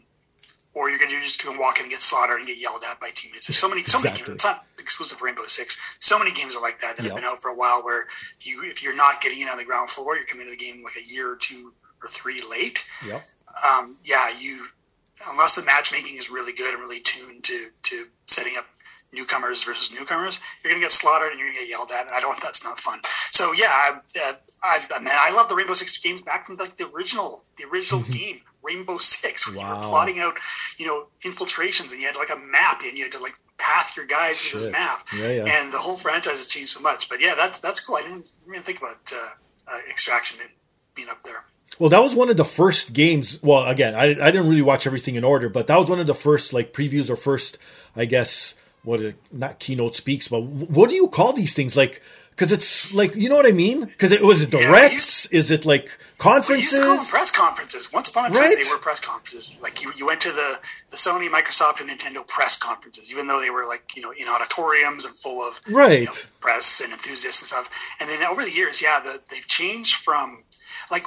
or 0.79 0.89
you're 0.89 0.99
gonna 0.99 1.11
just 1.21 1.45
gonna 1.45 1.59
walk 1.59 1.79
in 1.79 1.85
and 1.85 1.91
get 1.91 2.01
slaughtered 2.01 2.39
and 2.39 2.47
get 2.47 2.59
yelled 2.59 2.85
at 2.89 3.01
by 3.01 3.11
teammates. 3.13 3.49
There's 3.49 3.59
so 3.59 3.69
many, 3.69 3.83
so 3.83 3.99
many 4.01 4.17
games. 4.17 4.29
It's 4.29 4.45
not 4.45 4.65
exclusive 4.79 5.21
Rainbow 5.21 5.45
Six. 5.47 5.97
So 5.99 6.17
many 6.19 6.31
games 6.31 6.55
are 6.55 6.63
like 6.63 6.79
that 6.79 6.97
that 6.97 7.03
Yep. 7.03 7.11
have 7.13 7.17
been 7.17 7.25
out 7.25 7.43
for 7.43 7.49
a 7.51 7.55
while. 7.55 7.83
Where 7.85 8.07
you, 8.43 8.63
if 8.65 8.81
you're 8.83 8.95
not 8.95 9.21
getting 9.21 9.41
in 9.41 9.49
on 9.49 9.59
the 9.59 9.65
ground 9.65 9.91
floor, 9.91 10.17
you're 10.17 10.27
coming 10.27 10.47
to 10.47 10.51
the 10.53 10.57
game 10.57 10.85
like 10.85 10.95
a 10.97 11.03
year 11.05 11.29
or 11.33 11.37
two 11.37 11.73
or 12.01 12.09
three 12.09 12.41
late. 12.49 12.85
Yep. 13.05 13.27
Um, 13.69 13.97
yeah, 14.05 14.31
you 14.39 14.67
unless 15.33 15.57
the 15.57 15.65
matchmaking 15.65 16.17
is 16.17 16.31
really 16.31 16.53
good 16.53 16.73
and 16.75 16.81
really 16.81 17.01
tuned 17.01 17.43
to 17.45 17.71
to 17.83 18.07
setting 18.27 18.57
up 18.57 18.67
newcomers 19.13 19.65
versus 19.65 19.91
newcomers, 19.99 20.39
you're 20.63 20.73
gonna 20.73 20.81
get 20.81 20.93
slaughtered 20.93 21.33
and 21.33 21.41
you're 21.41 21.49
gonna 21.49 21.59
get 21.59 21.69
yelled 21.69 21.91
at, 21.91 22.07
and 22.07 22.15
I 22.15 22.21
don't. 22.21 22.41
That's 22.43 22.63
not 22.63 22.79
fun. 22.79 23.01
So 23.33 23.53
yeah, 23.53 23.67
I, 23.71 24.01
uh, 24.23 24.33
I, 24.63 24.87
I 24.95 24.99
man, 25.01 25.17
I 25.19 25.33
love 25.35 25.49
the 25.49 25.57
Rainbow 25.57 25.75
Six 25.75 25.99
games 25.99 26.23
back 26.23 26.47
from 26.47 26.57
like 26.57 26.77
the 26.77 26.89
original, 26.95 27.43
the 27.57 27.65
original 27.65 28.03
game, 28.03 28.41
Rainbow 28.63 28.99
Six, 28.99 29.55
where 29.55 29.65
you 29.67 29.75
were 29.75 29.81
plotting 29.83 30.19
out, 30.19 30.35
you 30.79 30.87
know, 30.87 31.07
infiltrations, 31.25 31.93
and 31.93 32.01
you 32.01 32.07
had 32.07 32.17
like 32.17 32.31
a 32.31 32.39
map, 32.39 32.83
and 32.85 32.97
you 32.97 33.05
had 33.05 33.13
to 33.13 33.21
like 33.21 33.35
path 33.59 33.97
your 33.97 34.07
guys 34.07 34.43
with 34.43 34.63
this 34.63 34.73
map, 34.73 35.07
Yeah, 35.19 35.31
yeah. 35.33 35.45
and 35.47 35.73
the 35.73 35.79
whole 35.79 35.97
franchise 35.97 36.33
has 36.35 36.47
changed 36.47 36.71
so 36.71 36.81
much. 36.81 37.09
But 37.09 37.21
yeah, 37.21 37.35
that's 37.37 37.59
that's 37.59 37.81
cool. 37.81 37.97
I 37.97 38.03
didn't 38.03 38.33
even 38.49 38.63
think 38.63 38.79
about 38.79 39.13
uh, 39.15 39.29
uh, 39.69 39.79
Extraction 39.91 40.39
being 40.95 41.09
up 41.09 41.23
there. 41.23 41.45
Well, 41.79 41.91
that 41.91 42.03
was 42.03 42.15
one 42.17 42.29
of 42.29 42.37
the 42.37 42.45
first 42.45 42.93
games. 42.93 43.41
Well, 43.43 43.65
again, 43.67 43.95
I, 43.95 44.07
I 44.11 44.31
didn't 44.33 44.49
really 44.49 44.63
watch 44.63 44.87
everything 44.87 45.15
in 45.15 45.23
order, 45.25 45.49
but 45.49 45.67
that 45.69 45.77
was 45.79 45.89
one 45.89 46.01
of 46.01 46.07
the 46.09 46.15
first 46.15 46.53
like 46.53 46.73
previews 46.73 47.09
or 47.09 47.15
first, 47.17 47.57
I 47.95 48.05
guess, 48.05 48.55
what 48.83 49.01
not 49.31 49.59
keynote 49.61 49.95
speaks, 49.95 50.27
but 50.29 50.41
what 50.43 50.89
do 50.91 50.97
you 50.97 51.07
call 51.09 51.33
these 51.33 51.55
things? 51.55 51.77
Like, 51.77 52.03
because 52.39 52.53
it's 52.53 52.95
like 52.95 53.17
you 53.17 53.29
know 53.29 53.35
what 53.35 53.47
I 53.47 53.51
mean? 53.51 53.81
Because 53.87 54.13
it 54.13 54.23
was 54.23 54.41
it 54.43 54.53
Yeah, 54.53 54.61
directs? 54.71 55.27
Is 55.27 55.51
it 55.51 55.67
like 55.67 55.99
We 56.49 56.57
used 56.59 56.71
to 56.77 56.83
call 56.83 56.97
them 56.97 57.05
press 57.07 57.33
conferences. 57.33 57.93
Once 57.93 58.09
upon 58.11 58.31
a 58.31 58.35
time, 58.35 58.45
Right. 58.51 58.57
they 58.65 58.71
were 58.71 58.79
press 58.79 59.01
conferences. 59.01 59.59
Like 59.61 59.83
you, 59.83 59.93
you 59.97 60.07
went 60.07 60.21
to 60.21 60.29
the, 60.31 60.61
the 60.91 60.97
Sony, 60.97 61.29
Microsoft, 61.29 61.81
and 61.81 61.91
Nintendo 61.91 62.25
press 62.27 62.57
conferences, 62.57 63.11
even 63.11 63.27
though 63.27 63.41
they 63.41 63.51
were 63.51 63.67
like 63.67 63.97
you 63.97 64.03
know 64.03 64.13
in 64.17 64.29
auditoriums 64.29 65.05
and 65.05 65.17
full 65.17 65.43
of 65.43 65.61
you 65.67 65.77
Right. 65.77 66.07
know, 66.07 66.13
press 66.41 66.81
and 66.81 66.93
enthusiasts 66.93 67.41
and 67.41 67.49
stuff. 67.49 67.69
And 67.99 68.09
then 68.09 68.23
over 68.23 68.45
the 68.45 68.53
years, 68.53 68.81
yeah, 68.81 69.01
the, 69.01 69.21
they've 69.31 69.49
changed 69.49 69.97
from 69.97 70.45
like 70.93 71.07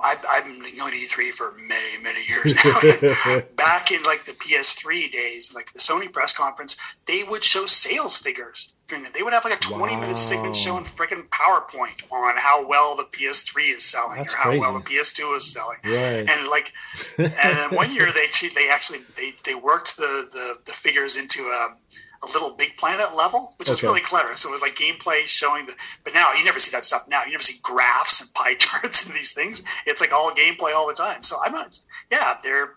I've, 0.00 0.24
I've 0.28 0.44
been 0.44 0.60
going 0.60 0.92
to 0.92 0.98
E3 0.98 1.30
for 1.30 1.52
many 1.66 2.02
many 2.02 2.20
years 2.28 2.54
now. 2.64 3.40
Back 3.56 3.92
in 3.92 4.02
like 4.04 4.24
the 4.24 4.32
PS3 4.32 5.10
days, 5.10 5.54
like 5.54 5.72
the 5.72 5.78
Sony 5.78 6.12
press 6.12 6.36
conference, 6.36 6.76
they 7.06 7.24
would 7.24 7.44
show 7.44 7.66
sales 7.66 8.16
figures 8.16 8.72
during 8.88 9.04
that. 9.04 9.14
They 9.14 9.22
would 9.22 9.32
have 9.32 9.44
like 9.44 9.54
a 9.54 9.60
20 9.60 9.96
minute 9.96 10.18
segment 10.18 10.56
showing 10.56 10.84
freaking 10.84 11.28
PowerPoint 11.28 12.02
on 12.10 12.34
how 12.36 12.66
well 12.66 12.96
the 12.96 13.04
PS3 13.04 13.76
is 13.76 13.84
selling 13.84 14.18
That's 14.18 14.34
or 14.34 14.36
how 14.36 14.58
well 14.58 14.74
the. 14.74 14.80
PS2 14.80 15.36
is 15.36 15.52
selling. 15.52 15.78
Right. 15.84 16.26
And 16.28 16.48
like, 16.48 16.72
and 17.18 17.28
then 17.28 17.74
one 17.74 17.94
year 17.94 18.12
they 18.12 18.26
they 18.54 18.68
actually 18.70 19.00
they, 19.16 19.34
they 19.44 19.54
worked 19.54 19.96
the, 19.96 20.28
the 20.32 20.58
the 20.64 20.72
figures 20.72 21.16
into 21.16 21.42
a, 21.42 21.76
a 22.22 22.26
LittleBigPlanet 22.28 23.14
level, 23.16 23.54
which 23.58 23.68
is 23.68 23.78
Okay. 23.78 23.86
really 23.88 24.00
clever. 24.00 24.34
So 24.34 24.48
it 24.48 24.52
was 24.52 24.62
like 24.62 24.74
gameplay 24.76 25.22
showing 25.26 25.66
the. 25.66 25.74
But 26.04 26.14
now 26.14 26.32
you 26.34 26.44
never 26.44 26.60
see 26.60 26.70
that 26.76 26.84
stuff. 26.84 27.06
Now 27.08 27.24
you 27.24 27.32
never 27.32 27.42
see 27.42 27.58
graphs 27.62 28.20
and 28.20 28.32
pie 28.34 28.54
charts 28.58 29.06
and 29.06 29.14
these 29.14 29.32
things. 29.34 29.64
It's 29.86 30.00
like 30.00 30.12
all 30.12 30.30
gameplay 30.32 30.72
all 30.74 30.86
the 30.86 30.94
time. 30.94 31.22
So 31.22 31.36
I'm 31.44 31.52
not. 31.52 31.78
Yeah, 32.10 32.36
they're. 32.42 32.74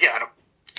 Yeah, 0.00 0.10
I 0.14 0.18
don't. 0.20 0.30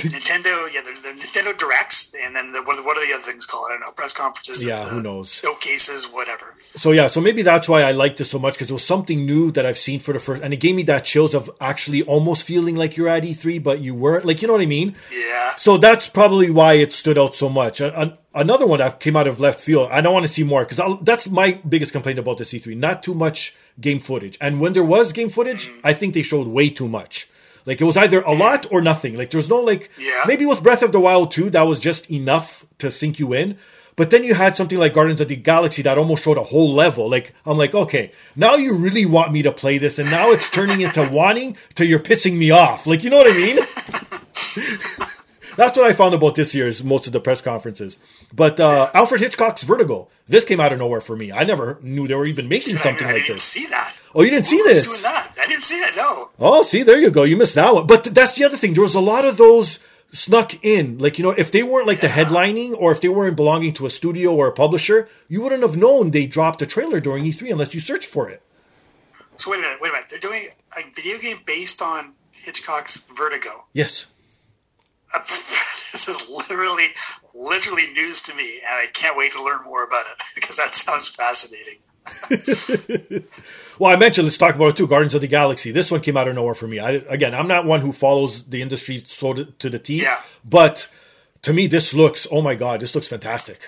Nintendo, 0.09 0.73
yeah, 0.73 0.81
the, 0.81 0.91
Nintendo 0.91 1.57
Directs, 1.57 2.13
and 2.23 2.35
then 2.35 2.51
the, 2.53 2.61
what, 2.63 2.83
what 2.85 2.97
are 2.97 3.05
the 3.05 3.13
other 3.13 3.23
things 3.23 3.45
called? 3.45 3.67
I 3.69 3.73
don't 3.73 3.81
know, 3.81 3.91
press 3.91 4.13
conferences, 4.13 4.63
Yeah, 4.63 4.85
who 4.87 4.99
uh, 4.99 5.01
knows? 5.01 5.35
showcases, 5.35 6.05
whatever. 6.11 6.55
So 6.69 6.91
yeah, 6.91 7.07
so 7.07 7.19
maybe 7.19 7.41
that's 7.41 7.67
why 7.67 7.81
I 7.83 7.91
liked 7.91 8.21
it 8.21 8.25
so 8.25 8.39
much 8.39 8.53
because 8.53 8.69
it 8.69 8.73
was 8.73 8.83
something 8.85 9.25
new 9.25 9.51
that 9.51 9.65
I've 9.65 9.77
seen 9.77 9.99
for 9.99 10.13
the 10.13 10.19
first, 10.19 10.41
and 10.41 10.53
it 10.53 10.57
gave 10.57 10.75
me 10.75 10.83
that 10.83 11.03
chills 11.05 11.33
of 11.33 11.49
actually 11.59 12.01
almost 12.03 12.43
feeling 12.43 12.75
like 12.75 12.95
you're 12.97 13.09
at 13.09 13.23
E3, 13.23 13.61
but 13.61 13.79
you 13.79 13.93
weren't. 13.93 14.25
Like 14.25 14.41
you 14.41 14.47
know 14.47 14.53
what 14.53 14.61
I 14.61 14.65
mean? 14.67 14.95
Yeah, 15.13 15.51
So 15.57 15.77
that's 15.77 16.07
probably 16.07 16.49
why 16.49 16.73
it 16.73 16.93
stood 16.93 17.17
out 17.17 17.35
so 17.35 17.49
much. 17.49 17.81
A- 17.81 17.99
an- 17.99 18.17
another 18.33 18.65
one 18.65 18.79
that 18.79 18.99
came 19.01 19.15
out 19.17 19.27
of 19.27 19.39
left 19.41 19.59
field. 19.59 19.89
I 19.91 19.99
don't 19.99 20.13
want 20.13 20.25
to 20.25 20.31
see 20.31 20.43
more 20.43 20.63
because 20.65 20.79
that's 21.03 21.27
my 21.29 21.59
biggest 21.67 21.91
complaint 21.91 22.19
about 22.19 22.37
the 22.37 22.45
E3. 22.45 22.77
Not 22.77 23.03
too 23.03 23.13
much 23.13 23.53
game 23.79 23.99
footage, 23.99 24.37
and 24.39 24.61
when 24.61 24.71
there 24.73 24.83
was 24.83 25.11
game 25.11 25.29
footage, 25.29 25.69
I 25.83 25.93
think 25.93 26.13
they 26.13 26.21
showed 26.23 26.47
way 26.47 26.69
too 26.69 26.87
much. 26.87 27.27
Like 27.65 27.79
it 27.81 27.85
was 27.85 27.97
either 27.97 28.21
a 28.21 28.33
lot 28.33 28.65
or 28.71 28.81
nothing. 28.81 29.15
Like 29.17 29.29
there's 29.31 29.49
no 29.49 29.59
like 29.59 29.89
Yeah. 29.99 30.23
maybe 30.27 30.45
with 30.45 30.63
Breath 30.63 30.83
of 30.83 30.91
the 30.91 30.99
Wild 30.99 31.31
2 31.31 31.49
that 31.51 31.63
was 31.63 31.79
just 31.79 32.09
enough 32.11 32.65
to 32.79 32.89
sink 32.91 33.19
you 33.19 33.33
in. 33.33 33.57
But 33.97 34.09
then 34.09 34.23
you 34.23 34.33
had 34.33 34.55
something 34.55 34.77
like 34.79 34.93
Guardians 34.93 35.19
of 35.21 35.27
the 35.27 35.35
Galaxy 35.35 35.81
that 35.83 35.97
almost 35.97 36.23
showed 36.23 36.37
a 36.37 36.43
whole 36.43 36.73
level. 36.73 37.09
Like 37.09 37.33
I'm 37.45 37.57
like, 37.57 37.75
okay, 37.75 38.11
now 38.35 38.55
you 38.55 38.75
really 38.77 39.05
want 39.05 39.31
me 39.33 39.41
to 39.43 39.51
play 39.51 39.77
this, 39.77 39.99
and 39.99 40.09
now 40.09 40.31
it's 40.31 40.49
turning 40.49 40.79
into 40.81 41.07
wanting 41.11 41.57
to 41.75 41.85
you're 41.85 41.99
pissing 41.99 42.37
me 42.37 42.51
off. 42.51 42.87
Like 42.87 43.03
you 43.03 43.09
know 43.09 43.17
what 43.17 43.27
I 43.29 43.37
mean? 43.37 43.59
That's 45.55 45.77
what 45.77 45.85
I 45.85 45.93
found 45.93 46.13
about 46.13 46.35
this 46.35 46.53
year's 46.55 46.83
most 46.83 47.07
of 47.07 47.13
the 47.13 47.19
press 47.19 47.41
conferences. 47.41 47.97
But 48.33 48.59
uh, 48.59 48.89
Alfred 48.93 49.21
Hitchcock's 49.21 49.63
Vertigo, 49.63 50.07
this 50.27 50.45
came 50.45 50.59
out 50.59 50.71
of 50.73 50.79
nowhere 50.79 51.01
for 51.01 51.15
me. 51.15 51.31
I 51.31 51.43
never 51.43 51.77
knew 51.81 52.07
they 52.07 52.15
were 52.15 52.25
even 52.25 52.47
making 52.47 52.77
something 52.77 53.05
I, 53.05 53.09
I 53.09 53.13
like 53.13 53.21
didn't 53.23 53.35
this. 53.37 53.43
see 53.43 53.65
that. 53.67 53.93
Oh, 54.15 54.23
you 54.23 54.29
didn't 54.29 54.45
see 54.45 54.57
Who 54.57 54.63
was 54.63 54.85
this? 54.85 55.01
Doing 55.01 55.13
that? 55.13 55.33
I 55.41 55.45
didn't 55.47 55.63
see 55.63 55.75
it. 55.79 55.95
No. 55.95 56.29
Oh, 56.39 56.63
see, 56.63 56.83
there 56.83 56.99
you 56.99 57.11
go. 57.11 57.23
You 57.23 57.37
missed 57.37 57.55
that 57.55 57.73
one. 57.73 57.87
But 57.87 58.03
th- 58.03 58.13
that's 58.13 58.35
the 58.35 58.43
other 58.45 58.57
thing. 58.57 58.73
There 58.73 58.83
was 58.83 58.95
a 58.95 58.99
lot 58.99 59.25
of 59.25 59.37
those 59.37 59.79
snuck 60.11 60.53
in. 60.63 60.97
Like, 60.97 61.17
you 61.17 61.23
know, 61.23 61.31
if 61.31 61.51
they 61.51 61.63
weren't 61.63 61.87
like 61.87 62.01
the 62.01 62.07
headlining 62.07 62.75
or 62.77 62.91
if 62.91 62.99
they 63.01 63.09
weren't 63.09 63.37
belonging 63.37 63.73
to 63.75 63.85
a 63.85 63.89
studio 63.89 64.33
or 64.35 64.47
a 64.47 64.51
publisher, 64.51 65.07
you 65.29 65.41
wouldn't 65.41 65.61
have 65.63 65.77
known 65.77 66.11
they 66.11 66.25
dropped 66.27 66.61
a 66.61 66.65
trailer 66.65 66.99
during 66.99 67.23
E3 67.23 67.51
unless 67.51 67.73
you 67.73 67.79
searched 67.79 68.09
for 68.09 68.29
it. 68.29 68.41
So 69.37 69.51
wait 69.51 69.59
a 69.59 69.61
minute. 69.61 69.79
Wait 69.81 69.89
a 69.89 69.93
minute. 69.93 70.07
They're 70.09 70.19
doing 70.19 70.43
a 70.77 70.81
video 70.93 71.17
game 71.17 71.39
based 71.45 71.81
on 71.81 72.13
Hitchcock's 72.33 72.97
Vertigo. 73.15 73.65
Yes. 73.73 74.07
this 75.19 76.07
is 76.07 76.29
literally, 76.29 76.87
literally 77.33 77.91
news 77.93 78.21
to 78.23 78.35
me, 78.35 78.59
and 78.67 78.75
I 78.79 78.87
can't 78.93 79.17
wait 79.17 79.31
to 79.33 79.43
learn 79.43 79.63
more 79.63 79.83
about 79.83 80.05
it 80.07 80.23
because 80.35 80.57
that 80.57 80.75
sounds 80.75 81.09
fascinating. 81.09 81.77
Well, 83.79 83.91
I 83.91 83.95
mentioned, 83.95 84.25
let's 84.25 84.37
talk 84.37 84.53
about 84.53 84.67
it 84.69 84.75
too. 84.77 84.85
Guardians 84.85 85.15
of 85.15 85.21
the 85.21 85.27
Galaxy. 85.27 85.71
This 85.71 85.89
one 85.89 86.01
came 86.01 86.15
out 86.15 86.27
of 86.27 86.35
nowhere 86.35 86.53
for 86.53 86.67
me. 86.67 86.77
I, 86.77 86.91
again, 87.09 87.33
I'm 87.33 87.47
not 87.47 87.65
one 87.65 87.81
who 87.81 87.91
follows 87.91 88.43
the 88.43 88.61
industry 88.61 89.01
so 89.07 89.33
to, 89.33 89.45
to 89.45 89.69
the 89.71 89.79
T, 89.79 90.03
Yeah. 90.03 90.19
but 90.45 90.87
to 91.41 91.51
me, 91.51 91.65
this 91.65 91.91
looks, 91.91 92.27
oh 92.31 92.43
my 92.43 92.53
God, 92.53 92.79
this 92.79 92.93
looks 92.93 93.07
fantastic. 93.07 93.67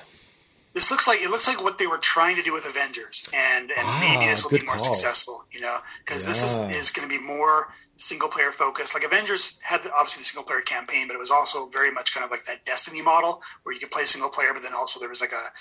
This 0.76 0.92
looks 0.92 1.08
like 1.08 1.22
it 1.22 1.32
looks 1.32 1.48
like 1.48 1.64
what 1.64 1.80
they 1.80 1.88
were 1.88 1.98
trying 1.98 2.36
to 2.36 2.44
do 2.44 2.54
with 2.54 2.66
Avengers, 2.68 3.28
and 3.34 3.72
and 3.72 3.88
maybe 4.00 4.26
Ah, 4.26 4.30
this 4.30 4.44
will 4.44 4.60
be 4.60 4.64
more 4.66 4.76
call. 4.76 4.84
successful. 4.84 5.46
You 5.52 5.62
know, 5.62 5.78
because 6.06 6.26
this 6.28 6.44
is 6.44 6.58
is 6.76 6.92
going 6.92 7.10
to 7.10 7.18
be 7.20 7.24
more 7.24 7.74
single 8.04 8.28
player 8.28 8.52
focused. 8.52 8.94
Like 8.94 9.06
Avengers 9.06 9.60
had 9.64 9.82
the, 9.84 9.92
obviously 9.94 10.20
the 10.20 10.26
single 10.26 10.44
player 10.44 10.62
campaign, 10.62 11.08
but 11.08 11.16
it 11.16 11.20
was 11.20 11.32
also 11.32 11.70
very 11.70 11.90
much 11.92 12.14
kind 12.14 12.26
of 12.26 12.32
like 12.32 12.44
that 12.46 12.66
Destiny 12.66 13.02
model 13.02 13.42
where 13.64 13.74
you 13.74 13.80
could 13.80 13.92
play 13.92 14.04
single 14.04 14.30
player, 14.30 14.50
but 14.54 14.62
then 14.62 14.74
also 14.74 15.00
there 15.00 15.10
was 15.10 15.22
like 15.22 15.32
a 15.32 15.52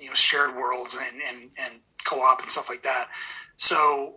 you 0.00 0.06
know 0.08 0.14
shared 0.14 0.56
worlds 0.56 0.96
and 0.96 1.20
and, 1.28 1.50
and 1.58 1.80
co 2.04 2.20
op 2.20 2.40
and 2.42 2.50
stuff 2.50 2.68
like 2.68 2.82
that. 2.82 3.08
So 3.56 4.16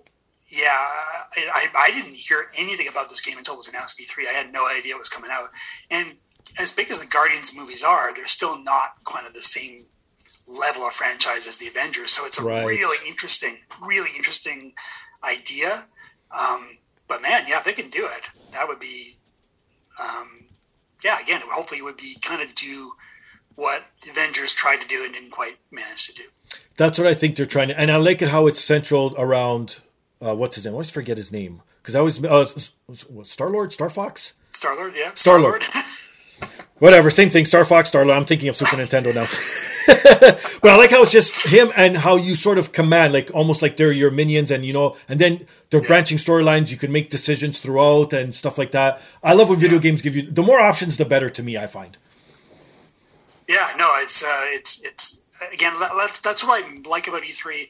yeah, 0.50 0.70
I, 0.70 1.42
I 1.54 1.68
I 1.88 1.92
didn't 1.92 2.16
hear 2.16 2.48
anything 2.56 2.88
about 2.88 3.10
this 3.10 3.22
game 3.22 3.38
until 3.38 3.56
it 3.56 3.58
was 3.58 3.68
announced 3.68 4.00
at 4.00 4.08
E3. 4.08 4.28
I 4.30 4.34
had 4.34 4.54
no 4.54 4.68
idea 4.68 4.96
it 4.96 5.00
was 5.00 5.10
coming 5.10 5.32
out, 5.32 5.50
and 5.92 6.14
as 6.60 6.72
big 6.72 6.90
as 6.92 7.00
the 7.00 7.08
Guardians 7.08 7.56
movies 7.56 7.84
are, 7.84 8.14
they're 8.14 8.28
still 8.28 8.62
not 8.64 9.04
kind 9.06 9.28
of 9.28 9.34
the 9.34 9.42
same 9.42 9.86
level 10.48 10.84
of 10.84 10.94
franchise 10.94 11.48
as 11.48 11.58
the 11.58 11.68
Avengers. 11.68 12.12
So 12.12 12.26
it's 12.26 12.40
a 12.40 12.44
Right. 12.44 12.66
really 12.66 12.98
interesting, 13.08 13.58
really 13.82 14.10
interesting 14.16 14.74
idea. 15.24 15.88
Um, 16.32 16.78
but 17.14 17.22
man, 17.22 17.46
yeah, 17.48 17.62
they 17.62 17.74
can 17.74 17.92
do 17.92 18.04
it, 18.06 18.30
that 18.54 18.68
would 18.68 18.80
be, 18.80 19.18
um, 20.02 20.46
yeah, 21.04 21.20
again, 21.22 21.42
hopefully 21.48 21.80
it 21.80 21.84
would 21.84 21.98
be 21.98 22.18
kind 22.24 22.42
of 22.42 22.56
do 22.56 22.94
what 23.54 23.84
the 24.04 24.10
Avengers 24.10 24.52
tried 24.52 24.82
to 24.82 24.88
do 24.88 25.04
and 25.04 25.14
didn't 25.14 25.30
quite 25.30 25.58
manage 25.72 26.08
to 26.08 26.14
do. 26.16 26.24
That's 26.76 26.98
what 26.98 27.06
I 27.06 27.14
think 27.14 27.36
they're 27.36 27.46
trying 27.46 27.68
to, 27.68 27.80
and 27.80 27.92
I 27.92 27.98
like 27.98 28.24
it 28.24 28.30
how 28.30 28.48
it's 28.48 28.64
central 28.64 29.14
around, 29.16 29.80
uh, 30.26 30.36
what's 30.36 30.56
his 30.56 30.66
name? 30.66 30.74
I 30.74 30.76
always 30.76 30.90
forget 30.90 31.18
his 31.18 31.32
name. 31.32 31.62
Because 31.84 31.94
I 31.94 32.00
always, 32.00 32.24
uh, 32.24 32.46
Star 33.24 33.52
Lord, 33.52 33.72
Star 33.72 33.92
Fox? 33.92 34.34
Star 34.50 34.76
Lord, 34.76 34.96
yeah, 34.96 35.12
Star-Lord. 35.14 35.64
Whatever, 36.84 37.10
same 37.10 37.30
thing. 37.30 37.46
Star 37.46 37.64
Fox, 37.64 37.88
Star 37.88 38.04
Lord. 38.04 38.18
I'm 38.18 38.26
thinking 38.26 38.50
of 38.50 38.58
Super 38.58 38.76
Nintendo 38.76 39.16
now. 39.16 39.26
but 40.62 40.70
I 40.70 40.76
like 40.76 40.92
how 40.92 41.04
it's 41.04 41.14
just 41.14 41.48
him 41.48 41.72
and 41.78 41.96
how 41.96 42.18
you 42.18 42.36
sort 42.36 42.58
of 42.58 42.74
command, 42.74 43.14
like 43.14 43.32
almost 43.34 43.62
like 43.62 43.78
they're 43.78 43.94
your 43.94 44.12
minions, 44.12 44.52
and 44.52 44.66
you 44.66 44.74
know, 44.74 44.98
and 45.08 45.18
then 45.18 45.48
they're 45.70 45.80
branching 45.82 46.18
storylines. 46.18 46.72
You 46.72 46.78
can 46.78 46.92
make 46.92 47.10
decisions 47.10 47.60
throughout 47.60 48.12
and 48.12 48.36
stuff 48.36 48.58
like 48.58 48.72
that. 48.72 49.02
I 49.24 49.32
love 49.34 49.48
when 49.48 49.60
video 49.60 49.80
games 49.80 50.02
give 50.02 50.14
you 50.14 50.24
the 50.30 50.44
more 50.44 50.60
options, 50.60 50.98
the 50.98 51.06
better. 51.06 51.30
To 51.30 51.42
me, 51.42 51.58
I 51.58 51.68
find. 51.68 51.98
Yeah, 53.48 53.70
no, 53.78 53.90
it's 54.00 54.22
uh, 54.22 54.42
it's 54.48 54.84
it's 54.84 55.22
again 55.54 55.72
that's 55.80 56.20
that's 56.20 56.46
what 56.46 56.66
I 56.66 56.68
like 56.86 57.08
about 57.08 57.22
E3. 57.24 57.70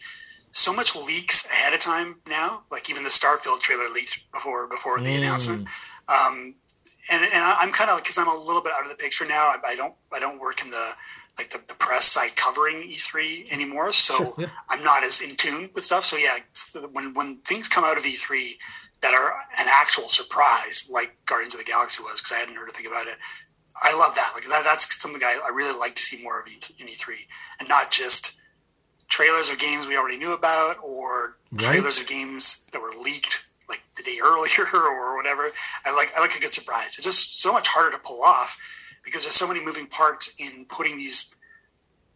so 0.49 0.73
much 0.73 0.95
leaks 0.95 1.47
ahead 1.51 1.73
of 1.75 1.79
time 1.79 2.15
now. 2.27 2.63
Like 2.71 2.89
even 2.89 3.03
the 3.03 3.09
Starfield 3.11 3.59
trailer 3.59 3.89
leaked 3.89 4.21
before 4.31 4.65
before 4.67 4.97
the 4.99 5.05
Mm. 5.09 5.17
announcement. 5.19 5.67
Um, 6.07 6.55
and 7.09 7.23
and 7.23 7.43
I'm 7.43 7.71
kind 7.71 7.89
of 7.89 7.97
because 7.97 8.17
I'm 8.17 8.27
a 8.27 8.35
little 8.37 8.61
bit 8.61 8.71
out 8.77 8.83
of 8.83 8.89
the 8.89 8.97
picture 8.97 9.25
now. 9.25 9.47
I, 9.47 9.57
I 9.67 9.75
don't 9.75 9.93
I 10.13 10.19
don't 10.19 10.39
work 10.39 10.63
in 10.63 10.71
the 10.71 10.89
like 11.37 11.49
the, 11.49 11.59
the 11.67 11.73
press 11.73 12.05
side 12.05 12.35
covering 12.35 12.83
E3 12.91 13.51
anymore, 13.51 13.91
so 13.91 14.15
Sure, 14.17 14.33
yeah. 14.37 14.47
I'm 14.69 14.83
not 14.83 15.03
as 15.03 15.19
in 15.21 15.35
tune 15.35 15.69
with 15.73 15.83
stuff. 15.83 16.05
So 16.05 16.17
yeah, 16.17 16.37
when 16.91 17.13
when 17.13 17.37
things 17.39 17.67
come 17.67 17.83
out 17.83 17.97
of 17.97 18.03
E3 18.03 18.51
that 19.01 19.13
are 19.13 19.31
an 19.59 19.65
actual 19.69 20.07
surprise, 20.07 20.87
like 20.91 21.17
Guardians 21.25 21.55
of 21.55 21.59
the 21.59 21.65
Galaxy 21.65 22.03
was, 22.03 22.21
because 22.21 22.31
I 22.33 22.39
hadn't 22.39 22.55
heard 22.55 22.69
a 22.69 22.71
thing 22.71 22.85
about 22.87 23.07
it. 23.07 23.15
I 23.81 23.97
love 23.97 24.13
that. 24.15 24.31
Like 24.35 24.45
that, 24.45 24.63
that's 24.63 25.01
something 25.01 25.21
I, 25.23 25.39
I 25.45 25.49
really 25.49 25.77
like 25.77 25.95
to 25.95 26.01
see 26.03 26.21
more 26.23 26.39
of 26.39 26.47
in 26.47 26.87
E3, 26.87 27.15
and 27.59 27.67
not 27.67 27.89
just 27.91 28.39
trailers 29.09 29.49
of 29.51 29.59
games 29.59 29.87
we 29.87 29.97
already 29.97 30.17
knew 30.17 30.33
about, 30.33 30.77
or 30.83 31.37
Right. 31.51 31.61
trailers 31.61 31.99
of 31.99 32.07
games 32.07 32.65
that 32.71 32.81
were 32.81 32.91
leaked 32.99 33.42
like 33.73 33.83
the 33.97 34.03
day 34.03 34.17
earlier 34.23 34.67
or 34.73 35.15
whatever. 35.15 35.49
I 35.85 35.93
like 35.95 36.13
I 36.15 36.21
like 36.21 36.35
a 36.35 36.39
good 36.39 36.53
surprise. 36.53 36.95
It's 36.97 37.03
just 37.03 37.41
so 37.41 37.51
much 37.51 37.67
harder 37.67 37.91
to 37.91 37.97
pull 37.97 38.21
off 38.21 38.57
because 39.03 39.23
there's 39.23 39.35
so 39.35 39.47
many 39.47 39.63
moving 39.63 39.87
parts 39.87 40.35
in 40.39 40.65
putting 40.69 40.97
these 40.97 41.35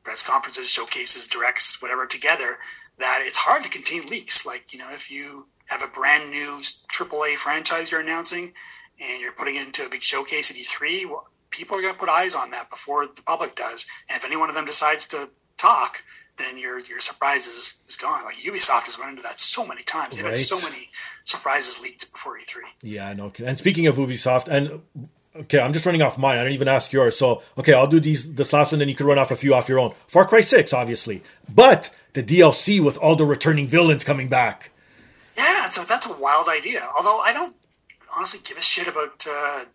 press 0.04 0.26
conferences, 0.26 0.72
showcases, 0.72 1.28
directs, 1.28 1.82
whatever 1.82 2.06
together 2.06 2.58
that 3.00 3.22
it's 3.24 3.38
hard 3.38 3.64
to 3.64 3.70
contain 3.70 4.02
leaks. 4.10 4.46
Like 4.46 4.72
you 4.74 4.80
know, 4.80 4.92
if 4.92 5.10
you 5.12 5.48
have 5.70 5.84
a 5.84 5.88
brand 5.88 6.30
new 6.32 6.60
AAA 6.60 7.36
franchise 7.36 7.92
you're 7.92 8.02
announcing 8.02 8.54
and 9.00 9.22
you're 9.22 9.34
putting 9.34 9.56
it 9.56 9.66
into 9.66 9.86
a 9.86 9.90
big 9.90 10.02
showcase 10.02 10.50
at 10.50 10.58
E3, 10.58 11.06
well, 11.06 11.28
people 11.50 11.78
are 11.78 11.82
going 11.82 11.94
to 11.94 12.00
put 12.00 12.10
eyes 12.10 12.36
on 12.36 12.50
that 12.52 12.70
before 12.70 13.06
the 13.06 13.22
public 13.24 13.56
does. 13.56 13.86
And 14.10 14.18
if 14.18 14.26
any 14.26 14.38
one 14.38 14.50
of 14.50 14.56
them 14.56 14.66
decides 14.66 15.06
to 15.08 15.30
talk, 15.58 16.04
then 16.38 16.58
your 16.58 16.80
your 16.80 17.00
surprise 17.00 17.48
is, 17.48 17.80
is 17.88 17.96
gone. 17.96 18.24
Like 18.24 18.36
Ubisoft 18.38 18.84
has 18.86 18.98
run 19.00 19.10
into 19.10 19.24
that 19.24 19.40
so 19.40 19.66
many 19.66 19.84
times. 19.84 20.16
They've 20.18 20.26
Right. 20.26 20.32
had 20.32 20.38
so 20.40 20.60
many 20.62 20.90
surprises 21.24 21.82
leaked 21.82 22.12
before 22.12 22.38
E 22.38 22.42
E3. 22.44 22.62
Yeah, 22.82 23.08
I 23.10 23.14
know. 23.14 23.32
And 23.46 23.58
speaking 23.58 23.88
of 23.88 23.96
Ubisoft, 23.98 24.48
and 24.48 24.82
okay, 25.36 25.60
I'm 25.60 25.74
just 25.74 25.86
running 25.86 26.02
off 26.02 26.18
mine. 26.18 26.38
I 26.38 26.44
didn't 26.44 26.54
even 26.56 26.68
ask 26.68 26.92
yours. 26.94 27.18
So 27.18 27.42
okay, 27.58 27.74
I'll 27.74 27.88
do 27.88 28.00
these 28.00 28.34
this 28.34 28.54
last 28.54 28.72
one, 28.72 28.80
then 28.80 28.90
you 28.90 28.96
can 28.96 29.06
run 29.06 29.18
off 29.18 29.32
a 29.32 29.36
few 29.36 29.54
off 29.54 29.68
your 29.70 29.80
own. 29.80 29.94
Far 30.08 30.26
Cry 30.26 30.42
Six, 30.42 30.74
obviously, 30.74 31.24
but 31.54 31.90
the 32.14 32.24
DLC 32.24 32.80
with 32.84 32.98
all 32.98 33.16
the 33.16 33.26
returning 33.26 33.68
villains 33.68 34.04
coming 34.04 34.28
back. 34.30 34.72
Yeah, 35.38 35.70
so 35.70 35.84
that's 35.84 36.10
a 36.10 36.18
wild 36.18 36.48
idea. 36.50 36.82
Although 36.98 37.20
I 37.20 37.32
don't 37.34 37.56
honestly 38.16 38.40
give 38.44 38.58
a 38.58 38.62
shit 38.62 38.88
about 38.88 39.26
uh, 39.30 39.66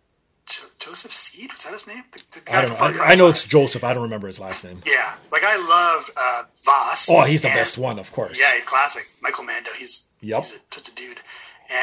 jo- 0.47 0.67
Joseph 0.79 1.11
Seed. 1.11 1.51
Was 1.51 1.63
that 1.65 1.73
his 1.73 1.87
name? 1.87 2.03
The, 2.11 2.21
the 2.31 2.55
I 2.55 2.61
don't 2.65 2.79
know. 2.97 3.03
I, 3.03 3.11
I 3.11 3.15
know 3.15 3.27
it's 3.27 3.45
Joseph. 3.47 3.83
I 3.83 3.93
don't 3.93 4.03
remember 4.03 4.27
his 4.27 4.39
last 4.39 4.63
name. 4.63 4.81
Yeah, 4.85 5.15
like 5.31 5.43
I 5.43 5.55
loved 5.57 6.11
uh, 6.17 6.43
Voss. 6.63 7.09
Oh, 7.09 7.21
he's 7.23 7.41
the 7.41 7.49
and- 7.49 7.57
best 7.57 7.77
one, 7.77 7.99
of 7.99 8.11
course. 8.11 8.39
Yeah, 8.39 8.53
he's 8.55 8.65
classic. 8.65 9.03
Michael 9.21 9.43
Mando. 9.45 9.71
He's 9.77 10.11
Yep. 10.21 10.37
he's 10.37 10.55
a, 10.55 10.59
such 10.71 10.87
a 10.87 10.91
dude. 10.95 11.19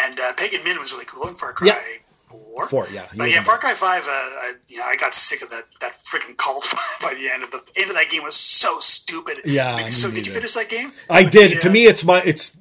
And 0.05 0.19
uh, 0.21 0.33
Pagan 0.35 0.63
Min 0.65 0.79
was 0.79 0.93
really 0.93 1.05
cool 1.07 1.27
in 1.29 1.35
Far 1.35 1.53
Cry 1.53 1.69
Yeah. 1.69 1.81
Four. 2.29 2.69
Four, 2.69 2.87
yeah, 2.93 3.07
But 3.17 3.31
yeah, 3.31 3.41
Far. 3.43 3.59
Cry 3.59 3.75
Five. 3.75 4.05
Uh, 4.05 4.09
I, 4.11 4.53
you 4.69 4.79
know, 4.79 4.85
I 4.85 4.95
got 4.97 5.15
sick 5.15 5.43
of 5.43 5.51
that 5.51 5.65
that 5.81 5.93
freaking 5.95 6.37
cult 6.37 6.65
by 7.03 7.15
the 7.15 7.29
end 7.29 7.43
of 7.43 7.51
the 7.51 7.63
end 7.77 7.91
of 7.91 7.97
that 7.97 8.09
game 8.09 8.23
was 8.23 8.37
so 8.37 8.79
stupid. 8.79 9.41
Yeah, 9.45 9.75
Like, 9.75 9.91
so 9.93 10.11
did 10.11 10.27
you 10.27 10.33
finish 10.33 10.55
that 10.55 10.69
game? 10.69 10.93
I 11.09 11.25
did. 11.25 11.57
the, 11.57 11.61
To 11.63 11.71
me, 11.71 11.87
it's 11.87 12.05
my 12.05 12.23
it's 12.23 12.53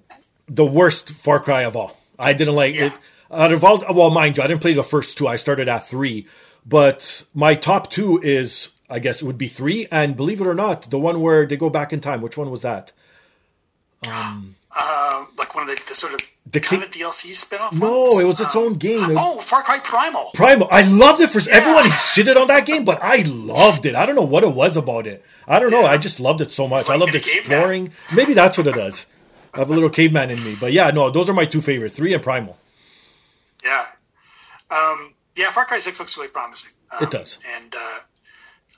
the 0.47 0.65
worst 0.65 1.11
Far 1.11 1.39
Cry 1.39 1.63
of 1.65 1.75
all. 1.75 1.97
I 2.17 2.33
didn't 2.33 2.55
like 2.55 2.75
Yeah. 2.75 2.87
it. 2.87 2.93
Out 3.31 3.53
of 3.53 3.63
all, 3.63 3.83
well, 3.93 4.09
mind 4.09 4.37
you, 4.37 4.43
I 4.43 4.47
didn't 4.47 4.61
play 4.61 4.73
the 4.73 4.83
first 4.83 5.17
two. 5.17 5.27
I 5.27 5.35
started 5.35 5.67
at 5.69 5.87
three, 5.87 6.25
but 6.65 7.23
my 7.33 7.53
top 7.55 7.89
two 7.91 8.19
is, 8.23 8.69
I 8.89 8.99
guess, 8.99 9.21
it 9.21 9.25
would 9.25 9.37
be 9.37 9.47
three, 9.47 9.87
and 9.91 10.15
believe 10.15 10.41
it 10.41 10.47
or 10.47 10.55
not, 10.55 10.89
the 10.89 10.97
one 10.99 11.21
where 11.21 11.45
they 11.45 11.55
go 11.57 11.69
back 11.69 11.93
in 11.93 11.99
time. 12.01 12.21
Which 12.21 12.37
one 12.37 12.49
was 12.49 12.61
that? 12.63 12.91
uh, 14.05 15.25
like 15.37 15.53
one 15.55 15.63
of 15.63 15.69
the, 15.75 15.83
the 15.87 15.95
sort 15.95 16.13
of 16.13 16.21
The 16.49 16.59
kind 16.59 16.83
of 16.83 16.89
DLC 16.91 17.33
spin-off. 17.35 17.73
No, 17.77 18.01
ones. 18.03 18.19
it 18.19 18.23
was 18.25 18.39
its 18.39 18.55
Um, 18.55 18.63
own 18.63 18.73
game. 18.75 18.99
Oh, 19.17 19.39
Far 19.41 19.61
Cry 19.63 19.79
Primal. 19.79 20.31
Primal. 20.33 20.67
I 20.71 20.81
loved 20.83 21.21
it 21.21 21.29
for 21.29 21.39
everyone 21.49 21.83
shitted 21.83 22.35
on 22.35 22.47
that 22.47 22.65
game, 22.65 22.85
but 22.85 22.99
I 23.03 23.23
loved 23.27 23.85
it. 23.85 23.95
I 23.95 24.05
don't 24.05 24.15
know 24.15 24.23
what 24.23 24.43
it 24.43 24.53
was 24.53 24.77
about 24.77 25.05
it. 25.07 25.23
I 25.47 25.59
don't 25.59 25.71
know. 25.71 25.85
I 25.85 25.97
just 25.97 26.19
loved 26.19 26.41
it 26.41 26.51
so 26.51 26.67
much. 26.67 26.87
like 26.87 26.95
I 26.95 26.99
loved 26.99 27.11
being 27.11 27.23
a 27.23 27.27
caveman. 27.27 27.51
exploring. 27.51 27.89
Maybe 28.15 28.33
that's 28.33 28.57
what 28.57 28.67
it 28.67 28.75
does. 28.75 29.05
I 29.53 29.59
have 29.59 29.69
a 29.71 29.73
little 29.73 29.89
caveman 29.89 30.29
in 30.29 30.37
me. 30.37 30.55
But 30.59 30.71
yeah, 30.73 30.91
no, 30.91 31.09
those 31.09 31.27
are 31.29 31.33
my 31.33 31.45
two 31.45 31.61
favorite, 31.61 31.91
three 31.91 32.13
and 32.13 32.23
Primal. 32.23 32.57
Yeah. 33.63 33.85
Um, 34.71 35.13
yeah, 35.35 35.51
Far 35.51 35.65
Cry 35.65 35.79
6 35.79 35.99
looks 35.99 36.17
really 36.17 36.29
promising. 36.29 36.71
Um, 36.91 37.03
It 37.03 37.11
does. 37.11 37.37
And 37.55 37.73
uh, 37.75 37.99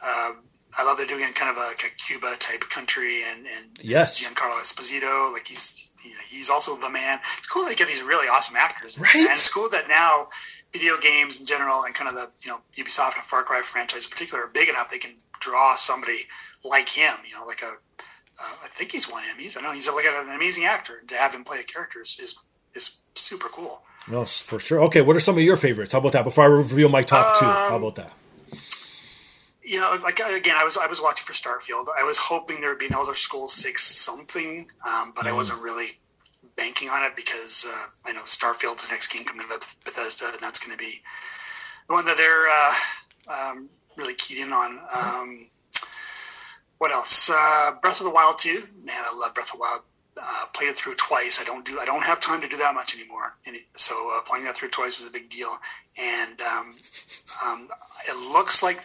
uh, 0.03 0.32
I 0.77 0.84
love 0.86 0.97
they're 0.97 1.05
doing 1.05 1.21
it 1.23 1.27
in 1.27 1.34
kind 1.34 1.51
of 1.51 1.57
a, 1.57 1.67
like 1.67 1.84
a 1.84 1.95
Cuba 1.95 2.36
type 2.39 2.61
country 2.69 3.23
and, 3.23 3.45
and 3.45 3.77
Yes. 3.82 4.23
Giancarlo 4.23 4.59
Esposito, 4.61 5.32
like 5.34 5.47
he's 5.47 5.93
you 6.03 6.11
know, 6.11 6.17
he's 6.29 6.49
also 6.49 6.75
the 6.77 6.89
man. 6.89 7.19
It's 7.38 7.47
cool 7.47 7.65
they 7.65 7.75
get 7.75 7.88
these 7.88 8.01
really 8.03 8.27
awesome 8.27 8.55
actors. 8.57 8.99
Right. 8.99 9.15
And 9.15 9.29
it's 9.32 9.53
cool 9.53 9.69
that 9.69 9.88
now 9.88 10.27
video 10.73 10.97
games 10.97 11.39
in 11.39 11.45
general 11.45 11.84
and 11.84 11.93
kind 11.93 12.09
of 12.09 12.15
the, 12.15 12.32
you 12.43 12.51
know, 12.51 12.59
Ubisoft 12.75 13.15
and 13.15 13.23
Far 13.25 13.43
Cry 13.43 13.61
franchise 13.63 14.05
in 14.05 14.11
particular 14.11 14.45
are 14.45 14.47
big 14.47 14.69
enough 14.69 14.89
they 14.89 14.97
can 14.97 15.15
draw 15.39 15.75
somebody 15.75 16.27
like 16.63 16.88
him, 16.89 17.15
you 17.27 17.38
know, 17.38 17.45
like 17.45 17.61
a, 17.61 17.67
uh, 17.67 18.53
I 18.63 18.67
think 18.67 18.91
he's 18.91 19.11
won 19.11 19.23
Emmys. 19.23 19.57
I 19.57 19.61
know 19.61 19.71
he's 19.71 19.89
like 19.89 20.05
an 20.05 20.29
amazing 20.34 20.63
actor. 20.65 20.97
And 20.99 21.09
to 21.09 21.15
have 21.15 21.36
him 21.36 21.43
play 21.43 21.59
a 21.59 21.63
character 21.63 22.01
is, 22.01 22.17
is, 22.19 22.45
is 22.73 23.01
super 23.15 23.49
cool. 23.49 23.84
No, 24.08 24.26
for 24.26 24.60
sure. 24.60 24.82
Okay, 24.86 25.02
what 25.02 25.16
are 25.16 25.20
some 25.20 25.38
of 25.38 25.43
your 25.43 25.58
favorites? 25.58 25.93
How 25.93 25.99
about 25.99 26.14
that? 26.14 26.24
Before 26.24 26.43
I 26.43 26.47
reveal 26.47 26.89
my 26.89 27.04
top 27.04 27.39
two, 27.39 27.45
how 27.45 27.76
Um, 27.76 27.84
about 27.84 27.95
that? 27.95 28.14
you 29.64 29.80
know, 29.80 29.97
like 30.04 30.20
again, 30.20 30.56
I 30.58 30.64
was 30.64 30.78
I 30.78 30.88
was 30.88 31.02
watching 31.02 31.26
for 31.26 31.34
Starfield. 31.34 31.86
I 31.97 32.04
was 32.04 32.18
hoping 32.18 32.60
there 32.60 32.72
would 32.72 32.80
be 32.80 32.88
an 32.88 32.93
Elder 32.93 33.16
Scrolls 33.16 33.54
Six 33.54 33.84
something, 33.84 34.68
um, 34.86 35.14
but 35.16 35.28
I 35.28 35.32
wasn't 35.32 35.62
really 35.62 35.99
banking 36.58 36.89
on 36.89 37.04
it 37.04 37.16
because 37.16 37.66
uh, 37.70 37.86
I 38.06 38.12
know 38.12 38.22
Starfield's 38.24 38.86
the 38.86 38.91
next 38.91 39.14
game 39.14 39.24
coming 39.24 39.45
out 39.49 39.56
of 39.56 39.76
Bethesda, 39.86 40.30
and 40.32 40.39
that's 40.39 40.60
going 40.66 40.78
to 40.78 40.84
be 40.84 41.02
the 41.88 41.93
one 41.93 42.06
that 42.06 42.18
they're 42.18 42.49
uh, 42.49 43.52
um, 43.52 43.70
really 43.95 44.16
keyed 44.16 44.39
in 44.39 44.52
on. 44.52 44.80
Um, 44.93 45.47
what 46.80 46.91
else? 46.91 47.30
Uh, 47.34 47.72
Breath 47.82 47.99
of 48.02 48.06
the 48.06 48.12
Wild 48.12 48.39
two. 48.39 48.64
Man, 48.84 48.95
I 49.06 49.16
love 49.18 49.34
Breath 49.36 49.47
of 49.54 49.54
the 49.54 49.60
Wild. 49.60 49.82
Uh, 50.24 50.45
played 50.53 50.69
it 50.69 50.76
through 50.76 50.93
twice. 50.95 51.41
I 51.41 51.45
don't 51.45 51.65
do. 51.65 51.80
I 51.80 51.86
don't 51.86 52.03
have 52.03 52.19
time 52.19 52.41
to 52.41 52.47
do 52.47 52.55
that 52.57 52.76
much 52.76 52.95
anymore. 52.95 53.38
And 53.47 53.57
so 53.76 54.11
uh, 54.13 54.22
playing 54.22 54.45
that 54.45 54.55
through 54.55 54.69
twice 54.69 55.01
was 55.01 55.09
a 55.09 55.11
big 55.11 55.30
deal. 55.30 55.57
And 55.97 56.39
um, 56.41 56.76
um, 57.43 57.67
it 58.07 58.32
looks 58.32 58.61
like 58.61 58.82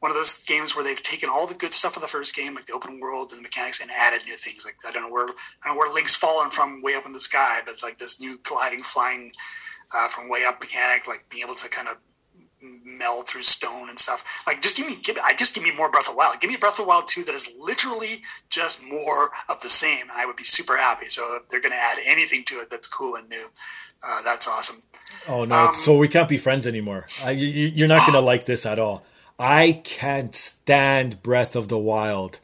one 0.00 0.10
of 0.10 0.16
those 0.16 0.44
games 0.44 0.74
where 0.74 0.84
they've 0.84 1.02
taken 1.02 1.28
all 1.28 1.46
the 1.46 1.54
good 1.54 1.74
stuff 1.74 1.96
of 1.96 2.02
the 2.02 2.08
first 2.08 2.34
game, 2.34 2.54
like 2.54 2.66
the 2.66 2.72
open 2.72 3.00
world 3.00 3.32
and 3.32 3.40
the 3.40 3.42
mechanics, 3.42 3.80
and 3.80 3.90
added 3.90 4.26
new 4.26 4.36
things. 4.36 4.64
Like 4.64 4.76
I 4.86 4.90
don't 4.90 5.02
know 5.02 5.12
where 5.12 5.24
I 5.24 5.66
don't 5.66 5.74
know 5.74 5.78
where 5.78 5.92
Link's 5.92 6.16
fallen 6.16 6.50
from 6.50 6.82
way 6.82 6.94
up 6.94 7.04
in 7.04 7.12
the 7.12 7.20
sky, 7.20 7.60
but 7.66 7.82
like 7.82 7.98
this 7.98 8.20
new 8.20 8.38
gliding, 8.42 8.82
flying 8.82 9.32
uh, 9.94 10.08
from 10.08 10.28
way 10.28 10.44
up 10.46 10.60
mechanic, 10.60 11.06
like 11.06 11.24
being 11.28 11.44
able 11.44 11.56
to 11.56 11.68
kind 11.68 11.88
of 11.88 11.96
meld 12.60 13.28
through 13.28 13.42
stone 13.42 13.88
and 13.88 13.98
stuff. 13.98 14.42
Like 14.46 14.60
just 14.60 14.76
give 14.76 14.86
me, 14.86 14.96
give 15.02 15.18
I 15.22 15.34
just 15.34 15.54
give 15.54 15.64
me 15.64 15.72
more 15.72 15.90
Breath 15.90 16.08
of 16.08 16.14
the 16.14 16.18
Wild. 16.18 16.40
Give 16.40 16.50
me 16.50 16.56
Breath 16.56 16.78
of 16.78 16.84
the 16.84 16.88
Wild 16.88 17.08
two 17.08 17.24
that 17.24 17.34
is 17.34 17.54
literally 17.58 18.22
just 18.50 18.82
more 18.84 19.30
of 19.48 19.60
the 19.60 19.68
same, 19.68 20.02
and 20.02 20.12
I 20.12 20.26
would 20.26 20.36
be 20.36 20.44
super 20.44 20.76
happy. 20.76 21.08
So 21.08 21.36
if 21.36 21.48
they're 21.48 21.60
going 21.60 21.72
to 21.72 21.78
add 21.78 21.98
anything 22.04 22.44
to 22.44 22.56
it 22.56 22.70
that's 22.70 22.88
cool 22.88 23.14
and 23.14 23.28
new, 23.28 23.46
uh, 24.02 24.22
that's 24.22 24.48
awesome. 24.48 24.82
Oh 25.28 25.44
no! 25.44 25.56
um, 25.56 25.74
so 25.74 25.96
we 25.96 26.08
can't 26.08 26.28
be 26.28 26.38
friends 26.38 26.66
anymore. 26.66 27.06
I, 27.24 27.30
you, 27.32 27.46
you're 27.46 27.88
not 27.88 28.06
gonna 28.06 28.20
like 28.24 28.44
this 28.44 28.66
at 28.66 28.78
all. 28.78 29.04
I 29.38 29.80
can't 29.84 30.34
stand 30.34 31.22
Breath 31.22 31.54
of 31.54 31.68
the 31.68 31.78
Wild. 31.78 32.40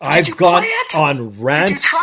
I've 0.00 0.34
gone 0.36 0.64
on 0.96 1.38
rants. 1.40 1.94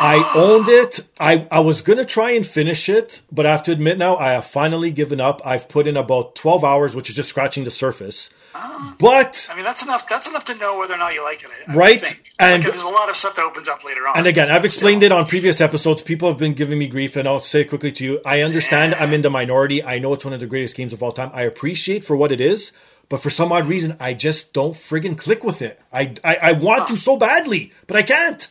I 0.00 0.32
owned 0.36 0.68
it. 0.68 1.00
I, 1.18 1.46
I 1.50 1.60
was 1.60 1.82
gonna 1.82 2.04
try 2.04 2.30
and 2.32 2.46
finish 2.46 2.88
it, 2.88 3.20
but 3.32 3.46
I 3.46 3.50
have 3.50 3.62
to 3.64 3.72
admit 3.72 3.98
now 3.98 4.16
I 4.16 4.32
have 4.32 4.44
finally 4.44 4.90
given 4.92 5.20
up. 5.20 5.40
I've 5.44 5.68
put 5.68 5.86
in 5.86 5.96
about 5.96 6.34
twelve 6.36 6.62
hours, 6.64 6.94
which 6.94 7.10
is 7.10 7.16
just 7.16 7.28
scratching 7.28 7.64
the 7.64 7.70
surface. 7.70 8.30
Ah. 8.54 8.96
But 8.98 9.46
I 9.50 9.56
mean, 9.56 9.64
that's 9.64 9.82
enough. 9.82 10.08
That's 10.08 10.28
enough 10.28 10.44
to 10.44 10.54
know 10.56 10.78
whether 10.78 10.94
or 10.94 10.98
not 10.98 11.14
you 11.14 11.22
like 11.24 11.42
it. 11.42 11.50
I 11.68 11.74
Right, 11.74 12.00
think. 12.00 12.30
and- 12.38 12.62
like, 12.64 12.72
there's 12.72 12.84
a 12.84 12.88
lot 12.88 13.08
of 13.08 13.16
stuff 13.16 13.34
that 13.36 13.44
opens 13.44 13.68
up 13.68 13.84
later 13.84 14.06
on. 14.08 14.16
And 14.16 14.26
again, 14.26 14.50
I've 14.50 14.64
explained 14.64 15.00
Still. 15.02 15.12
it 15.12 15.18
on 15.20 15.26
previous 15.26 15.60
episodes. 15.60 16.02
People 16.02 16.28
have 16.28 16.38
been 16.38 16.54
giving 16.54 16.78
me 16.78 16.86
grief, 16.86 17.16
and 17.16 17.26
I'll 17.28 17.40
say 17.40 17.64
quickly 17.64 17.92
to 17.92 18.04
you. 18.04 18.20
I 18.24 18.40
understand 18.42 18.94
I'm 18.94 19.12
in 19.12 19.22
the 19.22 19.30
minority. 19.30 19.82
I 19.84 19.98
know 19.98 20.12
it's 20.14 20.24
one 20.24 20.32
of 20.34 20.40
the 20.40 20.46
greatest 20.46 20.76
games 20.76 20.92
of 20.92 21.02
all 21.02 21.12
time. 21.12 21.30
I 21.34 21.42
appreciate 21.42 22.04
for 22.04 22.16
what 22.16 22.32
it 22.32 22.40
is, 22.40 22.72
but 23.08 23.20
for 23.20 23.30
some 23.30 23.52
odd 23.52 23.66
reason, 23.66 23.96
I 24.00 24.14
just 24.14 24.52
don't 24.52 24.74
friggin' 24.74 25.18
click 25.18 25.42
with 25.44 25.60
it. 25.60 25.80
I 25.92 26.14
I, 26.24 26.36
I 26.36 26.52
want 26.52 26.88
to 26.88 26.96
so 26.96 27.16
badly, 27.16 27.72
but 27.86 27.96
I 27.96 28.02
can't. 28.02 28.48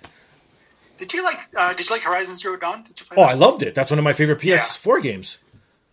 Did 0.98 1.14
you 1.14 1.24
like? 1.24 1.38
Uh, 1.56 1.74
did 1.74 1.88
you 1.90 1.96
like 1.96 2.04
Horizon 2.04 2.36
Zero 2.36 2.58
Dawn? 2.58 2.84
Did 2.84 3.00
you 3.00 3.06
play 3.06 3.18
Oh, 3.18 3.22
that? 3.26 3.30
I 3.32 3.34
loved 3.34 3.62
it. 3.64 3.76
That's 3.76 3.92
one 3.92 4.00
of 4.00 4.04
my 4.04 4.14
favorite 4.14 4.40
PS4 4.40 5.02
games. 5.02 5.38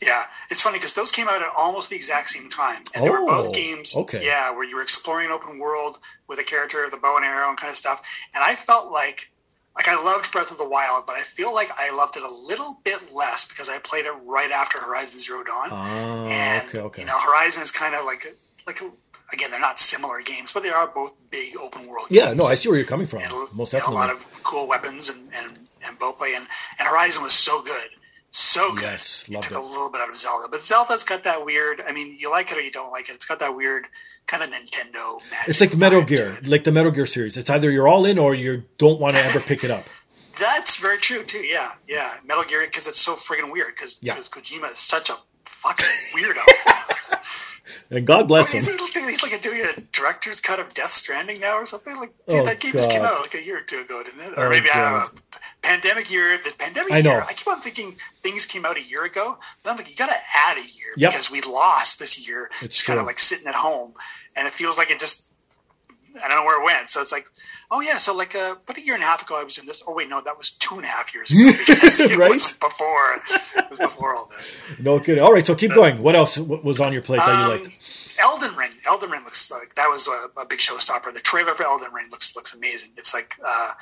Yeah, 0.03 0.25
it's 0.51 0.61
funny 0.61 0.79
because 0.79 0.93
those 0.95 1.13
came 1.13 1.29
out 1.29 1.41
at 1.41 1.49
almost 1.57 1.89
the 1.89 1.97
exact 1.97 2.29
same 2.31 2.51
time, 2.51 2.83
and 2.95 3.05
they 3.07 3.11
were 3.11 3.19
Oh, 3.21 3.27
both 3.45 3.55
games. 3.55 3.95
okay. 3.97 4.25
Yeah, 4.25 4.51
where 4.51 4.65
you 4.65 4.77
were 4.77 4.83
exploring 4.83 5.27
an 5.27 5.33
open 5.33 5.59
world 5.59 5.99
with 6.27 6.39
a 6.41 6.43
character 6.43 6.85
with 6.85 6.93
a 6.95 6.97
bow 6.99 7.17
and 7.17 7.25
arrow 7.25 7.49
and 7.49 7.57
kind 7.57 7.71
of 7.71 7.77
stuff. 7.77 8.03
And 8.35 8.43
I 8.43 8.55
felt 8.57 8.91
like, 8.91 9.31
like 9.77 9.87
I 9.89 9.95
loved 9.95 10.31
Breath 10.33 10.51
of 10.51 10.59
the 10.59 10.69
Wild, 10.69 11.07
but 11.07 11.15
I 11.17 11.21
feel 11.21 11.55
like 11.55 11.71
I 11.79 11.91
loved 11.95 12.17
it 12.17 12.23
a 12.25 12.29
little 12.29 12.81
bit 12.85 13.13
less 13.13 13.47
because 13.47 13.69
I 13.71 13.79
played 13.79 14.05
it 14.05 14.13
right 14.25 14.51
after 14.51 14.79
Horizon 14.81 15.21
Zero 15.21 15.45
Dawn. 15.45 15.69
Ah, 15.71 16.27
and 16.27 16.69
okay, 16.69 16.79
okay. 16.81 17.03
you 17.03 17.07
know, 17.07 17.19
Horizon 17.19 17.63
is 17.63 17.71
kind 17.71 17.95
of 17.95 18.05
like 18.05 18.27
like 18.67 18.81
again, 19.33 19.51
they're 19.51 19.61
not 19.61 19.79
similar 19.79 20.21
games, 20.23 20.53
but 20.53 20.63
they 20.63 20.71
are 20.71 20.87
both 20.89 21.15
big 21.31 21.57
open 21.57 21.87
world. 21.87 22.09
Games. 22.09 22.13
Yeah, 22.19 22.27
games. 22.27 22.39
no, 22.39 22.45
I 22.47 22.55
see 22.55 22.69
where 22.69 22.79
you're 22.79 22.87
coming 22.87 23.07
from. 23.07 23.21
and 23.21 23.31
Most 23.55 23.73
definitely. 23.73 23.97
a 23.97 23.99
lot 23.99 24.11
of 24.13 24.43
cool 24.43 24.69
weapons 24.69 25.09
and, 25.09 25.29
and, 25.35 25.59
and 25.87 25.99
bow 25.99 26.13
play, 26.13 26.35
and, 26.35 26.47
and 26.79 26.89
Horizon 26.89 27.23
was 27.23 27.33
so 27.33 27.63
good, 27.63 27.89
so 28.31 28.73
good. 28.75 28.83
Yes, 28.85 29.25
it 29.29 29.43
took 29.43 29.53
it. 29.53 29.57
a 29.57 29.61
little 29.61 29.91
bit 29.91 30.01
out 30.01 30.09
of 30.11 30.17
Zelda, 30.17 30.49
but 30.51 30.63
Zelda's 30.63 31.05
got 31.05 31.25
that 31.25 31.45
weird. 31.45 31.83
I 31.87 31.93
mean, 31.93 32.17
you 32.19 32.31
like 32.31 32.51
it 32.53 32.59
or 32.59 32.61
you 32.61 32.71
don't 32.71 32.91
like 32.91 33.09
it. 33.09 33.15
It's 33.15 33.25
got 33.27 33.39
that 33.41 33.55
weird 33.57 33.87
kind 34.27 34.43
of 34.43 34.49
Nintendo. 34.51 35.21
Magic 35.31 35.49
It's 35.49 35.61
like 35.61 35.77
Metal 35.77 36.03
Gear, 36.03 36.39
like 36.45 36.65
the 36.65 36.73
Metal 36.73 36.91
Gear 36.91 37.07
series. 37.07 37.37
It's 37.37 37.51
either 37.51 37.71
you're 37.71 37.89
all 37.89 38.05
in 38.07 38.19
or 38.19 38.35
you 38.35 38.65
don't 38.79 38.99
want 39.01 39.17
to 39.17 39.25
ever 39.25 39.41
pick 39.41 39.65
it 39.65 39.71
up. 39.71 39.85
That's 40.41 40.79
very 40.79 40.99
true 40.99 41.23
too. 41.23 41.39
Yeah, 41.39 41.73
yeah. 41.87 42.15
Metal 42.27 42.43
Gear 42.43 42.63
because 42.65 42.89
it's 42.89 43.01
so 43.01 43.13
friggin' 43.15 43.53
weird 43.53 43.75
because 43.77 44.03
Yeah. 44.03 44.15
Kojima 44.15 44.73
is 44.73 44.79
such 44.79 45.09
a 45.11 45.15
fucking 45.45 45.87
weirdo. 46.15 46.41
And 47.95 48.07
God 48.07 48.27
bless 48.29 48.53
He's, 48.53 48.67
him. 48.69 48.77
he's 49.05 49.23
like 49.23 49.41
doing 49.41 49.61
a 49.77 49.81
director's 49.93 50.41
cut 50.41 50.59
of 50.59 50.75
Death 50.75 50.93
Stranding 50.93 51.41
now 51.41 51.57
or 51.57 51.67
something. 51.67 51.97
Like, 51.97 52.13
dude, 52.29 52.41
Oh, 52.41 52.45
that 52.45 52.61
game 52.61 52.73
just 52.73 52.91
came 52.91 53.03
out 53.03 53.21
like 53.21 53.35
a 53.35 53.43
year 53.45 53.59
or 53.59 53.63
two 53.63 53.79
ago, 53.81 54.03
didn't 54.03 54.21
it? 54.21 54.33
Or 54.37 54.47
Oh, 54.47 54.51
maybe 54.51 54.69
I 54.75 54.81
don't 54.81 55.15
know. 55.15 55.21
Pandemic 55.63 56.11
year, 56.11 56.37
the 56.39 56.55
pandemic 56.59 56.93
I 56.93 57.01
know. 57.01 57.13
year. 57.13 57.25
I 57.27 57.33
keep 57.33 57.47
on 57.49 57.61
thinking 57.61 57.95
things 58.17 58.47
came 58.47 58.65
out 58.67 58.77
a 58.77 58.83
year 58.83 59.05
ago. 59.05 59.37
But 59.63 59.71
I'm 59.71 59.77
like, 59.77 59.89
you 59.91 59.97
got 59.97 60.09
to 60.09 60.17
add 60.37 60.57
a 60.59 60.61
year 60.61 60.93
Yep. 60.97 61.11
because 61.13 61.31
we 61.31 61.41
lost 61.43 61.99
this 61.99 62.27
year, 62.29 62.51
It's 62.63 62.77
just 62.77 62.87
kind 62.87 62.99
of 63.01 63.07
like 63.07 63.19
sitting 63.19 63.47
at 63.47 63.55
home, 63.57 63.95
and 64.37 64.47
it 64.47 64.53
feels 64.53 64.77
like 64.79 64.91
it 64.91 64.99
just. 65.01 65.29
I 66.23 66.29
don't 66.29 66.37
know 66.39 66.45
where 66.45 66.61
it 66.61 66.65
went. 66.65 66.91
So 66.91 67.01
it's 67.01 67.11
like, 67.11 67.27
oh 67.71 67.81
yeah, 67.81 67.97
so 67.99 68.15
like 68.15 68.35
uh, 68.35 68.55
about 68.63 68.79
a 68.79 68.85
year 68.85 68.95
and 68.95 69.03
a 69.03 69.07
half 69.07 69.23
ago, 69.23 69.39
I 69.41 69.45
was 69.45 69.55
doing 69.55 69.67
this. 69.67 69.83
Oh 69.87 69.95
wait, 69.95 70.09
no, 70.09 70.21
that 70.21 70.37
was 70.37 70.51
two 70.51 70.77
and 70.77 70.85
a 70.85 70.89
half 70.89 71.15
years 71.15 71.33
ago 71.33 71.41
it 71.45 72.19
Right? 72.19 72.31
was 72.31 72.53
before. 72.53 73.15
It 73.57 73.69
was 73.71 73.79
before 73.79 74.17
all 74.17 74.27
this. 74.37 74.79
No 74.81 74.99
kidding. 75.01 75.23
All 75.23 75.33
right, 75.33 75.47
so 75.47 75.55
keep 75.55 75.73
going. 75.73 76.03
What 76.03 76.15
else 76.17 76.39
was 76.39 76.81
on 76.81 76.93
your 76.93 77.03
plate 77.03 77.21
that 77.21 77.39
you 77.49 77.53
Um, 77.55 77.59
liked? 77.63 77.71
Elden 78.19 78.55
Ring. 78.57 78.71
Elden 78.87 79.11
Ring 79.11 79.25
looks 79.25 79.51
like 79.51 79.75
that 79.75 79.89
was 79.89 80.07
a, 80.09 80.41
a 80.41 80.47
big 80.47 80.61
showstopper. 80.61 81.13
The 81.13 81.21
trailer 81.21 81.53
for 81.55 81.65
Elden 81.65 81.93
Ring 81.93 82.07
looks 82.11 82.37
looks 82.37 82.55
amazing. 82.55 82.91
It's 82.97 83.13
like 83.13 83.35
uh, 83.45 83.73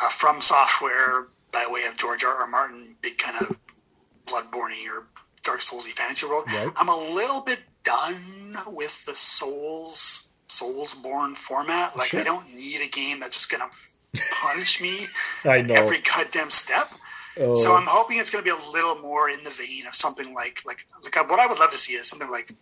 uh, 0.00 0.08
FromSoftware 0.08 1.26
by 1.52 1.66
way 1.68 1.82
of 1.88 1.96
George 1.96 2.22
R. 2.24 2.32
R. 2.32 2.46
Martin, 2.46 2.96
big 3.00 3.18
kind 3.18 3.36
of 3.40 3.58
Bloodborne 4.26 4.72
or 4.88 5.08
Dark 5.42 5.60
Soulsy 5.60 5.90
fantasy 5.90 6.26
world. 6.26 6.44
Right. 6.46 6.70
I'm 6.76 6.88
a 6.88 6.96
little 7.14 7.40
bit 7.40 7.60
done 7.82 8.56
with 8.68 9.04
the 9.06 9.14
Souls 9.16 10.29
Soulsborne 10.50 11.36
format. 11.36 11.96
Like 11.96 12.08
Sure. 12.08 12.20
I 12.20 12.24
don't 12.24 12.52
need 12.52 12.80
a 12.80 12.88
game 12.88 13.20
that's 13.20 13.36
just 13.36 13.50
gonna 13.50 13.70
punish 14.42 14.80
me 14.80 15.06
I 15.44 15.62
know. 15.62 15.74
every 15.74 15.98
goddamn 16.00 16.50
step. 16.50 16.92
Oh, 17.38 17.54
So 17.54 17.74
I'm 17.74 17.86
hoping 17.86 18.18
it's 18.18 18.30
going 18.30 18.44
to 18.44 18.50
be 18.50 18.56
a 18.56 18.72
little 18.72 18.98
more 18.98 19.30
in 19.30 19.44
the 19.44 19.50
vein 19.50 19.86
of 19.86 19.94
something 19.94 20.34
like 20.34 20.62
like 20.66 20.86
like 21.04 21.16
uh, 21.16 21.24
what 21.28 21.38
I 21.38 21.46
would 21.46 21.60
love 21.60 21.70
to 21.70 21.78
see 21.78 21.94
is 21.94 22.08
something 22.08 22.30
like 22.30 22.52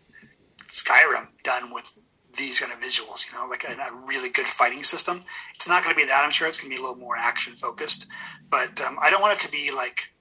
Skyrim 0.67 1.29
done 1.43 1.73
with 1.73 1.99
these 2.37 2.61
kind 2.61 2.73
of 2.73 2.79
visuals. 2.81 3.33
You 3.33 3.39
know, 3.39 3.47
like 3.49 3.65
a, 3.65 3.73
a 3.73 4.07
really 4.07 4.29
good 4.29 4.47
fighting 4.47 4.83
system. 4.83 5.21
It's 5.55 5.67
not 5.69 5.83
going 5.83 5.95
to 5.95 5.99
be 5.99 6.07
that. 6.07 6.23
I'm 6.23 6.31
sure 6.31 6.47
it's 6.47 6.61
going 6.61 6.71
to 6.71 6.77
be 6.77 6.81
a 6.81 6.87
little 6.87 7.03
more 7.03 7.17
action 7.17 7.57
focused, 7.57 8.09
but 8.51 8.79
um, 8.83 8.99
I 9.01 9.09
don't 9.11 9.23
want 9.23 9.35
it 9.35 9.41
to 9.47 9.51
be 9.51 9.71
like. 9.75 10.13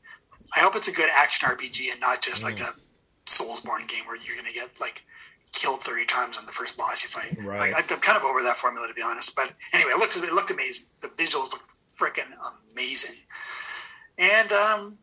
I 0.55 0.61
hope 0.61 0.77
it's 0.77 0.87
a 0.87 0.93
good 0.93 1.09
action 1.13 1.49
RPG 1.49 1.91
and 1.91 1.99
not 1.99 2.21
just 2.21 2.41
like 2.41 2.61
a 2.61 2.73
Soulsborne 3.25 3.85
game 3.89 4.05
where 4.05 4.15
you're 4.15 4.35
going 4.35 4.47
to 4.47 4.53
get 4.53 4.79
like 4.79 5.03
killed 5.57 5.81
30 5.81 6.05
times 6.05 6.37
on 6.37 6.45
the 6.45 6.51
first 6.51 6.77
boss 6.77 7.03
you 7.03 7.09
fight. 7.09 7.35
Right. 7.43 7.73
Like, 7.73 7.91
I'm 7.91 7.99
kind 7.99 8.17
of 8.17 8.23
over 8.23 8.41
that 8.43 8.55
formula 8.55 8.87
to 8.87 8.93
be 8.93 9.01
honest. 9.01 9.35
But 9.35 9.51
anyway, 9.73 9.91
it 9.91 9.97
looked 9.97 10.15
it 10.15 10.33
looked 10.33 10.51
amazing. 10.51 10.89
The 11.01 11.09
visuals 11.09 11.51
look 11.51 11.63
freaking 11.95 12.31
amazing. 12.73 13.15
And 14.19 14.51
um, 14.51 14.97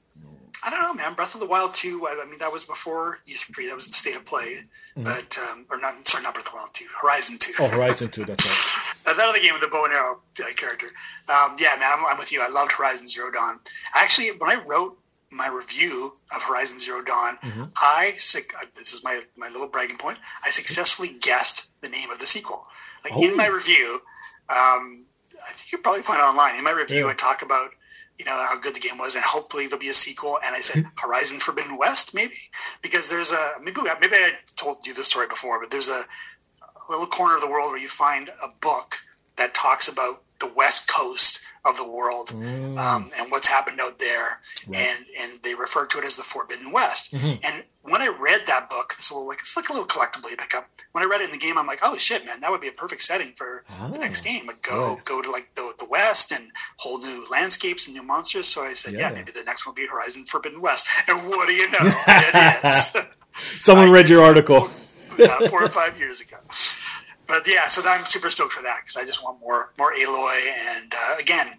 I 0.65 0.71
don't 0.71 0.81
know, 0.81 0.95
man. 0.95 1.15
Breath 1.15 1.35
of 1.35 1.41
the 1.41 1.47
Wild 1.47 1.75
2, 1.75 2.07
I, 2.07 2.23
I 2.23 2.29
mean, 2.29 2.39
that 2.39 2.51
was 2.51 2.65
before 2.65 3.19
E3. 3.29 3.69
That 3.69 3.75
was 3.75 3.87
the 3.87 3.93
state 3.93 4.17
of 4.17 4.25
play. 4.25 4.57
But, 4.97 5.37
um, 5.51 5.67
or 5.71 5.79
not, 5.79 6.07
sorry, 6.07 6.25
not 6.25 6.35
Breath 6.35 6.47
of 6.47 6.53
the 6.53 6.57
Wild 6.57 6.71
2, 6.73 6.87
Horizon 7.01 7.37
2. 7.39 7.53
oh, 7.61 7.69
Horizon 7.69 8.09
2, 8.09 8.25
that's 8.25 8.45
right. 8.45 8.91
That 9.05 9.19
other 9.29 9.39
game 9.39 9.53
with 9.53 9.61
the 9.61 9.69
bow 9.69 9.85
and 9.85 9.93
arrow 9.93 10.23
uh, 10.41 10.53
character. 10.57 10.87
Um, 11.29 11.57
yeah, 11.61 11.77
man, 11.79 11.91
I'm, 11.93 12.07
I'm 12.07 12.17
with 12.17 12.33
you. 12.33 12.41
I 12.43 12.49
loved 12.49 12.73
Horizon 12.73 13.07
Zero 13.07 13.31
Dawn. 13.31 13.61
Actually, 13.95 14.29
when 14.39 14.51
I 14.51 14.63
wrote 14.65 14.97
my 15.35 15.49
review 15.49 16.13
of 16.35 16.43
Horizon 16.43 16.79
Zero 16.79 17.03
Dawn, 17.03 17.39
Mhm. 17.43 17.73
I 17.77 18.13
this 18.13 18.93
is 18.95 19.03
my 19.05 19.23
my 19.37 19.49
little 19.49 19.69
bragging 19.69 19.99
point. 19.99 20.19
I 20.45 20.51
successfully 20.51 21.09
guessed 21.09 21.73
the 21.81 21.89
name 21.89 22.11
of 22.11 22.19
the 22.19 22.27
sequel. 22.27 22.67
Like 23.05 23.13
Oh. 23.15 23.23
in 23.23 23.37
my 23.37 23.47
review, 23.47 24.01
um, 24.49 25.05
I 25.47 25.53
think 25.53 25.73
you 25.73 25.79
probably 25.79 26.03
find 26.03 26.21
it 26.21 26.25
online. 26.25 26.57
In 26.57 26.65
my 26.65 26.71
review, 26.71 27.05
Yeah. 27.07 27.11
I 27.11 27.15
talk 27.15 27.43
about 27.43 27.73
you 28.17 28.25
know 28.25 28.33
how 28.33 28.57
good 28.57 28.75
the 28.75 28.81
game 28.81 28.97
was, 28.97 29.17
and 29.17 29.25
hopefully 29.25 29.67
there'll 29.67 29.81
be 29.81 29.89
a 29.89 29.95
sequel. 29.95 30.39
And 30.45 30.55
I 30.55 30.61
said 30.61 30.87
Horizon 31.03 31.41
Forbidden 31.41 31.77
West, 31.77 32.15
maybe 32.15 32.39
because 32.81 33.11
there's 33.11 33.33
a 33.33 33.55
maybe 33.61 33.81
maybe 34.01 34.17
I 34.17 34.39
told 34.57 34.87
you 34.87 34.95
this 34.95 35.09
story 35.09 35.27
before, 35.27 35.59
but 35.61 35.71
there's 35.71 35.89
a 35.89 36.07
a 36.89 36.91
little 36.91 37.07
corner 37.07 37.35
of 37.35 37.41
the 37.41 37.49
world 37.51 37.71
where 37.71 37.81
you 37.81 37.89
find 37.89 38.31
a 38.43 38.49
book 38.49 38.97
that 39.37 39.55
talks 39.55 39.89
about 39.89 40.23
the 40.41 40.47
west 40.55 40.89
coast 40.89 41.45
of 41.67 41.77
the 41.79 41.89
world 41.91 42.29
Mm, 42.29 42.79
um, 42.79 43.11
and 43.19 43.31
what's 43.31 43.49
happened 43.49 43.81
out 43.81 43.99
there, 43.99 44.41
Right. 44.67 44.81
and 44.81 45.07
and 45.19 45.43
they 45.43 45.55
refer 45.55 45.87
to 45.87 45.99
it 45.99 46.05
as 46.05 46.17
the 46.17 46.23
Forbidden 46.23 46.73
West. 46.73 47.15
Mhm. 47.15 47.41
And 47.43 47.65
when 47.83 48.03
I 48.03 48.09
read 48.09 48.43
that 48.47 48.69
book, 48.69 48.95
it's 48.99 49.11
a 49.11 49.15
little 49.15 49.27
like 49.29 49.39
it's 49.41 49.57
like 49.57 49.69
a 49.71 49.73
little 49.73 49.87
collectible 49.87 50.29
you 50.31 50.37
pick 50.37 50.55
up. 50.55 50.69
When 50.93 51.03
I 51.03 51.07
read 51.07 51.23
it 51.23 51.25
in 51.25 51.31
the 51.31 51.39
game, 51.39 51.57
I'm 51.57 51.67
like, 51.67 51.79
oh 51.83 51.97
shit, 51.97 52.27
man, 52.27 52.41
that 52.43 52.51
would 52.51 52.61
be 52.61 52.69
a 52.69 52.73
perfect 52.73 53.03
setting 53.03 53.33
for 53.35 53.65
the 53.93 53.99
next 53.99 54.27
Ah, 54.27 54.31
game. 54.31 54.47
Like 54.47 54.61
go 54.61 54.95
right. 54.95 55.05
go 55.05 55.23
to 55.23 55.31
like 55.31 55.55
the 55.55 55.73
the 55.79 55.87
west 55.87 56.33
and 56.33 56.51
whole 56.77 56.99
new 56.99 57.25
landscapes 57.31 57.87
and 57.87 57.95
new 57.97 58.03
monsters. 58.03 58.49
So 58.49 58.63
I 58.63 58.75
said, 58.75 58.93
yeah, 58.93 59.09
Yeah. 59.09 59.13
maybe 59.15 59.33
the 59.33 59.45
next 59.45 59.65
one 59.67 59.75
will 59.75 59.83
be 59.83 59.87
Horizon 59.87 60.27
Forbidden 60.27 60.61
West. 60.61 60.87
And 61.09 61.17
what 61.29 61.49
do 61.49 61.55
you 61.55 61.71
know? 61.75 61.79
it 61.81 62.65
is. 62.65 62.95
Someone 63.33 63.89
I 63.89 63.91
read 63.91 64.09
your 64.11 64.23
article. 64.23 64.69
yeah, 65.19 65.39
four 65.49 65.63
or 65.65 65.69
five 65.71 65.97
years 65.99 66.21
ago. 66.21 66.37
But 67.27 67.47
yeah, 67.49 67.67
so 67.69 67.83
I'm 67.87 68.05
super 68.05 68.29
stoked 68.31 68.53
for 68.53 68.63
that 68.63 68.81
because 68.83 68.97
I 68.97 69.05
just 69.05 69.23
want 69.25 69.41
more 69.41 69.73
more 69.79 69.95
Aloy. 69.95 70.37
And 70.77 70.93
uh, 70.95 71.17
again, 71.21 71.55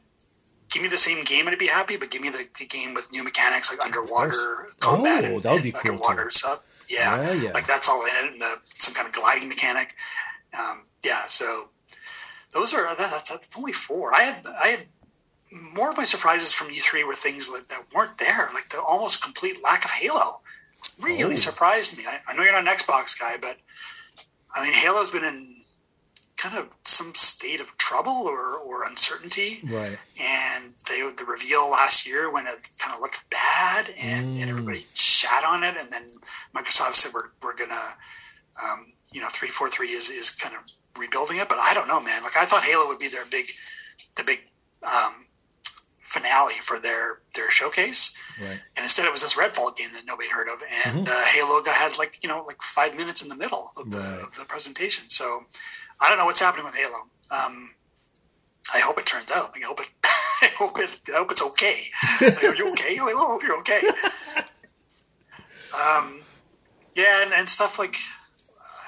give 0.71 0.83
me 0.83 0.89
the 0.89 0.97
same 0.97 1.23
game 1.23 1.47
and 1.47 1.53
I'd 1.53 1.59
be 1.59 1.67
happy, 1.67 1.97
but 1.97 2.11
give 2.11 2.21
me 2.21 2.29
the, 2.29 2.47
the 2.59 2.65
game 2.65 2.93
with 2.93 3.11
new 3.11 3.23
mechanics 3.23 3.71
like 3.71 3.83
underwater 3.85 4.73
combat. 4.79 5.25
Oh, 5.31 5.39
that 5.39 5.53
would 5.53 5.63
be 5.63 5.71
cool, 5.71 5.91
Underwater 5.91 6.29
stuff. 6.31 6.63
Yeah, 6.89 7.19
Yeah, 7.21 7.33
yeah. 7.33 7.51
like 7.51 7.65
that's 7.65 7.89
all 7.89 8.03
in 8.05 8.25
it, 8.25 8.31
and 8.33 8.41
the, 8.41 8.57
some 8.75 8.93
kind 8.93 9.07
of 9.07 9.13
gliding 9.13 9.49
mechanic. 9.49 9.95
Um, 10.57 10.83
yeah, 11.03 11.21
so 11.27 11.69
those 12.51 12.73
are 12.75 12.83
that, 12.87 12.97
that's, 12.97 13.29
that's 13.29 13.57
only 13.57 13.71
four. 13.73 14.13
I 14.13 14.21
had 14.21 14.45
I 14.61 14.67
had 14.67 14.85
more 15.73 15.89
of 15.89 15.97
my 15.97 16.03
surprises 16.03 16.53
from 16.53 16.67
E3 16.67 17.05
were 17.07 17.13
things 17.13 17.51
that, 17.51 17.69
that 17.69 17.85
weren't 17.93 18.17
there, 18.19 18.49
like 18.53 18.69
the 18.69 18.81
almost 18.81 19.23
complete 19.23 19.63
lack 19.63 19.83
of 19.85 19.91
Halo. 19.91 20.41
Really 20.99 21.31
Oh. 21.33 21.35
surprised 21.35 21.97
me. 21.97 22.05
I, 22.07 22.19
I 22.27 22.35
know 22.35 22.43
you're 22.43 22.51
not 22.53 22.61
an 22.67 22.67
Xbox 22.67 23.19
guy, 23.19 23.35
but 23.41 23.57
I 24.53 24.63
mean, 24.63 24.73
Halo's 24.73 25.11
been 25.11 25.23
in 25.25 25.54
kind 26.37 26.57
of 26.57 26.69
some 26.83 27.13
state 27.15 27.61
of 27.61 27.75
trouble 27.77 28.27
or, 28.27 28.57
or 28.57 28.83
uncertainty, 28.85 29.61
Right. 29.63 29.97
and 30.19 30.73
they 30.87 30.99
the 31.17 31.25
reveal 31.25 31.69
last 31.69 32.05
year 32.05 32.29
when 32.31 32.45
it 32.45 32.69
kind 32.77 32.93
of 32.93 33.01
looked 33.01 33.29
bad, 33.29 33.93
and, 33.97 34.37
Mm. 34.37 34.41
and 34.41 34.49
everybody 34.49 34.85
shat 34.93 35.43
on 35.45 35.63
it, 35.63 35.75
and 35.77 35.91
then 35.91 36.11
Microsoft 36.55 36.95
said 36.95 37.13
we're 37.13 37.29
we're 37.41 37.55
gonna, 37.55 37.95
um, 38.63 38.93
you 39.13 39.21
know, 39.21 39.29
three 39.29 39.49
four 39.49 39.69
three 39.69 39.89
is 39.91 40.09
is 40.09 40.31
kind 40.31 40.55
of 40.55 40.61
rebuilding 40.97 41.37
it, 41.37 41.47
but 41.49 41.57
I 41.59 41.73
don't 41.73 41.87
know, 41.87 42.01
man. 42.01 42.21
Like 42.23 42.37
I 42.37 42.45
thought 42.45 42.63
Halo 42.63 42.87
would 42.87 42.99
be 42.99 43.07
their 43.07 43.25
big, 43.25 43.49
the 44.17 44.23
big 44.23 44.41
um, 44.83 45.24
finale 46.05 46.53
for 46.61 46.79
their 46.79 47.19
their 47.33 47.49
showcase, 47.51 48.15
Right. 48.41 48.59
and 48.77 48.83
instead 48.83 49.05
it 49.05 49.11
was 49.11 49.21
this 49.21 49.35
Redfall 49.35 49.75
game 49.75 49.89
that 49.93 50.05
nobody 50.05 50.29
heard 50.29 50.47
of, 50.49 50.63
and 50.85 51.09
uh, 51.09 51.25
Halo 51.25 51.61
got, 51.61 51.75
had 51.75 51.97
like 51.97 52.23
you 52.23 52.29
know 52.29 52.43
like 52.47 52.61
five 52.61 52.95
minutes 52.95 53.21
in 53.21 53.29
the 53.29 53.35
middle 53.35 53.71
of 53.77 53.91
the, 53.91 53.97
Right. 53.97 54.21
of 54.23 54.33
the 54.37 54.45
presentation. 54.45 55.09
So 55.09 55.43
I 55.99 56.07
don't 56.09 56.17
know 56.17 56.25
what's 56.25 56.39
happening 56.41 56.65
with 56.65 56.75
Halo. 56.75 56.99
Um, 57.31 57.71
I 58.73 58.79
hope 58.79 58.97
it 58.99 59.05
turns 59.05 59.31
out. 59.31 59.51
I 59.55 59.65
hope 59.65 59.79
it. 59.81 59.89
I 60.41 60.47
hope 60.57 60.79
it. 60.79 61.01
I 61.13 61.17
hope 61.17 61.31
it's 61.31 61.43
okay. 61.43 61.77
Like, 62.21 62.43
are 62.43 62.55
you 62.55 62.69
okay? 62.71 62.97
I 62.99 63.13
hope 63.15 63.43
you're 63.43 63.57
okay. 63.59 63.81
Um, 65.73 66.21
yeah, 66.95 67.23
and, 67.23 67.33
and 67.33 67.49
stuff 67.49 67.77
like 67.77 67.97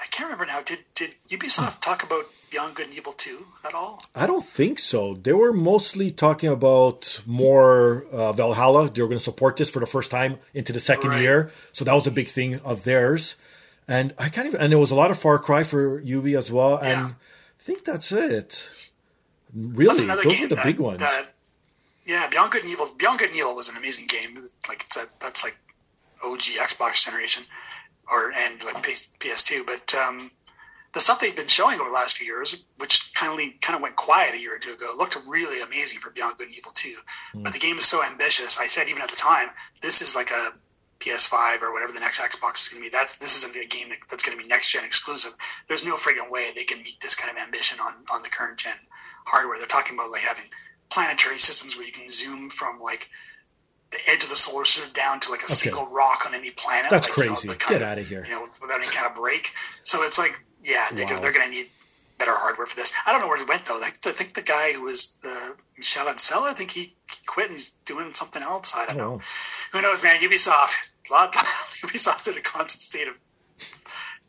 I 0.02 0.06
can't 0.10 0.30
remember 0.30 0.46
now. 0.46 0.62
Did 0.62 0.84
did 0.94 1.14
Ubisoft 1.28 1.80
talk 1.80 2.02
about 2.02 2.24
Beyond 2.50 2.74
Good 2.74 2.86
and 2.88 2.94
Evil 2.96 3.12
two 3.12 3.46
at 3.64 3.74
all? 3.74 4.04
I 4.14 4.26
don't 4.26 4.44
think 4.44 4.78
so. 4.78 5.14
They 5.14 5.32
were 5.32 5.52
mostly 5.52 6.10
talking 6.10 6.48
about 6.48 7.20
more 7.26 8.04
uh, 8.12 8.32
Valhalla. 8.32 8.88
They 8.90 9.02
were 9.02 9.08
going 9.08 9.18
to 9.18 9.24
support 9.24 9.56
this 9.56 9.70
for 9.70 9.80
the 9.80 9.86
first 9.86 10.10
time 10.10 10.38
into 10.54 10.72
the 10.72 10.80
second 10.80 11.10
Right. 11.10 11.22
year, 11.22 11.50
so 11.72 11.84
that 11.84 11.94
was 11.94 12.06
a 12.06 12.10
big 12.10 12.28
thing 12.28 12.56
of 12.60 12.84
theirs. 12.84 13.36
And 13.86 14.12
I 14.18 14.28
can't 14.28 14.46
even. 14.46 14.60
And 14.60 14.72
there 14.72 14.78
was 14.78 14.90
a 14.90 14.94
lot 14.94 15.10
of 15.10 15.18
Far 15.18 15.38
Cry 15.38 15.62
for 15.64 16.00
Ubi 16.00 16.34
as 16.36 16.52
well. 16.52 16.76
And 16.76 17.00
Yeah. 17.00 17.06
I 17.08 17.62
think 17.62 17.84
that's 17.84 18.12
it. 18.12 18.68
Really, 19.54 20.04
another 20.04 20.22
those 20.24 20.32
game 20.34 20.44
are 20.44 20.48
the 20.48 20.54
that, 20.56 20.64
big 20.64 20.78
ones. 20.78 21.00
That, 21.00 21.34
yeah, 22.06 22.28
Beyond 22.30 22.52
Good 22.52 22.62
and 22.64 22.70
Evil. 22.72 22.86
Beyond 22.98 23.18
Good 23.18 23.30
and 23.30 23.38
Evil 23.38 23.54
was 23.54 23.68
an 23.70 23.76
amazing 23.76 24.06
game. 24.06 24.46
Like 24.68 24.84
it's 24.84 24.96
a 24.96 25.06
that's 25.20 25.42
like 25.42 25.58
OG 26.22 26.40
Xbox 26.60 27.04
generation, 27.04 27.44
or 28.12 28.30
and 28.32 28.62
like 28.64 28.82
PS, 28.82 29.12
PS2. 29.20 29.64
But 29.66 29.94
um, 29.94 30.30
the 30.98 31.02
stuff 31.02 31.20
they've 31.20 31.36
been 31.36 31.46
showing 31.46 31.78
over 31.78 31.90
the 31.90 31.94
last 31.94 32.16
few 32.16 32.26
years, 32.26 32.64
which 32.78 33.14
kind 33.14 33.32
of 33.32 33.60
kind 33.60 33.76
of 33.76 33.82
went 33.82 33.94
quiet 33.94 34.34
a 34.34 34.40
year 34.40 34.56
or 34.56 34.58
two 34.58 34.72
ago, 34.72 34.92
looked 34.98 35.16
really 35.28 35.62
amazing 35.62 36.00
for 36.00 36.10
Beyond 36.10 36.38
Good 36.38 36.48
and 36.48 36.56
Evil 36.56 36.72
2. 36.74 36.94
Hmm. 37.32 37.42
But 37.44 37.52
the 37.52 37.60
game 37.60 37.76
is 37.76 37.84
so 37.84 38.04
ambitious. 38.04 38.58
I 38.58 38.66
said 38.66 38.88
even 38.88 39.00
at 39.00 39.08
the 39.08 39.14
time, 39.14 39.50
this 39.80 40.02
is 40.02 40.16
like 40.16 40.32
a 40.32 40.54
PS5 40.98 41.62
or 41.62 41.72
whatever 41.72 41.92
the 41.92 42.00
next 42.00 42.20
Xbox 42.20 42.62
is 42.62 42.68
going 42.68 42.82
to 42.82 42.90
be. 42.90 42.92
That's 42.92 43.16
this 43.16 43.36
isn't 43.44 43.56
a 43.56 43.64
game 43.68 43.92
that's 44.10 44.24
going 44.24 44.36
to 44.36 44.42
be 44.42 44.48
next 44.48 44.72
gen 44.72 44.84
exclusive. 44.84 45.34
There's 45.68 45.84
no 45.84 45.94
friggin' 45.94 46.28
way 46.32 46.48
they 46.56 46.64
can 46.64 46.82
meet 46.82 46.98
this 47.00 47.14
kind 47.14 47.30
of 47.30 47.40
ambition 47.40 47.78
on 47.78 47.94
on 48.12 48.24
the 48.24 48.28
current 48.28 48.58
gen 48.58 48.74
hardware. 49.24 49.56
They're 49.58 49.68
talking 49.68 49.96
about 49.96 50.10
like 50.10 50.22
having 50.22 50.46
planetary 50.90 51.38
systems 51.38 51.76
where 51.76 51.86
you 51.86 51.92
can 51.92 52.10
zoom 52.10 52.50
from 52.50 52.80
like 52.80 53.08
the 53.92 53.98
edge 54.08 54.24
of 54.24 54.30
the 54.30 54.36
solar 54.36 54.64
system 54.64 54.92
down 54.92 55.20
to 55.20 55.30
like 55.30 55.42
a 55.42 55.44
okay. 55.44 55.54
single 55.54 55.86
rock 55.86 56.24
on 56.26 56.34
any 56.34 56.50
planet. 56.50 56.90
That's 56.90 57.08
like, 57.08 57.28
crazy. 57.28 57.48
You 57.48 57.54
know, 57.54 57.58
Get 57.68 57.82
out 57.82 57.98
of 57.98 58.06
here. 58.08 58.24
You 58.26 58.32
know, 58.32 58.42
without 58.42 58.80
any 58.80 58.88
kind 58.88 59.06
of 59.06 59.14
break. 59.14 59.52
So 59.84 60.02
it's 60.02 60.18
like, 60.18 60.44
yeah, 60.68 60.86
they 60.92 61.04
wow. 61.04 61.18
they're 61.18 61.32
going 61.32 61.46
to 61.46 61.50
need 61.50 61.70
better 62.18 62.34
hardware 62.34 62.66
for 62.66 62.76
this. 62.76 62.92
I 63.06 63.12
don't 63.12 63.20
know 63.20 63.28
where 63.28 63.38
he 63.38 63.44
went 63.44 63.64
though. 63.64 63.78
Like, 63.80 63.98
I 64.04 64.10
think 64.10 64.34
the 64.34 64.42
guy 64.42 64.72
who 64.72 64.82
was 64.82 65.16
the 65.22 65.54
Michel 65.76 66.06
Ancel, 66.06 66.42
I 66.42 66.52
think 66.52 66.72
he, 66.72 66.80
he 67.10 67.24
quit 67.26 67.46
and 67.46 67.54
he's 67.54 67.70
doing 67.86 68.12
something 68.14 68.42
else. 68.42 68.74
I 68.76 68.86
don't 68.86 69.00
oh. 69.00 69.14
know. 69.14 69.20
Who 69.72 69.82
knows, 69.82 70.02
man? 70.02 70.16
Ubisoft, 70.16 70.90
a 71.08 71.12
lot. 71.12 71.32
Ubisoft's 71.32 72.28
in 72.28 72.36
a 72.36 72.40
constant 72.40 72.82
state 72.82 73.08
of 73.08 73.14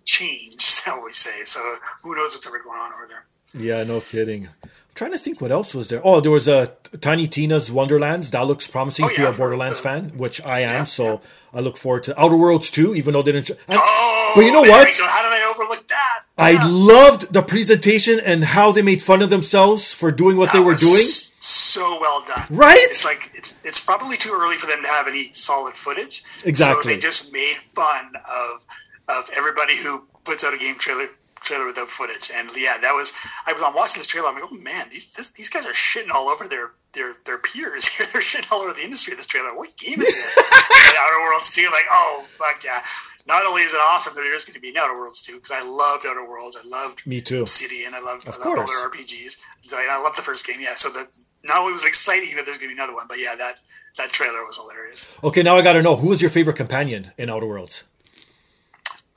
change, 0.05 0.61
shall 0.83 1.03
we 1.03 1.11
say? 1.11 1.43
So 1.43 1.59
who 2.03 2.15
knows 2.15 2.33
what's 2.33 2.47
ever 2.47 2.59
going 2.59 2.79
on 2.79 2.93
over 2.93 3.07
there? 3.07 3.25
Yeah, 3.53 3.83
no 3.83 3.99
kidding 3.99 4.47
I'm 4.63 4.69
trying 4.93 5.11
to 5.11 5.17
think 5.17 5.41
what 5.41 5.51
else 5.51 5.73
was 5.73 5.87
there. 5.87 6.01
Oh, 6.03 6.19
there 6.21 6.31
was 6.31 6.47
a 6.47 6.57
uh, 6.57 6.67
Tiny 7.01 7.27
Tina's 7.27 7.71
Wonderlands. 7.71 8.31
That 8.31 8.45
looks 8.45 8.67
promising 8.67 9.05
oh, 9.05 9.07
if 9.09 9.17
you're 9.17 9.31
a 9.31 9.33
Borderlands 9.33 9.77
the, 9.77 9.83
fan, 9.83 10.17
which 10.17 10.41
I 10.41 10.59
am. 10.61 10.67
Yeah, 10.67 10.83
so 10.83 11.03
yeah. 11.03 11.19
I 11.53 11.59
look 11.61 11.77
forward 11.77 12.03
to 12.03 12.19
Outer 12.19 12.37
Worlds 12.37 12.69
too, 12.69 12.93
even 12.95 13.13
though 13.13 13.23
they 13.23 13.31
didn't. 13.31 13.49
And, 13.49 13.59
oh, 13.71 14.31
but 14.35 14.41
you 14.41 14.51
know 14.51 14.61
what? 14.61 14.69
How 14.69 15.23
did 15.23 15.31
I 15.31 15.51
overlook? 15.51 15.88
I 16.37 16.67
loved 16.67 17.33
the 17.33 17.41
presentation 17.41 18.19
and 18.19 18.43
how 18.43 18.71
they 18.71 18.81
made 18.81 19.01
fun 19.01 19.21
of 19.21 19.29
themselves 19.29 19.93
for 19.93 20.11
doing 20.11 20.37
what 20.37 20.51
that 20.51 20.59
they 20.59 20.63
were 20.63 20.75
doing. 20.75 21.01
So 21.41 21.99
well 21.99 22.23
done, 22.25 22.45
right? 22.49 22.77
It's 22.79 23.05
like 23.05 23.31
it's 23.33 23.61
it's 23.63 23.83
probably 23.83 24.17
too 24.17 24.31
early 24.33 24.57
for 24.57 24.67
them 24.67 24.81
to 24.83 24.87
have 24.87 25.07
any 25.07 25.31
solid 25.33 25.75
footage. 25.75 26.23
Exactly. 26.45 26.83
So 26.83 26.89
they 26.89 26.97
just 26.97 27.33
made 27.33 27.57
fun 27.57 28.13
of 28.15 28.65
of 29.07 29.29
everybody 29.35 29.77
who 29.77 30.03
puts 30.23 30.43
out 30.43 30.53
a 30.53 30.57
game 30.57 30.75
trailer 30.75 31.07
trailer 31.41 31.65
without 31.65 31.89
footage. 31.89 32.31
And 32.33 32.49
yeah, 32.55 32.77
that 32.77 32.93
was 32.93 33.13
I 33.45 33.53
was 33.53 33.61
on 33.61 33.73
watching 33.73 33.99
this 33.99 34.07
trailer. 34.07 34.29
I'm 34.29 34.35
like, 34.35 34.51
oh 34.51 34.55
man, 34.55 34.87
these 34.91 35.13
this, 35.13 35.29
these 35.31 35.49
guys 35.49 35.65
are 35.65 35.73
shitting 35.73 36.11
all 36.11 36.29
over 36.29 36.47
their 36.47 36.71
their 36.93 37.13
their 37.25 37.37
peers 37.37 37.87
here. 37.87 38.05
their 38.13 38.21
shit 38.21 38.51
all 38.51 38.61
over 38.61 38.73
the 38.73 38.83
industry. 38.83 39.15
This 39.15 39.27
trailer. 39.27 39.55
What 39.55 39.75
game 39.77 40.01
is 40.01 40.15
this? 40.15 40.37
Outer 40.37 41.21
Worlds 41.29 41.53
2. 41.55 41.69
Like, 41.71 41.85
oh 41.91 42.25
fuck 42.37 42.63
yeah. 42.63 42.81
Not 43.27 43.45
only 43.45 43.61
is 43.61 43.73
it 43.73 43.79
awesome, 43.79 44.13
there 44.15 44.33
is 44.33 44.43
going 44.43 44.55
to 44.55 44.59
be 44.59 44.69
an 44.69 44.77
Outer 44.77 44.97
Worlds 44.97 45.21
2 45.21 45.35
because 45.35 45.51
I 45.51 45.61
loved 45.61 46.05
Outer 46.05 46.27
Worlds. 46.27 46.57
I 46.57 46.67
loved 46.67 47.05
Me 47.05 47.21
too. 47.21 47.45
City 47.45 47.83
and 47.83 47.95
I 47.95 47.99
loved, 47.99 48.27
of 48.27 48.35
I 48.35 48.37
loved 48.37 48.61
other 48.61 48.89
RPGs. 48.89 49.37
So 49.61 49.77
I 49.77 50.01
loved 50.01 50.17
the 50.17 50.23
first 50.23 50.47
game. 50.47 50.57
Yeah. 50.59 50.73
So 50.75 50.89
the 50.89 51.07
not 51.43 51.57
only 51.57 51.71
was 51.71 51.83
it 51.83 51.87
exciting 51.87 52.35
that 52.35 52.45
there's 52.45 52.57
going 52.57 52.69
to 52.69 52.75
be 52.75 52.81
another 52.81 52.95
one, 52.95 53.05
but 53.07 53.19
yeah, 53.19 53.35
that 53.35 53.59
that 53.97 54.09
trailer 54.09 54.43
was 54.45 54.57
hilarious. 54.57 55.15
Okay, 55.23 55.43
now 55.43 55.57
I 55.57 55.61
got 55.61 55.73
to 55.73 55.81
know 55.81 55.95
who 55.95 56.07
was 56.07 56.21
your 56.21 56.29
favorite 56.29 56.57
companion 56.57 57.11
in 57.17 57.29
Outer 57.29 57.45
Worlds? 57.45 57.83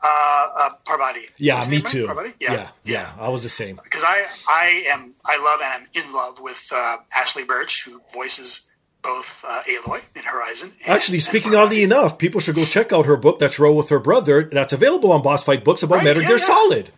Uh, 0.02 0.48
uh, 0.58 0.70
Parvati. 0.84 1.26
Yeah, 1.38 1.60
me 1.68 1.80
too. 1.80 2.06
Parvati? 2.06 2.32
Yeah, 2.40 2.52
yeah, 2.52 2.68
yeah, 2.84 3.12
I 3.18 3.28
was 3.28 3.42
the 3.42 3.48
same. 3.48 3.80
Because 3.82 4.04
I, 4.04 4.26
I 4.48 4.84
am, 4.88 5.14
I 5.24 5.38
love 5.38 5.60
and 5.62 5.82
I'm 5.82 6.04
in 6.04 6.12
love 6.12 6.40
with 6.40 6.70
uh, 6.74 6.98
Ashly 7.16 7.44
Burch, 7.44 7.84
who 7.84 8.00
voices 8.12 8.70
both 9.02 9.44
uh, 9.46 9.62
Aloy 9.62 10.16
in 10.16 10.22
Horizon. 10.22 10.72
And, 10.84 10.94
Actually, 10.94 11.20
speaking 11.20 11.54
oddly 11.54 11.82
enough, 11.82 12.18
people 12.18 12.40
should 12.40 12.54
go 12.54 12.64
check 12.64 12.92
out 12.92 13.06
her 13.06 13.16
book 13.16 13.38
that's 13.38 13.58
Row 13.58 13.72
with 13.72 13.88
her 13.90 13.98
brother. 13.98 14.44
That's 14.44 14.72
available 14.72 15.12
on 15.12 15.22
Boss 15.22 15.44
Fight 15.44 15.64
Books 15.64 15.82
about 15.82 15.96
right, 15.96 16.04
Metal 16.04 16.22
Gear 16.22 16.38
yeah. 16.38 16.46
Solid. 16.46 16.90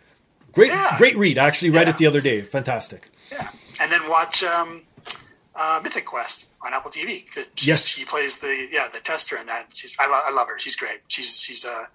Great, 0.53 0.73
great 0.99 1.17
read. 1.17 1.37
I 1.37 1.47
actually 1.47 1.71
read 1.71 1.89
it 1.89 1.99
the 1.99 2.07
other 2.07 2.21
day. 2.21 2.41
Fantastic. 2.41 3.11
Yeah, 3.33 3.49
and 3.81 3.91
then 3.91 4.09
watch 4.09 4.45
um, 4.45 4.83
uh, 5.57 5.81
Mythic 5.83 6.05
Quest 6.05 6.55
on 6.65 6.73
Apple 6.73 6.93
TV. 6.93 7.29
She, 7.57 7.71
yes, 7.71 7.89
she 7.89 8.05
plays 8.05 8.39
the 8.39 8.69
yeah 8.71 8.89
the 8.93 9.01
tester 9.01 9.37
in 9.37 9.47
that. 9.47 9.73
She's 9.75 9.97
I, 9.99 10.07
lo- 10.07 10.21
I 10.25 10.33
love 10.33 10.49
her. 10.49 10.59
She's 10.59 10.77
great. 10.77 11.01
She's 11.09 11.43
she's 11.43 11.65
a 11.65 11.71
uh, 11.71 11.87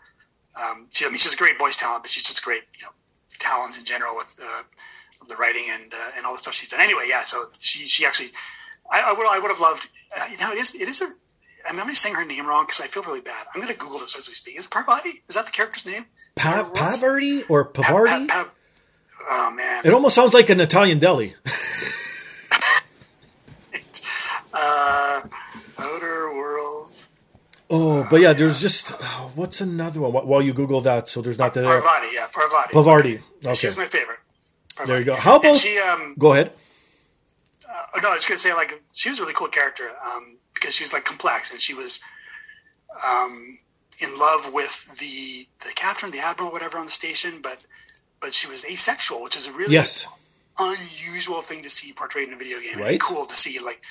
um, 0.59 0.87
she, 0.91 1.05
I 1.05 1.09
mean, 1.09 1.17
she's 1.17 1.33
a 1.33 1.37
great 1.37 1.57
voice 1.57 1.75
talent, 1.75 2.03
but 2.03 2.11
she's 2.11 2.23
just 2.23 2.43
great, 2.43 2.63
you 2.77 2.85
know, 2.85 2.91
talent 3.39 3.77
in 3.77 3.85
general 3.85 4.15
with 4.15 4.37
uh, 4.41 4.63
the 5.27 5.35
writing 5.35 5.65
and 5.71 5.93
uh, 5.93 6.11
and 6.17 6.25
all 6.25 6.33
the 6.33 6.37
stuff 6.37 6.53
she's 6.53 6.69
done. 6.69 6.81
Anyway, 6.81 7.05
yeah. 7.07 7.23
So 7.23 7.45
she 7.57 7.87
she 7.87 8.05
actually, 8.05 8.29
I, 8.91 9.01
I 9.07 9.13
would 9.13 9.25
I 9.27 9.39
would 9.39 9.49
have 9.49 9.59
loved. 9.59 9.87
Uh, 10.15 10.21
you 10.31 10.37
know, 10.37 10.51
it 10.51 10.59
is 10.59 10.75
it 10.75 10.87
is 10.87 11.01
a. 11.01 11.07
I'm 11.67 11.77
only 11.79 11.93
saying 11.93 12.15
her 12.15 12.25
name 12.25 12.47
wrong 12.47 12.63
because 12.63 12.79
I 12.81 12.87
feel 12.87 13.03
really 13.03 13.21
bad. 13.21 13.45
I'm 13.53 13.61
going 13.61 13.71
to 13.71 13.77
Google 13.77 13.99
this 13.99 14.17
as 14.17 14.27
we 14.29 14.33
speak. 14.33 14.57
Is 14.57 14.65
it 14.65 14.71
Parvati? 14.71 15.21
Is 15.27 15.35
that 15.35 15.45
the 15.45 15.51
character's 15.51 15.85
name? 15.85 16.05
Pa- 16.35 16.63
Pavarti 16.73 17.47
or 17.49 17.71
Pavarti? 17.71 18.27
Pa- 18.27 18.45
pa- 18.45 18.51
oh 19.29 19.51
man, 19.51 19.85
it 19.85 19.93
almost 19.93 20.15
sounds 20.15 20.33
like 20.33 20.49
an 20.49 20.59
Italian 20.61 20.99
deli. 20.99 21.35
uh, 24.53 25.21
Outer 25.77 26.33
Worlds 26.33 27.08
Oh, 27.69 28.07
but 28.09 28.19
yeah, 28.19 28.33
there's 28.33 28.59
just 28.59 28.93
oh, 28.99 29.31
what's 29.35 29.61
another 29.61 30.01
one? 30.01 30.11
While 30.11 30.41
you 30.41 30.53
Google 30.53 30.81
that, 30.81 31.07
so 31.07 31.21
there's 31.21 31.37
not 31.37 31.53
that. 31.53 31.65
Parvati, 31.65 32.07
yeah, 32.13 32.27
Parvati. 32.31 32.73
Parvati. 32.73 33.19
Okay. 33.45 33.53
She's 33.53 33.77
my 33.77 33.85
favorite. 33.85 34.17
Parvati. 34.75 34.91
There 34.91 34.99
you 34.99 35.05
go. 35.05 35.15
How 35.15 35.35
about? 35.35 35.49
And 35.49 35.55
she, 35.55 35.77
um, 35.77 36.15
go 36.17 36.33
ahead. 36.33 36.51
Uh, 37.69 37.99
no, 38.01 38.09
I 38.09 38.13
was 38.13 38.25
gonna 38.25 38.39
say 38.39 38.53
like 38.53 38.81
she 38.91 39.09
was 39.09 39.19
a 39.19 39.21
really 39.21 39.35
cool 39.35 39.49
character 39.49 39.89
um, 40.03 40.37
because 40.55 40.75
she 40.75 40.83
was 40.83 40.93
like 40.93 41.03
complex 41.03 41.51
and 41.51 41.61
she 41.61 41.75
was 41.75 42.01
um, 43.07 43.59
in 44.01 44.17
love 44.17 44.51
with 44.51 44.97
the 44.99 45.47
the 45.65 45.73
captain, 45.75 46.09
the 46.09 46.19
admiral, 46.19 46.51
whatever 46.51 46.79
on 46.79 46.85
the 46.85 46.91
station, 46.91 47.39
but 47.41 47.63
but 48.19 48.33
she 48.33 48.47
was 48.47 48.65
asexual, 48.65 49.21
which 49.21 49.35
is 49.35 49.47
a 49.47 49.53
really 49.53 49.73
yes. 49.73 50.07
unusual 50.57 51.41
thing 51.41 51.61
to 51.63 51.69
see 51.69 51.93
portrayed 51.93 52.27
in 52.27 52.33
a 52.33 52.37
video 52.37 52.59
game. 52.59 52.79
Right. 52.79 52.99
cool 52.99 53.27
to 53.27 53.35
see 53.35 53.59
like 53.59 53.81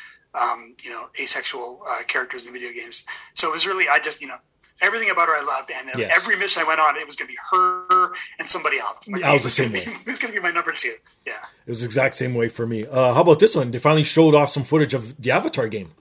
um, 0.41 0.75
you 0.83 0.91
know, 0.91 1.09
asexual 1.21 1.83
uh, 1.89 2.03
characters 2.07 2.47
in 2.47 2.53
video 2.53 2.73
games. 2.73 3.07
So 3.35 3.49
it 3.49 3.53
was 3.53 3.67
really, 3.67 3.87
I 3.89 3.99
just, 3.99 4.21
you 4.21 4.29
know, 4.29 4.37
everything 4.81 5.11
about 5.11 5.29
her 5.29 5.35
I 5.35 5.45
loved, 5.45 5.71
and 5.71 5.91
yes. 5.99 6.13
every 6.15 6.37
mission 6.37 6.63
I 6.65 6.69
went 6.69 6.81
on, 6.81 6.97
it 6.97 7.07
was 7.07 7.17
going 7.17 7.29
to 7.29 7.33
be 7.33 7.39
her 7.51 8.13
and 8.39 8.49
somebody 8.49 8.79
else. 8.79 9.09
Like, 9.09 9.25
I 9.25 9.33
was 9.33 9.43
the 9.43 9.51
same 9.51 9.73
way. 9.73 9.81
It 9.87 10.07
was 10.07 10.19
going 10.19 10.33
to 10.33 10.41
be 10.41 10.43
my 10.43 10.51
number 10.53 10.73
two. 10.73 10.95
Yeah, 11.27 11.35
it 11.67 11.71
was 11.71 11.81
the 11.81 11.87
exact 11.87 12.15
same 12.15 12.35
way 12.35 12.49
for 12.49 12.67
me. 12.67 12.85
Uh, 12.87 13.15
how 13.15 13.23
about 13.23 13.39
this 13.39 13.55
one? 13.55 13.71
They 13.71 13.79
finally 13.79 14.05
showed 14.05 14.35
off 14.35 14.51
some 14.51 14.65
footage 14.65 14.95
of 14.95 15.21
the 15.21 15.31
Avatar 15.31 15.69
game. 15.69 15.93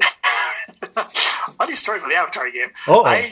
Funny 1.58 1.74
story 1.74 1.98
about 1.98 2.10
the 2.10 2.16
Avatar 2.16 2.50
game. 2.50 2.68
Oh, 2.88 3.04
uh, 3.04 3.22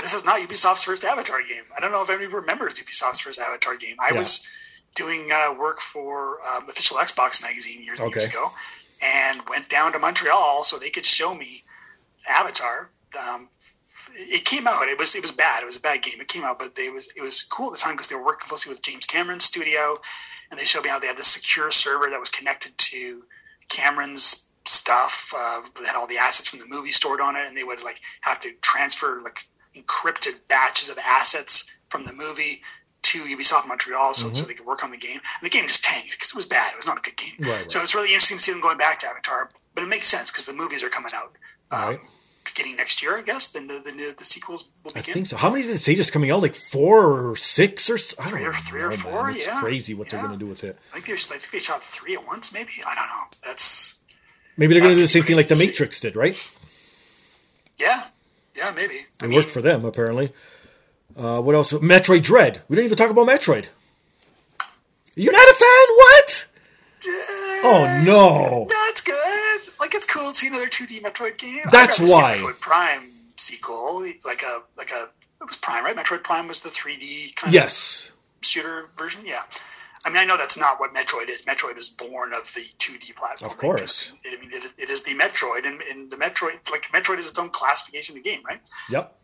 this 0.00 0.12
is 0.12 0.24
not 0.24 0.40
Ubisoft's 0.40 0.84
first 0.84 1.04
Avatar 1.04 1.42
game. 1.42 1.64
I 1.76 1.80
don't 1.80 1.92
know 1.92 2.02
if 2.02 2.10
anybody 2.10 2.34
remembers 2.34 2.74
Ubisoft's 2.74 3.20
first 3.20 3.38
Avatar 3.38 3.76
game. 3.76 3.96
I 3.98 4.10
yeah. 4.10 4.18
was 4.18 4.46
doing 4.98 5.28
uh, 5.32 5.54
work 5.58 5.80
for 5.80 6.40
um, 6.46 6.68
official 6.68 6.96
Xbox 6.96 7.40
magazine 7.40 7.82
years, 7.82 8.00
okay. 8.00 8.10
years 8.10 8.26
ago, 8.26 8.50
and 9.00 9.40
went 9.48 9.68
down 9.68 9.92
to 9.92 9.98
Montreal 9.98 10.64
so 10.64 10.76
they 10.76 10.90
could 10.90 11.06
show 11.06 11.34
me 11.34 11.62
Avatar. 12.28 12.90
Um, 13.18 13.48
it 14.14 14.44
came 14.44 14.66
out. 14.66 14.88
It 14.88 14.98
was 14.98 15.14
it 15.14 15.22
was 15.22 15.30
bad. 15.30 15.62
It 15.62 15.66
was 15.66 15.76
a 15.76 15.80
bad 15.80 16.02
game. 16.02 16.20
It 16.20 16.28
came 16.28 16.42
out, 16.42 16.58
but 16.58 16.74
they 16.74 16.90
was 16.90 17.12
it 17.16 17.22
was 17.22 17.44
cool 17.44 17.68
at 17.68 17.74
the 17.74 17.78
time 17.78 17.94
because 17.94 18.08
they 18.08 18.16
were 18.16 18.24
working 18.24 18.48
closely 18.48 18.70
with 18.70 18.82
James 18.82 19.06
Cameron's 19.06 19.44
studio, 19.44 19.96
and 20.50 20.58
they 20.58 20.64
showed 20.64 20.82
me 20.82 20.90
how 20.90 20.98
they 20.98 21.06
had 21.06 21.16
this 21.16 21.28
secure 21.28 21.70
server 21.70 22.10
that 22.10 22.18
was 22.18 22.30
connected 22.30 22.76
to 22.76 23.22
Cameron's 23.68 24.48
stuff 24.64 25.32
uh, 25.36 25.62
that 25.76 25.86
had 25.86 25.96
all 25.96 26.06
the 26.06 26.18
assets 26.18 26.48
from 26.48 26.58
the 26.58 26.66
movie 26.66 26.90
stored 26.90 27.20
on 27.20 27.36
it, 27.36 27.46
and 27.46 27.56
they 27.56 27.64
would 27.64 27.84
like 27.84 28.00
have 28.22 28.40
to 28.40 28.50
transfer 28.62 29.20
like 29.22 29.42
encrypted 29.76 30.34
batches 30.48 30.88
of 30.88 30.98
assets 30.98 31.76
from 31.88 32.04
the 32.04 32.12
movie 32.12 32.62
to 33.08 33.18
Ubisoft 33.20 33.66
Montreal 33.66 34.12
so, 34.12 34.26
mm-hmm. 34.26 34.34
so 34.34 34.44
they 34.44 34.54
could 34.54 34.66
work 34.66 34.84
on 34.84 34.90
the 34.90 34.96
game. 34.96 35.20
And 35.40 35.42
the 35.42 35.50
game 35.50 35.66
just 35.66 35.82
tanked 35.84 36.10
because 36.10 36.30
it 36.30 36.36
was 36.36 36.46
bad. 36.46 36.72
It 36.72 36.76
was 36.76 36.86
not 36.86 36.98
a 36.98 37.00
good 37.00 37.16
game. 37.16 37.34
Right, 37.40 37.48
right. 37.48 37.70
So 37.70 37.80
it's 37.80 37.94
really 37.94 38.08
interesting 38.08 38.36
to 38.36 38.42
see 38.42 38.52
them 38.52 38.60
going 38.60 38.78
back 38.78 38.98
to 39.00 39.08
Avatar. 39.08 39.50
But 39.74 39.84
it 39.84 39.88
makes 39.88 40.06
sense 40.06 40.30
because 40.30 40.46
the 40.46 40.54
movies 40.54 40.82
are 40.84 40.88
coming 40.88 41.12
out. 41.14 41.36
Um, 41.70 41.90
right. 41.90 42.00
Beginning 42.44 42.76
next 42.76 43.02
year, 43.02 43.16
I 43.16 43.22
guess. 43.22 43.48
Then 43.48 43.66
the, 43.66 43.78
the, 43.78 44.14
the, 44.16 44.24
sequels 44.24 44.70
will 44.82 44.92
begin. 44.92 45.10
I 45.10 45.14
think 45.14 45.26
so. 45.28 45.36
How 45.36 45.50
many 45.50 45.62
did 45.62 45.74
it 45.74 45.78
say 45.78 45.94
just 45.94 46.12
coming 46.12 46.30
out? 46.30 46.42
Like 46.42 46.54
four 46.54 47.30
or 47.30 47.36
six 47.36 47.88
or 47.88 47.94
I 47.94 48.28
three 48.28 48.44
or 48.44 48.52
three 48.52 48.82
or 48.82 48.90
four? 48.90 49.24
Man. 49.24 49.32
It's 49.32 49.46
yeah, 49.46 49.60
crazy 49.60 49.94
what 49.94 50.06
yeah. 50.06 50.12
they're 50.12 50.26
going 50.26 50.38
to 50.38 50.44
do 50.44 50.50
with 50.50 50.64
it. 50.64 50.78
I 50.92 51.00
think, 51.00 51.10
I 51.10 51.16
think 51.16 51.50
they 51.50 51.58
shot 51.58 51.82
three 51.82 52.14
at 52.14 52.26
once. 52.26 52.52
Maybe 52.52 52.72
I 52.86 52.94
don't 52.94 53.06
know. 53.06 53.24
That's 53.46 54.00
maybe 54.56 54.74
they're 54.74 54.80
going 54.80 54.92
to 54.92 54.98
do 54.98 55.02
the 55.02 55.08
same 55.08 55.22
thing 55.22 55.36
like 55.36 55.48
the 55.48 55.56
Matrix 55.56 56.00
did, 56.00 56.16
right? 56.16 56.50
Yeah, 57.78 58.04
yeah, 58.56 58.72
maybe. 58.74 58.94
It 58.94 59.08
I 59.20 59.26
mean, 59.26 59.36
worked 59.36 59.50
for 59.50 59.62
them 59.62 59.84
apparently. 59.84 60.32
Uh, 61.18 61.40
what 61.40 61.56
else? 61.56 61.72
Metroid 61.72 62.22
Dread. 62.22 62.62
We 62.68 62.76
didn't 62.76 62.86
even 62.86 62.96
talk 62.96 63.10
about 63.10 63.26
Metroid. 63.26 63.66
You're 65.16 65.32
not 65.32 65.48
a 65.48 65.54
fan? 65.54 65.96
What? 65.96 66.46
Uh, 67.00 67.64
oh 67.64 68.02
no! 68.06 68.66
No, 68.70 68.76
it's 68.88 69.02
good. 69.02 69.74
Like 69.80 69.94
it's 69.94 70.06
cool 70.06 70.30
to 70.30 70.34
see 70.34 70.46
another 70.46 70.68
2D 70.68 71.02
Metroid 71.02 71.36
game. 71.36 71.64
That's 71.72 71.98
why. 71.98 72.36
Metroid 72.36 72.60
Prime 72.60 73.10
sequel, 73.36 74.06
like 74.24 74.42
a 74.44 74.62
like 74.76 74.92
a 74.92 75.08
it 75.40 75.44
was 75.44 75.56
Prime, 75.56 75.84
right? 75.84 75.96
Metroid 75.96 76.22
Prime 76.22 76.46
was 76.46 76.60
the 76.60 76.70
3D 76.70 77.34
kind 77.34 77.52
yes. 77.52 78.12
of 78.40 78.46
shooter 78.46 78.90
version. 78.96 79.22
Yeah. 79.26 79.42
I 80.04 80.10
mean, 80.10 80.18
I 80.18 80.24
know 80.24 80.36
that's 80.36 80.58
not 80.58 80.78
what 80.78 80.94
Metroid 80.94 81.28
is. 81.28 81.42
Metroid 81.42 81.76
is 81.76 81.88
born 81.88 82.32
of 82.32 82.44
the 82.54 82.64
2D 82.78 83.16
platform. 83.16 83.50
Of 83.50 83.56
course. 83.56 84.12
I 84.24 84.30
mean, 84.40 84.50
it, 84.52 84.72
it 84.78 84.88
is 84.88 85.02
the 85.02 85.14
Metroid, 85.14 85.66
and, 85.66 85.82
and 85.82 86.10
the 86.10 86.16
Metroid, 86.16 86.70
like 86.70 86.82
Metroid, 86.92 87.18
is 87.18 87.28
its 87.28 87.38
own 87.38 87.50
classification 87.50 88.16
of 88.16 88.22
game, 88.22 88.40
right? 88.48 88.60
Yep 88.90 89.17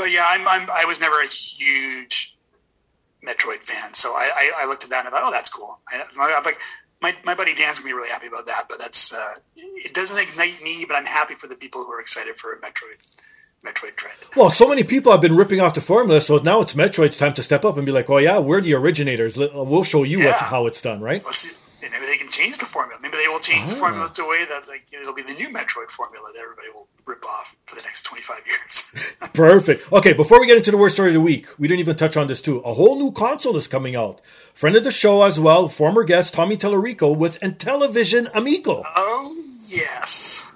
but 0.00 0.10
yeah, 0.10 0.24
I'm, 0.26 0.46
I'm, 0.48 0.68
i 0.70 0.84
was 0.84 1.00
never 1.00 1.20
a 1.20 1.26
huge 1.26 2.36
Metroid 3.26 3.62
fan, 3.62 3.92
so 3.92 4.10
I, 4.10 4.30
I, 4.34 4.62
I, 4.62 4.66
looked 4.66 4.82
at 4.82 4.90
that 4.90 5.04
and 5.04 5.08
I 5.08 5.18
thought, 5.18 5.28
oh, 5.28 5.30
that's 5.30 5.50
cool. 5.50 5.78
I, 5.92 5.96
am 5.96 6.42
like, 6.42 6.58
my, 7.02 7.14
my 7.24 7.34
buddy 7.34 7.54
Dan's 7.54 7.80
gonna 7.80 7.90
be 7.90 7.94
really 7.94 8.08
happy 8.08 8.28
about 8.28 8.46
that, 8.46 8.64
but 8.68 8.78
that's 8.78 9.14
uh, 9.14 9.34
it 9.56 9.92
doesn't 9.92 10.18
ignite 10.18 10.62
me, 10.62 10.86
but 10.88 10.94
I'm 10.96 11.04
happy 11.04 11.34
for 11.34 11.46
the 11.46 11.54
people 11.54 11.84
who 11.84 11.92
are 11.92 12.00
excited 12.00 12.36
for 12.36 12.52
a 12.52 12.58
Metroid. 12.58 12.96
Metroid 13.62 13.94
Dread. 13.94 14.14
Well, 14.38 14.48
so 14.48 14.66
many 14.66 14.84
people 14.84 15.12
have 15.12 15.20
been 15.20 15.36
ripping 15.36 15.60
off 15.60 15.74
the 15.74 15.82
formula, 15.82 16.22
so 16.22 16.38
now 16.38 16.62
it's 16.62 16.72
Metroid's 16.72 17.18
time 17.18 17.34
to 17.34 17.42
step 17.42 17.62
up 17.62 17.76
and 17.76 17.84
be 17.84 17.92
like, 17.92 18.08
"Oh 18.08 18.16
yeah, 18.16 18.38
we're 18.38 18.62
the 18.62 18.72
originators. 18.72 19.36
We'll 19.36 19.84
show 19.84 20.02
you 20.02 20.20
yeah. 20.20 20.32
how 20.32 20.66
it's 20.66 20.80
done." 20.80 21.02
Right? 21.02 21.22
Let's 21.22 21.58
see, 21.80 21.88
maybe 21.90 22.06
they 22.06 22.16
can 22.16 22.28
change 22.28 22.58
the 22.58 22.64
formula. 22.64 23.00
Maybe 23.02 23.16
they 23.16 23.28
will 23.28 23.40
change 23.40 23.64
Ah. 23.70 23.74
the 23.74 23.74
formula 23.76 24.10
to 24.12 24.22
a 24.24 24.28
way 24.28 24.44
that 24.44 24.68
like 24.68 24.86
it'll 24.92 25.14
be 25.14 25.22
the 25.22 25.34
new 25.34 25.48
Metroid 25.48 25.90
formula 25.90 26.28
that 26.32 26.40
everybody 26.40 26.68
will 26.74 26.88
rip 27.06 27.24
off 27.24 27.56
for 27.66 27.76
the 27.76 27.82
next 27.82 28.02
twenty 28.02 28.22
five 28.22 28.42
years. 28.46 28.94
Perfect. 29.34 29.92
Okay, 29.92 30.12
before 30.12 30.40
we 30.40 30.46
get 30.46 30.56
into 30.56 30.70
the 30.70 30.76
worst 30.76 30.94
story 30.96 31.08
of 31.10 31.14
the 31.14 31.20
week, 31.20 31.46
we 31.58 31.66
didn't 31.68 31.80
even 31.80 31.96
touch 31.96 32.16
on 32.16 32.26
this 32.26 32.40
too. 32.42 32.58
A 32.60 32.74
whole 32.74 32.98
new 32.98 33.12
console 33.12 33.56
is 33.56 33.66
coming 33.68 33.96
out. 33.96 34.20
Friend 34.54 34.74
of 34.76 34.84
the 34.84 34.90
show 34.90 35.22
as 35.22 35.40
well, 35.40 35.68
former 35.68 36.04
guest 36.04 36.34
Tommy 36.34 36.56
Tallarico 36.56 37.16
with 37.16 37.40
Intellivision 37.40 38.28
Amico. 38.36 38.82
oh 38.96 39.36
yes. 39.68 40.50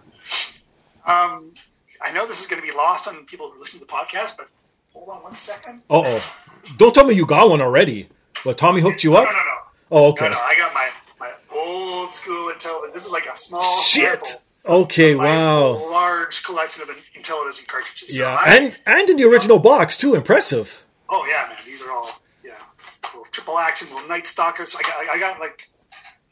Um, 1.07 1.53
I 2.05 2.13
know 2.13 2.27
this 2.27 2.41
is 2.41 2.47
going 2.47 2.63
to 2.63 2.67
be 2.67 2.75
lost 2.75 3.09
on 3.09 3.25
people 3.27 3.51
who 3.51 3.59
listen 3.61 3.79
to 3.81 3.85
the 3.87 3.93
podcast, 3.93 4.37
but 4.39 4.49
hold 4.93 5.09
on 5.11 5.23
one 5.23 5.35
second. 5.35 5.83
Uh 5.91 6.03
oh. 6.05 6.51
Don't 6.79 6.95
tell 6.95 7.05
me 7.07 7.15
you 7.15 7.27
got 7.27 7.49
one 7.51 7.61
already. 7.61 8.09
But 8.45 8.59
Tommy 8.59 8.81
hooked 8.81 9.05
you 9.05 9.17
up? 9.17 9.25
no, 9.25 9.31
no. 9.31 9.37
No. 9.37 9.51
Oh, 9.91 10.07
okay. 10.11 10.25
No, 10.27 10.33
no, 10.33 10.39
I 10.39 10.55
got 10.59 10.73
my 10.75 10.89
old 11.65 12.13
school 12.13 12.53
Intellivision. 12.53 12.93
This 12.95 13.07
is 13.07 13.13
like 13.13 13.27
a 13.27 13.37
small 13.37 13.81
Shit. 13.83 14.25
sample 14.25 14.43
Okay, 14.67 15.15
wow. 15.15 15.73
large 15.91 16.43
collection 16.45 16.83
of 16.85 16.89
Intellivision 17.15 17.67
cartridges. 17.67 18.17
So 18.17 18.23
Yeah, 18.23 18.39
I- 18.41 18.57
and 18.57 18.79
and 18.87 19.11
in 19.11 19.17
the 19.19 19.25
original 19.25 19.59
box 19.59 19.97
too. 19.97 20.15
Impressive. 20.15 20.85
Oh 21.09 21.25
yeah, 21.29 21.47
man. 21.49 21.59
These 21.67 21.83
are 21.85 21.93
all 21.93 22.11
yeah, 22.43 22.53
little 23.13 23.25
triple 23.31 23.59
action, 23.59 23.89
little 23.93 24.09
Night 24.09 24.27
Stalkers. 24.27 24.73
So 24.73 24.79
I 24.79 24.83
got 24.83 24.95
I 25.17 25.19
got 25.19 25.39
like 25.41 25.69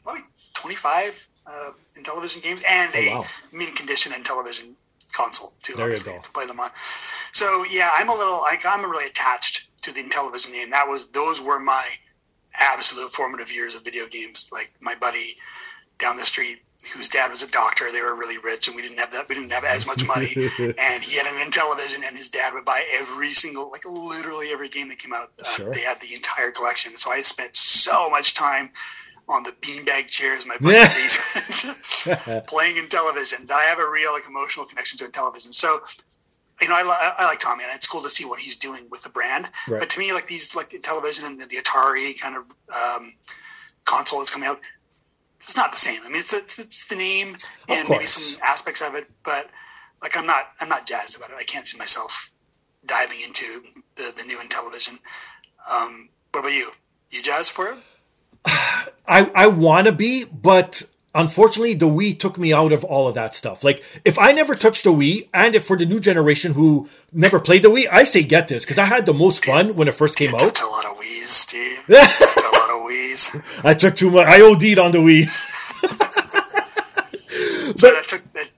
probably 0.03 0.23
twenty 0.55 0.75
five 0.75 1.27
uh, 1.45 1.71
Intellivision 1.99 2.41
games 2.41 2.63
and 2.67 2.91
Oh, 2.95 2.99
a 2.99 3.15
wow. 3.19 3.25
mint 3.51 3.75
condition 3.75 4.11
Intellivision 4.13 4.73
console 5.11 5.53
too. 5.61 5.73
There 5.75 5.91
you 5.91 6.03
go. 6.03 6.17
To 6.19 6.31
play 6.31 6.47
them 6.47 6.59
on. 6.59 6.71
So 7.33 7.65
yeah, 7.69 7.91
I'm 7.97 8.09
a 8.09 8.15
little 8.15 8.39
like 8.41 8.65
I'm 8.65 8.81
really 8.89 9.05
attached 9.05 9.69
to 9.83 9.93
the 9.93 10.01
Intellivision 10.01 10.51
name. 10.53 10.71
That 10.71 10.87
was 10.89 11.09
those 11.09 11.39
were 11.39 11.59
my 11.59 11.85
absolute 12.59 13.11
formative 13.11 13.53
years 13.53 13.75
of 13.75 13.83
video 13.83 14.07
games. 14.07 14.49
Like 14.51 14.71
my 14.79 14.95
buddy 14.95 15.37
down 15.99 16.17
the 16.17 16.23
street 16.23 16.59
whose 16.93 17.07
dad 17.07 17.31
was 17.31 17.41
a 17.43 17.49
doctor. 17.49 17.91
They 17.91 18.01
were 18.01 18.15
really 18.15 18.37
rich, 18.37 18.67
and 18.67 18.75
we 18.75 18.81
didn't 18.81 18.99
have 18.99 19.11
that. 19.13 19.29
We 19.29 19.35
didn't 19.35 19.51
have 19.51 19.63
as 19.63 19.87
much 19.87 20.05
money. 20.05 20.33
and 20.59 21.03
he 21.03 21.17
had 21.17 21.27
an 21.27 21.49
Intellivision, 21.49 22.05
and 22.05 22.17
his 22.17 22.29
dad 22.29 22.53
would 22.53 22.65
buy 22.65 22.83
every 22.91 23.29
single, 23.31 23.71
like 23.71 23.85
literally 23.85 24.49
every 24.49 24.69
game 24.69 24.89
that 24.89 24.99
came 24.99 25.13
out. 25.13 25.31
Uh, 25.39 25.43
Sure. 25.43 25.69
They 25.69 25.81
had 25.81 25.99
the 26.01 26.13
entire 26.13 26.51
collection. 26.51 26.97
So 26.97 27.11
I 27.11 27.21
spent 27.21 27.55
so 27.55 28.09
much 28.09 28.33
time 28.33 28.71
on 29.29 29.43
the 29.43 29.51
beanbag 29.51 30.07
chairs 30.07 30.43
in 30.43 30.49
my 30.49 30.57
buddy's 30.57 31.17
basement 32.05 32.47
playing 32.47 32.75
Intellivision. 32.75 33.49
I 33.49 33.63
have 33.63 33.79
a 33.79 33.89
real 33.89 34.11
like 34.11 34.27
emotional 34.27 34.65
connection 34.65 34.97
to 34.99 35.09
television. 35.09 35.53
So. 35.53 35.79
You 36.61 36.69
know, 36.69 36.75
I, 36.75 36.83
li- 36.83 37.13
I 37.17 37.25
like 37.25 37.39
Tommy, 37.39 37.63
and 37.63 37.73
it's 37.73 37.87
cool 37.87 38.01
to 38.03 38.09
see 38.09 38.25
what 38.25 38.39
he's 38.39 38.55
doing 38.55 38.83
with 38.89 39.03
the 39.03 39.09
brand. 39.09 39.49
Right. 39.67 39.79
But 39.79 39.89
to 39.91 39.99
me, 39.99 40.13
like 40.13 40.27
these, 40.27 40.55
like 40.55 40.69
the 40.69 40.79
Intellivision 40.79 41.25
and 41.25 41.41
the, 41.41 41.45
the 41.45 41.57
Atari 41.57 42.19
kind 42.19 42.37
of 42.37 42.45
um, 42.73 43.13
console 43.85 44.19
that's 44.19 44.31
coming 44.31 44.47
out, 44.47 44.59
it's 45.37 45.57
not 45.57 45.71
the 45.71 45.77
same. 45.77 46.01
I 46.03 46.07
mean, 46.07 46.17
it's 46.17 46.33
it's, 46.33 46.57
it's 46.57 46.85
the 46.85 46.95
name 46.95 47.35
and 47.67 47.89
maybe 47.89 48.05
some 48.05 48.39
aspects 48.43 48.81
of 48.81 48.95
it, 48.95 49.09
but 49.23 49.49
like 50.01 50.15
I'm 50.15 50.25
not 50.25 50.51
I'm 50.59 50.69
not 50.69 50.87
jazzed 50.87 51.17
about 51.17 51.31
it. 51.31 51.35
I 51.37 51.43
can't 51.43 51.67
see 51.67 51.77
myself 51.77 52.33
diving 52.85 53.19
into 53.21 53.63
the 53.95 54.13
the 54.15 54.23
new 54.23 54.37
Intellivision. 54.37 54.99
Um, 55.69 56.09
what 56.31 56.41
about 56.41 56.53
you? 56.53 56.71
You 57.11 57.21
jazzed 57.21 57.51
for 57.51 57.71
it? 57.71 57.77
I 58.45 59.29
I 59.35 59.47
want 59.47 59.87
to 59.87 59.91
be, 59.91 60.23
but 60.23 60.83
unfortunately, 61.15 61.73
the 61.73 61.87
Wii 61.87 62.19
took 62.19 62.37
me 62.37 62.53
out 62.53 62.71
of 62.71 62.83
all 62.83 63.07
of 63.07 63.15
that 63.15 63.35
stuff. 63.35 63.63
Like, 63.63 63.83
if 64.03 64.17
I 64.19 64.31
never 64.31 64.55
touched 64.55 64.83
the 64.83 64.91
Wii, 64.91 65.29
and 65.33 65.55
if 65.55 65.65
for 65.65 65.77
the 65.77 65.85
new 65.85 65.99
generation 65.99 66.53
who 66.53 66.89
never 67.11 67.39
played 67.39 67.63
the 67.63 67.69
Wii, 67.69 67.87
I 67.91 68.03
say 68.03 68.23
get 68.23 68.47
this 68.47 68.63
because 68.63 68.77
I 68.77 68.85
had 68.85 69.05
the 69.05 69.13
most 69.13 69.45
fun 69.45 69.75
when 69.75 69.87
it 69.87 69.93
first 69.93 70.17
came 70.17 70.33
out. 70.33 70.61
A 70.61 70.67
lot 70.67 70.85
of 70.85 70.97
wheeze, 70.99 71.29
Steve. 71.29 71.85
A 71.89 72.55
lot 72.55 72.69
of 72.69 72.83
wheeze. 72.85 73.35
I 73.63 73.73
took 73.73 73.95
too 73.95 74.11
much. 74.11 74.27
I 74.27 74.41
OD'd 74.41 74.79
on 74.79 74.91
the 74.91 74.99
Wii. 74.99 75.29
So 77.75 77.87
that 77.91 78.07
took 78.07 78.21
that. 78.33 78.49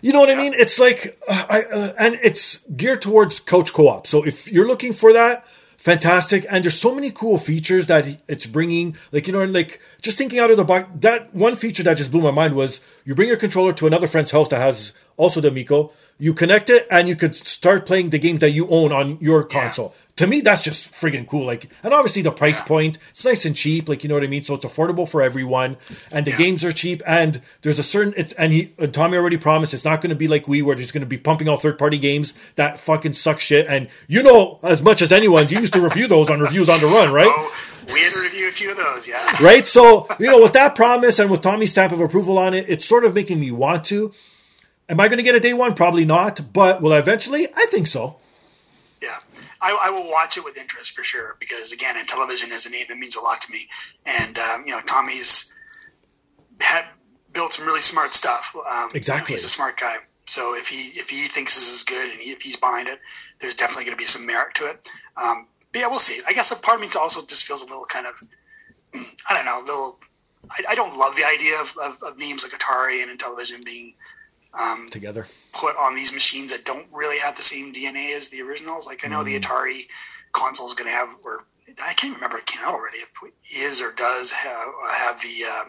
You 0.00 0.12
know 0.12 0.20
what 0.20 0.30
I 0.30 0.34
mean? 0.34 0.54
It's 0.54 0.78
like, 0.78 1.18
uh, 1.28 1.46
I, 1.48 1.62
uh, 1.62 1.94
and 1.98 2.18
it's 2.22 2.58
geared 2.76 3.02
towards 3.02 3.40
couch 3.40 3.72
co-op. 3.72 4.06
So 4.06 4.24
if 4.24 4.50
you're 4.50 4.66
looking 4.66 4.92
for 4.92 5.12
that, 5.14 5.46
fantastic. 5.84 6.46
And 6.48 6.64
there's 6.64 6.80
so 6.80 6.94
many 6.94 7.10
cool 7.10 7.36
features 7.36 7.86
that 7.88 8.20
it's 8.26 8.46
bringing. 8.46 8.96
Like 9.12 9.26
you 9.26 9.32
know, 9.34 9.44
like 9.44 9.80
just 10.00 10.18
thinking 10.18 10.38
out 10.38 10.50
of 10.50 10.56
the 10.56 10.64
box. 10.64 10.88
That 11.00 11.32
one 11.34 11.56
feature 11.56 11.82
that 11.84 11.98
just 11.98 12.10
blew 12.10 12.22
my 12.22 12.30
mind 12.30 12.56
was 12.56 12.80
you 13.04 13.14
bring 13.14 13.28
your 13.28 13.36
controller 13.36 13.72
to 13.74 13.86
another 13.86 14.08
friend's 14.08 14.32
house 14.32 14.48
that 14.48 14.60
has 14.60 14.92
also 15.16 15.40
the 15.40 15.48
Amico. 15.48 15.92
You 16.18 16.32
connect 16.32 16.70
it, 16.70 16.86
and 16.90 17.08
you 17.08 17.16
could 17.16 17.36
start 17.36 17.86
playing 17.86 18.10
the 18.10 18.18
games 18.18 18.40
that 18.40 18.50
you 18.50 18.68
own 18.68 18.92
on 18.92 19.18
your 19.20 19.44
console. 19.44 19.94
To 20.16 20.28
me, 20.28 20.40
that's 20.42 20.62
just 20.62 20.92
friggin' 20.92 21.26
cool. 21.26 21.44
Like, 21.44 21.68
and 21.82 21.92
obviously 21.92 22.22
the 22.22 22.30
price 22.30 22.60
point, 22.62 22.98
it's 23.10 23.24
nice 23.24 23.44
and 23.44 23.56
cheap. 23.56 23.88
Like, 23.88 24.04
you 24.04 24.08
know 24.08 24.14
what 24.14 24.22
I 24.22 24.28
mean? 24.28 24.44
So 24.44 24.54
it's 24.54 24.64
affordable 24.64 25.08
for 25.08 25.20
everyone, 25.20 25.76
and 26.12 26.24
the 26.24 26.30
games 26.32 26.64
are 26.64 26.70
cheap. 26.70 27.02
And 27.04 27.40
there's 27.62 27.80
a 27.80 27.82
certain, 27.82 28.14
it's 28.16 28.32
and 28.34 28.52
he, 28.52 28.72
and 28.78 28.94
Tommy 28.94 29.16
already 29.16 29.38
promised 29.38 29.74
it's 29.74 29.84
not 29.84 30.00
going 30.00 30.10
to 30.10 30.16
be 30.16 30.28
like 30.28 30.46
we, 30.46 30.62
were 30.62 30.76
just 30.76 30.92
going 30.92 31.00
to 31.00 31.06
be 31.06 31.18
pumping 31.18 31.48
out 31.48 31.62
third 31.62 31.78
party 31.78 31.98
games 31.98 32.32
that 32.54 32.78
fucking 32.78 33.14
suck 33.14 33.40
shit. 33.40 33.66
And 33.66 33.88
you 34.06 34.22
know 34.22 34.60
as 34.62 34.82
much 34.82 35.02
as 35.02 35.10
anyone, 35.10 35.48
you 35.48 35.58
used 35.58 35.72
to 35.72 35.80
review 35.80 36.06
those 36.06 36.30
on 36.30 36.38
reviews 36.38 36.68
on 36.68 36.78
the 36.78 36.86
run, 36.86 37.12
right? 37.12 37.26
Oh, 37.28 37.54
we 37.92 38.00
had 38.00 38.12
to 38.12 38.20
review 38.20 38.48
a 38.48 38.52
few 38.52 38.70
of 38.70 38.76
those. 38.76 39.08
Yeah. 39.08 39.26
right? 39.42 39.64
So, 39.64 40.06
you 40.18 40.26
know, 40.26 40.40
with 40.40 40.52
that 40.52 40.74
promise 40.74 41.18
and 41.18 41.30
with 41.30 41.42
Tommy's 41.42 41.72
stamp 41.72 41.92
of 41.92 42.00
approval 42.00 42.38
on 42.38 42.54
it, 42.54 42.66
it's 42.68 42.86
sort 42.86 43.04
of 43.04 43.14
making 43.14 43.40
me 43.40 43.50
want 43.50 43.84
to. 43.86 44.12
Am 44.88 45.00
I 45.00 45.08
going 45.08 45.18
to 45.18 45.24
get 45.24 45.34
a 45.34 45.40
day 45.40 45.54
one? 45.54 45.74
Probably 45.74 46.04
not. 46.04 46.52
But 46.52 46.80
will 46.80 46.92
I 46.92 46.98
eventually? 46.98 47.48
I 47.54 47.66
think 47.66 47.86
so. 47.86 48.16
I, 49.64 49.86
I 49.86 49.90
will 49.90 50.08
watch 50.10 50.36
it 50.36 50.44
with 50.44 50.56
interest 50.58 50.92
for 50.92 51.02
sure 51.02 51.36
because 51.40 51.72
again, 51.72 51.96
Intellivision 51.96 52.50
is 52.52 52.66
a 52.66 52.70
name 52.70 52.84
that 52.88 52.98
means 52.98 53.16
a 53.16 53.20
lot 53.22 53.40
to 53.42 53.52
me, 53.52 53.66
and 54.04 54.38
um, 54.38 54.64
you 54.66 54.72
know, 54.72 54.80
Tommy's 54.82 55.54
had 56.60 56.84
built 57.32 57.52
some 57.54 57.66
really 57.66 57.80
smart 57.80 58.14
stuff. 58.14 58.54
Um, 58.54 58.62
you 58.62 58.70
know, 58.70 58.88
Exactly. 58.94 59.32
he's 59.32 59.44
a 59.44 59.48
smart 59.48 59.78
guy. 59.78 59.96
So 60.26 60.54
if 60.54 60.68
he 60.68 60.98
if 60.98 61.08
he 61.08 61.28
thinks 61.28 61.54
this 61.54 61.74
is 61.74 61.82
good 61.84 62.12
and 62.12 62.20
he, 62.20 62.30
if 62.32 62.42
he's 62.42 62.56
behind 62.56 62.88
it, 62.88 63.00
there's 63.40 63.54
definitely 63.54 63.84
going 63.84 63.96
to 63.96 64.02
be 64.02 64.06
some 64.06 64.24
merit 64.26 64.54
to 64.56 64.64
it. 64.66 64.88
Um, 65.22 65.48
but 65.72 65.80
yeah, 65.80 65.88
we'll 65.88 65.98
see. 65.98 66.20
I 66.26 66.32
guess 66.32 66.50
a 66.52 66.56
part 66.60 66.76
of 66.80 66.86
me 66.86 66.88
also 66.98 67.24
just 67.26 67.44
feels 67.44 67.62
a 67.62 67.66
little 67.66 67.84
kind 67.86 68.06
of 68.06 68.14
I 69.28 69.34
don't 69.34 69.44
know, 69.46 69.60
a 69.60 69.64
little. 69.64 70.00
I, 70.50 70.62
I 70.70 70.74
don't 70.74 70.96
love 70.96 71.16
the 71.16 71.24
idea 71.24 71.54
of, 71.60 71.74
of, 71.82 72.02
of 72.02 72.18
names 72.18 72.44
like 72.44 72.52
Atari 72.52 73.02
and 73.02 73.18
Intellivision 73.18 73.64
being 73.64 73.94
um, 74.60 74.88
Together. 74.90 75.26
put 75.52 75.76
on 75.76 75.94
these 75.94 76.12
machines 76.12 76.52
that 76.52 76.64
don't 76.64 76.86
really 76.92 77.18
have 77.18 77.34
the 77.36 77.42
same 77.42 77.72
DNA 77.72 78.14
as 78.14 78.28
the 78.28 78.40
originals. 78.42 78.86
Like 78.86 79.04
I 79.04 79.08
know 79.08 79.22
the 79.24 79.38
Atari 79.38 79.86
console 80.32 80.66
is 80.66 80.74
going 80.74 80.88
to 80.90 80.94
have, 80.96 81.16
or 81.24 81.44
I 81.84 81.92
can't 81.94 82.14
remember 82.14 82.38
it 82.38 82.46
came 82.46 82.62
out 82.64 82.74
already. 82.74 82.98
If 82.98 83.08
it 83.24 83.34
is 83.56 83.82
or 83.82 83.92
does 83.96 84.30
have, 84.32 84.68
have 84.92 85.20
the 85.20 85.44
uh, 85.48 85.64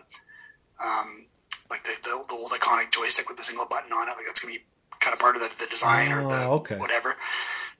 um, 0.85 1.25
like 1.69 1.83
the, 1.83 1.93
the, 2.03 2.23
the 2.27 2.33
old 2.35 2.51
iconic 2.51 2.91
joystick 2.91 3.27
with 3.27 3.37
the 3.37 3.43
single 3.43 3.65
button 3.65 3.91
on 3.91 4.07
it. 4.07 4.11
Like 4.17 4.25
that's 4.25 4.39
going 4.43 4.53
to 4.53 4.59
be 4.59 4.65
kind 4.99 5.13
of 5.13 5.19
part 5.19 5.35
of 5.35 5.41
the, 5.41 5.49
the 5.63 5.69
design 5.69 6.11
or 6.11 6.21
the 6.27 6.45
Oh, 6.45 6.53
okay. 6.55 6.77
whatever. 6.77 7.15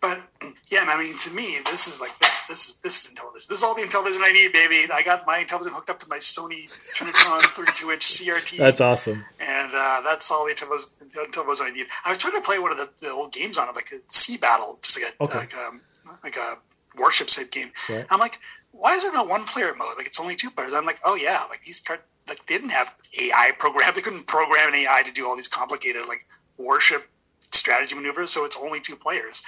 But 0.02 0.22
yeah, 0.70 0.86
I 0.88 1.02
mean, 1.02 1.18
to 1.18 1.32
me, 1.34 1.58
this 1.66 1.88
is 1.88 2.02
like 2.02 2.18
this. 2.20 2.36
This 2.48 2.70
is 2.70 2.80
this 2.82 3.06
is 3.06 3.14
Intellivision. 3.14 3.48
This 3.48 3.58
is 3.58 3.64
all 3.64 3.74
the 3.74 3.82
Intellivision 3.82 4.20
I 4.22 4.32
need, 4.32 4.54
baby. 4.54 4.86
I 4.94 5.02
got 5.02 5.26
my 5.26 5.44
Intellivision 5.44 5.72
hooked 5.74 5.90
up 5.90 6.00
to 6.02 6.08
my 6.10 6.18
Sony 6.18 6.70
Trinitron 6.96 7.42
32 7.56 7.92
inch 7.92 8.02
CRT 8.02 8.58
That's 8.58 8.82
awesome. 8.82 9.24
and 9.40 9.72
uh, 9.74 10.02
that's 10.04 10.30
all 10.32 10.46
the 10.46 10.54
Intellivision, 10.54 10.92
Intellivision 11.24 11.62
I 11.64 11.70
need. 11.72 11.88
I 12.06 12.10
was 12.10 12.18
trying 12.18 12.34
to 12.34 12.42
play 12.42 12.60
one 12.60 12.72
of 12.72 12.78
the, 12.78 12.90
the 13.00 13.12
old 13.12 13.32
games 13.34 13.58
on 13.58 13.70
it, 13.70 13.76
like 13.76 13.92
a 13.92 13.98
Sea 14.08 14.38
Battle, 14.38 14.80
just 14.82 15.00
like 15.02 15.14
a 15.20 15.24
Okay. 15.24 15.38
like, 15.40 15.56
um, 15.58 15.82
like 16.24 16.36
a 16.38 16.58
warship 16.98 17.28
type 17.28 17.52
game. 17.52 17.72
Right. 17.90 18.06
I'm 18.10 18.20
like, 18.20 18.40
why 18.72 18.94
is 18.96 19.04
there 19.04 19.14
no 19.14 19.24
one 19.24 19.44
player 19.46 19.74
mode? 19.78 19.96
Like 19.98 20.06
it's 20.06 20.20
only 20.20 20.36
two 20.36 20.50
players. 20.52 20.74
I'm 20.74 20.86
like, 20.86 21.00
oh 21.04 21.16
yeah, 21.16 21.44
like 21.50 21.64
these 21.64 21.80
card, 21.80 22.00
like 22.28 22.46
they 22.48 22.56
didn't 22.56 22.72
have 22.72 22.94
AI 23.20 23.52
program. 23.58 23.92
They 23.96 24.02
couldn't 24.02 24.28
program 24.28 24.70
an 24.70 24.76
AI 24.76 25.02
to 25.06 25.12
do 25.12 25.28
all 25.28 25.36
these 25.36 25.48
complicated 25.48 26.08
like 26.08 26.26
warship 26.58 27.10
strategy 27.52 27.96
maneuvers. 27.96 28.32
So 28.32 28.44
it's 28.46 28.58
only 28.62 28.80
two 28.82 28.96
players, 28.96 29.44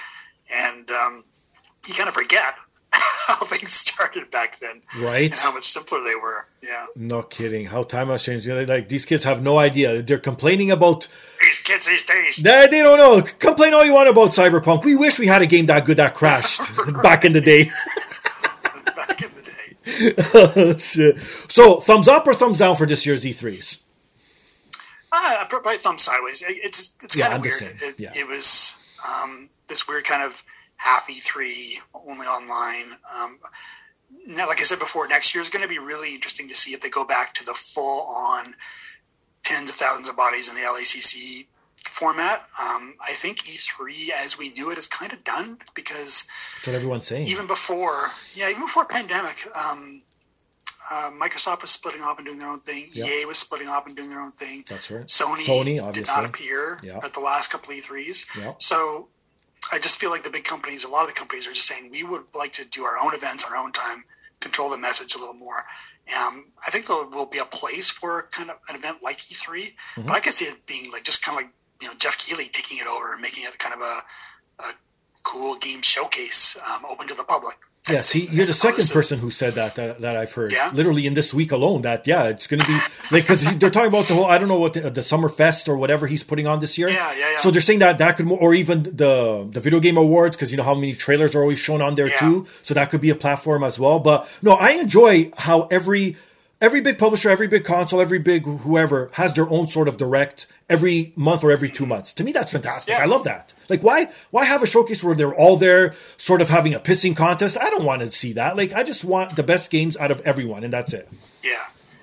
and 0.53 0.89
um, 0.91 1.23
you 1.87 1.93
kind 1.93 2.07
of 2.07 2.13
forget 2.15 2.55
how 3.27 3.35
things 3.45 3.73
started 3.73 4.31
back 4.31 4.59
then 4.59 4.81
Right? 5.01 5.29
and 5.31 5.39
how 5.39 5.53
much 5.53 5.65
simpler 5.65 6.03
they 6.03 6.15
were. 6.15 6.45
Yeah, 6.63 6.85
No 6.95 7.21
kidding. 7.23 7.65
How 7.67 7.83
time 7.83 8.07
has 8.07 8.23
changed. 8.23 8.45
You 8.45 8.55
know, 8.55 8.63
Like 8.63 8.87
these 8.89 9.05
kids 9.05 9.23
have 9.25 9.41
no 9.41 9.59
idea. 9.59 10.01
They're 10.01 10.17
complaining 10.17 10.71
about. 10.71 11.07
these 11.41 11.59
kids 11.59 11.85
these 11.87 12.03
days. 12.03 12.37
They, 12.37 12.67
they 12.71 12.81
don't 12.81 12.97
know. 12.97 13.21
Complain 13.21 13.73
all 13.73 13.83
you 13.85 13.93
want 13.93 14.09
about 14.09 14.29
Cyberpunk. 14.31 14.85
We 14.85 14.95
wish 14.95 15.19
we 15.19 15.27
had 15.27 15.41
a 15.41 15.47
game 15.47 15.65
that 15.67 15.85
good 15.85 15.97
that 15.97 16.15
crashed 16.15 16.61
back 17.03 17.25
in 17.25 17.33
the 17.33 17.41
day. 17.41 17.65
back 18.95 19.21
in 19.21 19.29
the 19.35 19.41
day. 19.43 20.13
Oh, 20.33 20.77
shit. 20.77 21.19
So, 21.51 21.79
thumbs 21.81 22.07
up 22.07 22.25
or 22.27 22.33
thumbs 22.33 22.59
down 22.59 22.75
for 22.77 22.85
this 22.85 23.05
year's 23.05 23.25
E 23.25 23.31
E3s? 23.31 23.79
Uh, 25.11 25.45
probably 25.49 25.77
thumb 25.77 25.97
sideways. 25.97 26.41
It- 26.43 26.57
It's 26.63 26.95
it's 27.01 27.15
Yeah, 27.17 27.29
kind 27.29 27.45
of 27.45 27.51
weird. 27.59 27.81
It, 27.81 27.95
Yeah. 27.97 28.11
it 28.15 28.27
was 28.27 28.79
um, 29.07 29.49
this 29.67 29.87
weird 29.87 30.03
kind 30.05 30.23
of 30.23 30.43
half 30.77 31.07
E3 31.07 31.79
only 32.07 32.25
online. 32.27 32.97
Um, 33.15 33.39
now, 34.25 34.47
like 34.47 34.59
I 34.59 34.63
said 34.63 34.79
before, 34.79 35.07
next 35.07 35.33
year 35.35 35.41
is 35.41 35.49
going 35.49 35.63
to 35.63 35.67
be 35.69 35.79
really 35.79 36.13
interesting 36.15 36.47
to 36.47 36.55
see 36.55 36.73
if 36.73 36.81
they 36.81 36.89
go 36.89 37.03
back 37.05 37.33
to 37.35 37.45
the 37.45 37.53
full 37.53 38.03
on 38.03 38.55
tens 39.43 39.69
of 39.69 39.75
thousands 39.75 40.07
of 40.09 40.15
bodies 40.15 40.49
in 40.49 40.55
the 40.55 40.61
LACC 40.61 41.45
format. 41.85 42.41
Um, 42.59 42.95
I 43.01 43.11
think 43.13 43.39
E3 43.39 44.09
as 44.23 44.37
we 44.37 44.49
knew 44.53 44.71
it 44.71 44.77
is 44.77 44.87
kind 44.87 45.11
of 45.13 45.23
done 45.23 45.57
because 45.73 46.27
That's 46.55 46.67
what 46.67 46.75
everyone's 46.75 47.07
saying. 47.07 47.27
even 47.27 47.47
before, 47.47 48.09
yeah, 48.33 48.49
even 48.49 48.61
before 48.61 48.85
pandemic, 48.85 49.45
um, 49.57 50.01
uh, 50.89 51.11
Microsoft 51.11 51.61
was 51.61 51.71
splitting 51.71 52.01
off 52.01 52.17
and 52.17 52.25
doing 52.25 52.39
their 52.39 52.47
own 52.49 52.59
thing. 52.61 52.89
Yeah. 52.93 53.05
EA 53.07 53.25
was 53.25 53.37
splitting 53.37 53.67
off 53.67 53.87
and 53.87 53.95
doing 53.95 54.09
their 54.09 54.21
own 54.21 54.31
thing. 54.31 54.63
That's 54.69 54.89
right. 54.89 55.05
Sony, 55.05 55.41
Sony, 55.45 55.93
did 55.93 56.07
not 56.07 56.23
appear 56.23 56.79
Yeah. 56.81 56.99
at 57.03 57.13
the 57.13 57.19
last 57.19 57.51
couple 57.51 57.73
E3s. 57.73 58.25
Yeah. 58.39 58.53
So 58.59 59.09
I 59.71 59.79
just 59.79 59.99
feel 59.99 60.09
like 60.11 60.23
the 60.23 60.29
big 60.29 60.43
companies, 60.45 60.83
a 60.83 60.87
lot 60.89 61.03
of 61.03 61.09
the 61.09 61.13
companies 61.13 61.47
are 61.47 61.53
just 61.53 61.67
saying 61.67 61.89
we 61.91 62.03
would 62.03 62.23
like 62.33 62.53
to 62.53 62.65
do 62.69 62.83
our 62.85 62.97
own 63.03 63.13
events, 63.13 63.45
our 63.49 63.57
own 63.57 63.71
time, 63.71 64.03
control 64.39 64.69
the 64.69 64.77
message 64.77 65.15
a 65.15 65.19
little 65.19 65.33
more. 65.33 65.65
Um, 66.17 66.45
I 66.65 66.69
think 66.71 66.85
there 66.85 67.05
will 67.05 67.25
be 67.25 67.39
a 67.39 67.45
place 67.45 67.89
for 67.89 68.27
kind 68.31 68.49
of 68.49 68.57
an 68.69 68.75
event 68.75 68.99
like 69.03 69.17
E3, 69.19 69.73
Mm-hmm. 69.97 70.07
but 70.07 70.13
I 70.15 70.19
can 70.21 70.31
see 70.31 70.45
it 70.45 70.65
being 70.65 70.89
like 70.91 71.03
just 71.03 71.21
kind 71.23 71.37
of 71.37 71.43
like 71.43 71.53
you 71.81 71.87
know 71.87 71.93
Geoff 71.95 72.17
Keighley 72.17 72.45
taking 72.51 72.77
it 72.77 72.87
over 72.87 73.11
and 73.13 73.21
making 73.21 73.43
it 73.43 73.59
kind 73.59 73.75
of 73.75 73.81
a, 73.81 74.63
a 74.63 74.71
cool 75.23 75.55
game 75.57 75.81
showcase 75.81 76.57
um, 76.65 76.85
open 76.89 77.07
to 77.07 77.13
the 77.13 77.23
public. 77.25 77.57
Yeah, 77.89 78.01
see, 78.01 78.27
you're 78.31 78.45
the 78.45 78.53
second 78.53 78.89
person 78.91 79.19
who 79.19 79.29
said 79.31 79.53
that, 79.55 79.75
that 79.75 80.01
that 80.01 80.15
I've 80.17 80.31
heard. 80.33 80.51
Yeah? 80.51 80.71
Literally 80.73 81.05
in 81.07 81.13
this 81.13 81.33
week 81.33 81.51
alone, 81.51 81.83
that 81.83 82.05
yeah, 82.07 82.25
it's 82.25 82.47
going 82.47 82.59
to 82.59 82.67
be 82.67 82.77
like 83.11 83.23
because 83.23 83.43
they're 83.57 83.69
talking 83.69 83.87
about 83.89 84.05
the 84.05 84.13
whole 84.15 84.25
I 84.25 84.37
don't 84.37 84.47
know 84.47 84.59
what 84.59 84.73
the, 84.73 84.89
the 84.89 85.01
summer 85.01 85.29
fest 85.29 85.67
or 85.69 85.77
whatever 85.77 86.07
he's 86.07 86.23
putting 86.23 86.47
on 86.47 86.59
this 86.59 86.77
year. 86.77 86.89
Yeah, 86.89 87.11
yeah, 87.13 87.31
yeah. 87.31 87.39
So 87.41 87.51
they're 87.51 87.61
saying 87.61 87.79
that 87.79 87.97
that 87.99 88.17
could, 88.17 88.27
mo- 88.27 88.35
or 88.37 88.53
even 88.53 88.83
the 88.83 89.47
the 89.49 89.59
video 89.59 89.79
game 89.79 89.97
awards 89.97 90.35
because 90.35 90.51
you 90.51 90.57
know 90.57 90.63
how 90.63 90.75
many 90.75 90.93
trailers 90.93 91.35
are 91.35 91.41
always 91.41 91.59
shown 91.59 91.81
on 91.81 91.95
there 91.95 92.07
Yeah. 92.09 92.19
too. 92.19 92.47
So 92.63 92.73
that 92.73 92.89
could 92.89 93.01
be 93.01 93.09
a 93.09 93.15
platform 93.15 93.63
as 93.63 93.79
well. 93.79 93.99
But 93.99 94.27
no, 94.41 94.53
I 94.53 94.71
enjoy 94.71 95.31
how 95.37 95.63
every 95.71 96.17
every 96.59 96.81
big 96.81 96.97
publisher, 96.97 97.29
every 97.29 97.47
big 97.47 97.63
console, 97.63 98.01
every 98.01 98.19
big 98.19 98.43
whoever 98.45 99.09
has 99.13 99.33
their 99.35 99.47
own 99.49 99.67
sort 99.67 99.87
of 99.87 99.97
direct 99.97 100.47
every 100.69 101.13
month 101.15 101.43
or 101.43 101.51
every 101.51 101.69
two 101.69 101.85
months. 101.85 102.11
To 102.13 102.23
me, 102.23 102.31
that's 102.31 102.51
fantastic. 102.51 102.95
Yeah. 102.97 103.03
I 103.03 103.05
love 103.05 103.23
that. 103.25 103.53
Like, 103.69 103.83
why 103.83 104.07
why 104.31 104.45
have 104.45 104.63
a 104.63 104.67
showcase 104.67 105.03
where 105.03 105.15
they're 105.15 105.35
all 105.35 105.57
there, 105.57 105.93
sort 106.17 106.41
of 106.41 106.49
having 106.49 106.73
a 106.73 106.79
pissing 106.79 107.15
contest? 107.15 107.57
I 107.57 107.69
don't 107.69 107.85
want 107.85 108.01
to 108.01 108.11
see 108.11 108.33
that. 108.33 108.57
Like, 108.57 108.73
I 108.73 108.83
just 108.83 109.03
want 109.03 109.35
the 109.35 109.43
best 109.43 109.69
games 109.71 109.97
out 109.97 110.11
of 110.11 110.21
everyone, 110.21 110.63
and 110.63 110.73
that's 110.73 110.93
it. 110.93 111.09
Yeah, 111.43 111.55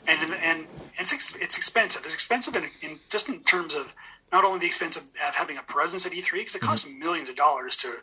and 0.06 0.20
and, 0.20 0.32
and 0.42 0.66
it's 0.96 1.12
ex- 1.12 1.36
it's 1.36 1.56
expensive. 1.56 2.02
It's 2.04 2.14
expensive 2.14 2.56
in, 2.56 2.64
in 2.82 2.98
just 3.10 3.28
in 3.28 3.40
terms 3.44 3.74
of 3.74 3.94
not 4.32 4.44
only 4.44 4.58
the 4.58 4.66
expense 4.66 4.96
of, 4.96 5.04
of 5.26 5.34
having 5.34 5.58
a 5.58 5.62
presence 5.62 6.06
at 6.06 6.12
E3 6.12 6.32
because 6.32 6.54
it 6.54 6.62
costs 6.62 6.92
millions 6.98 7.28
of 7.28 7.36
dollars 7.36 7.76
to 7.78 7.94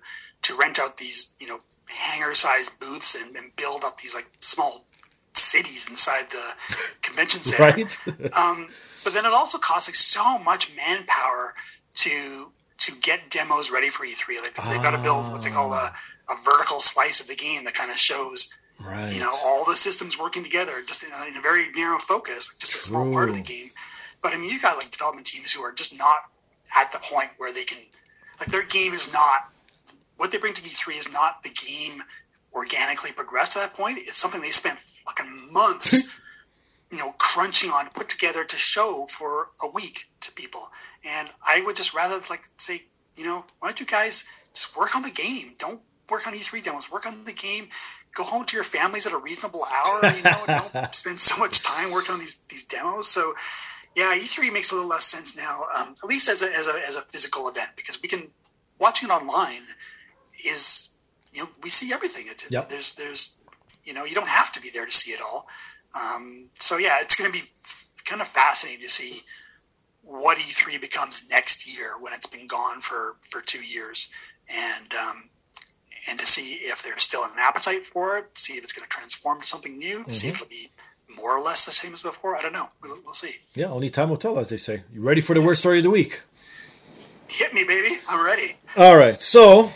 to 0.43 0.57
rent 0.57 0.79
out 0.79 0.97
these 0.97 1.35
you 1.39 1.47
know 1.47 1.59
hangar 1.87 2.33
sized 2.35 2.79
booths 2.79 3.15
and, 3.15 3.35
and 3.35 3.55
build 3.55 3.83
up 3.83 3.97
these 3.97 4.15
like 4.15 4.29
small 4.39 4.85
cities 5.33 5.89
inside 5.89 6.29
the 6.29 6.43
convention 7.01 7.41
center. 7.41 7.63
Right? 7.63 8.37
Um, 8.37 8.69
but 9.03 9.13
then 9.13 9.25
it 9.25 9.33
also 9.33 9.57
costs 9.57 9.89
like 9.89 9.95
so 9.95 10.39
much 10.39 10.75
manpower 10.75 11.53
to 11.95 12.51
to 12.81 12.91
get 13.01 13.29
demos 13.29 13.69
ready 13.71 13.89
for 13.89 14.05
E3. 14.05 14.41
Like 14.41 14.55
they've 14.55 14.81
got 14.81 14.91
to 14.91 14.97
build 14.97 15.31
what 15.31 15.41
they 15.43 15.51
call 15.51 15.71
a, 15.73 15.93
a 16.29 16.35
vertical 16.43 16.79
slice 16.79 17.21
of 17.21 17.27
the 17.27 17.35
game 17.35 17.63
that 17.65 17.75
kind 17.75 17.91
of 17.91 17.97
shows 17.97 18.55
right. 18.79 19.13
you 19.13 19.19
know 19.19 19.31
all 19.43 19.63
the 19.65 19.75
systems 19.75 20.19
working 20.19 20.43
together 20.43 20.81
just 20.85 21.03
in 21.03 21.09
a, 21.11 21.25
in 21.27 21.37
a 21.37 21.41
very 21.41 21.71
narrow 21.71 21.99
focus, 21.99 22.57
just 22.57 22.73
a 22.73 22.79
small 22.79 23.11
part 23.11 23.29
of 23.29 23.35
the 23.35 23.41
game. 23.41 23.69
But 24.21 24.33
I 24.33 24.37
mean, 24.37 24.49
you've 24.49 24.63
got 24.63 24.77
like 24.77 24.91
development 24.91 25.27
teams 25.27 25.51
who 25.51 25.61
are 25.61 25.71
just 25.71 25.97
not 25.97 26.31
at 26.75 26.91
the 26.91 26.99
point 26.99 27.29
where 27.37 27.53
they 27.53 27.63
can 27.63 27.77
like 28.39 28.49
their 28.49 28.63
game 28.63 28.93
is 28.93 29.13
not 29.13 29.51
what 30.17 30.31
they 30.31 30.37
bring 30.37 30.53
to 30.53 30.61
E3 30.61 30.99
is 30.99 31.11
not 31.13 31.43
the 31.43 31.49
game 31.49 32.03
organically 32.53 33.11
progressed 33.11 33.53
to 33.53 33.59
that 33.59 33.73
point. 33.73 33.99
It's 33.99 34.17
something 34.17 34.41
they 34.41 34.49
spent 34.49 34.79
fucking 34.79 35.51
months, 35.51 36.19
you 36.91 36.97
know, 36.97 37.13
crunching 37.17 37.71
on, 37.71 37.89
put 37.89 38.09
together 38.09 38.43
to 38.43 38.57
show 38.57 39.05
for 39.09 39.49
a 39.63 39.69
week 39.69 40.09
to 40.21 40.31
people. 40.31 40.69
And 41.03 41.29
I 41.47 41.61
would 41.65 41.75
just 41.75 41.93
rather 41.93 42.19
like 42.29 42.45
say, 42.57 42.85
you 43.15 43.23
know, 43.23 43.45
why 43.59 43.69
don't 43.69 43.79
you 43.79 43.85
guys 43.85 44.25
just 44.53 44.75
work 44.75 44.95
on 44.95 45.03
the 45.03 45.11
game? 45.11 45.53
Don't 45.57 45.81
work 46.09 46.27
on 46.27 46.33
E3 46.33 46.63
demos. 46.63 46.91
Work 46.91 47.07
on 47.07 47.23
the 47.23 47.33
game. 47.33 47.69
Go 48.13 48.23
home 48.23 48.43
to 48.43 48.57
your 48.57 48.63
families 48.63 49.07
at 49.07 49.13
a 49.13 49.17
reasonable 49.17 49.65
hour. 49.65 50.01
You 50.13 50.23
know, 50.23 50.43
don't 50.47 50.93
spend 50.95 51.19
so 51.19 51.39
much 51.39 51.63
time 51.63 51.91
working 51.91 52.13
on 52.13 52.19
these 52.19 52.41
these 52.49 52.65
demos. 52.65 53.07
So, 53.07 53.33
yeah, 53.95 54.13
E3 54.15 54.51
makes 54.51 54.71
a 54.71 54.75
little 54.75 54.89
less 54.89 55.05
sense 55.05 55.35
now, 55.35 55.63
um, 55.77 55.95
at 56.03 56.09
least 56.09 56.29
as 56.29 56.43
a, 56.43 56.53
as 56.53 56.67
a 56.67 56.85
as 56.85 56.97
a 56.97 57.01
physical 57.03 57.47
event, 57.47 57.69
because 57.77 58.01
we 58.01 58.09
can 58.09 58.27
watching 58.79 59.09
it 59.09 59.13
online 59.13 59.63
is 60.43 60.89
you 61.31 61.41
know 61.41 61.49
we 61.63 61.69
see 61.69 61.93
everything. 61.93 62.27
It, 62.27 62.45
Yep. 62.49 62.69
There's 62.69 62.95
there's 62.95 63.39
you 63.85 63.93
know 63.93 64.03
you 64.03 64.13
don't 64.13 64.27
have 64.27 64.51
to 64.53 64.61
be 64.61 64.69
there 64.69 64.85
to 64.85 64.91
see 64.91 65.11
it 65.11 65.21
all. 65.21 65.47
Um, 65.93 66.49
so 66.55 66.77
yeah, 66.77 66.97
it's 67.01 67.15
going 67.15 67.31
to 67.31 67.37
be 67.37 67.45
kind 68.05 68.21
of 68.21 68.27
fascinating 68.27 68.83
to 68.83 68.89
see 68.89 69.23
what 70.03 70.37
E3 70.37 70.79
becomes 70.81 71.29
next 71.29 71.67
year 71.73 71.93
when 71.99 72.13
it's 72.13 72.27
been 72.27 72.47
gone 72.47 72.81
for 72.81 73.15
for 73.21 73.41
two 73.41 73.63
years, 73.63 74.11
and 74.49 74.93
um, 74.93 75.29
and 76.09 76.19
to 76.19 76.25
see 76.25 76.59
if 76.61 76.83
there's 76.83 77.03
still 77.03 77.23
an 77.23 77.31
appetite 77.37 77.85
for 77.85 78.17
it, 78.17 78.37
see 78.37 78.53
if 78.53 78.63
it's 78.63 78.73
going 78.73 78.83
to 78.83 78.89
transform 78.89 79.41
to 79.41 79.47
something 79.47 79.77
new, 79.77 80.03
see 80.07 80.27
if 80.29 80.35
it'll 80.35 80.47
be 80.47 80.71
more 81.15 81.37
or 81.37 81.41
less 81.41 81.65
the 81.65 81.71
same 81.71 81.93
as 81.93 82.01
before. 82.01 82.35
I 82.37 82.41
don't 82.41 82.53
know. 82.53 82.69
We'll, 82.81 82.99
we'll 83.03 83.13
see. 83.13 83.35
yeah, 83.55 83.67
only 83.67 83.89
time 83.89 84.09
will 84.09 84.17
tell, 84.17 84.39
as 84.39 84.49
they 84.49 84.57
say. 84.57 84.83
You 84.93 85.01
ready 85.01 85.21
for 85.21 85.33
the 85.33 85.41
worst 85.41 85.59
story 85.61 85.77
of 85.77 85.83
the 85.83 85.89
week? 85.89 86.21
Hit 87.29 87.53
me, 87.53 87.63
baby. 87.63 87.95
I'm 88.07 88.25
ready. 88.25 88.57
All 88.75 88.97
right, 88.97 89.21
so 89.21 89.71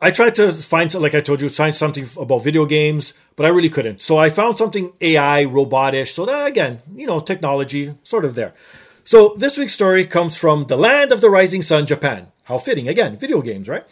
I 0.00 0.10
tried 0.10 0.34
to 0.34 0.52
find, 0.52 0.92
like 0.94 1.14
I 1.14 1.20
told 1.20 1.40
you, 1.40 1.48
find 1.48 1.74
something 1.74 2.08
about 2.18 2.44
video 2.44 2.66
games, 2.66 3.14
but 3.36 3.46
I 3.46 3.48
really 3.48 3.70
couldn't. 3.70 4.02
So 4.02 4.18
I 4.18 4.28
found 4.28 4.58
something 4.58 4.92
AI, 5.00 5.44
robotish. 5.44 6.08
So 6.08 6.26
that, 6.26 6.46
again, 6.46 6.82
you 6.92 7.06
know, 7.06 7.20
technology, 7.20 7.94
sort 8.02 8.24
of 8.24 8.34
there. 8.34 8.54
So 9.04 9.34
this 9.36 9.56
week's 9.56 9.74
story 9.74 10.04
comes 10.06 10.36
from 10.36 10.66
the 10.66 10.76
land 10.76 11.12
of 11.12 11.20
the 11.20 11.30
rising 11.30 11.62
sun, 11.62 11.86
Japan. 11.86 12.32
How 12.44 12.58
fitting, 12.58 12.88
again, 12.88 13.16
video 13.16 13.40
games, 13.40 13.68
right? 13.68 13.84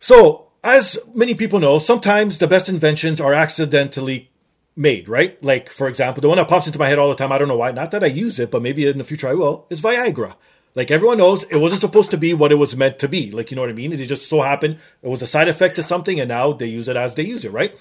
So, 0.00 0.48
as 0.64 0.98
many 1.14 1.34
people 1.34 1.60
know, 1.60 1.78
sometimes 1.78 2.38
the 2.38 2.46
best 2.46 2.68
inventions 2.68 3.20
are 3.20 3.34
accidentally 3.34 4.30
made, 4.74 5.08
right? 5.08 5.42
Like, 5.42 5.68
for 5.68 5.88
example, 5.88 6.20
the 6.20 6.28
one 6.28 6.38
that 6.38 6.48
pops 6.48 6.66
into 6.66 6.78
my 6.78 6.88
head 6.88 6.98
all 6.98 7.08
the 7.08 7.14
time, 7.14 7.32
I 7.32 7.38
don't 7.38 7.48
know 7.48 7.56
why, 7.56 7.72
not 7.72 7.90
that 7.90 8.04
I 8.04 8.08
use 8.08 8.38
it, 8.38 8.50
but 8.50 8.62
maybe 8.62 8.86
in 8.86 8.98
the 8.98 9.04
future 9.04 9.28
I 9.28 9.34
will, 9.34 9.66
is 9.70 9.80
Viagra. 9.80 10.34
Like, 10.74 10.90
everyone 10.90 11.18
knows 11.18 11.42
it 11.44 11.56
wasn't 11.56 11.80
supposed 11.80 12.10
to 12.12 12.16
be 12.16 12.34
what 12.34 12.52
it 12.52 12.56
was 12.56 12.76
meant 12.76 12.98
to 13.00 13.08
be. 13.08 13.30
Like, 13.30 13.50
you 13.50 13.56
know 13.56 13.62
what 13.62 13.70
I 13.70 13.74
mean? 13.74 13.92
It 13.92 14.04
just 14.06 14.28
so 14.28 14.42
happened 14.42 14.78
it 15.02 15.08
was 15.08 15.22
a 15.22 15.26
side 15.26 15.48
effect 15.48 15.76
to 15.76 15.82
something, 15.82 16.20
and 16.20 16.28
now 16.28 16.52
they 16.52 16.66
use 16.66 16.86
it 16.88 16.96
as 16.96 17.14
they 17.14 17.24
use 17.24 17.44
it, 17.44 17.50
right? 17.52 17.74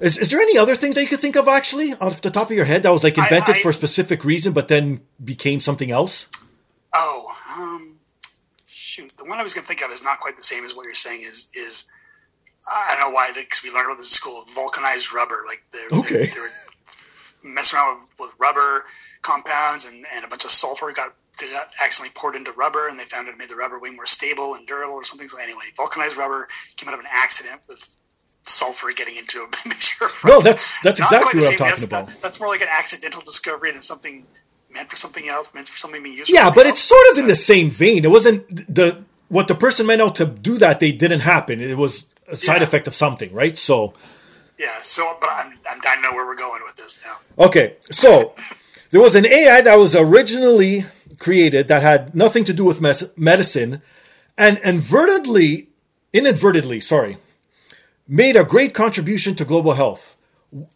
Is, 0.00 0.16
is 0.18 0.30
there 0.30 0.40
any 0.40 0.56
other 0.58 0.74
things 0.74 0.94
that 0.94 1.02
you 1.02 1.08
could 1.08 1.20
think 1.20 1.36
of, 1.36 1.48
actually, 1.48 1.94
off 1.94 2.22
the 2.22 2.30
top 2.30 2.50
of 2.50 2.56
your 2.56 2.64
head, 2.64 2.82
that 2.82 2.90
was 2.90 3.04
like 3.04 3.18
invented 3.18 3.56
I- 3.56 3.62
for 3.62 3.70
a 3.70 3.74
specific 3.74 4.24
reason, 4.24 4.52
but 4.52 4.68
then 4.68 5.00
became 5.22 5.60
something 5.60 5.90
else? 5.90 6.28
Oh, 6.94 7.34
um, 7.56 7.98
shoot. 8.66 9.10
The 9.16 9.24
one 9.24 9.38
I 9.38 9.42
was 9.42 9.54
going 9.54 9.62
to 9.62 9.68
think 9.68 9.82
of 9.82 9.90
is 9.90 10.04
not 10.04 10.20
quite 10.20 10.36
the 10.36 10.42
same 10.42 10.64
as 10.64 10.74
what 10.76 10.84
you're 10.84 10.94
saying. 10.94 11.22
Is 11.22 11.50
is 11.54 11.86
I 12.70 12.94
don't 12.98 13.08
know 13.10 13.14
why 13.14 13.30
because 13.34 13.62
we 13.62 13.70
learned 13.70 13.86
about 13.86 13.98
this 13.98 14.10
in 14.12 14.14
school. 14.16 14.44
Vulcanized 14.54 15.12
rubber, 15.12 15.44
like 15.46 15.62
they, 15.72 15.96
Okay. 15.96 16.16
they, 16.16 16.26
they 16.26 16.40
were 16.40 16.50
messing 17.44 17.78
around 17.78 18.00
with, 18.18 18.28
with 18.28 18.34
rubber 18.38 18.84
compounds, 19.22 19.86
and, 19.86 20.04
and 20.14 20.24
a 20.24 20.28
bunch 20.28 20.44
of 20.44 20.50
sulfur 20.50 20.92
got, 20.92 21.14
they 21.38 21.50
got 21.50 21.70
accidentally 21.82 22.12
poured 22.14 22.36
into 22.36 22.52
rubber, 22.52 22.88
and 22.88 22.98
they 22.98 23.04
found 23.04 23.28
it 23.28 23.36
made 23.38 23.48
the 23.48 23.56
rubber 23.56 23.78
way 23.78 23.90
more 23.90 24.06
stable 24.06 24.54
and 24.54 24.66
durable, 24.66 24.94
or 24.94 25.04
something. 25.04 25.28
So 25.28 25.38
anyway, 25.38 25.64
vulcanized 25.76 26.16
rubber 26.16 26.48
came 26.76 26.88
out 26.88 26.94
of 26.94 27.00
an 27.00 27.06
accident 27.10 27.60
with 27.68 27.88
sulfur 28.44 28.92
getting 28.92 29.16
into 29.16 29.38
a 29.40 29.46
mixture. 29.68 30.04
of 30.06 30.20
No, 30.24 30.40
that's 30.40 30.80
that's 30.82 31.00
Not 31.00 31.10
exactly 31.12 31.40
what 31.40 31.52
I'm 31.52 31.58
talking 31.58 31.66
that's, 31.70 31.84
about. 31.84 32.06
that- 32.08 32.20
that's 32.22 32.40
more 32.40 32.48
like 32.48 32.60
an 32.62 32.68
accidental 32.70 33.22
discovery 33.22 33.70
than 33.72 33.82
something 33.82 34.26
meant 34.72 34.88
for 34.90 34.96
something 34.96 35.28
else, 35.28 35.52
meant 35.54 35.68
for 35.68 35.78
something 35.78 36.02
being 36.02 36.16
used. 36.16 36.30
Yeah, 36.30 36.48
but 36.50 36.66
else. 36.66 36.74
it's 36.74 36.82
sort 36.82 37.06
of 37.12 37.18
in 37.18 37.26
the 37.28 37.34
same 37.34 37.70
vein. 37.70 38.04
It 38.04 38.10
wasn't 38.10 38.74
the 38.74 39.04
what 39.28 39.48
the 39.48 39.54
person 39.54 39.86
meant 39.86 40.02
out 40.02 40.14
to 40.16 40.26
do 40.26 40.58
that 40.58 40.80
they 40.80 40.92
didn't 40.92 41.20
happen. 41.20 41.60
It 41.60 41.76
was 41.78 42.04
a 42.28 42.36
side 42.36 42.58
Yeah. 42.58 42.64
effect 42.64 42.86
of 42.86 42.94
something, 42.94 43.32
right? 43.32 43.56
So 43.56 43.94
Yeah, 44.58 44.76
so 44.78 45.16
but 45.20 45.30
I'm, 45.30 45.54
I'm 45.70 45.80
I 45.84 46.00
know 46.02 46.12
where 46.16 46.26
we're 46.26 46.34
going 46.36 46.62
with 46.64 46.76
this 46.76 47.00
now. 47.04 47.44
okay, 47.46 47.76
so 47.90 48.34
there 48.90 49.00
was 49.00 49.14
an 49.14 49.24
AI 49.26 49.60
that 49.62 49.76
was 49.76 49.94
originally 49.96 50.84
created 51.22 51.68
that 51.68 51.82
had 51.82 52.14
nothing 52.14 52.44
to 52.44 52.52
do 52.52 52.64
with 52.64 52.80
mes- 52.80 53.10
medicine, 53.16 53.80
and 54.36 54.58
inadvertently, 54.58 55.68
inadvertently, 56.12 56.80
sorry, 56.80 57.16
made 58.08 58.36
a 58.36 58.44
great 58.44 58.74
contribution 58.74 59.34
to 59.36 59.44
global 59.44 59.72
health. 59.72 60.16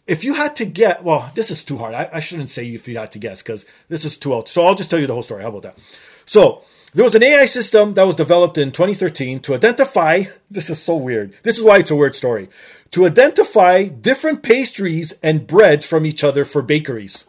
If 0.06 0.24
you 0.24 0.34
had 0.34 0.56
to 0.56 0.64
get, 0.64 1.04
well, 1.04 1.30
this 1.34 1.50
is 1.50 1.64
too 1.64 1.76
hard. 1.76 1.94
I, 1.94 2.08
I 2.12 2.20
shouldn't 2.20 2.48
say 2.48 2.66
if 2.66 2.88
you 2.88 2.96
had 2.96 3.12
to 3.12 3.18
guess 3.18 3.42
because 3.42 3.66
this 3.88 4.06
is 4.06 4.16
too 4.16 4.32
old. 4.32 4.48
So 4.48 4.64
I'll 4.64 4.74
just 4.74 4.88
tell 4.88 4.98
you 4.98 5.06
the 5.06 5.12
whole 5.12 5.22
story. 5.22 5.42
How 5.42 5.50
about 5.50 5.62
that? 5.62 5.78
So 6.24 6.62
there 6.94 7.04
was 7.04 7.14
an 7.14 7.22
AI 7.22 7.44
system 7.44 7.92
that 7.94 8.06
was 8.06 8.14
developed 8.14 8.56
in 8.56 8.72
2013 8.72 9.40
to 9.40 9.54
identify. 9.54 10.22
This 10.50 10.70
is 10.70 10.80
so 10.80 10.96
weird. 10.96 11.34
This 11.42 11.58
is 11.58 11.62
why 11.62 11.78
it's 11.78 11.90
a 11.90 11.96
weird 11.96 12.14
story. 12.14 12.48
To 12.92 13.04
identify 13.04 13.88
different 13.88 14.42
pastries 14.42 15.12
and 15.22 15.46
breads 15.46 15.84
from 15.84 16.06
each 16.06 16.24
other 16.24 16.46
for 16.46 16.62
bakeries. 16.62 17.26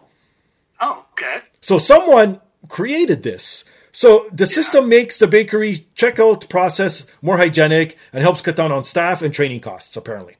Oh, 0.80 1.06
okay. 1.12 1.40
So 1.60 1.78
someone 1.78 2.40
created 2.68 3.24
this. 3.24 3.64
So 3.92 4.30
the 4.32 4.46
system 4.46 4.90
makes 4.90 5.18
the 5.18 5.28
bakery 5.28 5.88
checkout 5.96 6.50
process 6.50 7.06
more 7.22 7.38
hygienic 7.38 7.98
and 8.14 8.22
helps 8.22 8.42
cut 8.42 8.56
down 8.56 8.72
on 8.72 8.84
staff 8.84 9.22
and 9.22 9.34
training 9.34 9.62
costs, 9.62 9.98
apparently. 9.98 10.36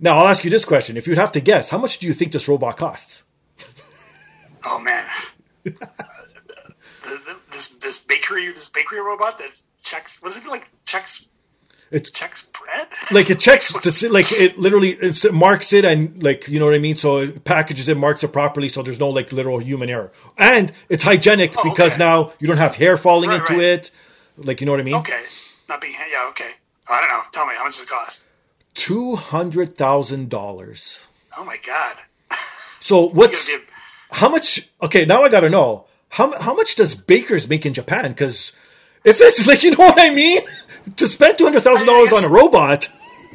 Now, 0.00 0.18
I'll 0.18 0.26
ask 0.26 0.44
you 0.44 0.50
this 0.50 0.64
question. 0.64 0.96
If 0.96 1.06
you'd 1.06 1.18
have 1.18 1.32
to 1.32 1.40
guess, 1.40 1.68
how 1.68 1.78
much 1.78 1.98
do 1.98 2.06
you 2.06 2.12
think 2.12 2.32
this 2.32 2.48
robot 2.48 2.76
costs? 2.76 3.24
Oh 4.68 4.80
man, 4.80 5.06
the, 5.62 5.70
the, 7.02 7.36
this 7.52 7.68
this 7.78 8.04
bakery 8.04 8.46
this 8.48 8.68
bakery 8.68 9.00
robot 9.00 9.38
that 9.38 9.52
checks 9.80 10.20
what 10.20 10.30
is 10.30 10.44
it 10.44 10.50
like 10.50 10.68
checks 10.84 11.28
it 11.90 12.12
checks 12.12 12.42
bread. 12.42 12.86
like 13.12 13.30
it 13.30 13.38
checks 13.40 13.72
the 13.82 14.08
like 14.10 14.30
it 14.32 14.58
literally 14.58 14.90
it 14.90 15.32
marks 15.32 15.72
it 15.72 15.84
and 15.84 16.22
like 16.22 16.48
you 16.48 16.58
know 16.58 16.66
what 16.66 16.74
I 16.74 16.78
mean. 16.78 16.96
So 16.96 17.18
it 17.18 17.44
packages 17.44 17.88
it, 17.88 17.96
marks 17.96 18.24
it 18.24 18.28
properly, 18.32 18.68
so 18.68 18.82
there's 18.82 19.00
no 19.00 19.08
like 19.10 19.32
literal 19.32 19.58
human 19.60 19.88
error, 19.90 20.10
and 20.36 20.72
it's 20.88 21.02
hygienic 21.04 21.54
Oh, 21.58 21.62
because 21.64 21.92
okay. 21.94 21.98
now 22.04 22.32
you 22.40 22.46
don't 22.46 22.56
have 22.58 22.74
hair 22.76 22.96
falling 22.96 23.30
Right, 23.30 23.40
into 23.40 23.54
right. 23.54 23.62
it. 23.62 23.90
Like 24.36 24.60
you 24.60 24.66
know 24.66 24.72
what 24.72 24.80
I 24.80 24.84
mean? 24.84 24.96
Okay, 24.96 25.22
not 25.68 25.80
being 25.80 25.94
yeah. 26.12 26.28
Okay, 26.30 26.50
I 26.88 27.00
don't 27.00 27.08
know. 27.08 27.22
Tell 27.32 27.46
me 27.46 27.54
how 27.56 27.64
much 27.64 27.74
does 27.74 27.82
it 27.82 27.88
cost? 27.88 28.28
Two 28.74 29.16
hundred 29.16 29.76
thousand 29.78 30.28
dollars. 30.28 31.00
Oh 31.38 31.44
my 31.44 31.56
god, 31.66 31.96
So 32.80 33.08
what's 33.14 33.48
gonna 33.50 33.62
how 34.10 34.28
much? 34.28 34.68
Okay, 34.82 35.04
now 35.04 35.22
I 35.24 35.28
got 35.28 35.40
to 35.40 35.50
know 35.50 35.86
how 36.10 36.38
how 36.40 36.54
much 36.54 36.76
does 36.76 36.94
bakers 36.94 37.48
make 37.48 37.64
in 37.66 37.74
Japan? 37.74 38.10
Because 38.10 38.52
if 39.04 39.18
it's 39.20 39.46
like 39.50 39.62
you 39.62 39.70
know 39.70 39.78
what 39.86 40.00
I 40.00 40.10
mean, 40.10 40.40
to 40.96 41.06
spend 41.06 41.38
two 41.38 41.44
hundred 41.44 41.62
thousand 41.62 41.86
dollars 41.86 42.12
on 42.12 42.24
a 42.24 42.32
robot. 42.32 42.88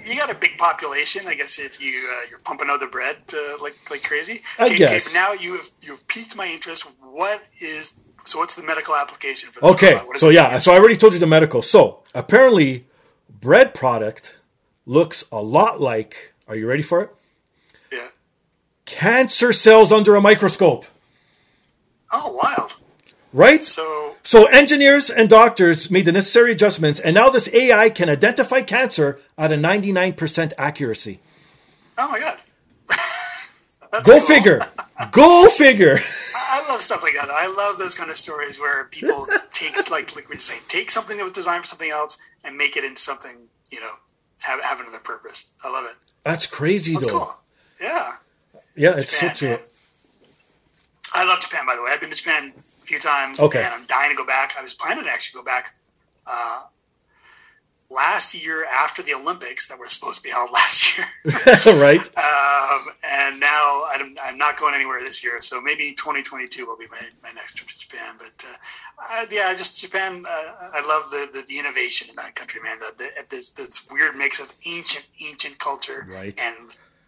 You 0.06 0.16
got 0.16 0.32
a 0.32 0.36
big 0.36 0.58
population. 0.58 1.24
I 1.28 1.36
guess 1.36 1.60
if 1.60 1.80
you 1.82 2.08
uh, 2.12 2.22
you're 2.30 2.40
pumping 2.40 2.70
out 2.70 2.80
the 2.80 2.88
bread 2.88 3.18
uh, 3.34 3.38
like 3.62 3.76
like 3.92 4.04
crazy. 4.04 4.42
I 4.58 4.66
Okay, 4.66 4.78
guess. 4.78 5.06
but 5.10 5.14
now 5.14 5.34
you 5.34 5.54
have 5.58 5.66
you've 5.82 6.08
piqued 6.08 6.36
my 6.36 6.48
interest. 6.48 6.88
What 7.02 7.44
is 7.60 8.02
so? 8.26 8.40
What's 8.40 8.56
the 8.56 8.64
medical 8.64 8.96
application 8.96 9.52
for 9.52 9.60
this 9.62 9.72
Okay, 9.74 9.92
robot? 9.94 10.08
What 10.08 10.16
is 10.16 10.22
so 10.22 10.30
yeah, 10.30 10.54
used? 10.54 10.66
so 10.66 10.74
I 10.74 10.78
already 10.80 10.96
told 10.98 11.14
you 11.14 11.20
the 11.20 11.28
medical. 11.28 11.62
So 11.62 12.00
apparently, 12.16 12.88
bread 13.30 13.74
product 13.76 14.38
looks 14.86 15.24
a 15.32 15.42
lot 15.42 15.80
like. 15.80 16.34
Are 16.48 16.56
you 16.56 16.68
ready 16.68 16.84
for 16.84 17.02
it? 17.04 17.10
yeah. 17.92 18.08
Cancer 18.86 19.54
cells 19.54 19.92
under 19.92 20.16
a 20.16 20.22
microscope, 20.22 20.86
Oh, 22.12 22.34
wild. 22.42 22.76
Right? 23.34 23.62
So 23.64 24.16
So 24.24 24.46
engineers 24.46 25.10
and 25.10 25.30
doctors 25.30 25.90
made 25.92 26.06
the 26.06 26.12
necessary 26.12 26.52
adjustments, 26.52 27.00
and 27.00 27.16
now 27.16 27.30
this 27.30 27.50
AI 27.54 27.90
can 27.90 28.10
identify 28.10 28.62
cancer 28.62 29.20
at 29.38 29.52
a 29.52 29.56
99% 29.56 30.54
accuracy. 30.58 31.20
oh 31.98 32.10
my 32.12 32.20
god. 32.20 32.40
That's 33.92 34.10
Go 34.10 34.20
cool. 34.20 34.28
figure. 34.28 34.62
Go 35.12 35.50
figure. 35.50 36.00
I 36.36 36.66
love 36.70 36.82
stuff 36.82 37.04
like 37.04 37.14
that. 37.14 37.30
I 37.30 37.48
love 37.48 37.78
those 37.80 37.96
kind 37.96 38.10
of 38.10 38.18
stories 38.18 38.60
where 38.60 38.86
people 38.86 39.28
takes 39.52 39.90
like 39.90 40.16
like 40.16 40.30
we 40.30 40.38
say, 40.40 40.60
take 40.68 40.92
something 40.92 41.18
that 41.18 41.24
was 41.24 41.34
designed 41.34 41.64
for 41.64 41.68
something 41.68 41.92
else 41.92 42.18
and 42.44 42.58
make 42.58 42.78
it 42.78 42.84
into 42.84 43.02
something 43.02 43.38
you 43.72 43.80
know 43.80 43.92
have 44.44 44.62
have 44.64 44.80
another 44.80 45.00
purpose. 45.00 45.54
I 45.64 45.70
love 45.72 45.86
it. 45.86 45.96
That's 46.24 46.46
crazy, 46.48 46.94
That's 46.94 47.08
though. 47.08 47.20
cool. 47.20 47.40
Yeah, 47.82 48.14
Yeah, 48.76 48.96
it's 48.98 49.12
Japan, 49.20 49.30
a. 49.42 49.46
man. 49.46 49.60
I 51.14 51.26
love 51.26 51.40
Japan. 51.42 51.66
By 51.66 51.76
the 51.76 51.84
way, 51.84 51.92
I've 51.94 52.00
been 52.02 52.12
to 52.12 52.16
Japan 52.18 52.54
a 52.82 52.86
few 52.86 53.00
times, 53.00 53.42
Okay. 53.42 53.64
and 53.64 53.74
I'm 53.74 53.86
dying 53.86 54.10
to 54.12 54.16
go 54.16 54.26
back. 54.26 54.56
I 54.58 54.62
was 54.62 54.74
planning 54.74 55.04
to 55.04 55.10
actually 55.10 55.40
go 55.42 55.46
back 55.46 55.76
uh, 56.28 56.64
last 57.90 58.34
year 58.34 58.66
after 58.66 59.02
the 59.04 59.14
Olympics 59.14 59.68
that 59.68 59.78
were 59.78 59.86
supposed 59.86 60.18
to 60.18 60.24
be 60.24 60.30
held 60.30 60.50
last 60.54 60.98
year. 60.98 61.06
right? 61.80 62.00
Um, 62.00 62.94
and 63.04 63.40
now 63.40 63.84
I'm, 63.92 64.16
I'm 64.24 64.38
not 64.38 64.58
going 64.58 64.74
anywhere 64.74 65.00
this 65.02 65.24
year, 65.24 65.42
so 65.42 65.60
maybe 65.62 65.92
2022 65.92 66.66
will 66.66 66.78
be 66.78 66.88
my, 66.90 67.02
my 67.22 67.32
next 67.34 67.56
trip 67.56 67.68
to 67.70 67.78
Japan. 67.78 68.16
But 68.18 68.46
uh, 68.48 68.56
uh, 69.22 69.26
yeah, 69.30 69.54
just 69.54 69.80
Japan. 69.82 70.26
Uh, 70.28 70.70
I 70.74 70.82
love 70.88 71.10
the, 71.12 71.30
the, 71.40 71.46
the 71.48 71.60
innovation 71.60 72.10
in 72.10 72.16
that 72.16 72.36
country, 72.36 72.62
man. 72.64 72.80
The, 72.80 72.94
the, 72.98 73.10
this 73.30 73.50
this 73.52 73.88
weird 73.92 74.16
mix 74.16 74.40
of 74.40 74.56
ancient 74.66 75.08
ancient 75.28 75.60
culture 75.60 76.08
Right. 76.10 76.34
and 76.40 76.56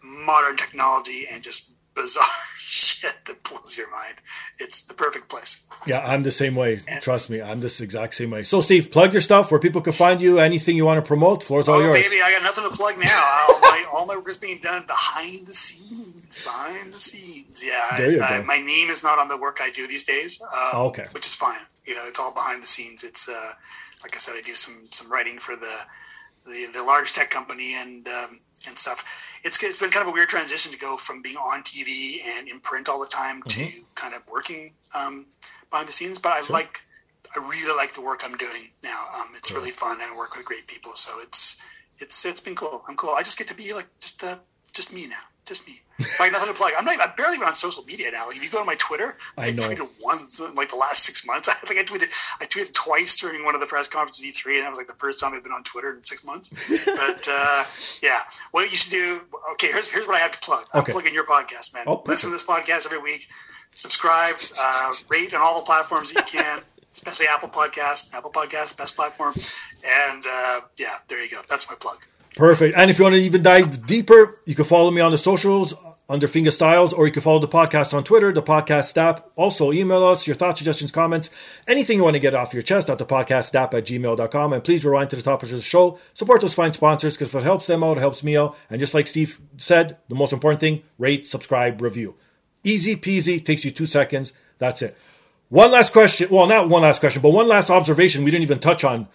modern 0.03 0.57
technology 0.57 1.27
and 1.31 1.41
just 1.41 1.71
bizarre 1.95 2.23
shit 2.59 3.15
that 3.25 3.43
blows 3.43 3.77
your 3.77 3.89
mind. 3.91 4.15
It's 4.59 4.81
the 4.83 4.93
perfect 4.93 5.29
place. 5.29 5.65
Yeah, 5.85 5.99
I'm 6.05 6.23
the 6.23 6.31
same 6.31 6.55
way. 6.55 6.79
Trust 7.01 7.29
me, 7.29 7.41
I'm 7.41 7.59
this 7.59 7.81
exact 7.81 8.15
same 8.15 8.31
way. 8.31 8.43
So, 8.43 8.61
Steve, 8.61 8.89
plug 8.89 9.11
your 9.13 9.21
stuff 9.21 9.51
where 9.51 9.59
people 9.59 9.81
can 9.81 9.93
find 9.93 10.21
you. 10.21 10.39
Anything 10.39 10.77
you 10.77 10.85
want 10.85 11.03
to 11.03 11.07
promote, 11.07 11.43
floor's 11.43 11.67
all 11.67 11.75
Oh, 11.75 11.79
yours. 11.79 11.95
baby, 11.95 12.21
I 12.23 12.31
got 12.31 12.43
nothing 12.43 12.63
to 12.63 12.75
plug 12.75 12.97
now. 12.97 13.45
All 13.49 13.59
my, 13.59 13.85
all 13.91 14.05
my 14.05 14.15
work 14.15 14.29
is 14.29 14.37
being 14.37 14.59
done 14.59 14.85
behind 14.87 15.45
the 15.47 15.53
scenes. 15.53 16.43
Behind 16.43 16.93
the 16.93 16.99
scenes. 16.99 17.63
Yeah. 17.63 17.81
I- 17.91 18.37
go. 18.39 18.43
my 18.45 18.59
name 18.59 18.89
is 18.89 19.03
not 19.03 19.19
on 19.19 19.27
the 19.27 19.37
work 19.37 19.59
I 19.61 19.69
do 19.71 19.87
these 19.87 20.03
days. 20.05 20.41
Um, 20.41 20.49
Oh, 20.73 20.85
okay. 20.87 21.05
Which 21.11 21.25
is 21.25 21.35
fine. 21.35 21.59
You 21.85 21.95
know, 21.95 22.03
it's 22.07 22.19
all 22.19 22.33
behind 22.33 22.63
the 22.63 22.67
scenes. 22.67 23.03
It's, 23.03 23.27
uh, 23.27 23.51
like 24.01 24.15
I 24.15 24.19
said, 24.19 24.35
I 24.37 24.41
do 24.41 24.55
some, 24.55 24.87
some 24.91 25.11
writing 25.11 25.37
for 25.37 25.55
the, 25.57 25.71
the, 26.45 26.67
the 26.73 26.83
large 26.83 27.11
tech 27.11 27.29
company 27.29 27.75
and, 27.75 28.07
um, 28.07 28.39
and 28.67 28.77
stuff. 28.77 29.03
It's, 29.43 29.61
it's 29.63 29.79
been 29.79 29.89
kind 29.89 30.05
of 30.07 30.11
a 30.11 30.13
weird 30.13 30.29
transition 30.29 30.71
to 30.71 30.77
go 30.77 30.95
from 30.97 31.21
being 31.21 31.37
on 31.37 31.61
TV 31.63 32.19
and 32.25 32.47
in 32.47 32.59
print 32.59 32.87
all 32.89 32.99
the 32.99 33.07
time 33.07 33.41
to 33.43 33.59
Mm-hmm. 33.61 33.79
kind 33.95 34.13
of 34.13 34.21
working 34.31 34.73
um, 34.95 35.25
behind 35.69 35.87
the 35.87 35.91
scenes. 35.91 36.17
But 36.19 36.33
I 36.33 36.41
like, 36.53 36.79
I 37.35 37.39
really 37.39 37.75
like 37.75 37.91
the 37.93 38.01
work 38.01 38.21
I'm 38.23 38.37
doing 38.37 38.69
now. 38.83 39.05
Um, 39.17 39.29
it's 39.35 39.51
really 39.51 39.71
fun 39.71 39.99
and 40.01 40.11
I 40.11 40.15
work 40.15 40.35
with 40.35 40.45
great 40.45 40.67
people. 40.67 40.93
So 40.95 41.11
it's, 41.21 41.61
it's, 41.99 42.25
it's 42.25 42.41
been 42.41 42.55
cool. 42.55 42.83
I'm 42.87 42.95
cool. 42.95 43.11
I 43.11 43.21
just 43.21 43.37
get 43.37 43.47
to 43.47 43.55
be 43.55 43.73
like, 43.73 43.87
just, 43.99 44.23
uh, 44.23 44.37
just 44.71 44.93
me 44.93 45.07
now. 45.07 45.15
Just 45.45 45.67
me. 45.67 45.73
So 46.03 46.23
I 46.23 46.27
got 46.29 46.33
nothing 46.39 46.53
to 46.53 46.57
plug. 46.57 46.71
I'm 46.77 46.85
not. 46.85 46.99
I'm 47.01 47.15
barely 47.17 47.35
even 47.35 47.47
on 47.47 47.55
social 47.55 47.83
media 47.83 48.11
now. 48.11 48.27
Like 48.27 48.37
if 48.37 48.43
you 48.43 48.49
go 48.49 48.59
to 48.59 48.65
my 48.65 48.75
Twitter, 48.75 49.15
I 49.37 49.51
know. 49.51 49.63
tweeted 49.67 49.89
once 50.01 50.39
in 50.39 50.53
like 50.55 50.69
the 50.69 50.75
last 50.75 51.03
six 51.03 51.25
months. 51.25 51.49
I 51.49 51.53
think 51.53 51.79
I 51.79 51.83
tweeted. 51.83 52.13
I 52.41 52.45
tweeted 52.45 52.73
twice 52.73 53.15
during 53.19 53.43
one 53.45 53.55
of 53.55 53.61
the 53.61 53.67
press 53.67 53.87
conferences 53.87 54.25
at 54.25 54.33
E3, 54.33 54.55
and 54.57 54.63
that 54.63 54.69
was 54.69 54.77
like 54.77 54.87
the 54.87 54.93
first 54.95 55.19
time 55.19 55.33
I've 55.33 55.43
been 55.43 55.51
on 55.53 55.63
Twitter 55.63 55.95
in 55.95 56.03
six 56.03 56.23
months. 56.23 56.49
But 56.85 57.27
uh, 57.31 57.63
yeah, 58.01 58.19
what 58.51 58.69
you 58.71 58.77
should 58.77 58.91
do. 58.91 59.21
Okay, 59.53 59.67
here's 59.67 59.89
here's 59.89 60.07
what 60.07 60.15
I 60.15 60.19
have 60.19 60.31
to 60.31 60.39
plug. 60.39 60.65
I'm 60.73 60.81
Okay. 60.81 60.91
plugging 60.91 61.13
your 61.13 61.25
podcast, 61.25 61.73
man. 61.73 61.83
Oh, 61.87 62.03
Listen 62.05 62.29
to 62.29 62.33
this 62.35 62.45
podcast 62.45 62.85
every 62.85 62.99
week. 62.99 63.27
Subscribe, 63.75 64.35
uh, 64.59 64.91
rate 65.09 65.33
on 65.33 65.41
all 65.41 65.59
the 65.59 65.65
platforms 65.65 66.11
that 66.13 66.31
you 66.33 66.39
can. 66.39 66.61
Especially 66.93 67.25
Apple 67.27 67.49
Podcast, 67.49 68.13
Apple 68.13 68.29
Podcast, 68.31 68.77
best 68.77 68.95
platform, 68.95 69.33
and 69.83 70.23
uh, 70.29 70.61
yeah, 70.77 70.97
there 71.07 71.19
you 71.23 71.27
go. 71.31 71.41
That's 71.49 71.67
my 71.67 71.75
plug. 71.75 71.97
Perfect. 72.35 72.77
And 72.77 72.91
if 72.91 72.99
you 72.99 73.03
want 73.03 73.15
to 73.15 73.21
even 73.21 73.41
dive 73.41 73.87
deeper, 73.87 74.39
you 74.45 74.53
can 74.53 74.65
follow 74.65 74.91
me 74.91 75.01
on 75.01 75.11
the 75.11 75.17
socials 75.17 75.73
under 76.09 76.27
Fingastylz, 76.27 76.93
or 76.93 77.05
you 77.05 77.13
can 77.13 77.21
follow 77.21 77.39
the 77.39 77.47
podcast 77.47 77.93
on 77.93 78.03
Twitter, 78.03 78.31
dapodcastdap. 78.33 79.23
Also, 79.35 79.71
email 79.71 80.03
us 80.03 80.27
your 80.27 80.35
thoughts, 80.35 80.59
suggestions, 80.59 80.91
comments, 80.91 81.29
anything 81.67 81.97
you 81.97 82.03
want 82.03 82.15
to 82.15 82.19
get 82.19 82.35
off 82.35 82.53
your 82.53 82.61
chest 82.61 82.89
at 82.89 82.97
dapodcastdap 82.97 83.73
at 83.73 83.85
gmail.com. 83.85 84.53
And 84.53 84.63
please 84.63 84.83
rewind 84.83 85.09
to 85.11 85.15
the 85.15 85.21
top 85.21 85.43
of 85.43 85.49
the 85.49 85.61
show. 85.61 85.97
Support 86.13 86.41
those 86.41 86.53
fine 86.53 86.73
sponsors 86.73 87.13
because 87.13 87.29
if 87.29 87.35
it 87.35 87.43
helps 87.43 87.67
them 87.67 87.83
out, 87.83 87.97
it 87.97 88.01
helps 88.01 88.23
me 88.23 88.35
out. 88.35 88.57
And 88.69 88.79
just 88.79 88.93
like 88.93 89.07
Steve 89.07 89.39
said, 89.57 89.97
the 90.09 90.15
most 90.15 90.33
important 90.33 90.59
thing 90.59 90.83
rate, 90.97 91.27
subscribe, 91.27 91.81
review. 91.81 92.15
Easy 92.63 92.95
peasy, 92.95 93.43
takes 93.43 93.63
you 93.63 93.71
two 93.71 93.85
seconds. 93.85 94.33
That's 94.57 94.81
it. 94.81 94.97
One 95.49 95.71
last 95.71 95.93
question. 95.93 96.29
Well, 96.29 96.47
not 96.47 96.69
one 96.69 96.81
last 96.81 96.99
question, 96.99 97.21
but 97.21 97.29
one 97.29 97.47
last 97.47 97.69
observation 97.69 98.23
we 98.23 98.31
didn't 98.31 98.43
even 98.43 98.59
touch 98.59 98.83
on 98.83 99.07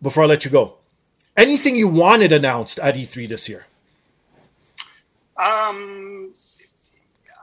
before 0.00 0.24
I 0.24 0.26
let 0.26 0.44
you 0.44 0.50
go. 0.50 0.74
Anything 1.36 1.76
you 1.76 1.88
wanted 1.88 2.32
announced 2.32 2.78
at 2.80 2.96
E3 2.96 3.28
this 3.28 3.48
year? 3.48 3.66
Um, 5.36 6.32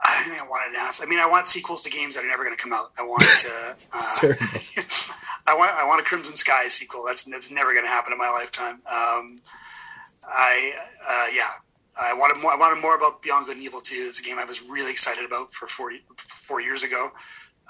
I 0.02 0.14
don't 0.14 0.30
think 0.30 0.42
I 0.42 0.48
want 0.48 0.62
to 0.64 0.78
announce. 0.78 1.02
I 1.02 1.06
mean, 1.06 1.18
I 1.18 1.26
want 1.26 1.46
sequels 1.46 1.82
to 1.82 1.90
games 1.90 2.16
that 2.16 2.24
are 2.24 2.28
never 2.28 2.44
going 2.44 2.56
to 2.56 2.62
come 2.62 2.72
out. 2.72 2.92
I 2.98 3.02
want 3.02 3.22
to. 3.22 3.76
Uh, 3.92 4.34
I 5.46 5.56
want. 5.56 5.74
I 5.74 5.84
want 5.86 6.00
a 6.00 6.04
Crimson 6.04 6.36
Skies 6.36 6.74
sequel. 6.74 7.04
That's 7.04 7.24
that's 7.24 7.50
never 7.50 7.72
going 7.72 7.84
to 7.84 7.90
happen 7.90 8.12
in 8.12 8.18
my 8.18 8.30
lifetime. 8.30 8.74
Um, 8.86 9.40
I 10.24 10.72
uh, 11.08 11.26
yeah. 11.34 11.48
I 11.96 12.14
wanted 12.14 12.40
more. 12.40 12.52
I 12.52 12.56
wanted 12.56 12.80
more 12.80 12.96
about 12.96 13.20
Beyond 13.20 13.46
Good 13.46 13.56
and 13.56 13.64
Evil 13.64 13.80
2. 13.80 14.06
It's 14.08 14.20
a 14.20 14.22
game 14.22 14.38
I 14.38 14.44
was 14.44 14.62
really 14.70 14.90
excited 14.90 15.24
about 15.24 15.52
for 15.52 15.66
four 15.66 15.92
four 16.16 16.60
years 16.60 16.84
ago. 16.84 17.10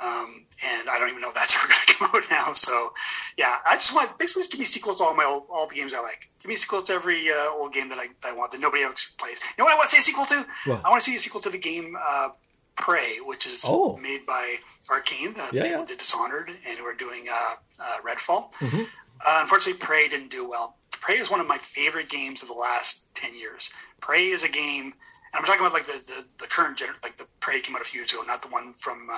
Um, 0.02 0.46
and 0.66 0.88
I 0.88 0.98
don't 0.98 1.08
even 1.10 1.20
know 1.20 1.28
if 1.28 1.34
that's 1.34 1.54
ever 1.56 1.66
going 1.68 1.80
to 1.86 1.94
come 1.94 2.10
out 2.14 2.30
now. 2.30 2.52
So, 2.52 2.92
yeah, 3.36 3.56
I 3.66 3.74
just 3.74 3.94
want 3.94 4.18
basically 4.18 4.40
just 4.40 4.50
give 4.52 4.58
me 4.58 4.64
sequels 4.64 4.98
to 4.98 5.04
all 5.04 5.14
my 5.14 5.24
old, 5.24 5.44
all 5.50 5.66
the 5.66 5.74
games 5.74 5.92
I 5.94 6.00
like. 6.00 6.30
Give 6.40 6.48
me 6.48 6.56
sequels 6.56 6.84
to 6.84 6.94
every 6.94 7.28
uh, 7.30 7.50
old 7.52 7.72
game 7.72 7.88
that 7.90 7.98
I, 7.98 8.08
that 8.22 8.32
I 8.32 8.34
want 8.34 8.50
that 8.52 8.60
nobody 8.60 8.82
else 8.82 9.10
plays. 9.18 9.40
You 9.56 9.62
know 9.62 9.64
what 9.66 9.74
I 9.74 9.76
want 9.76 9.90
to 9.90 9.96
see 9.96 10.00
a 10.00 10.02
sequel 10.02 10.24
to? 10.24 10.46
What? 10.70 10.80
I 10.84 10.88
want 10.90 11.02
to 11.02 11.10
see 11.10 11.16
a 11.16 11.18
sequel 11.18 11.40
to 11.40 11.50
the 11.50 11.58
game 11.58 11.96
uh, 12.02 12.28
Prey, 12.76 13.18
which 13.24 13.46
is 13.46 13.64
Oh. 13.68 13.96
made 13.98 14.24
by 14.24 14.56
Arkane, 14.88 15.34
the 15.34 15.48
Yeah, 15.56 15.64
people 15.64 15.80
yeah. 15.80 15.84
did 15.86 15.98
Dishonored, 15.98 16.50
and 16.66 16.78
who 16.78 16.84
are 16.86 16.94
doing 16.94 17.26
uh, 17.30 17.54
uh, 17.82 17.96
Redfall. 18.02 18.52
Mm-hmm. 18.54 18.82
Uh, 19.26 19.38
unfortunately, 19.42 19.78
Prey 19.78 20.08
didn't 20.08 20.30
do 20.30 20.48
well. 20.48 20.76
Prey 20.92 21.16
is 21.18 21.30
one 21.30 21.40
of 21.40 21.46
my 21.46 21.58
favorite 21.58 22.08
games 22.08 22.40
of 22.42 22.48
the 22.48 22.54
last 22.54 23.06
ten 23.14 23.34
years. 23.38 23.70
Prey 24.00 24.26
is 24.28 24.44
a 24.44 24.50
game, 24.50 24.84
and 24.84 24.94
I'm 25.34 25.44
talking 25.44 25.60
about 25.60 25.74
like 25.74 25.84
the 25.84 25.98
the, 26.06 26.26
the 26.44 26.46
current 26.48 26.78
gener- 26.78 27.02
like 27.02 27.18
the 27.18 27.26
Prey 27.40 27.60
came 27.60 27.76
out 27.76 27.82
a 27.82 27.84
few 27.84 28.00
years 28.00 28.12
ago, 28.14 28.22
not 28.26 28.40
the 28.40 28.48
one 28.48 28.72
from 28.74 29.10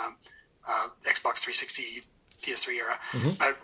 uh, 0.69 0.89
Xbox 1.05 1.41
360, 1.41 2.03
PS3 2.43 2.77
era. 2.79 2.99
But 3.39 3.59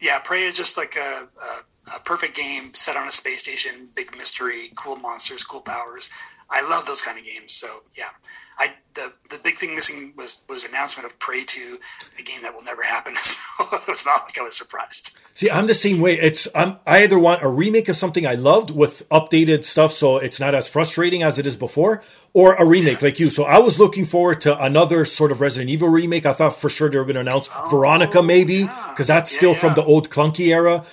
yeah, 0.00 0.18
Prey 0.18 0.42
is 0.42 0.56
just 0.56 0.76
like 0.76 0.96
a, 0.96 1.28
a, 1.42 1.96
a 1.96 2.00
perfect 2.00 2.36
game 2.36 2.72
set 2.74 2.96
on 2.96 3.06
a 3.08 3.12
space 3.12 3.42
station, 3.42 3.88
big 3.94 4.16
mystery, 4.16 4.72
cool 4.76 4.96
monsters, 4.96 5.44
cool 5.44 5.60
powers. 5.60 6.10
I 6.50 6.68
love 6.68 6.86
those 6.86 7.02
kind 7.02 7.18
of 7.18 7.24
games. 7.24 7.52
So 7.52 7.82
yeah, 7.96 8.10
I 8.58 8.74
the 8.94 9.12
the 9.30 9.38
big 9.42 9.56
thing 9.56 9.74
missing 9.74 10.12
was 10.16 10.44
was 10.48 10.64
announcement 10.64 11.10
of 11.10 11.18
Prey 11.18 11.44
2, 11.44 11.78
a 12.18 12.22
game 12.22 12.42
that 12.42 12.54
will 12.54 12.64
never 12.64 12.82
happen. 12.82 13.14
So 13.60 13.78
it's 13.88 14.06
not 14.06 14.22
like 14.24 14.38
I 14.38 14.42
was 14.42 14.56
surprised. 14.56 15.18
See, 15.34 15.50
I'm 15.50 15.66
the 15.66 15.74
same 15.74 16.00
way. 16.00 16.18
It's 16.18 16.48
I'm, 16.54 16.78
I 16.86 17.02
either 17.02 17.18
want 17.18 17.42
a 17.42 17.48
remake 17.48 17.90
of 17.90 17.96
something 17.96 18.26
I 18.26 18.34
loved 18.34 18.70
with 18.70 19.06
updated 19.10 19.64
stuff, 19.64 19.92
so 19.92 20.16
it's 20.16 20.40
not 20.40 20.54
as 20.54 20.66
frustrating 20.66 21.22
as 21.22 21.38
it 21.38 21.46
is 21.46 21.56
before, 21.56 22.02
or 22.32 22.54
a 22.54 22.64
remake 22.64 23.02
like 23.02 23.20
you. 23.20 23.28
So 23.28 23.44
I 23.44 23.58
was 23.58 23.78
looking 23.78 24.06
forward 24.06 24.40
to 24.42 24.58
another 24.62 25.04
sort 25.04 25.30
of 25.30 25.42
Resident 25.42 25.68
Evil 25.68 25.88
remake. 25.88 26.24
I 26.24 26.32
thought 26.32 26.56
for 26.56 26.70
sure 26.70 26.88
they 26.88 26.96
were 26.96 27.04
going 27.04 27.16
to 27.16 27.20
announce 27.20 27.50
oh, 27.54 27.68
Veronica, 27.70 28.22
maybe 28.22 28.54
yeah. 28.54 28.86
because 28.90 29.08
that's 29.08 29.30
Yeah, 29.30 29.38
still 29.38 29.52
yeah. 29.52 29.58
from 29.58 29.74
the 29.74 29.84
old 29.84 30.08
clunky 30.08 30.48
era. 30.48 30.84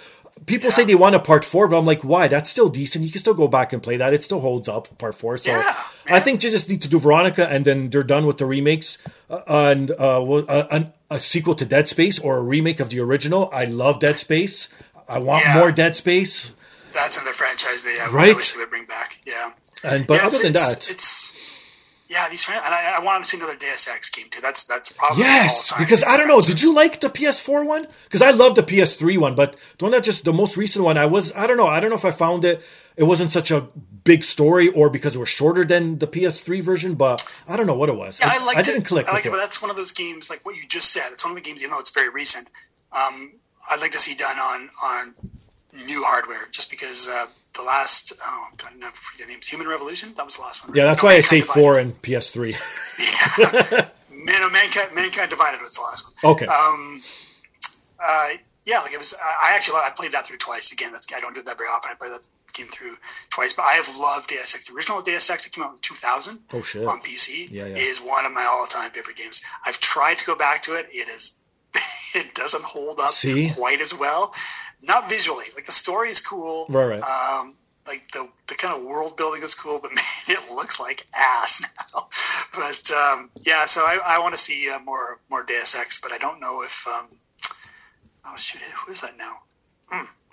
People 0.46 0.72
say 0.72 0.84
they 0.86 0.96
want 0.96 1.16
a 1.16 1.20
part 1.20 1.44
four, 1.44 1.68
but 1.68 1.78
I'm 1.78 1.86
like, 1.86 2.04
why? 2.04 2.28
That's 2.28 2.50
still 2.50 2.70
decent. 2.70 3.04
You 3.06 3.12
can 3.12 3.20
still 3.20 3.34
go 3.34 3.48
back 3.48 3.74
and 3.74 3.82
play 3.82 3.98
that. 3.98 4.14
It 4.14 4.24
still 4.24 4.40
holds 4.40 4.70
up, 4.70 4.98
part 4.98 5.16
four. 5.16 5.38
So 5.38 5.52
Yeah, 5.52 5.64
I 6.10 6.20
think 6.20 6.44
you 6.44 6.50
just 6.52 6.70
need 6.70 6.82
to 6.84 6.88
do 6.88 7.00
Veronica, 7.00 7.48
and 7.48 7.66
then 7.66 7.90
they're 7.90 8.04
done 8.04 8.26
with 8.26 8.38
the 8.38 8.46
remakes 8.46 8.98
uh, 9.30 9.42
and 9.48 9.92
uh, 9.92 10.22
a, 10.48 10.68
a, 10.72 10.94
a 11.12 11.20
sequel 11.20 11.56
to 11.56 11.66
Dead 11.66 11.88
Space 11.88 12.20
or 12.20 12.38
a 12.38 12.42
remake 12.42 12.80
of 12.80 12.90
the 12.90 13.00
original. 13.00 13.50
I 13.52 13.66
love 13.66 14.00
Dead 14.00 14.18
Space. 14.18 14.70
I 15.10 15.20
want 15.20 15.44
Yeah. 15.46 15.56
more 15.60 15.72
Dead 15.72 15.96
Space. 15.96 16.54
That's 16.94 17.18
another 17.18 17.34
franchise 17.34 17.84
they 17.84 17.98
have. 17.98 18.14
Right. 18.14 18.36
wish 18.36 18.52
they 18.54 18.60
would 18.60 18.70
bring 18.70 18.86
back. 18.86 19.22
Yeah. 19.26 19.52
And 19.84 20.08
but 20.08 20.16
yeah, 20.22 20.28
other 20.28 20.38
than 20.42 20.54
that, 20.54 20.88
it's 20.90 21.34
yeah, 22.10 22.28
these 22.30 22.48
and 22.48 22.58
I, 22.74 22.98
I 22.98 23.04
want 23.04 23.24
to 23.24 23.30
see 23.30 23.38
another 23.38 23.56
Deus 23.56 23.88
Ex 23.88 24.10
game 24.10 24.28
too. 24.30 24.40
That's 24.42 24.64
that's 24.64 24.92
probably 24.94 25.24
Yes, 25.24 25.74
because 25.78 26.04
I 26.04 26.16
don't 26.16 26.28
know. 26.28 26.40
Did 26.42 26.62
you 26.62 26.74
like 26.74 27.02
the 27.02 27.10
PS4 27.10 27.66
one? 27.66 27.88
Because 28.06 28.22
I 28.22 28.32
love 28.32 28.56
the 28.56 28.64
PS3 28.64 29.18
one, 29.18 29.36
but 29.36 29.58
the 29.78 29.86
one 29.86 29.92
that 29.92 30.04
just 30.04 30.24
the 30.24 30.34
most 30.34 30.56
recent 30.56 30.86
one, 30.86 30.98
I 30.98 31.06
was 31.06 31.34
I 31.34 31.48
don't 31.48 31.58
know. 31.58 31.68
I 31.68 31.80
don't 31.80 31.90
know 31.90 31.98
if 31.98 32.06
I 32.06 32.12
found 32.12 32.46
it. 32.46 32.62
It 32.96 33.04
wasn't 33.04 33.32
such 33.32 33.52
a 33.52 33.68
big 34.04 34.24
story, 34.24 34.70
or 34.70 34.90
because 34.90 35.16
it 35.16 35.20
was 35.20 35.30
shorter 35.30 35.66
than 35.66 36.00
the 36.00 36.08
PS3 36.08 36.64
version. 36.64 36.96
But 36.96 37.24
I 37.48 37.58
don't 37.58 37.68
know 37.68 37.76
what 37.76 37.90
it 37.90 37.96
was. 37.96 38.20
Yeah, 38.20 38.30
I 38.32 38.46
liked 38.46 38.58
I 38.58 38.62
didn't 38.62 38.84
it. 38.84 38.88
click. 38.88 39.08
I 39.08 39.12
liked 39.12 39.26
with 39.26 39.34
it, 39.34 39.38
but 39.38 39.42
that's 39.42 39.62
one 39.62 39.70
of 39.70 39.78
those 39.78 39.92
games 39.92 40.30
like 40.30 40.46
what 40.46 40.56
you 40.56 40.66
just 40.68 40.94
said. 40.94 41.12
It's 41.12 41.26
one 41.26 41.32
of 41.32 41.36
the 41.36 41.44
games, 41.44 41.62
even 41.62 41.72
though 41.72 41.80
it's 41.80 41.90
very 41.92 42.10
recent. 42.10 42.48
Um, 42.94 43.34
I'd 43.70 43.82
like 43.82 43.92
to 43.92 44.00
see 44.00 44.16
done 44.16 44.40
on 44.40 44.70
on 44.82 45.14
new 45.86 46.04
hardware, 46.06 46.48
just 46.52 46.72
because 46.72 47.10
uh, 47.10 47.28
the 47.58 47.64
last 47.64 48.14
oh 48.24 48.48
god, 48.58 48.72
I 48.74 48.78
never 48.78 48.96
forget 48.96 49.28
the 49.28 49.34
names. 49.34 49.48
Human 49.48 49.68
Revolution. 49.68 50.14
That 50.16 50.26
was 50.26 50.38
the 50.38 50.44
last 50.44 50.66
one. 50.68 50.76
yeah, 50.78 50.86
that's 50.86 51.04
No, 51.04 51.08
why 51.08 51.14
I 51.14 51.16
Mankind 51.18 51.30
say 51.30 51.40
Divided. 51.42 51.62
four 51.62 51.78
and 51.80 52.02
PS3. 52.02 53.92
Man, 54.10 54.42
no, 54.42 54.50
mankind, 54.50 54.94
mankind 54.94 55.30
divided 55.30 55.62
was 55.62 55.76
the 55.76 55.82
last 55.82 56.06
one. 56.24 56.34
Okay. 56.34 56.46
Um, 56.48 57.02
uh, 58.06 58.30
yeah, 58.66 58.80
like 58.80 58.92
it 58.94 58.98
was. 59.00 59.14
I 59.22 59.54
actually 59.56 59.76
I 59.78 59.92
played 59.96 60.12
that 60.12 60.26
through 60.28 60.38
twice. 60.38 60.72
Again, 60.74 60.92
that's 60.92 61.12
I 61.14 61.20
don't 61.20 61.34
do 61.36 61.42
that 61.44 61.58
very 61.58 61.70
often. 61.70 61.92
I 61.92 61.96
played 61.96 62.12
that 62.12 62.22
game 62.54 62.68
through 62.68 62.98
twice, 63.30 63.54
but 63.54 63.64
I 63.64 63.74
have 63.74 63.88
loved 63.98 64.28
Deus 64.30 64.54
Ex. 64.56 64.68
The 64.68 64.76
original 64.76 65.02
Deus 65.02 65.30
Ex 65.30 65.44
that 65.46 65.54
came 65.54 65.64
out 65.64 65.74
in 65.74 65.80
2000 65.82 66.40
Oh, 66.54 66.62
shit. 66.64 66.86
on 66.86 67.00
PC 67.02 67.48
Yeah, 67.52 67.68
yeah. 67.68 67.76
is 67.78 68.00
one 68.00 68.26
of 68.26 68.34
my 68.34 68.44
all-time 68.44 68.90
favorite 68.92 69.16
games. 69.16 69.42
I've 69.66 69.80
tried 69.80 70.18
to 70.20 70.26
go 70.26 70.36
back 70.36 70.62
to 70.64 70.74
it. 70.74 70.88
It 70.92 71.08
is. 71.10 71.38
It 72.16 72.34
doesn't 72.34 72.64
hold 72.64 73.00
up 73.00 73.10
See? 73.12 73.50
quite 73.56 73.80
as 73.82 73.94
well. 73.94 74.34
Not 74.84 75.10
visually, 75.10 75.46
like 75.56 75.66
the 75.66 75.72
story 75.72 76.10
is 76.10 76.22
cool. 76.22 76.66
Right, 76.70 77.00
right. 77.00 77.04
Um, 77.04 77.56
like 77.88 78.12
the 78.12 78.30
the 78.48 78.56
kind 78.56 78.76
of 78.78 78.84
world 78.84 79.18
building 79.18 79.42
is 79.44 79.56
cool, 79.56 79.80
but 79.82 79.92
man, 79.96 80.04
it 80.28 80.52
looks 80.54 80.80
like 80.80 81.08
ass 81.16 81.62
now. 81.94 82.08
But 82.56 82.92
um, 82.92 83.32
yeah, 83.42 83.66
so 83.66 83.82
I, 83.82 84.00
I 84.06 84.20
want 84.20 84.34
to 84.36 84.40
see 84.40 84.70
uh, 84.70 84.80
more 84.80 85.20
more 85.30 85.44
Deus 85.44 85.76
Ex, 85.76 86.00
but 86.00 86.12
I 86.12 86.18
don't 86.18 86.40
know 86.40 86.62
if 86.62 86.86
um, 86.88 87.08
oh 88.26 88.36
shoot, 88.38 88.62
who 88.62 88.92
is 88.92 89.02
that 89.02 89.18
now? 89.18 89.40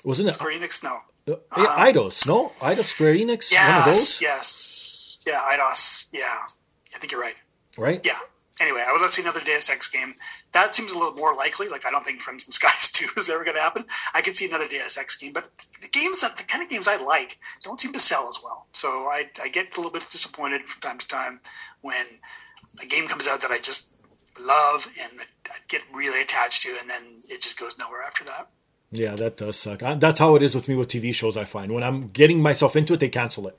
Wasn't 0.03 0.29
it? 0.29 0.33
Square 0.33 0.53
Enix? 0.59 0.83
No. 0.85 0.99
Uh, 1.27 1.37
yeah, 1.57 1.77
Eidos, 1.79 2.27
no, 2.27 2.51
Eidos 2.61 2.85
Square 2.85 3.15
Enix, 3.15 3.51
one 3.51 3.63
of 3.81 3.87
Yes, 3.87 3.87
those, 3.87 4.21
yes, 4.21 5.25
yeah, 5.27 5.41
Eidos, 5.51 6.11
yeah. 6.13 6.43
I 6.95 6.99
think 6.99 7.11
you're 7.13 7.21
right. 7.21 7.37
right? 7.79 8.05
Yeah. 8.05 8.19
Anyway, 8.61 8.85
I 8.87 8.93
would 8.93 9.01
love 9.01 9.11
to 9.11 9.17
see 9.17 9.23
another 9.23 9.41
Deus 9.41 9.69
Ex 9.69 9.89
game. 9.89 10.15
That 10.53 10.75
seems 10.75 10.93
a 10.93 10.99
little 10.99 11.15
more 11.15 11.35
likely. 11.35 11.69
Like 11.69 11.85
I 11.87 11.91
don't 11.91 12.05
think, 12.05 12.23
instance, 12.29 12.55
Skies 12.57 12.91
Two 12.91 13.09
is 13.17 13.29
ever 13.29 13.45
going 13.45 13.57
to 13.57 13.63
happen. 13.63 13.85
I 14.15 14.23
could 14.23 14.37
see 14.37 14.47
another 14.47 14.69
Deus 14.69 14.97
Ex 14.97 15.17
game, 15.17 15.33
but 15.33 15.51
the 15.81 15.89
games 15.89 16.21
that 16.21 16.37
the 16.37 16.45
kind 16.45 16.63
of 16.63 16.71
games 16.71 16.87
I 16.87 16.97
like 16.97 17.39
don't 17.63 17.81
seem 17.81 17.93
to 17.93 18.01
sell 18.01 18.29
as 18.29 18.39
well. 18.43 18.67
So 18.73 18.89
I, 18.89 19.29
I 19.43 19.49
get 19.49 19.75
a 19.75 19.81
little 19.81 19.93
bit 19.93 20.03
disappointed 20.11 20.69
from 20.69 20.81
time 20.81 20.99
to 20.99 21.09
time 21.09 21.41
when 21.81 22.07
a 22.81 22.87
game 22.87 23.09
comes 23.09 23.27
out 23.27 23.41
that 23.43 23.51
I 23.51 23.59
just 23.59 23.91
love 24.41 24.89
and 25.03 25.13
I 25.51 25.57
get 25.69 25.83
really 25.93 26.23
attached 26.23 26.63
to, 26.63 26.77
and 26.81 26.89
then 26.89 27.03
it 27.29 27.43
just 27.43 27.59
goes 27.59 27.77
nowhere 27.79 28.03
after 28.03 28.23
that. 28.25 28.51
Yeah, 28.93 29.17
that 29.17 29.37
does 29.37 29.59
suck. 29.59 29.83
I, 29.83 29.95
that's 29.95 30.21
how 30.21 30.37
it 30.37 30.43
is 30.43 30.55
with 30.55 30.69
me 30.69 30.77
with 30.77 30.89
TV 30.89 31.13
shows. 31.13 31.37
I 31.37 31.45
find 31.45 31.73
when 31.73 31.83
I'm 31.83 32.09
getting 32.09 32.41
myself 32.41 32.77
into 32.77 32.95
it, 32.95 33.01
they 33.01 33.09
cancel 33.09 33.49
it. 33.49 33.59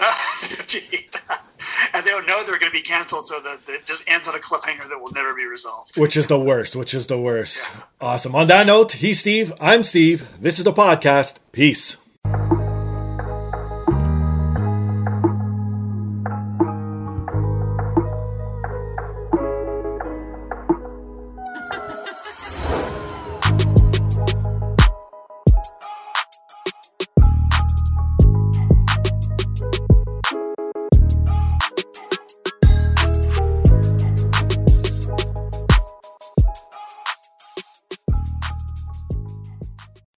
And 1.94 2.04
they 2.04 2.10
don't 2.10 2.26
know 2.26 2.42
they're 2.42 2.58
going 2.58 2.70
to 2.70 2.76
be 2.76 2.82
canceled, 2.82 3.26
so 3.26 3.40
that 3.40 3.60
it 3.68 3.86
just 3.86 4.08
ends 4.10 4.28
on 4.28 4.34
a 4.34 4.38
cliffhanger 4.38 4.88
that 4.88 5.00
will 5.00 5.12
never 5.12 5.34
be 5.34 5.46
resolved. 5.46 5.98
Which 5.98 6.16
is 6.16 6.26
the 6.26 6.38
worst. 6.38 6.74
Which 6.74 6.92
is 6.94 7.06
the 7.06 7.18
worst. 7.18 7.60
Awesome. 8.00 8.34
On 8.34 8.46
that 8.48 8.66
note, 8.66 8.92
he's 8.92 9.20
Steve. 9.20 9.52
I'm 9.60 9.82
Steve. 9.82 10.28
This 10.40 10.58
is 10.58 10.64
the 10.64 10.72
podcast. 10.72 11.36
Peace. 11.52 11.96